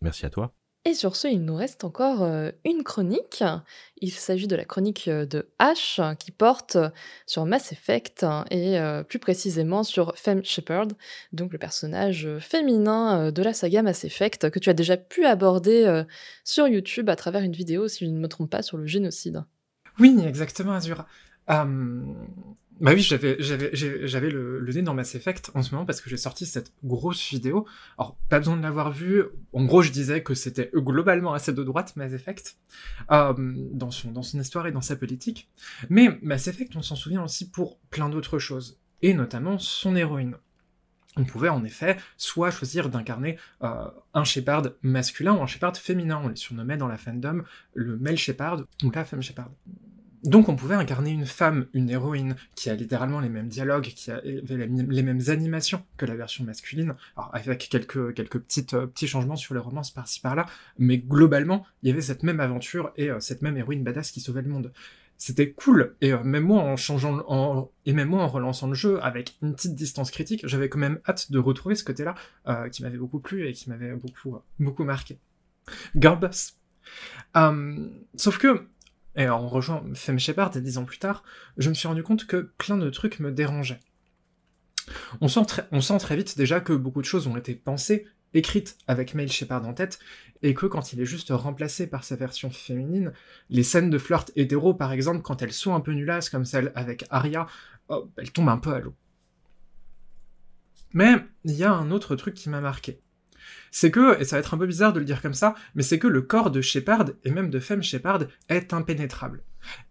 Merci 0.00 0.26
à 0.26 0.30
toi. 0.30 0.55
Et 0.86 0.94
sur 0.94 1.16
ce, 1.16 1.26
il 1.26 1.44
nous 1.44 1.56
reste 1.56 1.82
encore 1.82 2.22
euh, 2.22 2.52
une 2.64 2.84
chronique. 2.84 3.42
Il 4.00 4.12
s'agit 4.12 4.46
de 4.46 4.54
la 4.54 4.64
chronique 4.64 5.08
euh, 5.08 5.26
de 5.26 5.48
H 5.58 6.16
qui 6.16 6.30
porte 6.30 6.78
sur 7.26 7.44
Mass 7.44 7.72
Effect 7.72 8.24
et 8.52 8.78
euh, 8.78 9.02
plus 9.02 9.18
précisément 9.18 9.82
sur 9.82 10.16
Femme 10.16 10.44
Shepard, 10.44 10.86
donc 11.32 11.52
le 11.52 11.58
personnage 11.58 12.28
féminin 12.38 13.32
de 13.32 13.42
la 13.42 13.52
saga 13.52 13.82
Mass 13.82 14.04
Effect 14.04 14.48
que 14.48 14.60
tu 14.60 14.70
as 14.70 14.74
déjà 14.74 14.96
pu 14.96 15.24
aborder 15.24 16.04
sur 16.44 16.68
YouTube 16.68 17.10
à 17.10 17.16
travers 17.16 17.42
une 17.42 17.50
vidéo, 17.50 17.88
si 17.88 18.06
je 18.06 18.10
ne 18.10 18.20
me 18.20 18.28
trompe 18.28 18.50
pas, 18.50 18.62
sur 18.62 18.76
le 18.76 18.86
génocide. 18.86 19.42
Oui, 19.98 20.16
exactement, 20.24 20.74
Azura. 20.74 21.08
Bah 22.80 22.92
oui, 22.92 23.00
j'avais 23.00 24.30
le, 24.30 24.70
nez 24.74 24.82
dans 24.82 24.92
Mass 24.92 25.14
Effect 25.14 25.50
en 25.54 25.62
ce 25.62 25.72
moment 25.72 25.86
parce 25.86 26.02
que 26.02 26.10
j'ai 26.10 26.18
sorti 26.18 26.44
cette 26.44 26.72
grosse 26.84 27.30
vidéo. 27.30 27.66
Alors 27.96 28.16
pas 28.28 28.38
besoin 28.38 28.56
de 28.56 28.62
l'avoir 28.62 28.92
vue. 28.92 29.22
En 29.54 29.64
gros, 29.64 29.80
je 29.80 29.90
disais 29.90 30.22
que 30.22 30.34
c'était 30.34 30.70
globalement 30.74 31.32
assez 31.32 31.54
de 31.54 31.62
droite 31.64 31.96
Mass 31.96 32.12
Effect 32.12 32.58
euh, 33.10 33.32
dans 33.36 33.90
son 33.90 34.12
dans 34.12 34.22
son 34.22 34.38
histoire 34.40 34.66
et 34.66 34.72
dans 34.72 34.82
sa 34.82 34.94
politique. 34.96 35.48
Mais 35.88 36.18
Mass 36.20 36.48
Effect, 36.48 36.76
on 36.76 36.82
s'en 36.82 36.96
souvient 36.96 37.24
aussi 37.24 37.50
pour 37.50 37.78
plein 37.90 38.10
d'autres 38.10 38.38
choses 38.38 38.78
et 39.00 39.14
notamment 39.14 39.58
son 39.58 39.96
héroïne. 39.96 40.36
On 41.16 41.24
pouvait 41.24 41.48
en 41.48 41.64
effet 41.64 41.96
soit 42.18 42.50
choisir 42.50 42.90
d'incarner 42.90 43.38
euh, 43.62 43.88
un 44.12 44.24
Shepard 44.24 44.72
masculin 44.82 45.34
ou 45.34 45.42
un 45.42 45.46
Shepard 45.46 45.78
féminin. 45.78 46.20
On 46.22 46.28
les 46.28 46.36
surnommait 46.36 46.76
dans 46.76 46.88
la 46.88 46.98
fandom 46.98 47.42
le 47.72 47.96
male 47.96 48.18
Shepard 48.18 48.64
ou 48.84 48.90
la 48.90 49.04
femme 49.06 49.22
Shepard. 49.22 49.50
Donc 50.24 50.48
on 50.48 50.56
pouvait 50.56 50.74
incarner 50.74 51.10
une 51.10 51.26
femme, 51.26 51.66
une 51.72 51.90
héroïne, 51.90 52.36
qui 52.54 52.70
a 52.70 52.74
littéralement 52.74 53.20
les 53.20 53.28
mêmes 53.28 53.48
dialogues, 53.48 53.84
qui 53.84 54.10
avait 54.10 54.42
les 54.44 55.02
mêmes 55.02 55.20
animations 55.28 55.84
que 55.96 56.06
la 56.06 56.16
version 56.16 56.44
masculine, 56.44 56.94
avec 57.32 57.68
quelques, 57.68 57.96
euh, 57.96 58.86
petits 58.86 59.06
changements 59.06 59.36
sur 59.36 59.54
les 59.54 59.60
romances 59.60 59.90
par-ci 59.90 60.20
par-là, 60.20 60.46
mais 60.78 60.98
globalement, 60.98 61.64
il 61.82 61.88
y 61.88 61.92
avait 61.92 62.00
cette 62.00 62.22
même 62.22 62.40
aventure 62.40 62.92
et 62.96 63.10
euh, 63.10 63.20
cette 63.20 63.42
même 63.42 63.56
héroïne 63.56 63.84
badass 63.84 64.10
qui 64.10 64.20
sauvait 64.20 64.42
le 64.42 64.48
monde. 64.48 64.72
C'était 65.18 65.52
cool, 65.52 65.96
et 66.00 66.12
euh, 66.12 66.22
même 66.22 66.44
moi 66.44 66.62
en 66.62 66.76
changeant, 66.76 67.22
en, 67.28 67.70
et 67.84 67.92
même 67.92 68.08
moi 68.08 68.22
en 68.22 68.28
relançant 68.28 68.68
le 68.68 68.74
jeu 68.74 69.02
avec 69.02 69.36
une 69.42 69.54
petite 69.54 69.74
distance 69.74 70.10
critique, 70.10 70.46
j'avais 70.46 70.68
quand 70.68 70.78
même 70.78 71.00
hâte 71.08 71.30
de 71.30 71.38
retrouver 71.38 71.74
ce 71.74 71.84
côté-là, 71.84 72.14
qui 72.70 72.82
m'avait 72.82 72.98
beaucoup 72.98 73.20
plu 73.20 73.46
et 73.46 73.52
qui 73.52 73.70
m'avait 73.70 73.92
beaucoup, 73.94 74.36
beaucoup 74.58 74.84
marqué. 74.84 75.18
Girlboss. 75.94 76.56
sauf 78.16 78.38
que 78.38 78.66
et 79.16 79.28
en 79.28 79.48
rejoint 79.48 79.82
Femme 79.94 80.18
Shepard 80.18 80.50
dix 80.50 80.78
ans 80.78 80.84
plus 80.84 80.98
tard, 80.98 81.24
je 81.56 81.68
me 81.68 81.74
suis 81.74 81.88
rendu 81.88 82.02
compte 82.02 82.26
que 82.26 82.52
plein 82.58 82.76
de 82.76 82.90
trucs 82.90 83.18
me 83.18 83.32
dérangeaient. 83.32 83.80
On 85.20 85.28
sent, 85.28 85.98
très 85.98 86.16
vite 86.16 86.36
déjà 86.36 86.60
que 86.60 86.72
beaucoup 86.72 87.00
de 87.00 87.06
choses 87.06 87.26
ont 87.26 87.36
été 87.36 87.54
pensées, 87.54 88.06
écrites 88.34 88.76
avec 88.86 89.14
Mail 89.14 89.32
Shepard 89.32 89.66
en 89.66 89.74
tête, 89.74 89.98
et 90.42 90.54
que 90.54 90.66
quand 90.66 90.92
il 90.92 91.00
est 91.00 91.06
juste 91.06 91.30
remplacé 91.30 91.86
par 91.86 92.04
sa 92.04 92.16
version 92.16 92.50
féminine, 92.50 93.12
les 93.50 93.62
scènes 93.62 93.90
de 93.90 93.98
flirt 93.98 94.30
hétéro 94.36 94.74
par 94.74 94.92
exemple, 94.92 95.22
quand 95.22 95.42
elles 95.42 95.52
sont 95.52 95.74
un 95.74 95.80
peu 95.80 95.92
nullasses 95.92 96.30
comme 96.30 96.44
celle 96.44 96.72
avec 96.74 97.04
Arya, 97.10 97.46
oh, 97.88 98.10
elles 98.16 98.32
tombent 98.32 98.50
un 98.50 98.58
peu 98.58 98.74
à 98.74 98.80
l'eau. 98.80 98.94
Mais 100.92 101.16
il 101.44 101.52
y 101.52 101.64
a 101.64 101.72
un 101.72 101.90
autre 101.90 102.14
truc 102.16 102.34
qui 102.34 102.48
m'a 102.48 102.60
marqué 102.60 103.00
c'est 103.70 103.90
que, 103.90 104.20
et 104.20 104.24
ça 104.24 104.36
va 104.36 104.40
être 104.40 104.54
un 104.54 104.58
peu 104.58 104.66
bizarre 104.66 104.92
de 104.92 104.98
le 104.98 105.04
dire 105.04 105.22
comme 105.22 105.34
ça, 105.34 105.54
mais 105.74 105.82
c'est 105.82 105.98
que 105.98 106.06
le 106.06 106.22
corps 106.22 106.50
de 106.50 106.60
Shepard, 106.60 107.06
et 107.24 107.30
même 107.30 107.50
de 107.50 107.60
Femme 107.60 107.82
Shepard, 107.82 108.24
est 108.48 108.72
impénétrable. 108.72 109.42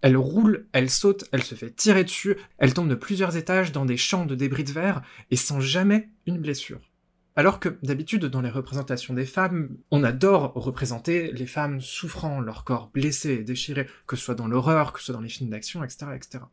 Elle 0.02 0.18
roule, 0.18 0.68
elle 0.72 0.90
saute, 0.90 1.26
elle 1.32 1.44
se 1.44 1.56
fait 1.56 1.72
tirer 1.72 2.04
dessus, 2.04 2.38
elle 2.58 2.74
tombe 2.74 2.90
de 2.90 2.96
plusieurs 2.96 3.36
étages 3.38 3.72
dans 3.72 3.86
des 3.86 3.98
champs 3.98 4.26
de 4.26 4.36
débris 4.36 4.64
de 4.64 4.72
verre, 4.72 5.02
et 5.32 5.36
sans 5.36 5.60
jamais 5.60 6.10
une 6.26 6.40
blessure. 6.40 6.82
Alors 7.38 7.60
que 7.60 7.78
d'habitude, 7.84 8.26
dans 8.26 8.42
les 8.42 8.50
représentations 8.50 9.14
des 9.14 9.26
femmes, 9.26 9.76
on 9.92 10.06
adore 10.06 10.54
représenter 10.56 11.34
les 11.34 11.48
femmes 11.48 11.82
souffrant, 11.82 12.40
leur 12.40 12.64
corps 12.64 12.90
blessé 12.94 13.32
et 13.32 13.44
déchiré, 13.44 13.88
que 14.08 14.16
ce 14.16 14.24
soit 14.24 14.36
dans 14.36 14.48
l'horreur, 14.48 14.94
que 14.94 15.00
ce 15.00 15.06
soit 15.06 15.16
dans 15.16 15.22
les 15.22 15.30
films 15.30 15.50
d'action, 15.50 15.84
etc., 15.84 16.08
etc. 16.16 16.46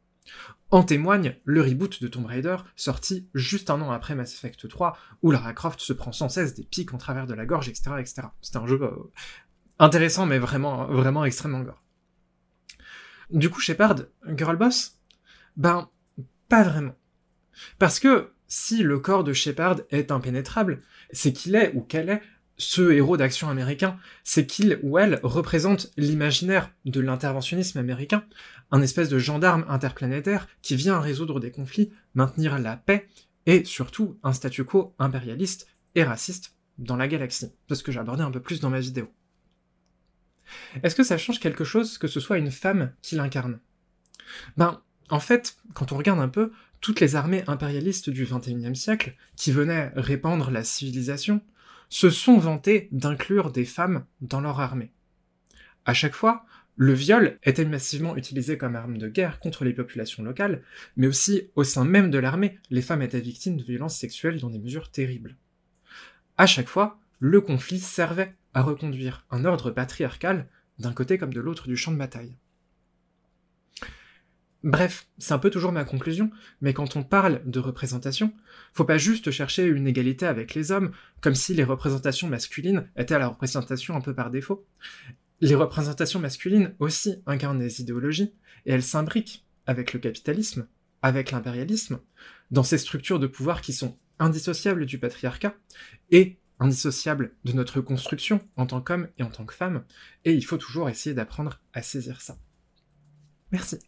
En 0.70 0.82
témoigne 0.82 1.36
le 1.44 1.60
reboot 1.60 2.02
de 2.02 2.08
Tomb 2.08 2.24
Raider, 2.24 2.56
sorti 2.76 3.28
juste 3.34 3.68
un 3.68 3.80
an 3.82 3.90
après 3.90 4.14
Mass 4.14 4.34
Effect 4.34 4.68
3, 4.68 4.96
où 5.22 5.30
Lara 5.30 5.52
Croft 5.52 5.80
se 5.80 5.92
prend 5.92 6.12
sans 6.12 6.30
cesse 6.30 6.54
des 6.54 6.64
pics 6.64 6.94
en 6.94 6.98
travers 6.98 7.26
de 7.26 7.34
la 7.34 7.44
gorge, 7.44 7.68
etc., 7.68 7.90
etc. 7.98 8.22
C'est 8.40 8.56
un 8.56 8.66
jeu 8.66 8.80
euh, 8.80 9.10
intéressant, 9.78 10.24
mais 10.24 10.38
vraiment, 10.38 10.86
vraiment 10.86 11.24
extrêmement 11.24 11.60
gore. 11.60 11.82
Du 13.30 13.50
coup, 13.50 13.60
Shepard, 13.60 13.96
Girl 14.34 14.56
Boss 14.56 14.98
Ben, 15.56 15.90
pas 16.48 16.62
vraiment. 16.62 16.96
Parce 17.78 18.00
que 18.00 18.32
si 18.46 18.82
le 18.82 18.98
corps 18.98 19.24
de 19.24 19.32
Shepard 19.32 19.80
est 19.90 20.10
impénétrable, 20.10 20.82
c'est 21.10 21.32
qu'il 21.32 21.54
est 21.54 21.74
ou 21.74 21.82
qu'elle 21.82 22.10
est 22.10 22.22
ce 22.62 22.92
héros 22.92 23.16
d'action 23.16 23.48
américain, 23.48 23.98
c'est 24.24 24.46
qu'il 24.46 24.78
ou 24.82 24.98
elle 24.98 25.20
représente 25.22 25.90
l'imaginaire 25.96 26.70
de 26.84 27.00
l'interventionnisme 27.00 27.78
américain, 27.78 28.24
un 28.70 28.82
espèce 28.82 29.08
de 29.08 29.18
gendarme 29.18 29.64
interplanétaire 29.68 30.48
qui 30.62 30.76
vient 30.76 31.00
résoudre 31.00 31.40
des 31.40 31.50
conflits, 31.50 31.92
maintenir 32.14 32.58
la 32.58 32.76
paix, 32.76 33.08
et 33.46 33.64
surtout 33.64 34.18
un 34.22 34.32
statu 34.32 34.64
quo 34.64 34.94
impérialiste 34.98 35.66
et 35.94 36.04
raciste 36.04 36.54
dans 36.78 36.96
la 36.96 37.08
galaxie. 37.08 37.52
C'est 37.68 37.74
ce 37.74 37.82
que 37.82 37.92
j'ai 37.92 38.00
abordé 38.00 38.22
un 38.22 38.30
peu 38.30 38.40
plus 38.40 38.60
dans 38.60 38.70
ma 38.70 38.80
vidéo. 38.80 39.12
Est-ce 40.82 40.94
que 40.94 41.04
ça 41.04 41.18
change 41.18 41.40
quelque 41.40 41.64
chose 41.64 41.98
que 41.98 42.08
ce 42.08 42.20
soit 42.20 42.38
une 42.38 42.50
femme 42.50 42.92
qui 43.02 43.16
l'incarne? 43.16 43.58
Ben, 44.56 44.80
en 45.10 45.20
fait, 45.20 45.56
quand 45.74 45.92
on 45.92 45.96
regarde 45.96 46.20
un 46.20 46.28
peu, 46.28 46.52
toutes 46.80 47.00
les 47.00 47.16
armées 47.16 47.44
impérialistes 47.46 48.10
du 48.10 48.24
XXIe 48.24 48.76
siècle, 48.76 49.14
qui 49.36 49.52
venaient 49.52 49.92
répandre 49.94 50.50
la 50.50 50.64
civilisation, 50.64 51.40
se 51.92 52.08
sont 52.08 52.38
vantés 52.38 52.88
d'inclure 52.90 53.52
des 53.52 53.66
femmes 53.66 54.06
dans 54.22 54.40
leur 54.40 54.60
armée. 54.60 54.92
À 55.84 55.92
chaque 55.92 56.14
fois, 56.14 56.46
le 56.74 56.94
viol 56.94 57.38
était 57.42 57.66
massivement 57.66 58.16
utilisé 58.16 58.56
comme 58.56 58.76
arme 58.76 58.96
de 58.96 59.08
guerre 59.08 59.38
contre 59.38 59.66
les 59.66 59.74
populations 59.74 60.22
locales, 60.22 60.62
mais 60.96 61.06
aussi 61.06 61.50
au 61.54 61.64
sein 61.64 61.84
même 61.84 62.10
de 62.10 62.16
l'armée, 62.16 62.58
les 62.70 62.80
femmes 62.80 63.02
étaient 63.02 63.20
victimes 63.20 63.58
de 63.58 63.62
violences 63.62 63.98
sexuelles 63.98 64.40
dans 64.40 64.48
des 64.48 64.58
mesures 64.58 64.90
terribles. 64.90 65.36
À 66.38 66.46
chaque 66.46 66.68
fois, 66.68 66.98
le 67.18 67.42
conflit 67.42 67.78
servait 67.78 68.34
à 68.54 68.62
reconduire 68.62 69.26
un 69.30 69.44
ordre 69.44 69.70
patriarcal 69.70 70.48
d'un 70.78 70.94
côté 70.94 71.18
comme 71.18 71.34
de 71.34 71.42
l'autre 71.42 71.68
du 71.68 71.76
champ 71.76 71.92
de 71.92 71.98
bataille. 71.98 72.38
Bref, 74.64 75.08
c'est 75.18 75.34
un 75.34 75.38
peu 75.38 75.50
toujours 75.50 75.72
ma 75.72 75.84
conclusion, 75.84 76.30
mais 76.60 76.72
quand 76.72 76.94
on 76.94 77.02
parle 77.02 77.42
de 77.44 77.58
représentation, 77.58 78.32
faut 78.72 78.84
pas 78.84 78.98
juste 78.98 79.32
chercher 79.32 79.64
une 79.64 79.88
égalité 79.88 80.24
avec 80.24 80.54
les 80.54 80.70
hommes, 80.70 80.92
comme 81.20 81.34
si 81.34 81.52
les 81.54 81.64
représentations 81.64 82.28
masculines 82.28 82.88
étaient 82.96 83.16
à 83.16 83.18
la 83.18 83.28
représentation 83.28 83.96
un 83.96 84.00
peu 84.00 84.14
par 84.14 84.30
défaut. 84.30 84.64
Les 85.40 85.56
représentations 85.56 86.20
masculines 86.20 86.74
aussi 86.78 87.16
incarnent 87.26 87.58
des 87.58 87.80
idéologies, 87.80 88.34
et 88.64 88.72
elles 88.72 88.84
s'imbriquent 88.84 89.44
avec 89.66 89.92
le 89.92 89.98
capitalisme, 89.98 90.68
avec 91.02 91.32
l'impérialisme, 91.32 91.98
dans 92.52 92.62
ces 92.62 92.78
structures 92.78 93.18
de 93.18 93.26
pouvoir 93.26 93.62
qui 93.62 93.72
sont 93.72 93.98
indissociables 94.20 94.86
du 94.86 95.00
patriarcat, 95.00 95.56
et 96.12 96.38
indissociables 96.60 97.34
de 97.44 97.52
notre 97.52 97.80
construction 97.80 98.40
en 98.56 98.66
tant 98.66 98.80
qu'homme 98.80 99.08
et 99.18 99.24
en 99.24 99.30
tant 99.30 99.44
que 99.44 99.54
femme, 99.54 99.82
et 100.24 100.34
il 100.34 100.44
faut 100.44 100.58
toujours 100.58 100.88
essayer 100.88 101.14
d'apprendre 101.14 101.60
à 101.72 101.82
saisir 101.82 102.20
ça. 102.20 102.38
Merci. 103.50 103.80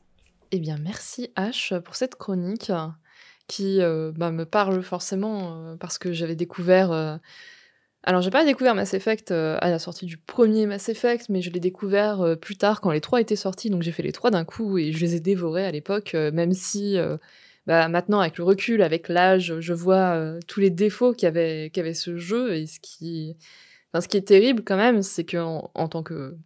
Eh 0.56 0.60
bien, 0.60 0.76
merci 0.80 1.32
H 1.36 1.80
pour 1.80 1.96
cette 1.96 2.14
chronique 2.14 2.70
qui 3.48 3.82
euh, 3.82 4.12
bah, 4.14 4.30
me 4.30 4.44
parle 4.44 4.84
forcément 4.84 5.56
euh, 5.56 5.74
parce 5.74 5.98
que 5.98 6.12
j'avais 6.12 6.36
découvert. 6.36 6.92
Euh, 6.92 7.16
alors, 8.04 8.22
j'ai 8.22 8.30
pas 8.30 8.44
découvert 8.44 8.76
Mass 8.76 8.94
Effect 8.94 9.32
à 9.32 9.68
la 9.68 9.80
sortie 9.80 10.06
du 10.06 10.16
premier 10.16 10.66
Mass 10.66 10.88
Effect, 10.88 11.28
mais 11.28 11.42
je 11.42 11.50
l'ai 11.50 11.58
découvert 11.58 12.36
plus 12.40 12.56
tard 12.56 12.80
quand 12.80 12.92
les 12.92 13.00
trois 13.00 13.20
étaient 13.20 13.34
sortis, 13.34 13.68
donc 13.68 13.82
j'ai 13.82 13.90
fait 13.90 14.04
les 14.04 14.12
trois 14.12 14.30
d'un 14.30 14.44
coup 14.44 14.78
et 14.78 14.92
je 14.92 15.00
les 15.00 15.16
ai 15.16 15.20
dévorés 15.20 15.66
à 15.66 15.72
l'époque, 15.72 16.14
même 16.14 16.52
si 16.52 16.98
bah, 17.66 17.88
maintenant, 17.88 18.20
avec 18.20 18.38
le 18.38 18.44
recul, 18.44 18.80
avec 18.82 19.08
l'âge, 19.08 19.58
je 19.58 19.72
vois 19.72 20.38
tous 20.46 20.60
les 20.60 20.70
défauts 20.70 21.14
qu'avait 21.14 21.94
ce 21.94 22.16
jeu 22.16 22.54
et 22.54 22.68
ce 22.68 22.78
qui. 22.78 23.36
Est 23.94 24.26
terrible 24.26 24.62
quand 24.64 24.76
même, 24.76 25.02
c'est 25.02 25.24
qu'en 25.24 25.72
en 25.74 25.88
tant 25.88 26.04
que 26.04 26.36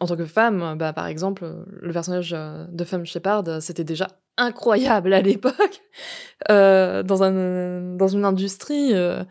en 0.00 0.06
tant 0.06 0.16
que 0.16 0.24
femme, 0.24 0.76
bah, 0.78 0.92
par 0.92 1.06
exemple, 1.06 1.64
le 1.66 1.92
personnage 1.92 2.32
euh, 2.34 2.66
de 2.70 2.84
Femme 2.84 3.06
Shepard, 3.06 3.62
c'était 3.62 3.84
déjà 3.84 4.08
incroyable 4.36 5.12
à 5.12 5.22
l'époque, 5.22 5.82
euh, 6.50 7.02
dans, 7.02 7.22
un, 7.22 7.96
dans 7.96 8.08
une 8.08 8.24
industrie 8.24 8.94
euh, 8.94 9.24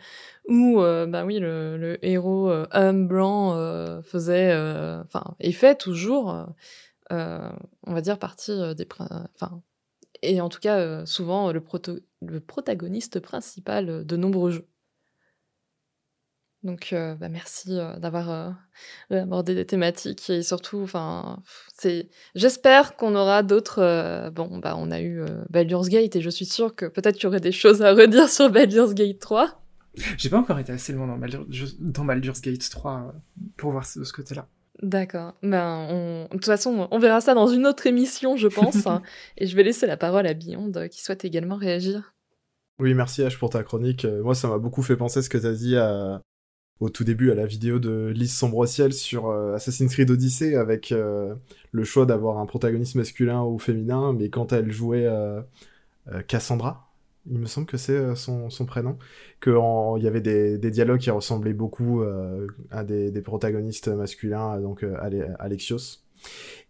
où, 0.49 0.79
bah 0.79 1.25
oui, 1.25 1.39
le, 1.39 1.97
héros 2.01 2.51
homme 2.71 3.07
blanc 3.07 4.01
faisait, 4.03 4.55
enfin, 5.03 5.35
et 5.41 5.51
fait 5.51 5.75
toujours, 5.75 6.47
on 7.09 7.93
va 7.93 8.01
dire, 8.01 8.17
partie 8.17 8.53
des, 8.75 8.88
enfin, 9.35 9.61
et 10.21 10.39
en 10.39 10.47
tout 10.47 10.61
cas, 10.61 11.05
souvent 11.05 11.51
le 11.51 12.39
protagoniste 12.39 13.19
principal 13.19 14.05
de 14.05 14.15
nombreux 14.15 14.51
jeux. 14.51 14.67
Donc, 16.68 16.89
euh, 16.94 17.15
bah, 17.15 17.30
merci 17.30 17.80
euh, 17.80 17.98
d'avoir 17.98 18.30
euh, 18.30 18.52
abordé 19.10 19.56
des 19.56 19.65
thématiques 19.65 20.30
et 20.30 20.44
surtout, 20.44 20.81
enfin, 20.84 21.39
c'est. 21.77 22.10
J'espère 22.35 22.95
qu'on 22.98 23.15
aura 23.15 23.41
d'autres. 23.41 24.30
bon, 24.31 24.60
bah, 24.60 24.76
on 24.77 24.91
a 24.91 25.02
eu 25.02 25.22
Baldur's 25.49 25.88
Gate 25.89 26.15
et 26.18 26.22
je 26.22 26.30
suis 26.30 26.45
sûre 26.45 26.76
que 26.76 26.85
peut-être 26.85 27.15
qu'il 27.15 27.23
y 27.23 27.27
aurait 27.27 27.39
des 27.39 27.52
choses 27.53 27.81
à 27.81 27.94
redire 27.95 28.30
sur 28.30 28.49
Baldur's 28.52 28.94
Gate 28.94 29.19
3. 29.19 29.64
J'ai 30.18 30.30
pas 30.30 30.38
encore 30.38 30.60
été 30.60 30.72
assez 30.72 30.94
loin 30.94 31.07
dans, 31.07 31.18
Baldur- 31.18 31.48
dans 31.80 32.06
Baldur's 32.06 32.41
Gate 32.41 32.69
3 32.69 32.94
euh, 32.94 33.18
pour 33.57 33.72
voir 33.72 33.85
ce, 33.85 34.03
ce 34.03 34.14
côté-là. 34.14 34.48
D'accord. 34.84 35.34
Ben, 35.41 35.88
on- 35.89 36.23
de 36.26 36.30
toute 36.34 36.45
façon, 36.45 36.88
on 36.91 36.99
verra 36.99 37.19
ça 37.22 37.34
dans 37.34 37.48
une 37.48 37.65
autre 37.65 37.88
émission, 37.88 38.35
je 38.38 38.48
pense. 38.48 38.85
et 39.38 39.48
je 39.48 39.56
vais 39.56 39.64
laisser 39.64 39.88
la 39.88 39.98
parole 39.98 40.27
à 40.27 40.34
Beyond, 40.35 40.72
euh, 40.76 40.88
qui 40.88 41.02
souhaite 41.02 41.26
également 41.26 41.56
réagir. 41.56 42.14
Oui, 42.80 42.94
merci 42.94 43.23
H 43.23 43.39
pour 43.39 43.49
ta 43.49 43.64
chronique. 43.64 44.06
Euh, 44.06 44.22
Moi, 44.22 44.35
ça 44.35 44.48
m'a 44.49 44.60
beaucoup 44.60 44.84
fait 44.84 44.95
penser 44.95 45.23
ce 45.23 45.30
que 45.31 45.39
t'as 45.39 45.53
dit 45.53 45.76
à- 45.77 46.22
au 46.79 46.89
tout 46.89 47.03
début 47.03 47.31
à 47.31 47.35
la 47.35 47.45
vidéo 47.45 47.79
de 47.79 48.07
Lise 48.07 48.35
Sombre-Ciel 48.35 48.93
sur 48.93 49.27
euh, 49.27 49.55
Assassin's 49.55 49.91
Creed 49.91 50.11
Odyssey 50.11 50.55
avec 50.55 50.91
euh, 50.91 51.33
le 51.71 51.83
choix 51.83 52.05
d'avoir 52.05 52.37
un 52.37 52.45
protagoniste 52.45 52.95
masculin 52.95 53.43
ou 53.43 53.57
féminin, 53.57 54.13
mais 54.13 54.29
quand 54.29 54.53
elle 54.53 54.71
jouait 54.71 55.05
euh, 55.05 55.41
Cassandra, 56.27 56.91
il 57.29 57.39
me 57.39 57.45
semble 57.45 57.67
que 57.67 57.77
c'est 57.77 58.15
son, 58.15 58.49
prénom, 58.65 58.97
qu'il 59.41 59.53
y 60.03 60.07
avait 60.07 60.21
des, 60.21 60.71
dialogues 60.71 61.01
qui 61.01 61.11
ressemblaient 61.11 61.53
beaucoup 61.53 62.01
à 62.71 62.85
des, 62.85 63.21
protagonistes 63.21 63.89
masculins, 63.89 64.61
donc 64.61 64.83
Ale- 64.83 65.35
Alexios. 65.37 65.99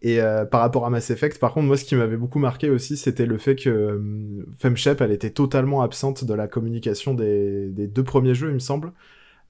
Et 0.02 0.18
par 0.50 0.60
rapport 0.60 0.84
à 0.84 0.90
Mass 0.90 1.10
Effect, 1.10 1.38
par 1.38 1.52
contre, 1.52 1.68
moi, 1.68 1.76
ce 1.76 1.84
qui 1.84 1.94
m'avait 1.94 2.16
beaucoup 2.16 2.40
marqué 2.40 2.70
aussi, 2.70 2.96
c'était 2.96 3.24
le 3.24 3.38
fait 3.38 3.54
que 3.54 3.70
euh, 3.70 4.44
Femshep, 4.58 5.00
elle 5.00 5.12
était 5.12 5.30
totalement 5.30 5.82
absente 5.82 6.24
de 6.24 6.34
la 6.34 6.48
communication 6.48 7.14
des 7.14 7.68
deux 7.68 8.02
premiers 8.02 8.34
jeux, 8.34 8.48
il 8.48 8.54
me 8.54 8.58
semble. 8.58 8.92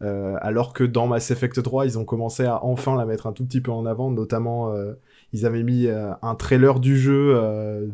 Euh, 0.00 0.36
alors 0.40 0.72
que 0.72 0.84
dans 0.84 1.06
Mass 1.08 1.30
Effect 1.30 1.60
3, 1.62 1.86
ils 1.86 1.98
ont 1.98 2.04
commencé 2.04 2.44
à 2.44 2.64
enfin 2.64 2.96
la 2.96 3.04
mettre 3.04 3.26
un 3.26 3.32
tout 3.32 3.44
petit 3.44 3.60
peu 3.60 3.72
en 3.72 3.84
avant, 3.84 4.10
notamment 4.10 4.72
euh, 4.72 4.94
ils 5.32 5.44
avaient 5.44 5.64
mis 5.64 5.86
euh, 5.86 6.12
un 6.22 6.34
trailer 6.36 6.78
du 6.80 6.96
jeu 6.96 7.34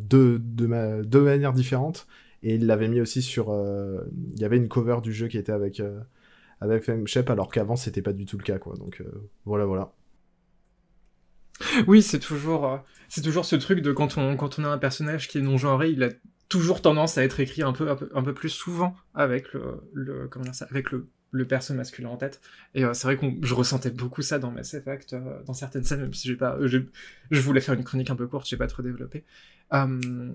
de, 0.09 0.40
de, 0.43 0.66
ma- 0.66 1.02
de 1.02 1.18
manière 1.18 1.52
différente, 1.52 2.06
et 2.43 2.56
ils 2.56 2.66
l'avaient 2.66 2.89
mis 2.89 3.01
aussi 3.01 3.22
sur... 3.22 3.47
Il 4.35 4.39
y 4.40 4.44
avait 4.44 4.59
une 4.59 4.68
cover 4.68 4.98
du 5.02 5.12
jeu 5.12 5.28
qui 5.28 5.39
était 5.39 5.52
avec, 5.52 5.81
euh, 5.81 6.01
avec 6.60 6.85
Femshep, 6.85 7.31
alors 7.31 7.51
qu'avant 7.51 7.76
c'était 7.76 8.02
pas 8.02 8.12
du 8.12 8.26
tout 8.26 8.36
le 8.39 8.44
cas, 8.44 8.59
quoi. 8.59 8.76
Donc 8.76 9.02
voilà, 9.47 9.64
voilà. 9.64 9.93
Oui, 11.86 12.02
c'est 12.02 12.18
toujours, 12.18 12.81
c'est 13.09 13.22
toujours 13.22 13.44
ce 13.44 13.56
truc 13.56 13.81
de 13.81 13.93
quand 13.93 14.18
on, 14.18 14.36
quand 14.36 14.59
on 14.59 14.64
a 14.64 14.68
un 14.68 14.78
personnage 14.78 15.28
qui 15.28 15.39
est 15.39 15.43
non 15.43 15.56
genré, 15.56 15.90
il 15.90 16.02
a 16.02 16.10
toujours 16.48 16.82
tendance 16.82 17.16
à 17.16 17.24
être 17.24 17.40
écrit 17.40 17.62
un 17.62 17.72
peu, 17.72 17.89
un 17.90 18.22
peu, 18.22 18.35
plus 18.35 18.48
souvent 18.48 18.94
avec 19.14 19.47
le 19.52 20.28
comment 20.28 20.44
dire 20.44 20.55
ça, 20.55 20.66
avec 20.70 20.90
le, 20.90 21.09
le 21.35 21.47
perso 21.47 21.74
masculin 21.74 22.11
en 22.11 22.16
tête. 22.16 22.40
Et 22.74 22.85
euh, 22.85 22.94
c'est 22.94 23.06
vrai 23.09 23.16
que 23.19 23.27
je 23.43 23.55
ressentais 23.55 23.90
beaucoup 23.90 24.23
ça 24.23 24.39
dans 24.39 24.51
Mass 24.51 24.74
Effect, 24.74 25.12
euh, 25.15 25.43
dans 25.47 25.55
certaines 25.55 25.85
scènes, 25.85 26.01
même 26.02 26.15
si 26.15 26.28
j'ai 26.28 26.36
pas, 26.36 26.56
j'ai- 26.66 26.86
je 27.31 27.40
voulais 27.40 27.61
faire 27.61 27.74
une 27.74 27.85
chronique 27.85 28.11
un 28.11 28.16
peu 28.16 28.27
courte, 28.27 28.47
j'ai 28.48 28.56
pas 28.56 28.66
trop 28.69 28.82
développé. 28.82 29.24
Euh, 29.73 30.32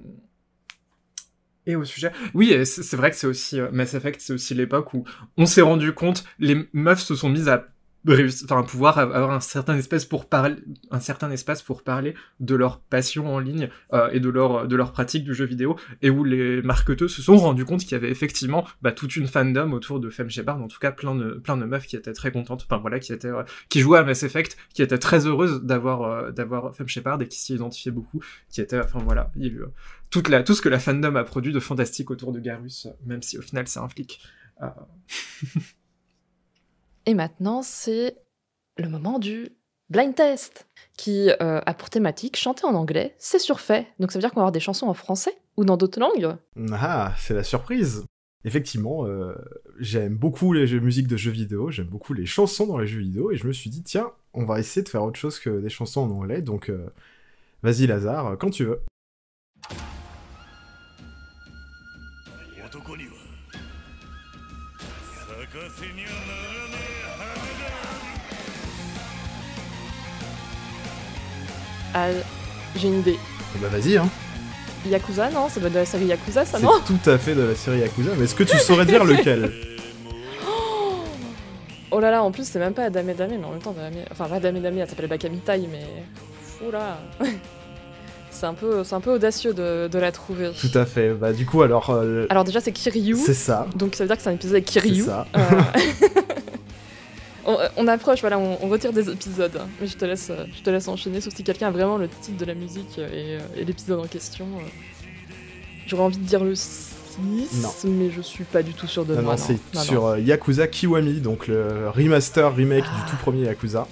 Et 1.66 1.76
au 1.76 1.84
sujet, 1.84 2.12
oui, 2.34 2.66
c'est 2.66 2.96
vrai 2.96 3.12
que 3.12 3.18
c'est 3.18 3.28
aussi 3.28 3.60
euh, 3.60 3.70
Mass 3.72 3.94
Effect, 3.94 4.20
c'est 4.22 4.34
aussi 4.34 4.56
l'époque 4.56 4.94
où 4.94 5.04
on 5.38 5.46
s'est 5.46 5.62
rendu 5.62 5.94
compte, 5.94 6.24
les 6.40 6.68
meufs 6.74 7.02
se 7.02 7.16
sont 7.16 7.30
mises 7.30 7.48
à 7.50 7.68
enfin, 8.08 8.64
pouvoir 8.64 8.98
avoir 8.98 9.32
un 9.32 9.40
certain 9.40 9.76
espace 9.78 10.06
pour 10.06 10.28
parler, 10.28 10.56
un 10.92 11.00
certain 11.00 11.32
espace 11.32 11.62
pour 11.62 11.84
parler 11.84 12.14
de 12.40 12.56
leur 12.56 12.80
passion 12.80 13.34
en 13.34 13.40
ligne 13.40 13.70
euh, 13.94 14.10
et 14.12 14.20
de 14.20 14.30
leur 14.30 14.68
de 14.68 14.76
leur 14.76 14.92
pratique 14.92 15.24
du 15.24 15.34
jeu 15.34 15.46
vidéo, 15.46 15.76
et 16.02 16.10
où 16.10 16.24
les 16.24 16.62
marketeurs 16.62 17.10
se 17.10 17.22
sont 17.22 17.38
rendus 17.38 17.66
compte 17.66 17.82
qu'il 17.82 17.92
y 17.92 17.96
avait 17.96 18.10
effectivement 18.12 18.66
bah, 18.82 18.92
toute 18.92 19.16
une 19.16 19.28
fandom 19.28 19.72
autour 19.74 20.00
de 20.00 20.10
Femme 20.10 20.30
Shepard, 20.30 20.62
en 20.62 20.68
tout 20.68 20.80
cas 20.80 20.92
plein 20.92 21.16
de 21.16 21.34
plein 21.34 21.58
de 21.58 21.66
meufs 21.66 21.88
qui 21.88 21.96
étaient 21.96 22.14
très 22.14 22.32
contentes, 22.32 22.66
enfin 22.70 22.78
voilà, 22.78 23.00
qui 23.00 23.14
étaient 23.14 23.28
euh, 23.28 23.44
qui 23.70 23.82
jouaient 23.82 24.00
à 24.00 24.04
Mass 24.04 24.24
Effect, 24.24 24.58
qui 24.74 24.82
étaient 24.82 24.98
très 24.98 25.26
heureuses 25.26 25.64
d'avoir 25.64 26.04
euh, 26.04 26.32
d'avoir 26.32 26.76
Femme 26.76 26.88
Shepard 26.88 27.22
et 27.22 27.28
qui 27.28 27.40
s'y 27.40 27.56
identifiaient 27.56 27.92
beaucoup, 27.92 28.22
qui 28.50 28.62
étaient, 28.62 28.80
enfin 28.80 29.00
voilà, 29.04 29.32
il 29.36 29.44
y 29.44 29.50
a 29.50 29.52
eu 29.52 29.62
euh, 29.62 29.68
toute 30.10 30.30
la 30.30 30.44
tout 30.44 30.54
ce 30.54 30.62
que 30.62 30.70
la 30.70 30.80
fandom 30.80 31.16
a 31.16 31.24
produit 31.24 31.54
de 31.54 31.60
fantastique 31.60 32.12
autour 32.12 32.32
de 32.32 32.40
Garus, 32.40 32.86
euh, 32.86 32.92
même 33.06 33.22
si 33.22 33.38
au 33.38 33.42
final 33.42 33.68
c'est 33.68 33.80
un 33.80 33.90
flic. 33.90 34.22
Et 37.10 37.16
maintenant, 37.16 37.64
c'est 37.64 38.18
le 38.78 38.88
moment 38.88 39.18
du 39.18 39.50
blind 39.90 40.14
test, 40.14 40.68
qui 40.96 41.32
euh, 41.42 41.60
a 41.66 41.74
pour 41.74 41.90
thématique 41.90 42.38
chanter 42.38 42.66
en 42.66 42.76
anglais, 42.76 43.16
c'est 43.18 43.40
surfait. 43.40 43.88
Donc 43.98 44.12
ça 44.12 44.20
veut 44.20 44.22
dire 44.22 44.30
qu'on 44.30 44.42
va 44.42 44.44
avoir 44.44 44.52
des 44.52 44.60
chansons 44.60 44.86
en 44.86 44.94
français 44.94 45.36
ou 45.58 45.66
dans 45.66 45.76
d'autres 45.76 46.00
langues 46.00 46.38
Ah, 46.72 47.16
c'est 47.18 47.34
la 47.34 47.42
surprise. 47.42 48.06
Effectivement, 48.46 49.08
euh, 49.08 49.34
j'aime 49.80 50.18
beaucoup 50.18 50.54
les 50.54 50.68
jeux 50.68 50.82
musique 50.82 51.08
de 51.08 51.18
jeux 51.18 51.32
vidéo, 51.32 51.72
j'aime 51.72 51.88
beaucoup 51.88 52.14
les 52.14 52.28
chansons 52.28 52.68
dans 52.68 52.78
les 52.78 52.86
jeux 52.86 53.00
vidéo, 53.00 53.32
et 53.32 53.38
je 53.38 53.48
me 53.48 53.54
suis 53.54 53.72
dit, 53.72 53.82
tiens, 53.82 54.12
on 54.36 54.46
va 54.46 54.60
essayer 54.60 54.84
de 54.84 54.90
faire 54.90 55.04
autre 55.04 55.18
chose 55.18 55.40
que 55.40 55.62
des 55.62 55.70
chansons 55.70 56.02
en 56.02 56.12
anglais, 56.12 56.44
donc 56.44 56.70
euh, 56.70 56.94
vas-y 57.64 57.88
Lazare, 57.88 58.38
quand 58.38 58.52
tu 58.52 58.66
veux. 58.66 58.84
Ah, 71.94 72.08
j'ai 72.76 72.88
une 72.88 73.00
idée. 73.00 73.18
Bah 73.62 73.68
vas-y, 73.72 73.98
hein. 73.98 74.08
Yakuza, 74.88 75.30
non 75.32 75.50
Ça 75.50 75.60
doit 75.60 75.68
être 75.68 75.74
de 75.74 75.80
la 75.80 75.86
série 75.86 76.06
Yakuza, 76.06 76.46
ça, 76.46 76.58
C'est 76.58 76.64
non 76.64 76.80
tout 76.86 77.10
à 77.10 77.18
fait 77.18 77.36
de 77.36 77.42
la 77.42 77.56
série 77.56 77.80
Yakuza, 77.80 78.12
mais 78.18 78.24
est-ce 78.26 78.36
que 78.36 78.44
tu 78.44 78.58
saurais 78.60 78.86
dire 78.86 79.04
lequel? 79.04 79.52
Oh 81.92 82.00
là 82.00 82.12
là, 82.12 82.24
en 82.24 82.32
plus, 82.32 82.48
c'est 82.48 82.60
même 82.60 82.74
pas 82.74 82.84
Adame 82.86 83.14
Dame, 83.14 83.32
mais 83.40 83.44
en 83.46 83.50
même 83.52 83.60
temps, 83.60 83.74
Dame... 83.74 83.94
enfin, 84.12 84.26
pas 84.26 84.40
Dame 84.40 84.60
Dame, 84.62 84.78
elle 84.78 84.88
s'appelle 84.88 85.08
Bakamitai, 85.08 85.68
mais. 85.72 85.86
Oula 86.68 87.00
C'est 88.32 88.46
un, 88.46 88.54
peu, 88.54 88.84
c'est 88.86 88.94
un 88.96 89.02
peu 89.02 89.12
audacieux 89.16 89.54
de, 89.54 89.90
de 89.92 90.00
la 90.00 90.12
trouver. 90.14 90.52
Tout 90.52 90.78
à 90.78 90.86
fait. 90.86 91.10
Bah 91.14 91.34
du 91.34 91.46
coup 91.46 91.62
alors. 91.62 91.90
euh, 91.90 92.26
Alors, 92.30 92.46
déjà, 92.46 92.62
c'est 92.62 92.72
Kiryu. 92.72 93.18
C'est 93.18 93.34
ça. 93.34 93.68
Donc, 93.76 93.96
ça 93.96 94.04
veut 94.06 94.08
dire 94.08 94.16
que 94.16 94.24
c'est 94.24 94.30
un 94.30 94.34
épisode 94.34 94.54
avec 94.54 94.66
Kiryu. 94.66 95.02
C'est 95.04 95.10
ça. 95.10 95.26
Euh, 95.36 95.40
on, 97.50 97.58
on 97.78 97.88
approche, 97.88 98.22
voilà, 98.22 98.38
on, 98.40 98.58
on 98.62 98.70
retire 98.70 98.94
des 98.94 99.10
épisodes. 99.10 99.56
hein. 99.60 99.68
Mais 99.82 99.88
je 99.88 99.98
te 99.98 100.06
laisse, 100.06 100.30
euh, 100.30 100.46
je 100.58 100.62
te 100.62 100.70
laisse 100.70 100.88
enchaîner, 100.88 101.22
sauf 101.22 101.34
si 101.36 101.44
quelqu'un 101.44 101.68
a 101.68 101.72
vraiment 101.72 101.98
le 101.98 102.08
titre 102.08 102.38
de 102.38 102.46
la 102.46 102.54
musique 102.56 102.98
euh, 103.00 103.08
et, 103.08 103.42
euh, 103.42 103.62
et 103.62 103.66
l'épisode 103.66 104.00
en 104.00 104.08
question. 104.08 104.48
J'aurais 105.88 106.04
envie 106.04 106.18
de 106.18 106.24
dire 106.24 106.44
le 106.44 106.54
6, 106.56 106.90
Non. 107.64 107.70
mais 107.86 108.12
je 108.12 108.22
suis 108.22 108.44
pas 108.44 108.62
du 108.64 108.74
tout 108.74 108.88
sûr 108.88 109.06
de 109.06 109.16
Non, 109.16 109.22
moi. 109.24 109.36
non, 109.36 109.38
c'est 109.44 109.58
non. 109.74 109.82
sur 109.82 110.18
Yakuza 110.18 110.68
Kiwami, 110.68 111.20
donc 111.22 111.48
le 111.48 111.90
remaster 111.90 112.54
remake 112.56 112.84
du 112.86 113.10
tout 113.12 113.16
premier 113.18 113.46
Yakuza. 113.46 113.88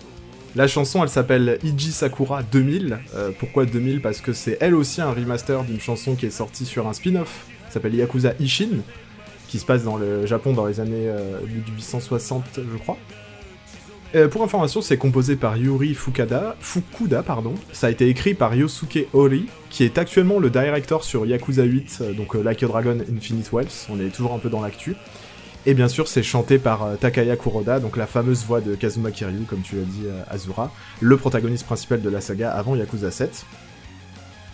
La 0.55 0.67
chanson, 0.67 1.03
elle 1.03 1.09
s'appelle 1.09 1.59
Iji 1.63 1.91
Sakura 1.91 2.41
2000. 2.43 2.97
Euh, 3.15 3.31
pourquoi 3.37 3.65
2000 3.65 4.01
Parce 4.01 4.21
que 4.21 4.33
c'est 4.33 4.57
elle 4.59 4.75
aussi 4.75 5.01
un 5.01 5.11
remaster 5.11 5.63
d'une 5.63 5.79
chanson 5.79 6.15
qui 6.15 6.25
est 6.25 6.31
sortie 6.31 6.65
sur 6.65 6.87
un 6.87 6.93
spin-off, 6.93 7.45
s'appelle 7.69 7.93
Yakuza 7.95 8.33
Ishin, 8.39 8.79
qui 9.49 9.59
se 9.59 9.65
passe 9.65 9.83
dans 9.83 9.97
le 9.97 10.25
Japon 10.25 10.53
dans 10.53 10.65
les 10.65 10.79
années 10.79 11.07
euh, 11.09 11.39
1860, 11.47 12.59
je 12.73 12.77
crois. 12.77 12.97
Euh, 14.15 14.27
pour 14.29 14.41
information, 14.41 14.81
c'est 14.81 14.97
composé 14.97 15.35
par 15.35 15.57
Yuri 15.57 15.93
Fukada, 15.93 16.55
Fukuda, 16.61 17.23
pardon. 17.23 17.53
Ça 17.73 17.87
a 17.87 17.89
été 17.89 18.07
écrit 18.07 18.33
par 18.33 18.55
Yosuke 18.55 19.07
Ori, 19.13 19.47
qui 19.69 19.83
est 19.83 19.97
actuellement 19.97 20.39
le 20.39 20.49
director 20.49 21.03
sur 21.03 21.25
Yakuza 21.25 21.63
8, 21.63 21.97
euh, 22.01 22.13
donc 22.13 22.35
euh, 22.35 22.41
Like 22.41 22.63
a 22.63 22.67
Dragon 22.67 22.97
Infinite 23.13 23.51
Wells. 23.51 23.67
On 23.89 23.99
est 23.99 24.09
toujours 24.09 24.33
un 24.33 24.39
peu 24.39 24.49
dans 24.49 24.61
l'actu. 24.61 24.95
Et 25.65 25.73
bien 25.73 25.89
sûr, 25.89 26.07
c'est 26.07 26.23
chanté 26.23 26.57
par 26.57 26.83
euh, 26.83 26.95
Takaya 26.95 27.35
Kuroda, 27.35 27.81
donc 27.81 27.97
la 27.97 28.07
fameuse 28.07 28.45
voix 28.45 28.61
de 28.61 28.75
Kazuma 28.75 29.11
Kiryu, 29.11 29.41
comme 29.41 29.61
tu 29.61 29.75
l'as 29.75 29.81
dit, 29.81 30.07
Azura, 30.29 30.71
le 31.01 31.17
protagoniste 31.17 31.65
principal 31.65 32.01
de 32.01 32.09
la 32.09 32.21
saga 32.21 32.51
avant 32.51 32.75
Yakuza 32.75 33.11
7. 33.11 33.45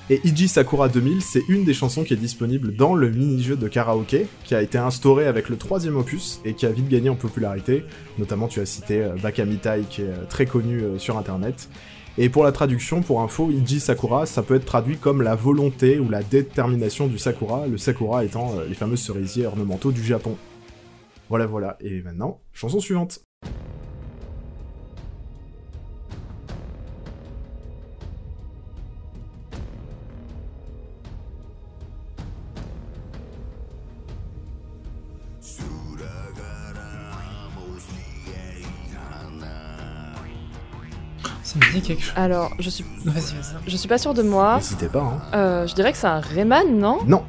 Et 0.09 0.19
Iji 0.25 0.49
Sakura 0.49 0.89
2000, 0.89 1.21
c'est 1.21 1.43
une 1.47 1.63
des 1.63 1.73
chansons 1.73 2.03
qui 2.03 2.13
est 2.13 2.17
disponible 2.17 2.75
dans 2.75 2.93
le 2.93 3.09
mini-jeu 3.09 3.55
de 3.55 3.69
karaoké, 3.69 4.27
qui 4.43 4.53
a 4.53 4.61
été 4.61 4.77
instauré 4.77 5.27
avec 5.27 5.47
le 5.47 5.55
troisième 5.55 5.95
opus 5.95 6.41
et 6.43 6.55
qui 6.55 6.65
a 6.65 6.71
vite 6.71 6.89
gagné 6.89 7.09
en 7.09 7.15
popularité. 7.15 7.85
Notamment, 8.17 8.49
tu 8.49 8.59
as 8.59 8.65
cité 8.65 9.01
euh, 9.01 9.15
Bakamitai, 9.15 9.83
qui 9.89 10.01
est 10.01 10.07
euh, 10.07 10.25
très 10.27 10.45
connu 10.45 10.81
euh, 10.81 10.99
sur 10.99 11.17
internet. 11.17 11.69
Et 12.17 12.27
pour 12.27 12.43
la 12.43 12.51
traduction, 12.51 13.01
pour 13.01 13.21
info, 13.21 13.49
Iji 13.49 13.79
Sakura, 13.79 14.25
ça 14.25 14.43
peut 14.43 14.55
être 14.55 14.65
traduit 14.65 14.97
comme 14.97 15.21
la 15.21 15.35
volonté 15.35 15.99
ou 15.99 16.09
la 16.09 16.21
détermination 16.21 17.07
du 17.07 17.17
Sakura, 17.17 17.65
le 17.65 17.77
Sakura 17.77 18.25
étant 18.25 18.55
les 18.67 18.75
fameux 18.75 18.97
cerisiers 18.97 19.45
ornementaux 19.45 19.93
du 19.93 20.03
Japon. 20.03 20.35
Voilà, 21.29 21.45
voilà. 21.45 21.77
Et 21.79 22.01
maintenant, 22.01 22.41
chanson 22.51 22.81
suivante. 22.81 23.21
Ça 41.53 41.59
me 41.67 41.71
dit 41.73 41.81
quelque 41.81 42.01
chose. 42.03 42.13
Alors, 42.15 42.51
je 42.59 42.69
suis. 42.69 42.83
Vas-y, 43.05 43.13
vas-y. 43.35 43.69
Je 43.71 43.77
suis 43.77 43.87
pas 43.87 43.97
sûre 43.97 44.13
de 44.13 44.23
moi. 44.23 44.55
N'hésitez 44.57 44.87
pas, 44.87 45.01
hein. 45.01 45.21
Euh, 45.35 45.67
je 45.67 45.75
dirais 45.75 45.91
que 45.91 45.97
c'est 45.97 46.07
un 46.07 46.19
Rayman, 46.19 46.77
non? 46.79 46.99
Non, 47.05 47.23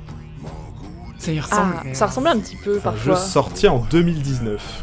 Ça 1.19 1.33
y 1.33 1.41
ressemble. 1.41 1.75
Ah, 1.79 1.83
mais- 1.85 1.95
ça 1.95 2.07
ressemblait 2.07 2.31
un 2.31 2.39
petit 2.41 2.57
peu 2.57 2.81
c'est 2.81 2.89
un 2.89 2.97
jeu 2.97 3.11
parfois. 3.13 3.17
sorti 3.17 3.69
en 3.69 3.79
2019. 3.91 4.83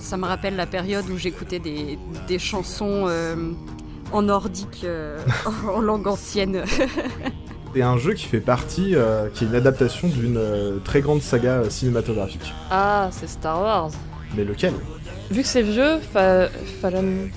Ça 0.00 0.16
me 0.16 0.24
rappelle 0.26 0.56
la 0.56 0.66
période 0.66 1.08
où 1.08 1.16
j'écoutais 1.16 1.60
des, 1.60 1.96
des 2.26 2.38
chansons 2.40 3.04
euh, 3.06 3.52
en 4.12 4.22
nordique, 4.22 4.80
euh, 4.84 5.16
en 5.72 5.80
langue 5.80 6.06
ancienne. 6.08 6.64
C'est 7.72 7.82
un 7.82 7.96
jeu 7.98 8.14
qui 8.14 8.26
fait 8.26 8.40
partie, 8.40 8.96
euh, 8.96 9.28
qui 9.32 9.44
est 9.44 9.46
une 9.46 9.54
adaptation 9.54 10.08
d'une 10.08 10.36
euh, 10.36 10.78
très 10.84 11.00
grande 11.02 11.22
saga 11.22 11.50
euh, 11.58 11.70
cinématographique. 11.70 12.52
Ah, 12.68 13.08
c'est 13.12 13.28
Star 13.28 13.62
Wars. 13.62 13.90
Mais 14.36 14.42
lequel? 14.42 14.74
Vu 15.30 15.42
que 15.42 15.48
c'est 15.48 15.62
vieux, 15.62 15.98
fa 16.12 16.48
Fallen 16.80 17.30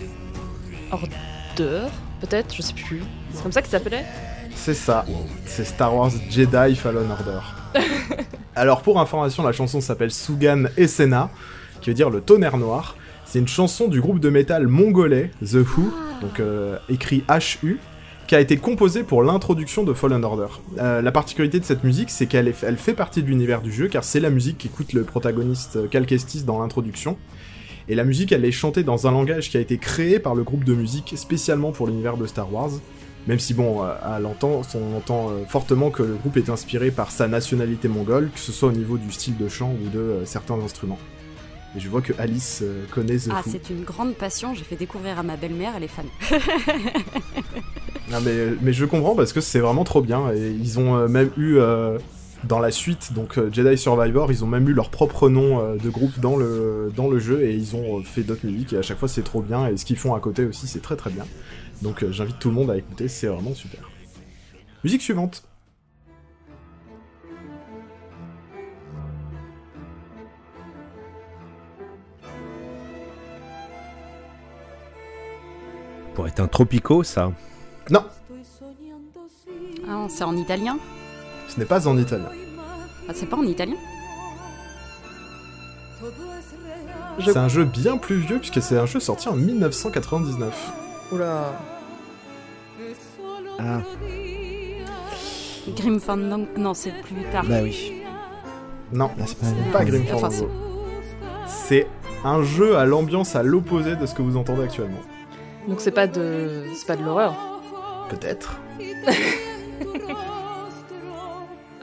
Order, 0.92 1.88
peut-être, 2.22 2.56
je 2.56 2.64
sais 2.64 2.74
plus. 2.74 3.04
C'est 3.32 3.44
comme 3.44 3.52
ça 3.52 3.62
qu'il 3.62 3.70
s'appelait? 3.70 4.04
C'est 4.56 4.74
ça, 4.74 5.06
c'est 5.46 5.64
Star 5.64 5.96
Wars 5.96 6.10
Jedi 6.30 6.76
Fallen 6.76 7.12
Order. 7.12 7.40
Alors 8.56 8.82
pour 8.82 9.00
information, 9.00 9.44
la 9.44 9.52
chanson 9.52 9.80
s'appelle 9.80 10.10
Sugan 10.10 10.66
Esena, 10.76 11.30
qui 11.82 11.92
veut 11.92 11.94
dire 11.94 12.10
le 12.10 12.22
tonnerre 12.22 12.58
noir. 12.58 12.96
C'est 13.26 13.38
une 13.38 13.48
chanson 13.48 13.88
du 13.88 14.02
groupe 14.02 14.20
de 14.20 14.30
métal 14.30 14.68
mongolais 14.68 15.30
The 15.46 15.56
Who, 15.56 15.92
donc 16.22 16.40
euh, 16.40 16.78
écrit 16.90 17.24
HU, 17.30 17.80
qui 18.26 18.34
a 18.34 18.40
été 18.40 18.58
composée 18.58 19.04
pour 19.04 19.22
l'introduction 19.22 19.84
de 19.84 19.94
Fallen 19.94 20.24
Order. 20.24 20.48
Euh, 20.80 21.04
la 21.04 21.12
particularité 21.12 21.60
de 21.60 21.66
cette 21.66 21.84
musique, 21.84 22.10
c'est 22.10 22.26
qu'elle 22.26 22.52
elle 22.64 22.78
fait 22.78 22.94
partie 22.94 23.22
de 23.22 23.28
l'univers 23.28 23.62
du 23.62 23.72
jeu, 23.72 23.88
car 23.88 24.04
c'est 24.04 24.20
la 24.20 24.32
musique 24.32 24.58
qu'écoute 24.58 24.94
le 24.94 25.04
protagoniste 25.04 25.76
euh, 25.76 25.88
Cal 25.88 26.08
Kestis 26.08 26.44
dans 26.44 26.60
l'introduction. 26.60 27.18
Et 27.90 27.96
la 27.96 28.04
musique, 28.04 28.32
elle 28.32 28.46
est 28.46 28.52
chantée 28.52 28.84
dans 28.84 29.08
un 29.08 29.12
langage 29.12 29.50
qui 29.50 29.58
a 29.58 29.60
été 29.60 29.78
créé 29.78 30.20
par 30.20 30.36
le 30.36 30.44
groupe 30.44 30.64
de 30.64 30.74
musique 30.74 31.14
spécialement 31.18 31.72
pour 31.72 31.88
l'univers 31.88 32.18
de 32.18 32.26
Star 32.26 32.52
Wars. 32.54 32.72
Même 33.28 33.40
si, 33.40 33.54
bon, 33.54 33.84
euh, 33.84 33.94
à 34.02 34.20
on 34.20 34.98
entend 34.98 35.30
euh, 35.30 35.46
fortement 35.48 35.90
que 35.90 36.04
le 36.04 36.16
groupe 36.16 36.36
est 36.38 36.50
inspiré 36.50 36.92
par 36.92 37.12
sa 37.12 37.28
nationalité 37.28 37.88
mongole, 37.88 38.30
que 38.34 38.40
ce 38.40 38.52
soit 38.52 38.70
au 38.70 38.74
niveau 38.74 38.98
du 38.98 39.12
style 39.12 39.38
de 39.38 39.48
chant 39.48 39.74
ou 39.82 39.90
de 39.90 40.00
euh, 40.00 40.26
certains 40.26 40.60
instruments. 40.60 41.00
Et 41.76 41.80
je 41.80 41.90
vois 41.90 42.02
que 42.02 42.14
Alice 42.20 42.64
connaît 42.92 43.18
The 43.18 43.30
Ah, 43.32 43.42
c'est 43.44 43.72
une 43.72 43.84
grande 43.84 44.14
passion. 44.14 44.54
J'ai 44.54 44.64
fait 44.64 44.76
découvrir 44.76 45.18
à 45.18 45.24
ma 45.24 45.38
belle-mère, 45.38 45.74
elle 45.76 45.84
est 45.84 45.88
fan. 45.88 46.06
Non, 48.12 48.20
mais, 48.22 48.50
mais 48.62 48.74
je 48.74 48.86
comprends 48.86 49.16
parce 49.16 49.34
que 49.34 49.42
c'est 49.42 49.60
vraiment 49.60 49.84
trop 49.84 50.02
bien. 50.02 50.32
Et 50.34 50.52
ils 50.52 50.80
ont 50.80 51.08
même 51.08 51.32
eu, 51.38 51.58
euh, 51.58 51.98
dans 52.46 52.60
la 52.60 52.72
suite, 52.72 53.14
donc 53.14 53.38
euh, 53.38 53.50
Jedi 53.52 53.78
Survivor, 53.78 54.32
ils 54.32 54.44
ont 54.44 54.48
même 54.48 54.68
eu 54.68 54.74
leur 54.74 54.90
propre 54.90 55.30
nom 55.30 55.60
euh, 55.62 55.78
de 55.78 55.90
groupe 55.90 56.20
dans 56.20 56.36
le, 56.36 56.92
dans 56.96 57.08
le 57.10 57.18
jeu 57.20 57.42
et 57.44 57.54
ils 57.56 57.76
ont 57.76 58.00
euh, 58.00 58.04
fait 58.04 58.24
d'autres 58.24 58.46
musiques 58.46 58.74
et 58.74 58.78
à 58.78 58.82
chaque 58.82 58.98
fois 58.98 59.08
c'est 59.08 59.24
trop 59.24 59.42
bien. 59.42 59.68
Et 59.68 59.78
ce 59.78 59.86
qu'ils 59.86 59.98
font 59.98 60.14
à 60.14 60.20
côté 60.20 60.44
aussi, 60.46 60.68
c'est 60.68 60.82
très 60.82 60.96
très 60.98 61.10
bien. 61.10 61.26
Donc 61.82 62.04
euh, 62.04 62.12
j'invite 62.12 62.40
tout 62.40 62.50
le 62.50 62.56
monde 62.56 62.70
à 62.72 62.78
écouter, 62.78 63.08
c'est 63.08 63.28
vraiment 63.28 63.54
super. 63.54 63.90
Musique 64.84 65.02
suivante. 65.02 65.44
Pour 76.14 76.28
être 76.28 76.40
un 76.40 76.48
tropico, 76.48 77.04
ça. 77.04 77.32
Non, 77.90 78.06
Ah, 79.88 80.08
c'est 80.10 80.24
en 80.24 80.36
italien? 80.38 80.78
Ce 81.54 81.60
n'est 81.60 81.66
pas 81.66 81.88
en 81.88 81.98
italien. 81.98 82.30
Ah, 83.08 83.12
c'est 83.14 83.26
pas 83.28 83.38
en 83.38 83.44
italien 83.44 83.76
C'est 87.24 87.38
un 87.38 87.48
jeu 87.48 87.64
bien 87.66 87.98
plus 87.98 88.18
vieux 88.18 88.40
puisque 88.40 88.62
c'est 88.62 88.78
un 88.78 88.86
jeu 88.86 89.00
sorti 89.00 89.28
en 89.30 89.36
1999. 89.36 90.72
Oula. 91.12 91.54
Ah, 93.60 93.82
Grim 95.76 96.00
Fandango. 96.00 96.48
Non, 96.58 96.74
c'est 96.74 96.92
plus 97.04 97.24
tard. 97.32 97.44
bah 97.48 97.60
oui. 97.62 98.02
Non, 98.92 99.12
c'est 99.26 99.38
pas- 99.38 99.48
pas 99.80 99.86
Grim 99.86 100.04
Enfin, 100.12 100.30
Fandango. 100.30 100.50
C'est 101.48 101.88
un 102.26 102.42
jeu 102.44 102.78
à 102.78 102.86
l'ambiance 102.86 103.36
à 103.36 103.44
l'opposé 103.44 103.96
de 103.96 104.06
ce 104.06 104.14
que 104.16 104.22
vous 104.22 104.38
entendez 104.38 104.64
actuellement. 104.64 105.00
Donc 105.68 105.80
c'est 105.82 105.92
pas 105.92 106.08
de, 106.08 106.64
c'est 106.76 106.88
pas 106.88 106.96
de 106.96 107.04
l'horreur. 107.04 107.36
Peut-être. 108.10 108.60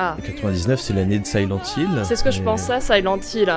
Ah, 0.03 0.17
99, 0.25 0.81
c'est 0.81 0.95
l'année 0.95 1.19
de 1.19 1.27
Silent 1.27 1.61
Hill. 1.77 1.91
c'est 2.05 2.17
ce 2.17 2.25
que 2.25 2.31
je 2.31 2.41
pensais, 2.41 2.81
Silent 2.81 3.19
Hill. 3.35 3.53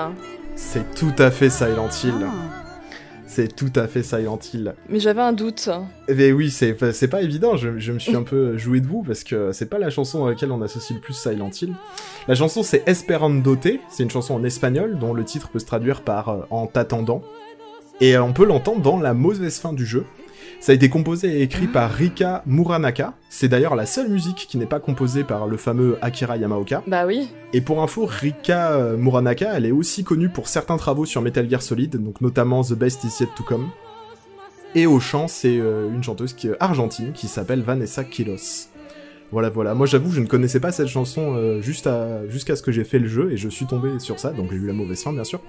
C'est 0.57 0.93
tout 0.93 1.13
à 1.17 1.31
fait 1.31 1.49
Silent 1.49 1.87
Hill. 2.03 2.15
Ah. 2.21 2.63
C'est 3.25 3.55
tout 3.55 3.71
à 3.77 3.87
fait 3.87 4.03
Silent 4.03 4.39
Hill. 4.53 4.75
Mais 4.89 4.99
j'avais 4.99 5.21
un 5.21 5.31
doute. 5.31 5.69
Mais 6.13 6.33
oui, 6.33 6.51
c'est 6.51 7.07
pas 7.07 7.21
évident, 7.21 7.55
je, 7.55 7.79
je 7.79 7.93
me 7.93 7.99
suis 7.99 8.13
un 8.13 8.23
peu 8.23 8.57
joué 8.57 8.81
de 8.81 8.87
vous 8.87 9.03
parce 9.03 9.23
que 9.23 9.53
c'est 9.53 9.69
pas 9.69 9.79
la 9.79 9.89
chanson 9.89 10.25
à 10.25 10.31
laquelle 10.31 10.51
on 10.51 10.61
associe 10.61 10.93
le 10.93 11.01
plus 11.01 11.13
Silent 11.13 11.49
Hill. 11.61 11.75
La 12.27 12.35
chanson 12.35 12.61
c'est 12.61 12.85
Esperandote, 12.89 13.79
c'est 13.89 14.03
une 14.03 14.11
chanson 14.11 14.35
en 14.35 14.43
espagnol 14.43 14.99
dont 14.99 15.13
le 15.13 15.23
titre 15.23 15.47
peut 15.47 15.59
se 15.59 15.65
traduire 15.65 16.01
par 16.01 16.27
euh, 16.27 16.41
En 16.49 16.67
t'attendant. 16.67 17.21
Et 18.01 18.17
euh, 18.17 18.21
on 18.21 18.33
peut 18.33 18.45
l'entendre 18.45 18.81
dans 18.81 18.99
la 18.99 19.13
mauvaise 19.13 19.59
fin 19.59 19.71
du 19.71 19.85
jeu. 19.85 20.05
Ça 20.63 20.71
a 20.71 20.75
été 20.75 20.87
composé 20.87 21.39
et 21.39 21.41
écrit 21.41 21.67
par 21.67 21.91
Rika 21.91 22.41
Muranaka. 22.45 23.15
C'est 23.27 23.49
d'ailleurs 23.49 23.75
la 23.75 23.85
seule 23.85 24.07
musique 24.07 24.47
qui 24.47 24.57
n'est 24.57 24.65
pas 24.65 24.79
composée 24.79 25.25
par 25.25 25.45
le 25.45 25.57
fameux 25.57 25.97
Akira 26.01 26.37
Yamaoka. 26.37 26.83
Bah 26.87 27.05
oui. 27.05 27.27
Et 27.51 27.59
pour 27.59 27.83
info, 27.83 28.05
Rika 28.05 28.71
euh, 28.71 28.95
Muranaka, 28.95 29.51
elle 29.57 29.65
est 29.65 29.73
aussi 29.73 30.05
connue 30.05 30.29
pour 30.29 30.47
certains 30.47 30.77
travaux 30.77 31.03
sur 31.03 31.21
Metal 31.21 31.49
Gear 31.49 31.61
Solid, 31.61 32.01
donc 32.01 32.21
notamment 32.21 32.63
The 32.63 32.75
Best 32.75 33.03
Is 33.03 33.11
Yet 33.19 33.31
To 33.35 33.43
Come. 33.43 33.71
Et 34.73 34.85
au 34.85 35.01
chant, 35.01 35.27
c'est 35.27 35.59
euh, 35.59 35.89
une 35.93 36.01
chanteuse 36.01 36.31
qui 36.31 36.47
est 36.47 36.55
argentine 36.61 37.11
qui 37.11 37.27
s'appelle 37.27 37.61
Vanessa 37.61 38.05
Quilos. 38.05 38.69
Voilà, 39.33 39.49
voilà. 39.49 39.73
Moi, 39.73 39.87
j'avoue, 39.87 40.11
je 40.11 40.21
ne 40.21 40.27
connaissais 40.27 40.59
pas 40.59 40.71
cette 40.71 40.87
chanson 40.87 41.33
euh, 41.35 41.59
juste 41.59 41.87
à- 41.87 42.27
jusqu'à 42.27 42.55
ce 42.55 42.61
que 42.61 42.71
j'ai 42.71 42.83
fait 42.83 42.99
le 42.99 43.07
jeu 43.07 43.31
et 43.31 43.37
je 43.37 43.49
suis 43.49 43.65
tombé 43.65 43.97
sur 43.97 44.19
ça, 44.19 44.31
donc 44.31 44.51
j'ai 44.51 44.57
eu 44.57 44.67
la 44.67 44.73
mauvaise 44.73 45.01
fin, 45.01 45.11
bien 45.11 45.23
sûr. 45.23 45.41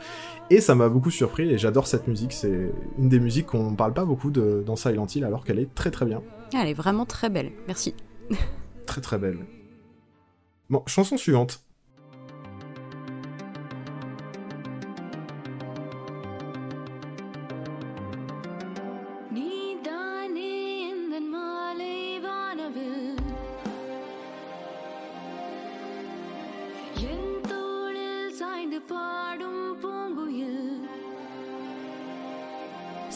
Et 0.49 0.63
ça 0.63 0.75
m'a 0.75 0.89
beaucoup 0.89 1.11
surpris 1.11 1.51
et 1.51 1.59
j'adore 1.59 1.87
cette 1.87 2.09
musique. 2.09 2.33
C'est 2.33 2.73
une 2.99 3.09
des 3.11 3.21
musiques 3.21 3.47
qu'on 3.47 3.71
ne 3.73 3.77
parle 3.77 3.93
pas 3.93 4.07
beaucoup 4.07 4.31
de, 4.31 4.63
dans 4.65 4.75
Silent 4.77 5.07
Hill 5.15 5.25
alors 5.25 5.45
qu'elle 5.45 5.59
est 5.59 5.73
très 5.75 5.91
très 5.91 6.07
bien. 6.07 6.23
Ah, 6.55 6.61
Elle 6.63 6.69
est 6.71 6.75
vraiment 6.75 7.05
très 7.05 7.29
belle. 7.29 7.53
Merci. 7.67 7.95
Très 8.87 9.01
très 9.03 9.19
belle. 9.19 9.39
Bon, 10.71 10.83
chanson 10.87 11.17
suivante. 11.19 11.63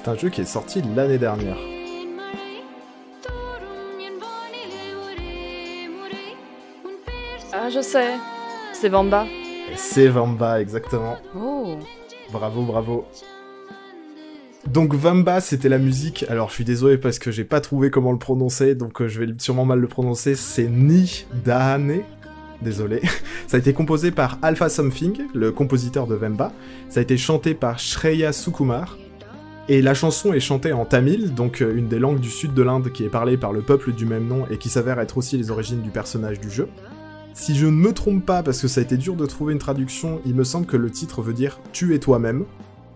C'est 0.08 0.14
un 0.14 0.16
jeu 0.16 0.28
qui 0.30 0.40
est 0.40 0.46
sorti 0.46 0.80
l'année 0.96 1.18
dernière. 1.18 1.58
Ah, 7.52 7.68
je 7.68 7.82
sais. 7.82 8.14
C'est 8.72 8.88
Vamba. 8.88 9.26
C'est 9.76 10.08
Vamba, 10.08 10.62
exactement. 10.62 11.16
Oh. 11.36 11.76
Bravo, 12.32 12.62
bravo. 12.62 13.04
Donc 14.66 14.94
Vamba, 14.94 15.42
c'était 15.42 15.68
la 15.68 15.76
musique. 15.76 16.24
Alors 16.30 16.48
je 16.48 16.54
suis 16.54 16.64
désolé 16.64 16.96
parce 16.96 17.18
que 17.18 17.30
j'ai 17.30 17.44
pas 17.44 17.60
trouvé 17.60 17.90
comment 17.90 18.12
le 18.12 18.18
prononcer, 18.18 18.74
donc 18.74 19.02
euh, 19.02 19.08
je 19.08 19.20
vais 19.20 19.34
sûrement 19.36 19.66
mal 19.66 19.78
le 19.78 19.88
prononcer. 19.88 20.36
C'est 20.36 20.68
Ni 20.68 21.26
Dahane. 21.44 22.00
Désolé. 22.62 23.02
Ça 23.46 23.58
a 23.58 23.60
été 23.60 23.74
composé 23.74 24.10
par 24.10 24.38
Alpha 24.40 24.70
Something, 24.70 25.26
le 25.34 25.52
compositeur 25.52 26.06
de 26.06 26.14
Vamba. 26.14 26.50
Ça 26.88 27.00
a 27.00 27.02
été 27.02 27.18
chanté 27.18 27.52
par 27.52 27.78
Shreya 27.78 28.32
Sukumar. 28.32 28.96
Et 29.70 29.82
la 29.82 29.92
chanson 29.92 30.32
est 30.32 30.40
chantée 30.40 30.72
en 30.72 30.86
tamil, 30.86 31.34
donc 31.34 31.60
euh, 31.60 31.76
une 31.76 31.88
des 31.88 31.98
langues 31.98 32.20
du 32.20 32.30
sud 32.30 32.54
de 32.54 32.62
l'Inde 32.62 32.90
qui 32.90 33.04
est 33.04 33.10
parlée 33.10 33.36
par 33.36 33.52
le 33.52 33.60
peuple 33.60 33.92
du 33.92 34.06
même 34.06 34.26
nom 34.26 34.46
et 34.50 34.56
qui 34.56 34.70
s'avère 34.70 34.98
être 34.98 35.18
aussi 35.18 35.36
les 35.36 35.50
origines 35.50 35.82
du 35.82 35.90
personnage 35.90 36.40
du 36.40 36.50
jeu. 36.50 36.68
Si 37.34 37.54
je 37.54 37.66
ne 37.66 37.72
me 37.72 37.92
trompe 37.92 38.24
pas, 38.24 38.42
parce 38.42 38.62
que 38.62 38.66
ça 38.66 38.80
a 38.80 38.82
été 38.82 38.96
dur 38.96 39.14
de 39.14 39.26
trouver 39.26 39.52
une 39.52 39.58
traduction, 39.58 40.22
il 40.24 40.34
me 40.34 40.42
semble 40.42 40.64
que 40.64 40.78
le 40.78 40.90
titre 40.90 41.20
veut 41.20 41.34
dire 41.34 41.60
Tu 41.72 41.94
es 41.94 41.98
toi-même. 41.98 42.46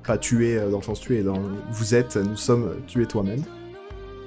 Pas 0.07 0.17
tu 0.17 0.49
es 0.49 0.57
euh, 0.57 0.71
dans 0.71 0.79
le 0.79 0.83
sens 0.83 0.99
tu 0.99 1.23
dans 1.23 1.39
vous 1.71 1.95
êtes, 1.95 2.17
nous 2.17 2.39
sommes, 2.39 2.71
tu 2.87 3.03
es 3.03 3.07
toi-même. 3.07 3.43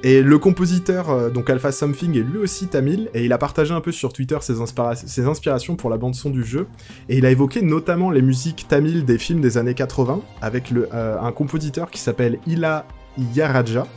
Et 0.07 0.21
le 0.21 0.37
compositeur, 0.37 1.09
euh, 1.09 1.29
donc 1.31 1.49
Alpha 1.49 1.71
Something, 1.71 2.15
est 2.15 2.21
lui 2.21 2.37
aussi 2.37 2.67
tamil, 2.67 3.09
et 3.15 3.25
il 3.25 3.33
a 3.33 3.39
partagé 3.39 3.73
un 3.73 3.81
peu 3.81 3.91
sur 3.91 4.13
Twitter 4.13 4.37
ses, 4.39 4.59
inspira- 4.61 4.95
ses 4.95 5.25
inspirations 5.25 5.75
pour 5.75 5.89
la 5.89 5.97
bande-son 5.97 6.29
du 6.29 6.43
jeu, 6.43 6.67
et 7.09 7.17
il 7.17 7.25
a 7.25 7.31
évoqué 7.31 7.63
notamment 7.63 8.11
les 8.11 8.21
musiques 8.21 8.67
tamiles 8.67 9.03
des 9.03 9.17
films 9.17 9.41
des 9.41 9.57
années 9.57 9.73
80, 9.73 10.21
avec 10.43 10.71
euh, 10.71 11.17
un 11.19 11.31
compositeur 11.31 11.89
qui 11.89 11.99
s'appelle 11.99 12.37
Ila 12.45 12.85
Yaraja. 13.33 13.87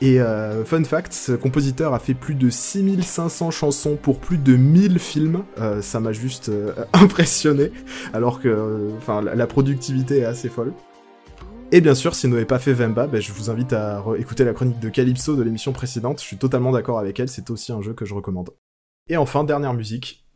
Et 0.00 0.20
euh, 0.20 0.64
fun 0.64 0.82
fact, 0.82 1.12
ce 1.12 1.30
compositeur 1.30 1.94
a 1.94 2.00
fait 2.00 2.14
plus 2.14 2.34
de 2.34 2.50
6500 2.50 3.52
chansons 3.52 3.94
pour 4.02 4.18
plus 4.18 4.38
de 4.38 4.56
1000 4.56 4.98
films, 4.98 5.44
ça 5.80 6.00
m'a 6.00 6.12
juste 6.12 6.50
impressionné, 6.92 7.70
alors 8.12 8.40
que 8.40 8.88
la 9.32 9.46
productivité 9.46 10.18
est 10.18 10.24
assez 10.24 10.48
folle. 10.48 10.72
Et 11.72 11.80
bien 11.80 11.94
sûr, 11.94 12.16
si 12.16 12.26
vous 12.26 12.32
n'avez 12.32 12.46
pas 12.46 12.58
fait 12.58 12.72
Vemba, 12.72 13.06
ben, 13.06 13.20
je 13.20 13.32
vous 13.32 13.48
invite 13.48 13.72
à 13.72 14.04
écouter 14.18 14.44
la 14.44 14.52
chronique 14.52 14.80
de 14.80 14.88
Calypso 14.88 15.36
de 15.36 15.42
l'émission 15.42 15.72
précédente, 15.72 16.20
je 16.20 16.26
suis 16.26 16.36
totalement 16.36 16.72
d'accord 16.72 16.98
avec 16.98 17.20
elle, 17.20 17.28
c'est 17.28 17.48
aussi 17.48 17.70
un 17.70 17.80
jeu 17.80 17.94
que 17.94 18.04
je 18.04 18.12
recommande. 18.12 18.50
Et 19.08 19.16
enfin, 19.16 19.44
dernière 19.44 19.72
musique. 19.72 20.26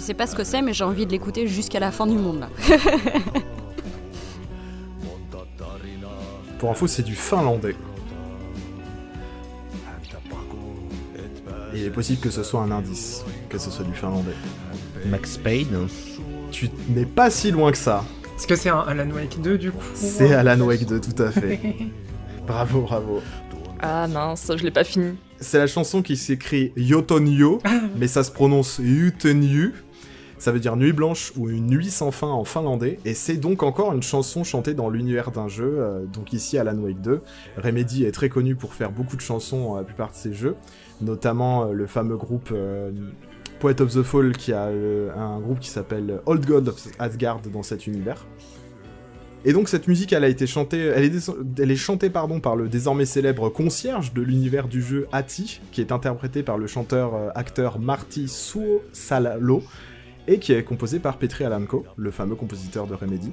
Je 0.00 0.04
sais 0.06 0.14
pas 0.14 0.26
ce 0.26 0.34
que 0.34 0.44
c'est, 0.44 0.62
mais 0.62 0.72
j'ai 0.72 0.84
envie 0.84 1.04
de 1.04 1.10
l'écouter 1.10 1.46
jusqu'à 1.46 1.78
la 1.78 1.90
fin 1.90 2.06
du 2.06 2.16
monde 2.16 2.40
là. 2.40 2.48
Pour 6.58 6.70
info, 6.70 6.86
c'est 6.86 7.02
du 7.02 7.14
finlandais. 7.14 7.76
Et 11.74 11.80
il 11.80 11.84
est 11.84 11.90
possible 11.90 12.18
que 12.22 12.30
ce 12.30 12.42
soit 12.42 12.62
un 12.62 12.70
indice, 12.70 13.26
que 13.50 13.58
ce 13.58 13.70
soit 13.70 13.84
du 13.84 13.92
finlandais. 13.92 14.32
Max 15.04 15.36
Payne. 15.36 15.86
Tu 16.50 16.70
n'es 16.88 17.04
pas 17.04 17.28
si 17.28 17.50
loin 17.50 17.70
que 17.70 17.76
ça. 17.76 18.02
Est-ce 18.38 18.46
que 18.46 18.56
c'est 18.56 18.70
un 18.70 18.80
Alan 18.80 19.10
Wake 19.10 19.42
2 19.42 19.58
du 19.58 19.70
coup? 19.70 19.84
C'est 19.92 20.32
Alan 20.32 20.64
Wake 20.64 20.86
2, 20.86 20.98
tout 20.98 21.22
à 21.22 21.30
fait. 21.30 21.60
bravo, 22.46 22.80
bravo. 22.80 23.20
Ah 23.80 24.08
mince, 24.08 24.50
je 24.56 24.64
l'ai 24.64 24.70
pas 24.70 24.84
fini. 24.84 25.18
C'est 25.40 25.58
la 25.58 25.66
chanson 25.66 26.00
qui 26.00 26.16
s'écrit 26.16 26.72
Yotonyo, 26.76 27.60
mais 27.98 28.08
ça 28.08 28.24
se 28.24 28.30
prononce 28.30 28.78
Yutenyu. 28.82 29.74
Ça 30.40 30.52
veut 30.52 30.58
dire 30.58 30.74
nuit 30.74 30.92
blanche 30.92 31.32
ou 31.36 31.50
une 31.50 31.66
nuit 31.66 31.90
sans 31.90 32.10
fin 32.10 32.28
en 32.28 32.44
finlandais, 32.44 32.98
et 33.04 33.12
c'est 33.12 33.36
donc 33.36 33.62
encore 33.62 33.92
une 33.92 34.02
chanson 34.02 34.42
chantée 34.42 34.72
dans 34.72 34.88
l'univers 34.88 35.30
d'un 35.30 35.48
jeu, 35.48 35.76
euh, 35.78 36.06
donc 36.06 36.32
ici 36.32 36.56
Alan 36.56 36.78
Wake 36.78 37.02
2. 37.02 37.20
Remedy 37.58 38.04
est 38.04 38.10
très 38.10 38.30
connu 38.30 38.56
pour 38.56 38.72
faire 38.72 38.90
beaucoup 38.90 39.16
de 39.16 39.20
chansons 39.20 39.62
dans 39.62 39.76
la 39.76 39.82
plupart 39.84 40.10
de 40.10 40.16
ses 40.16 40.32
jeux, 40.32 40.56
notamment 41.02 41.66
euh, 41.66 41.72
le 41.72 41.86
fameux 41.86 42.16
groupe 42.16 42.48
euh, 42.52 42.90
Poet 43.60 43.82
of 43.82 43.92
the 43.92 44.02
Fall 44.02 44.32
qui 44.32 44.54
a 44.54 44.68
euh, 44.68 45.10
un 45.14 45.38
groupe 45.38 45.60
qui 45.60 45.68
s'appelle 45.68 46.20
Old 46.24 46.46
God 46.46 46.68
of 46.68 46.82
Asgard 46.98 47.42
dans 47.52 47.62
cet 47.62 47.86
univers. 47.86 48.26
Et 49.44 49.52
donc 49.52 49.68
cette 49.68 49.88
musique, 49.88 50.14
elle 50.14 50.24
a 50.24 50.28
été 50.28 50.46
chantée, 50.46 50.78
elle 50.78 51.70
est, 51.70 51.76
chantée 51.76 52.08
pardon 52.10 52.40
par 52.40 52.56
le 52.56 52.68
désormais 52.68 53.06
célèbre 53.06 53.50
concierge 53.50 54.14
de 54.14 54.22
l'univers 54.22 54.68
du 54.68 54.82
jeu 54.82 55.06
Ati, 55.12 55.60
qui 55.72 55.82
est 55.82 55.92
interprété 55.92 56.42
par 56.42 56.58
le 56.58 56.66
chanteur-acteur 56.66 57.78
Marty 57.78 58.28
Suosalo, 58.28 59.62
et 60.26 60.38
qui 60.38 60.52
est 60.52 60.62
composé 60.62 60.98
par 60.98 61.18
Petri 61.18 61.44
Alanko, 61.44 61.84
le 61.96 62.10
fameux 62.10 62.34
compositeur 62.34 62.86
de 62.86 62.94
Remedy. 62.94 63.30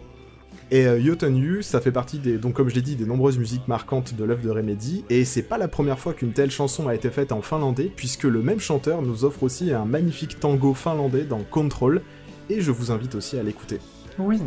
Et 0.70 0.86
euh, 0.86 1.00
Yotenyu, 1.00 1.64
ça 1.64 1.80
fait 1.80 1.94
partie 1.94 2.20
des, 2.20 2.38
donc 2.38 2.54
comme 2.54 2.70
je 2.70 2.80
dit, 2.80 2.96
des 2.96 3.06
nombreuses 3.06 3.38
musiques 3.38 3.68
marquantes 3.68 4.16
de 4.16 4.24
l'œuvre 4.26 4.44
de 4.44 4.50
Remedy, 4.50 5.06
et 5.10 5.24
c'est 5.24 5.44
pas 5.44 5.58
la 5.58 5.70
première 5.70 5.98
fois 5.98 6.14
qu'une 6.14 6.34
telle 6.34 6.52
chanson 6.52 6.90
a 6.90 6.96
été 6.96 7.10
faite 7.10 7.32
en 7.32 7.42
finlandais, 7.42 7.90
puisque 7.96 8.24
le 8.24 8.42
même 8.42 8.60
chanteur 8.60 9.02
nous 9.02 9.24
offre 9.24 9.44
aussi 9.44 9.72
un 9.72 9.86
magnifique 9.86 10.40
tango 10.40 10.74
finlandais 10.74 11.24
dans 11.24 11.44
Control, 11.44 12.02
et 12.50 12.60
je 12.60 12.72
vous 12.72 12.92
invite 12.92 13.16
aussi 13.16 13.38
à 13.38 13.44
l'écouter. 13.44 13.80
Oui. 14.20 14.42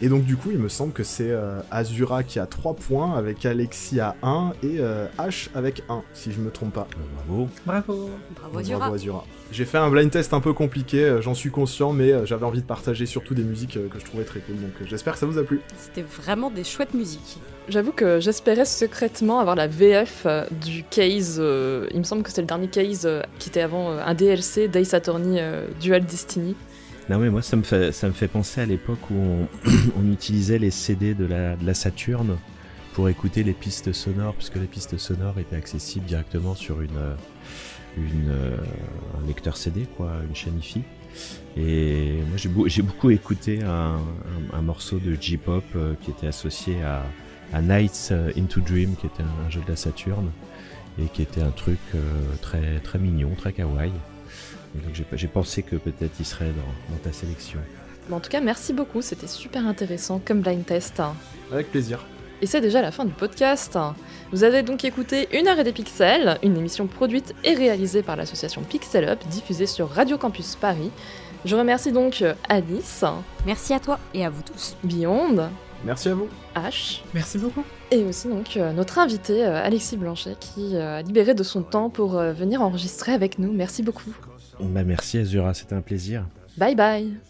Et 0.00 0.08
donc 0.08 0.24
du 0.24 0.36
coup, 0.36 0.50
il 0.52 0.58
me 0.58 0.68
semble 0.68 0.92
que 0.92 1.02
c'est 1.02 1.30
euh, 1.30 1.60
Azura 1.70 2.22
qui 2.22 2.38
a 2.38 2.46
3 2.46 2.74
points, 2.74 3.14
avec 3.16 3.44
Alexis 3.44 3.98
à 4.00 4.14
1, 4.22 4.52
et 4.62 4.76
euh, 4.78 5.06
H 5.18 5.48
avec 5.54 5.82
1, 5.88 6.02
si 6.14 6.30
je 6.32 6.38
me 6.40 6.50
trompe 6.50 6.74
pas. 6.74 6.86
Bravo. 7.26 7.48
Bravo. 7.66 8.10
Bravo 8.36 8.62
Dura. 8.62 8.86
Azura. 8.94 9.24
J'ai 9.50 9.64
fait 9.64 9.78
un 9.78 9.90
blind 9.90 10.10
test 10.10 10.34
un 10.34 10.40
peu 10.40 10.52
compliqué, 10.52 11.02
euh, 11.04 11.20
j'en 11.22 11.34
suis 11.34 11.50
conscient, 11.50 11.92
mais 11.92 12.12
euh, 12.12 12.26
j'avais 12.26 12.44
envie 12.44 12.60
de 12.60 12.66
partager 12.66 13.06
surtout 13.06 13.34
des 13.34 13.42
musiques 13.42 13.76
euh, 13.76 13.88
que 13.88 13.98
je 13.98 14.04
trouvais 14.04 14.24
très 14.24 14.40
cool, 14.40 14.56
donc 14.56 14.70
euh, 14.80 14.84
j'espère 14.86 15.14
que 15.14 15.18
ça 15.18 15.26
vous 15.26 15.38
a 15.38 15.42
plu. 15.42 15.60
C'était 15.76 16.02
vraiment 16.02 16.50
des 16.50 16.64
chouettes 16.64 16.94
musiques. 16.94 17.38
J'avoue 17.68 17.92
que 17.92 18.20
j'espérais 18.20 18.64
secrètement 18.66 19.40
avoir 19.40 19.56
la 19.56 19.66
VF 19.66 20.24
euh, 20.26 20.44
du 20.64 20.84
case. 20.84 21.38
euh, 21.40 21.86
il 21.92 21.98
me 21.98 22.04
semble 22.04 22.22
que 22.22 22.30
c'est 22.30 22.40
le 22.40 22.46
dernier 22.46 22.68
case 22.68 23.04
euh, 23.04 23.22
qui 23.38 23.48
était 23.48 23.62
avant 23.62 23.90
euh, 23.90 24.02
un 24.04 24.14
DLC 24.14 24.68
Days 24.68 24.94
Attorney 24.94 25.38
euh, 25.40 25.66
Dual 25.80 26.04
Destiny. 26.04 26.54
Non 27.08 27.18
mais 27.18 27.30
moi 27.30 27.40
ça 27.42 27.56
me 27.56 27.62
fait, 27.62 27.92
ça 27.92 28.06
me 28.08 28.12
fait 28.12 28.28
penser 28.28 28.60
à 28.60 28.66
l'époque 28.66 29.10
où 29.10 29.14
on, 29.14 29.48
on 29.98 30.12
utilisait 30.12 30.58
les 30.58 30.70
CD 30.70 31.14
de 31.14 31.24
la, 31.24 31.56
de 31.56 31.64
la 31.66 31.74
Saturn 31.74 32.36
pour 32.92 33.08
écouter 33.08 33.42
les 33.44 33.52
pistes 33.52 33.92
sonores, 33.92 34.34
puisque 34.34 34.56
les 34.56 34.66
pistes 34.66 34.98
sonores 34.98 35.38
étaient 35.38 35.56
accessibles 35.56 36.04
directement 36.04 36.54
sur 36.54 36.80
une, 36.82 36.90
une, 37.96 38.30
euh, 38.30 38.56
un 39.22 39.26
lecteur 39.26 39.56
CD, 39.56 39.86
quoi, 39.96 40.12
une 40.28 40.34
chaîne 40.34 40.58
IFI. 40.58 40.82
Et 41.56 42.18
moi 42.28 42.36
j'ai, 42.36 42.50
j'ai 42.66 42.82
beaucoup 42.82 43.10
écouté 43.10 43.62
un, 43.62 43.96
un- 43.96 44.58
un 44.58 44.62
morceau 44.62 44.98
de 44.98 45.16
J-pop 45.18 45.64
euh, 45.76 45.94
qui 46.02 46.10
était 46.10 46.26
associé 46.26 46.82
à, 46.82 47.02
à 47.54 47.62
Nights 47.62 48.08
euh, 48.10 48.30
into 48.36 48.60
Dream, 48.60 48.96
qui 48.96 49.06
était 49.06 49.22
un, 49.22 49.48
jeu 49.50 49.60
de 49.64 49.70
la 49.70 49.76
Saturn, 49.76 50.28
et 51.00 51.06
qui 51.06 51.22
était 51.22 51.40
un 51.42 51.50
truc 51.52 51.78
très, 52.42 52.80
très 52.80 52.98
mignon, 52.98 53.30
très 53.38 53.52
kawaii. 53.52 53.92
Et 54.78 54.86
donc 54.86 55.04
j'ai, 55.12 55.28
pensé 55.28 55.62
que 55.62 55.76
peut-être 55.76 56.12
il 56.20 56.24
serait 56.24 56.46
dans, 56.46 56.94
dans 56.94 57.00
ta 57.02 57.12
sélection. 57.12 57.58
Mais 58.08 58.14
en 58.14 58.20
tout 58.20 58.30
cas, 58.30 58.40
merci 58.40 58.72
beaucoup, 58.72 59.02
c'était 59.02 59.26
super 59.26 59.66
intéressant 59.66 60.20
comme 60.24 60.40
blind 60.40 60.64
test. 60.64 61.02
Avec 61.52 61.70
plaisir. 61.70 62.04
Et 62.40 62.46
c'est 62.46 62.60
déjà 62.60 62.80
la 62.80 62.92
fin 62.92 63.04
du 63.04 63.12
podcast. 63.12 63.76
Vous 64.30 64.44
avez 64.44 64.62
donc 64.62 64.84
écouté 64.84 65.28
Une 65.36 65.48
heure 65.48 65.58
et 65.58 65.64
des 65.64 65.72
pixels, 65.72 66.38
une 66.42 66.56
émission 66.56 66.86
produite 66.86 67.34
et 67.42 67.54
réalisée 67.54 68.02
par 68.02 68.14
l'association 68.14 68.62
Pixel 68.62 69.08
Up, 69.08 69.18
diffusée 69.28 69.66
sur 69.66 69.88
Radio 69.88 70.16
Campus 70.16 70.54
Paris. 70.54 70.90
Je 71.44 71.56
remercie 71.56 71.92
donc 71.92 72.24
Alice, 72.48 73.04
Merci 73.46 73.72
à 73.74 73.80
toi 73.80 73.98
et 74.14 74.24
à 74.24 74.30
vous 74.30 74.42
tous. 74.42 74.76
Beyond, 74.84 75.50
Merci 75.84 76.08
à 76.08 76.14
vous. 76.14 76.28
H, 76.56 77.00
Merci 77.14 77.38
beaucoup. 77.38 77.62
et 77.90 78.02
aussi 78.04 78.28
donc 78.28 78.56
euh, 78.56 78.72
notre 78.72 78.98
invité 78.98 79.46
euh, 79.46 79.62
Alexis 79.62 79.96
Blanchet 79.96 80.34
qui 80.40 80.74
euh, 80.74 80.98
a 80.98 81.02
libéré 81.02 81.34
de 81.34 81.44
son 81.44 81.62
temps 81.62 81.88
pour 81.88 82.18
venir 82.18 82.62
enregistrer 82.62 83.12
avec 83.12 83.38
nous. 83.38 83.52
Merci 83.52 83.82
beaucoup. 83.82 84.10
Bah 84.60 84.84
merci 84.84 85.18
Azura, 85.18 85.54
c'était 85.54 85.74
un 85.74 85.80
plaisir. 85.80 86.24
Bye 86.56 86.74
bye 86.74 87.27